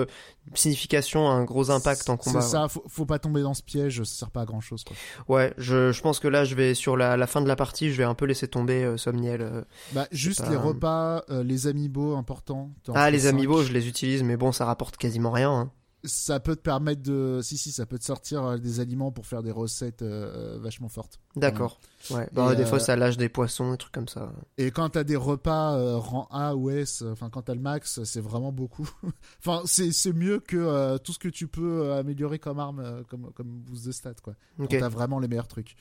[0.55, 2.40] signification, un gros impact en combat.
[2.40, 2.68] C'est ça.
[2.68, 4.02] Faut, faut pas tomber dans ce piège.
[4.05, 4.84] Ça sert pas à grand chose.
[4.84, 4.97] Quoi.
[5.28, 7.90] Ouais, je, je pense que là, je vais sur la, la fin de la partie,
[7.90, 9.64] je vais un peu laisser tomber Somniel.
[9.92, 12.70] Bah, juste pas- les repas, les amiibo importants.
[12.94, 15.50] Ah, les amiibo, je les utilise, mais bon, ça rapporte quasiment rien.
[15.52, 15.70] hein.
[16.05, 17.40] Ça peut te permettre de.
[17.42, 20.89] Si, si, ça peut te sortir euh, des aliments pour faire des recettes euh, vachement
[20.89, 21.20] fortes.
[21.36, 21.78] D'accord.
[22.10, 22.28] Ouais.
[22.32, 24.32] Bah, des fois, euh, ça lâche des poissons, des trucs comme ça.
[24.58, 27.60] Et quand t'as des repas euh, rang A ou S, euh, enfin quand t'as le
[27.60, 28.89] max, c'est vraiment beaucoup.
[29.39, 32.81] enfin, c'est c'est mieux que euh, tout ce que tu peux euh, améliorer comme arme,
[32.81, 34.34] euh, comme, comme boost de stats, quoi.
[34.58, 34.70] Ok.
[34.70, 35.76] Quand t'as vraiment les meilleurs trucs.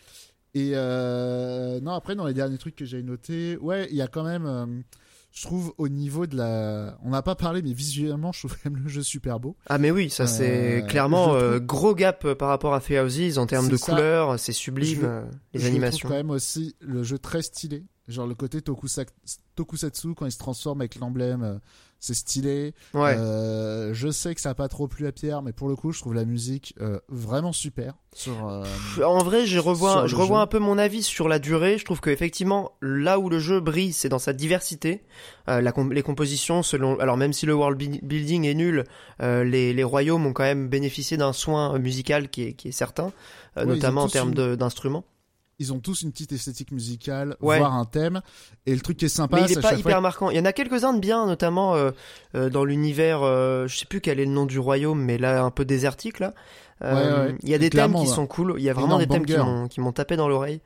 [0.53, 4.07] Et euh, non, après, dans les derniers trucs que j'ai notés, ouais, il y a
[4.07, 4.65] quand même, euh,
[5.33, 6.97] je trouve, au niveau de la.
[7.03, 9.55] On n'a pas parlé, mais visuellement, je trouve quand même le jeu super beau.
[9.67, 12.99] Ah, mais oui, ça, c'est Euh, clairement euh, gros gap euh, par rapport à Three
[12.99, 13.91] Houses en termes de ça.
[13.93, 15.99] couleurs, c'est sublime, euh, les je animations.
[15.99, 17.85] trouve quand même aussi le jeu très stylé.
[18.07, 19.05] Genre le côté tokusa-
[19.55, 21.57] tokusatsu, quand il se transforme avec l'emblème, euh,
[22.01, 22.73] c'est stylé.
[22.93, 23.15] Ouais.
[23.17, 25.93] Euh, je sais que ça a pas trop plu à Pierre, mais pour le coup,
[25.93, 27.93] je trouve la musique euh, vraiment super.
[28.13, 28.65] Sur, euh,
[29.05, 30.41] En vrai, je revois, je revois jeu.
[30.43, 31.77] un peu mon avis sur la durée.
[31.77, 35.03] Je trouve que effectivement, là où le jeu brille, c'est dans sa diversité.
[35.47, 38.83] Euh, la com- les compositions, selon, alors même si le world bu- building est nul,
[39.21, 42.73] euh, les, les royaumes ont quand même bénéficié d'un soin musical qui est, qui est
[42.73, 43.13] certain,
[43.57, 45.05] euh, notamment en termes une- d'instruments.
[45.61, 47.57] Ils ont tous une petite esthétique musicale, Ouais.
[47.59, 48.21] voire un thème.
[48.65, 50.29] Et le truc qui est sympa, Mais il c'est est à pas hyper fois- marquant.
[50.29, 51.91] Il y en a quelques-uns de bien, notamment euh,
[52.35, 53.21] euh, dans l'univers.
[53.23, 56.19] euh, je sais plus quel est le nom du royaume, mais là un peu désertique
[56.19, 56.33] là.
[56.83, 57.35] Euh, Ouais, ouais.
[57.43, 58.55] Il y a des thèmes qui sont cool.
[58.57, 59.67] Il y a vraiment des thèmes banger.
[59.69, 60.61] qui m'ont tapé dans l'oreille.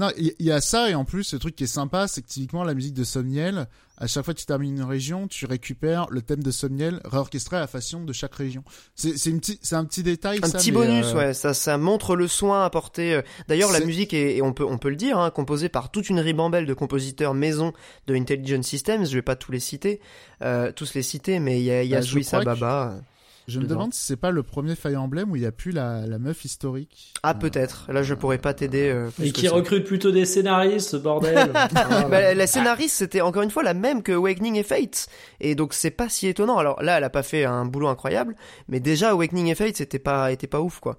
[0.00, 2.26] Non, il y, a ça, et en plus, le truc qui est sympa, c'est que
[2.26, 3.66] typiquement, la musique de Somniel,
[3.98, 7.58] à chaque fois que tu termines une région, tu récupères le thème de Somniel réorchestré
[7.58, 8.64] à la façon de chaque région.
[8.94, 12.28] C'est un petit détail, Un ça, petit mais, bonus, euh, ouais, ça, ça montre le
[12.28, 13.12] soin apporté.
[13.12, 13.22] euh.
[13.46, 16.08] D'ailleurs, la musique est, et on peut, on peut le dire, hein, composée par toute
[16.08, 17.74] une ribambelle de compositeurs maison
[18.06, 19.04] de Intelligent Systems.
[19.04, 20.00] Je vais pas tous les citer,
[20.40, 23.02] euh, tous les citer, mais il y a, y a Bah, que-.
[23.48, 23.74] Je me dedans.
[23.76, 26.18] demande si c'est pas le premier Fire Emblem où il y a plus la, la
[26.18, 27.12] meuf historique.
[27.22, 27.86] Ah, Euh, peut-être.
[27.90, 28.88] Là, je pourrais pas t'aider.
[28.90, 29.54] euh, Et qui ça.
[29.54, 31.50] recrute plutôt des scénaristes, ce bordel.
[31.74, 35.08] Ah, Bah, la scénariste, c'était encore une fois la même que Awakening et Fate.
[35.40, 36.58] Et donc, c'est pas si étonnant.
[36.58, 38.36] Alors là, elle a pas fait un boulot incroyable,
[38.68, 40.98] mais déjà, Awakening et Fate, c'était pas, était pas ouf, quoi.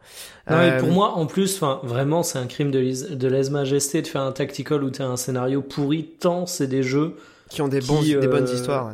[0.50, 4.02] Non, mais Euh, pour moi, en plus, enfin, vraiment, c'est un crime de, de lèse-majesté
[4.02, 7.16] de faire un tactical où t'as un scénario pourri, tant c'est des jeux,
[7.50, 8.88] qui ont des, qui, bons, des bonnes euh, histoires.
[8.88, 8.94] ouais.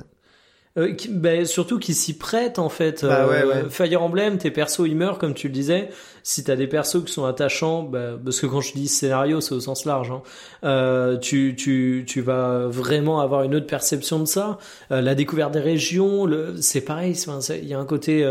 [0.78, 3.04] Euh, qui- bah, surtout qui s'y prêtent, en fait.
[3.06, 3.70] Bah, Euh, ouais, ouais.
[3.70, 5.90] Fire Emblem, tes persos, ils meurent, comme tu le disais.
[6.24, 9.56] Si t'as des persos qui sont attachants, bah, parce que quand je dis scénario, c'est
[9.56, 10.22] au sens large, hein,
[10.66, 14.58] euh, tu, tu, tu vas vraiment avoir une autre perception de ça.
[14.90, 17.16] La découverte des régions, le, c'est pareil,
[17.62, 18.30] il y a un côté,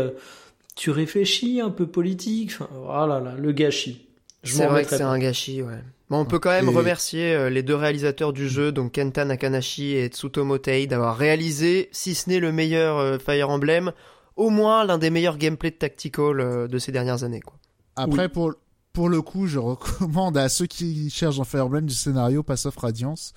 [0.75, 4.06] tu réfléchis un peu politique, enfin, voilà, là, le gâchis.
[4.47, 5.05] Je C'est vrai que c'est pas.
[5.05, 5.79] un gâchis, ouais.
[6.09, 9.25] Bon, on peut quand même Et- remercier euh, les deux réalisateurs du jeu, donc Kenta
[9.25, 13.91] Nakanashi et Tsutomo Tei, d'avoir réalisé, si ce n'est le meilleur euh, Fire Emblem,
[14.37, 17.55] au moins l'un des meilleurs gameplays de tactical euh, de ces dernières années, quoi.
[17.97, 18.53] Après, pour,
[18.93, 22.65] pour le coup, je recommande à ceux qui cherchent dans Fire Emblem du scénario Pass
[22.67, 23.33] of Radiance,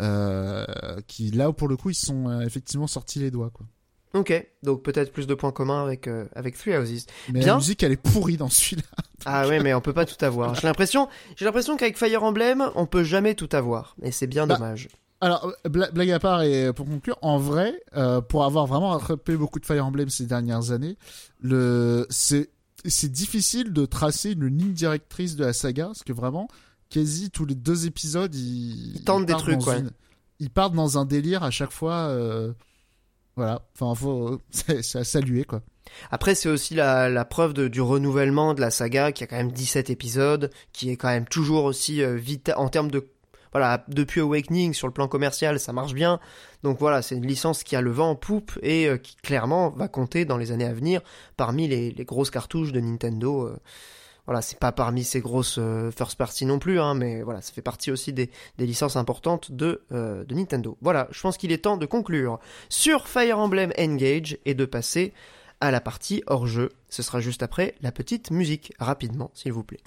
[0.00, 0.64] euh,
[1.06, 3.66] qui là, pour le coup, ils sont euh, effectivement sortis les doigts, quoi.
[4.14, 7.06] Ok, donc peut-être plus de points communs avec euh, avec Three Houses.
[7.32, 7.48] Mais Bien.
[7.48, 8.82] la musique, elle est pourrie dans celui-là.
[9.24, 10.56] Ah ouais, mais on peut pas tout avoir.
[10.56, 14.48] J'ai l'impression, j'ai l'impression qu'avec Fire Emblem, on peut jamais tout avoir, et c'est bien
[14.48, 14.88] Bah, dommage.
[15.20, 18.90] Alors, euh, bla- blague à part, et pour conclure, en vrai, euh, pour avoir vraiment
[18.90, 20.98] rattrapé beaucoup de Fire Emblem ces dernières années,
[21.40, 22.50] le c'est
[22.84, 26.48] c'est difficile de tracer une ligne directrice de la saga, parce que vraiment,
[26.90, 29.92] quasi tous les deux épisodes, ils, Ils tentent des trucs, une-
[30.40, 32.08] Ils partent dans un délire à chaque fois.
[32.08, 32.52] euh,
[33.36, 35.62] Voilà, enfin, faut, à saluer, quoi.
[36.10, 39.52] Après, c'est aussi la, la preuve du renouvellement de la saga, qui a quand même
[39.52, 43.08] 17 épisodes, qui est quand même toujours aussi euh, vite en termes de
[43.52, 46.20] voilà, depuis Awakening sur le plan commercial, ça marche bien.
[46.62, 49.70] Donc voilà, c'est une licence qui a le vent en poupe et euh, qui clairement
[49.70, 51.02] va compter dans les années à venir
[51.36, 53.48] parmi les, grosses cartouches de Nintendo.
[53.48, 53.56] euh.
[54.26, 57.52] Voilà, c'est pas parmi ces grosses euh, first party non plus, hein, mais voilà, ça
[57.52, 60.76] fait partie aussi des, licences importantes de, euh, de Nintendo.
[60.80, 65.12] Voilà, je pense qu'il est temps de conclure sur Fire Emblem Engage et de passer
[65.60, 66.70] à la partie hors jeu.
[66.88, 69.80] Ce sera juste après la petite musique, rapidement, s'il vous plaît.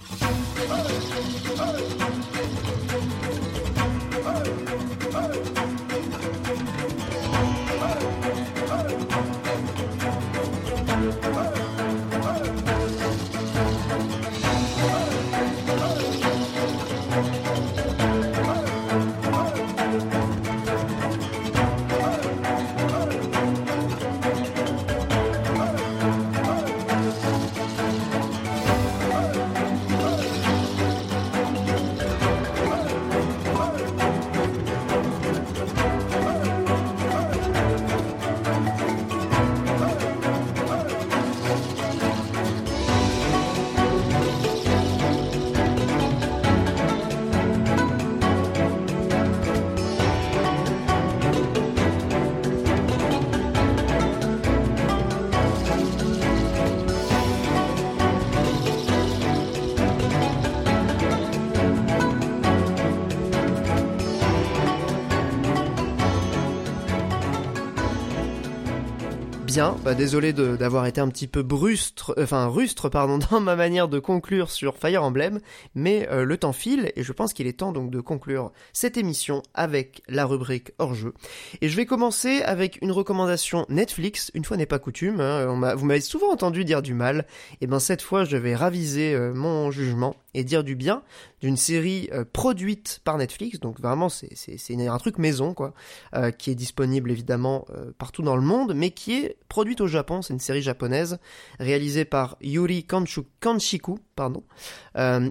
[69.56, 73.88] Bah désolé d'avoir été un petit peu brustre, euh, enfin rustre pardon, dans ma manière
[73.88, 75.40] de conclure sur Fire Emblem,
[75.76, 78.98] mais euh, le temps file et je pense qu'il est temps donc de conclure cette
[78.98, 81.14] émission avec la rubrique hors jeu.
[81.62, 85.86] Et je vais commencer avec une recommandation Netflix, une fois n'est pas coutume, hein, vous
[85.86, 87.26] m'avez souvent entendu dire du mal,
[87.62, 91.02] et ben cette fois je vais raviser euh, mon jugement et dire du bien
[91.42, 95.74] d'une série euh, produite par Netflix, donc vraiment c'est un truc maison quoi,
[96.14, 99.88] euh, qui est disponible évidemment euh, partout dans le monde, mais qui est produite au
[99.88, 100.22] Japon.
[100.22, 101.18] C'est une série japonaise
[101.60, 104.44] réalisée par Yuri Kanshu, Kanshiku, pardon,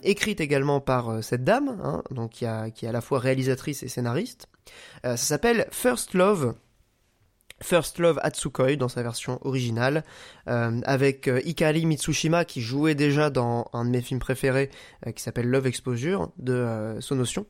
[0.02, 4.49] écrite également par cette dame, hein, donc qui, est à la fois réalisatrice et scénariste.
[5.02, 6.55] Ça s'appelle First Love.
[7.62, 10.05] First Love Atsukoi dans sa version originale,
[10.49, 14.70] euh, avec euh, Ikari Mitsushima qui jouait déjà dans un de mes films préférés
[15.07, 17.47] euh, qui s'appelle Love Exposure de Sonotion.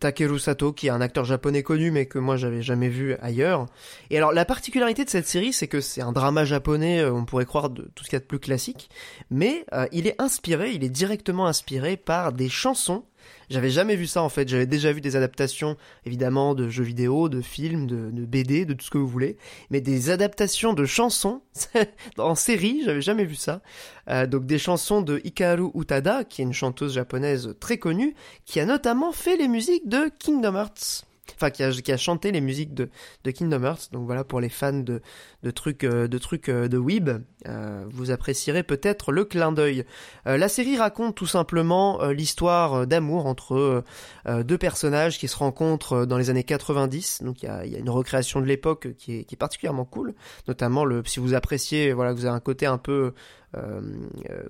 [0.00, 3.66] Takeru Sato qui est un acteur japonais connu mais que moi j'avais jamais vu ailleurs.
[4.10, 7.46] Et alors la particularité de cette série c'est que c'est un drama japonais, on pourrait
[7.46, 8.90] croire de tout ce qu'il y a de plus classique,
[9.30, 13.04] mais il est inspiré, il est directement inspiré par des chansons
[13.50, 14.48] j'avais jamais vu ça en fait.
[14.48, 18.84] J'avais déjà vu des adaptations, évidemment, de jeux vidéo, de films, de, BD, de tout
[18.84, 19.36] ce que vous voulez,
[19.70, 21.42] mais des adaptations de chansons
[22.18, 23.62] en série, j'avais jamais vu ça.
[24.08, 28.14] Euh, donc des chansons de Hikaru Utada, qui est une chanteuse japonaise très connue,
[28.44, 31.04] qui a notamment fait les musiques de Kingdom Hearts.
[31.36, 32.90] Enfin, qui a, qui a chanté les musiques de,
[33.24, 33.90] de Kingdom Hearts.
[33.92, 35.00] Donc voilà, pour les fans de,
[35.42, 37.10] de trucs, euh, de trucs euh, de Weeb,
[37.46, 39.84] euh, vous apprécierez peut-être le clin d'œil.
[40.26, 43.84] Euh, la série raconte tout simplement euh, l'histoire d'amour entre
[44.26, 47.22] deux personnages qui se rencontrent dans les années 90.
[47.22, 49.84] Donc il y a, y a une recréation de l'époque qui est, qui est particulièrement
[49.84, 50.14] cool,
[50.48, 53.12] notamment le si vous appréciez, voilà, vous avez un côté un peu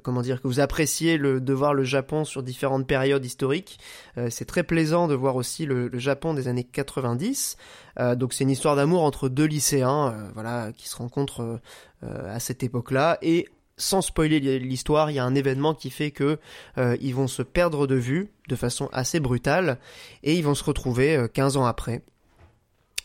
[0.03, 3.79] comment dire que vous appréciez de voir le Japon sur différentes périodes historiques.
[4.19, 7.57] Euh, c'est très plaisant de voir aussi le, Japon des années 90.
[8.01, 11.57] Euh, donc c'est une histoire d'amour entre deux lycéens, euh, voilà, qui se rencontrent euh,
[12.05, 16.11] euh, à cette époque-là et sans spoiler l'histoire, il y a un événement qui fait
[16.11, 16.39] que
[16.79, 19.79] euh, ils vont se perdre de vue de façon assez brutale
[20.23, 22.03] et ils vont se retrouver euh, 15 ans après.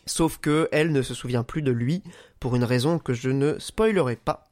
[0.05, 2.03] Sauf que elle ne se souvient plus de lui
[2.39, 4.45] pour une raison que je ne spoilerai pas.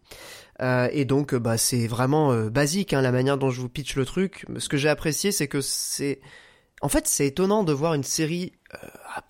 [0.62, 3.96] Euh, et donc, bah, c'est vraiment euh, basique hein, la manière dont je vous pitch
[3.96, 4.46] le truc.
[4.58, 6.20] Ce que j'ai apprécié, c'est que c'est,
[6.82, 8.54] en fait, c'est étonnant de voir une série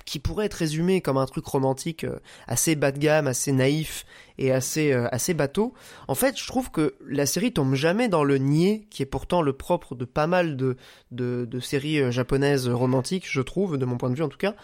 [0.06, 2.06] qui pourrait être résumé comme un truc romantique
[2.48, 4.06] assez bas de gamme, assez naïf
[4.38, 5.74] et assez assez bateau.
[6.08, 9.42] En fait, je trouve que la série tombe jamais dans le niais, qui est pourtant
[9.42, 10.76] le propre de pas mal de
[11.12, 14.56] de, de séries japonaises romantiques, je trouve, de mon point de vue en tout cas.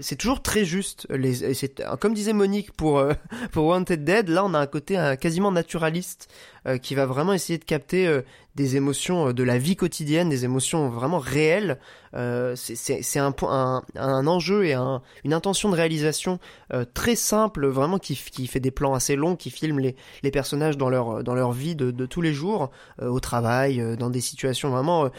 [0.00, 1.06] c'est toujours très juste.
[1.10, 1.54] Les,
[2.00, 3.04] comme disait Monique pour
[3.52, 6.32] pour Wanted Dead, là on a un côté quasiment naturaliste
[6.80, 8.22] qui va vraiment essayer de capter
[8.54, 11.78] des émotions euh, de la vie quotidienne, des émotions vraiment réelles.
[12.14, 16.38] Euh, c'est un, un, un enjeu et un, une intention de réalisation
[16.72, 20.30] euh, très simple, vraiment qui, qui fait des plans assez longs, qui filme les, les
[20.30, 22.70] personnages dans leur, dans leur vie de, de tous les jours,
[23.00, 25.10] euh, au travail, euh, dans des situations vraiment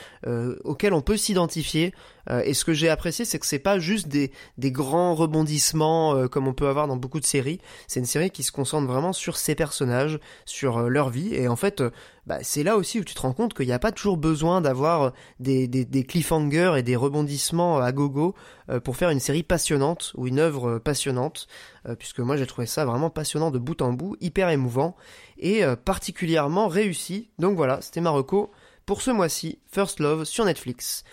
[0.64, 1.94] auxquelles on peut s'identifier.
[2.30, 6.48] Et ce que j'ai apprécié, c'est que c'est pas juste des, des grands rebondissements comme
[6.48, 7.60] on peut avoir dans beaucoup de séries.
[7.88, 11.36] C'est une série qui se concentre vraiment sur ces personnages, sur leur vie.
[11.36, 11.84] Et en fait,
[12.26, 14.62] bah, c'est là aussi où tu te rends compte qu'il n'y a pas toujours besoin
[14.62, 15.12] d'avoir
[15.42, 18.34] des, des, des, cliffhangers et des rebondissements à gogo
[18.70, 21.48] euh, pour faire une série passionnante ou une œuvre passionnante,
[21.88, 24.96] euh, puisque moi j'ai trouvé ça vraiment passionnant de bout en bout, hyper émouvant
[25.38, 27.30] et euh, particulièrement réussi.
[27.40, 28.52] Donc voilà, c'était Marocco
[28.86, 31.04] pour ce mois-ci, First Love sur Netflix.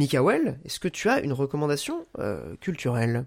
[0.00, 2.06] Mikael, est-ce que tu as une recommandation
[2.60, 3.26] culturelle?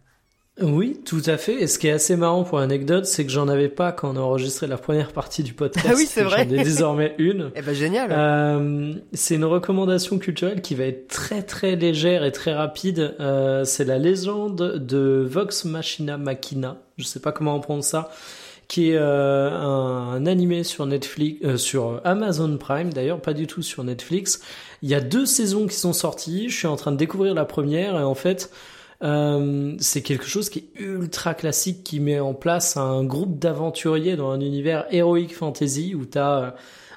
[0.61, 1.64] Oui, tout à fait.
[1.64, 4.18] Et ce qui est assez marrant pour l'anecdote, c'est que j'en avais pas quand on
[4.18, 5.88] a enregistré la première partie du podcast.
[5.90, 6.45] Ah oui, c'est vrai.
[6.48, 7.52] J'en ai désormais une.
[7.56, 8.10] Eh ben génial.
[8.11, 13.16] Euh, c'est une recommandation culturelle qui va être très très légère et très rapide.
[13.19, 16.77] Euh, c'est la légende de Vox Machina Machina.
[16.98, 18.11] Je sais pas comment on prononce ça
[18.67, 23.48] qui est euh, un, un, animé sur Netflix, euh, sur Amazon Prime d'ailleurs, pas du
[23.48, 24.42] tout sur Netflix.
[24.82, 26.50] Il y a deux saisons qui sont sorties.
[26.50, 28.50] Je suis en train de découvrir la première et en fait,
[29.03, 34.16] euh, c'est quelque chose qui est ultra classique, qui met en place un groupe d'aventuriers
[34.16, 36.51] dans un univers héroïque fantasy où t'as euh,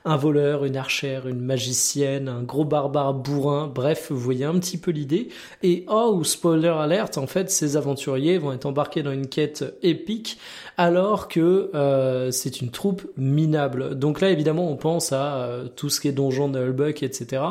[0.07, 4.79] un voleur, une archère, une magicienne, un gros barbare bourrin, bref, vous voyez un petit
[4.79, 5.31] peu l'idée.
[5.65, 10.39] Et oh, spoiler alert, en fait, ces aventuriers vont être embarqués dans une quête épique
[10.77, 13.99] alors que euh, c'est une troupe minable.
[13.99, 17.43] Donc là, évidemment, on pense à euh, tout ce qui est donjon de Hullbuck, etc.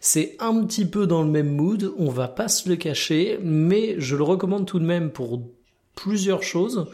[0.00, 3.94] C'est un petit peu dans le même mood, on va pas se le cacher, mais
[3.98, 5.42] je le recommande tout de même pour
[5.94, 6.88] plusieurs choses.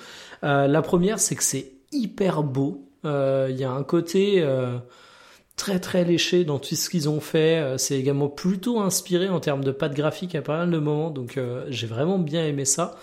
[0.45, 2.83] Euh, la première, c'est que c'est hyper beau.
[3.05, 4.45] Il y a un côté
[5.57, 7.59] très très léché dans tout ce qu'ils ont fait.
[7.59, 11.11] Euh, c'est également plutôt inspiré en termes de patte graphique à pas mal de moments,
[11.11, 12.97] donc euh, j'ai vraiment bien aimé ça.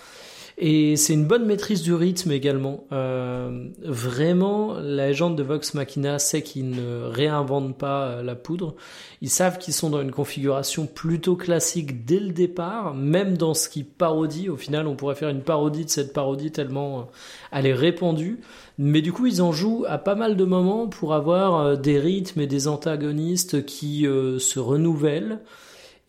[0.57, 2.85] Et c'est une bonne maîtrise du rythme également.
[2.91, 8.75] Euh, vraiment, la légende de Vox Machina sait qu'ils ne réinventent pas euh, la poudre.
[9.21, 13.67] Ils savent qu'ils sont dans une configuration plutôt classique dès le départ, même dans ce
[13.67, 14.47] qui parodie.
[14.47, 17.03] Au final, on pourrait faire une parodie de cette parodie tellement euh,
[17.51, 18.39] elle est répandue.
[18.77, 21.99] Mais du coup, ils en jouent à pas mal de moments pour avoir euh, des
[21.99, 25.39] rythmes et des antagonistes qui se renouvellent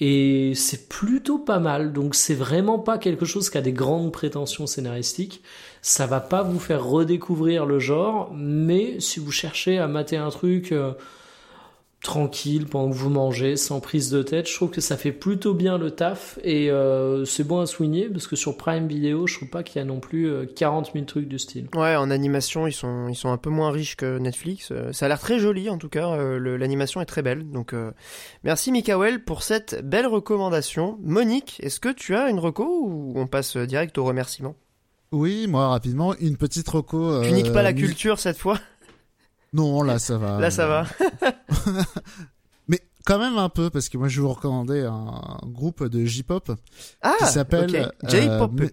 [0.00, 1.92] et c'est plutôt pas mal.
[1.92, 5.42] Donc c'est vraiment pas quelque chose qui a des grandes prétentions scénaristiques.
[5.82, 10.30] Ça va pas vous faire redécouvrir le genre, mais si vous cherchez à mater un
[10.30, 10.92] truc euh,
[12.04, 14.48] tranquille pendant que vous mangez, sans prise de tête.
[14.48, 18.08] Je trouve que ça fait plutôt bien le taf et euh, c'est bon à souligner
[18.08, 20.90] parce que sur Prime Video, je trouve pas qu'il y a non plus 40 euh,
[20.92, 21.66] 000 trucs du style.
[21.74, 24.68] Ouais, en animation, ils sont, ils sont un peu moins riches que Netflix.
[24.70, 27.50] Euh, ça a l'air très joli en tout cas, l'animation est très belle.
[27.50, 27.74] Donc
[28.44, 30.98] merci Mikael pour cette belle recommandation.
[31.02, 34.54] Monique, est-ce que tu as une reco ou on passe direct au remerciement?
[35.10, 37.22] Oui, moi rapidement, une petite reco.
[37.22, 38.58] Tu niques pas la culture cette fois?
[39.54, 40.38] Non, là ça va.
[40.38, 40.86] Là ça va.
[42.68, 46.04] Mais quand même un peu parce que moi je vais vous recommander un groupe de
[46.04, 46.52] J-pop
[47.02, 48.52] ah, qui s'appelle J-pop.
[48.60, 48.68] Euh,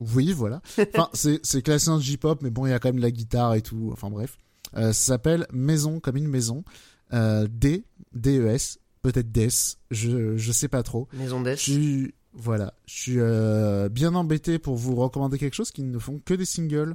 [0.00, 0.60] oui, voilà.
[0.94, 3.10] Enfin, c'est c'est classé en J-pop, mais bon, il y a quand même de la
[3.10, 3.90] guitare et tout.
[3.92, 4.36] Enfin bref,
[4.76, 6.64] euh, ça s'appelle Maison comme une maison.
[7.12, 9.48] Euh, D D E S, peut-être Des,
[9.90, 11.08] je je sais pas trop.
[11.12, 11.56] Maison Des.
[11.56, 16.20] Je voilà, je suis euh, bien embêté pour vous recommander quelque chose qui ne font
[16.22, 16.94] que des singles.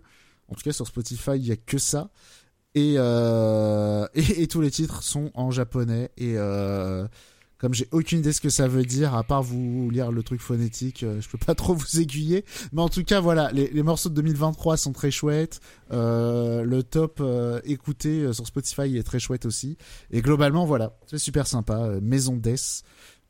[0.49, 2.11] En tout cas sur Spotify, il y a que ça.
[2.77, 6.11] Euh, et, et, tous les titres sont en japonais.
[6.17, 7.05] Et euh,
[7.61, 10.41] comme j'ai aucune idée ce que ça veut dire à part vous lire le truc
[10.41, 12.43] phonétique euh, je peux pas trop vous aiguiller.
[12.73, 15.61] Mais en tout cas voilà les, les morceaux de 2023 sont très chouettes.
[15.91, 19.77] Euh, le top euh, écouté sur Spotify est très chouette aussi.
[20.09, 22.83] Et globalement voilà c'est super sympa Maison Death.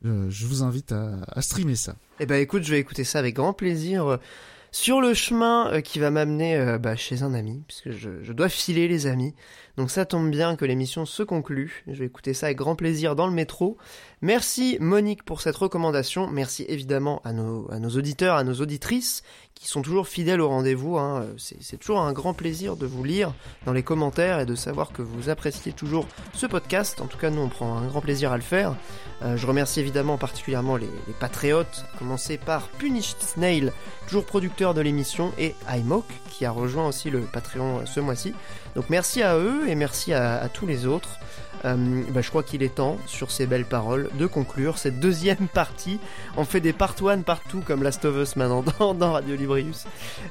[0.04, 1.94] Je vous invite à, à streamer ça.
[2.18, 4.18] Eh ben écoute je vais écouter ça avec grand plaisir
[4.72, 9.06] sur le chemin qui va m'amener bah, chez un ami, puisque je dois filer les
[9.06, 9.34] amis.
[9.76, 11.82] Donc ça tombe bien que l'émission se conclue.
[11.86, 13.78] Je vais écouter ça avec grand plaisir dans le métro.
[14.20, 16.28] Merci Monique pour cette recommandation.
[16.28, 19.22] Merci évidemment à nos, à nos auditeurs, à nos auditrices
[19.54, 20.98] qui sont toujours fidèles au rendez-vous.
[20.98, 21.26] Hein.
[21.38, 23.32] C'est toujours un grand plaisir de vous lire
[23.64, 27.00] dans les commentaires et de savoir que vous appréciez toujours ce podcast.
[27.00, 28.74] En tout cas, nous, on prend un grand plaisir à le faire.
[29.22, 33.72] Euh, je remercie évidemment particulièrement les, les patriotes, à commencer par Punish Snail,
[34.08, 38.34] toujours producteur de l'émission, et iMoke, qui a rejoint aussi le Patreon ce mois-ci.
[38.74, 41.18] Donc merci à eux et merci à, tous les autres.
[41.64, 45.48] Euh, bah, je crois qu'il est temps, sur ces belles paroles, de conclure cette deuxième
[45.54, 46.00] partie.
[46.36, 49.84] On fait des part one partout comme Last of Us maintenant dans, Radio Librius.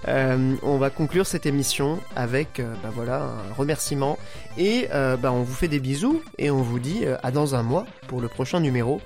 [0.07, 4.17] Euh, on va conclure cette émission avec euh, bah, voilà, un remerciement
[4.57, 7.55] et euh, bah, on vous fait des bisous et on vous dit euh, à dans
[7.55, 9.01] un mois pour le prochain numéro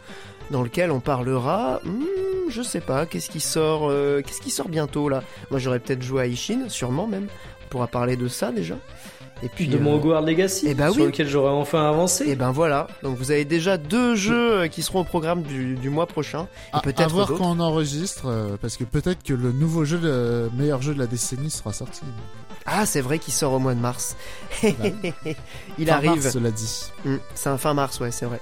[0.51, 3.91] dans lequel on parlera, hmm, je sais pas, qu'est-ce qui sort,
[4.23, 5.23] qu'est-ce qui sort bientôt là?
[5.49, 7.27] Moi j'aurais peut-être joué à Ishin, sûrement même.
[7.63, 8.75] On pourra parler de ça déjà.
[9.43, 11.07] Et puis de euh, mon Hogwarts Legacy, eh ben sur oui.
[11.07, 12.25] lequel j'aurais enfin avancé.
[12.29, 15.75] et ben voilà, donc vous avez déjà deux jeux euh, qui seront au programme du,
[15.75, 16.47] du mois prochain.
[16.71, 17.39] Et À, à peut-être voir d'autres.
[17.39, 20.99] quand on enregistre, euh, parce que peut-être que le nouveau jeu, le meilleur jeu de
[20.99, 22.01] la décennie sera sorti.
[22.65, 24.15] Ah, c'est vrai qu'il sort au mois de mars.
[24.63, 26.11] Il Fin arrive.
[26.21, 26.91] mars, cela dit.
[27.05, 28.39] Hmm, c'est un fin mars, ouais, c'est vrai.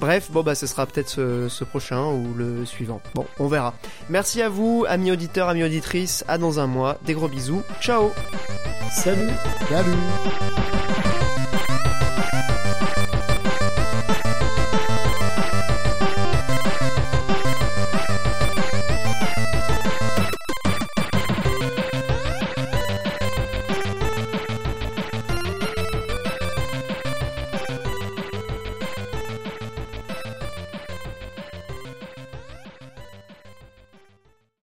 [0.00, 3.00] Bref, bon bah ce sera peut-être ce, ce prochain ou le suivant.
[3.14, 3.74] Bon, on verra.
[4.08, 6.24] Merci à vous, amis auditeurs, amis auditrices.
[6.26, 6.96] À dans un mois.
[7.04, 7.62] Des gros bisous.
[7.80, 8.10] Ciao.
[8.90, 9.28] Salut
[9.68, 10.85] Salut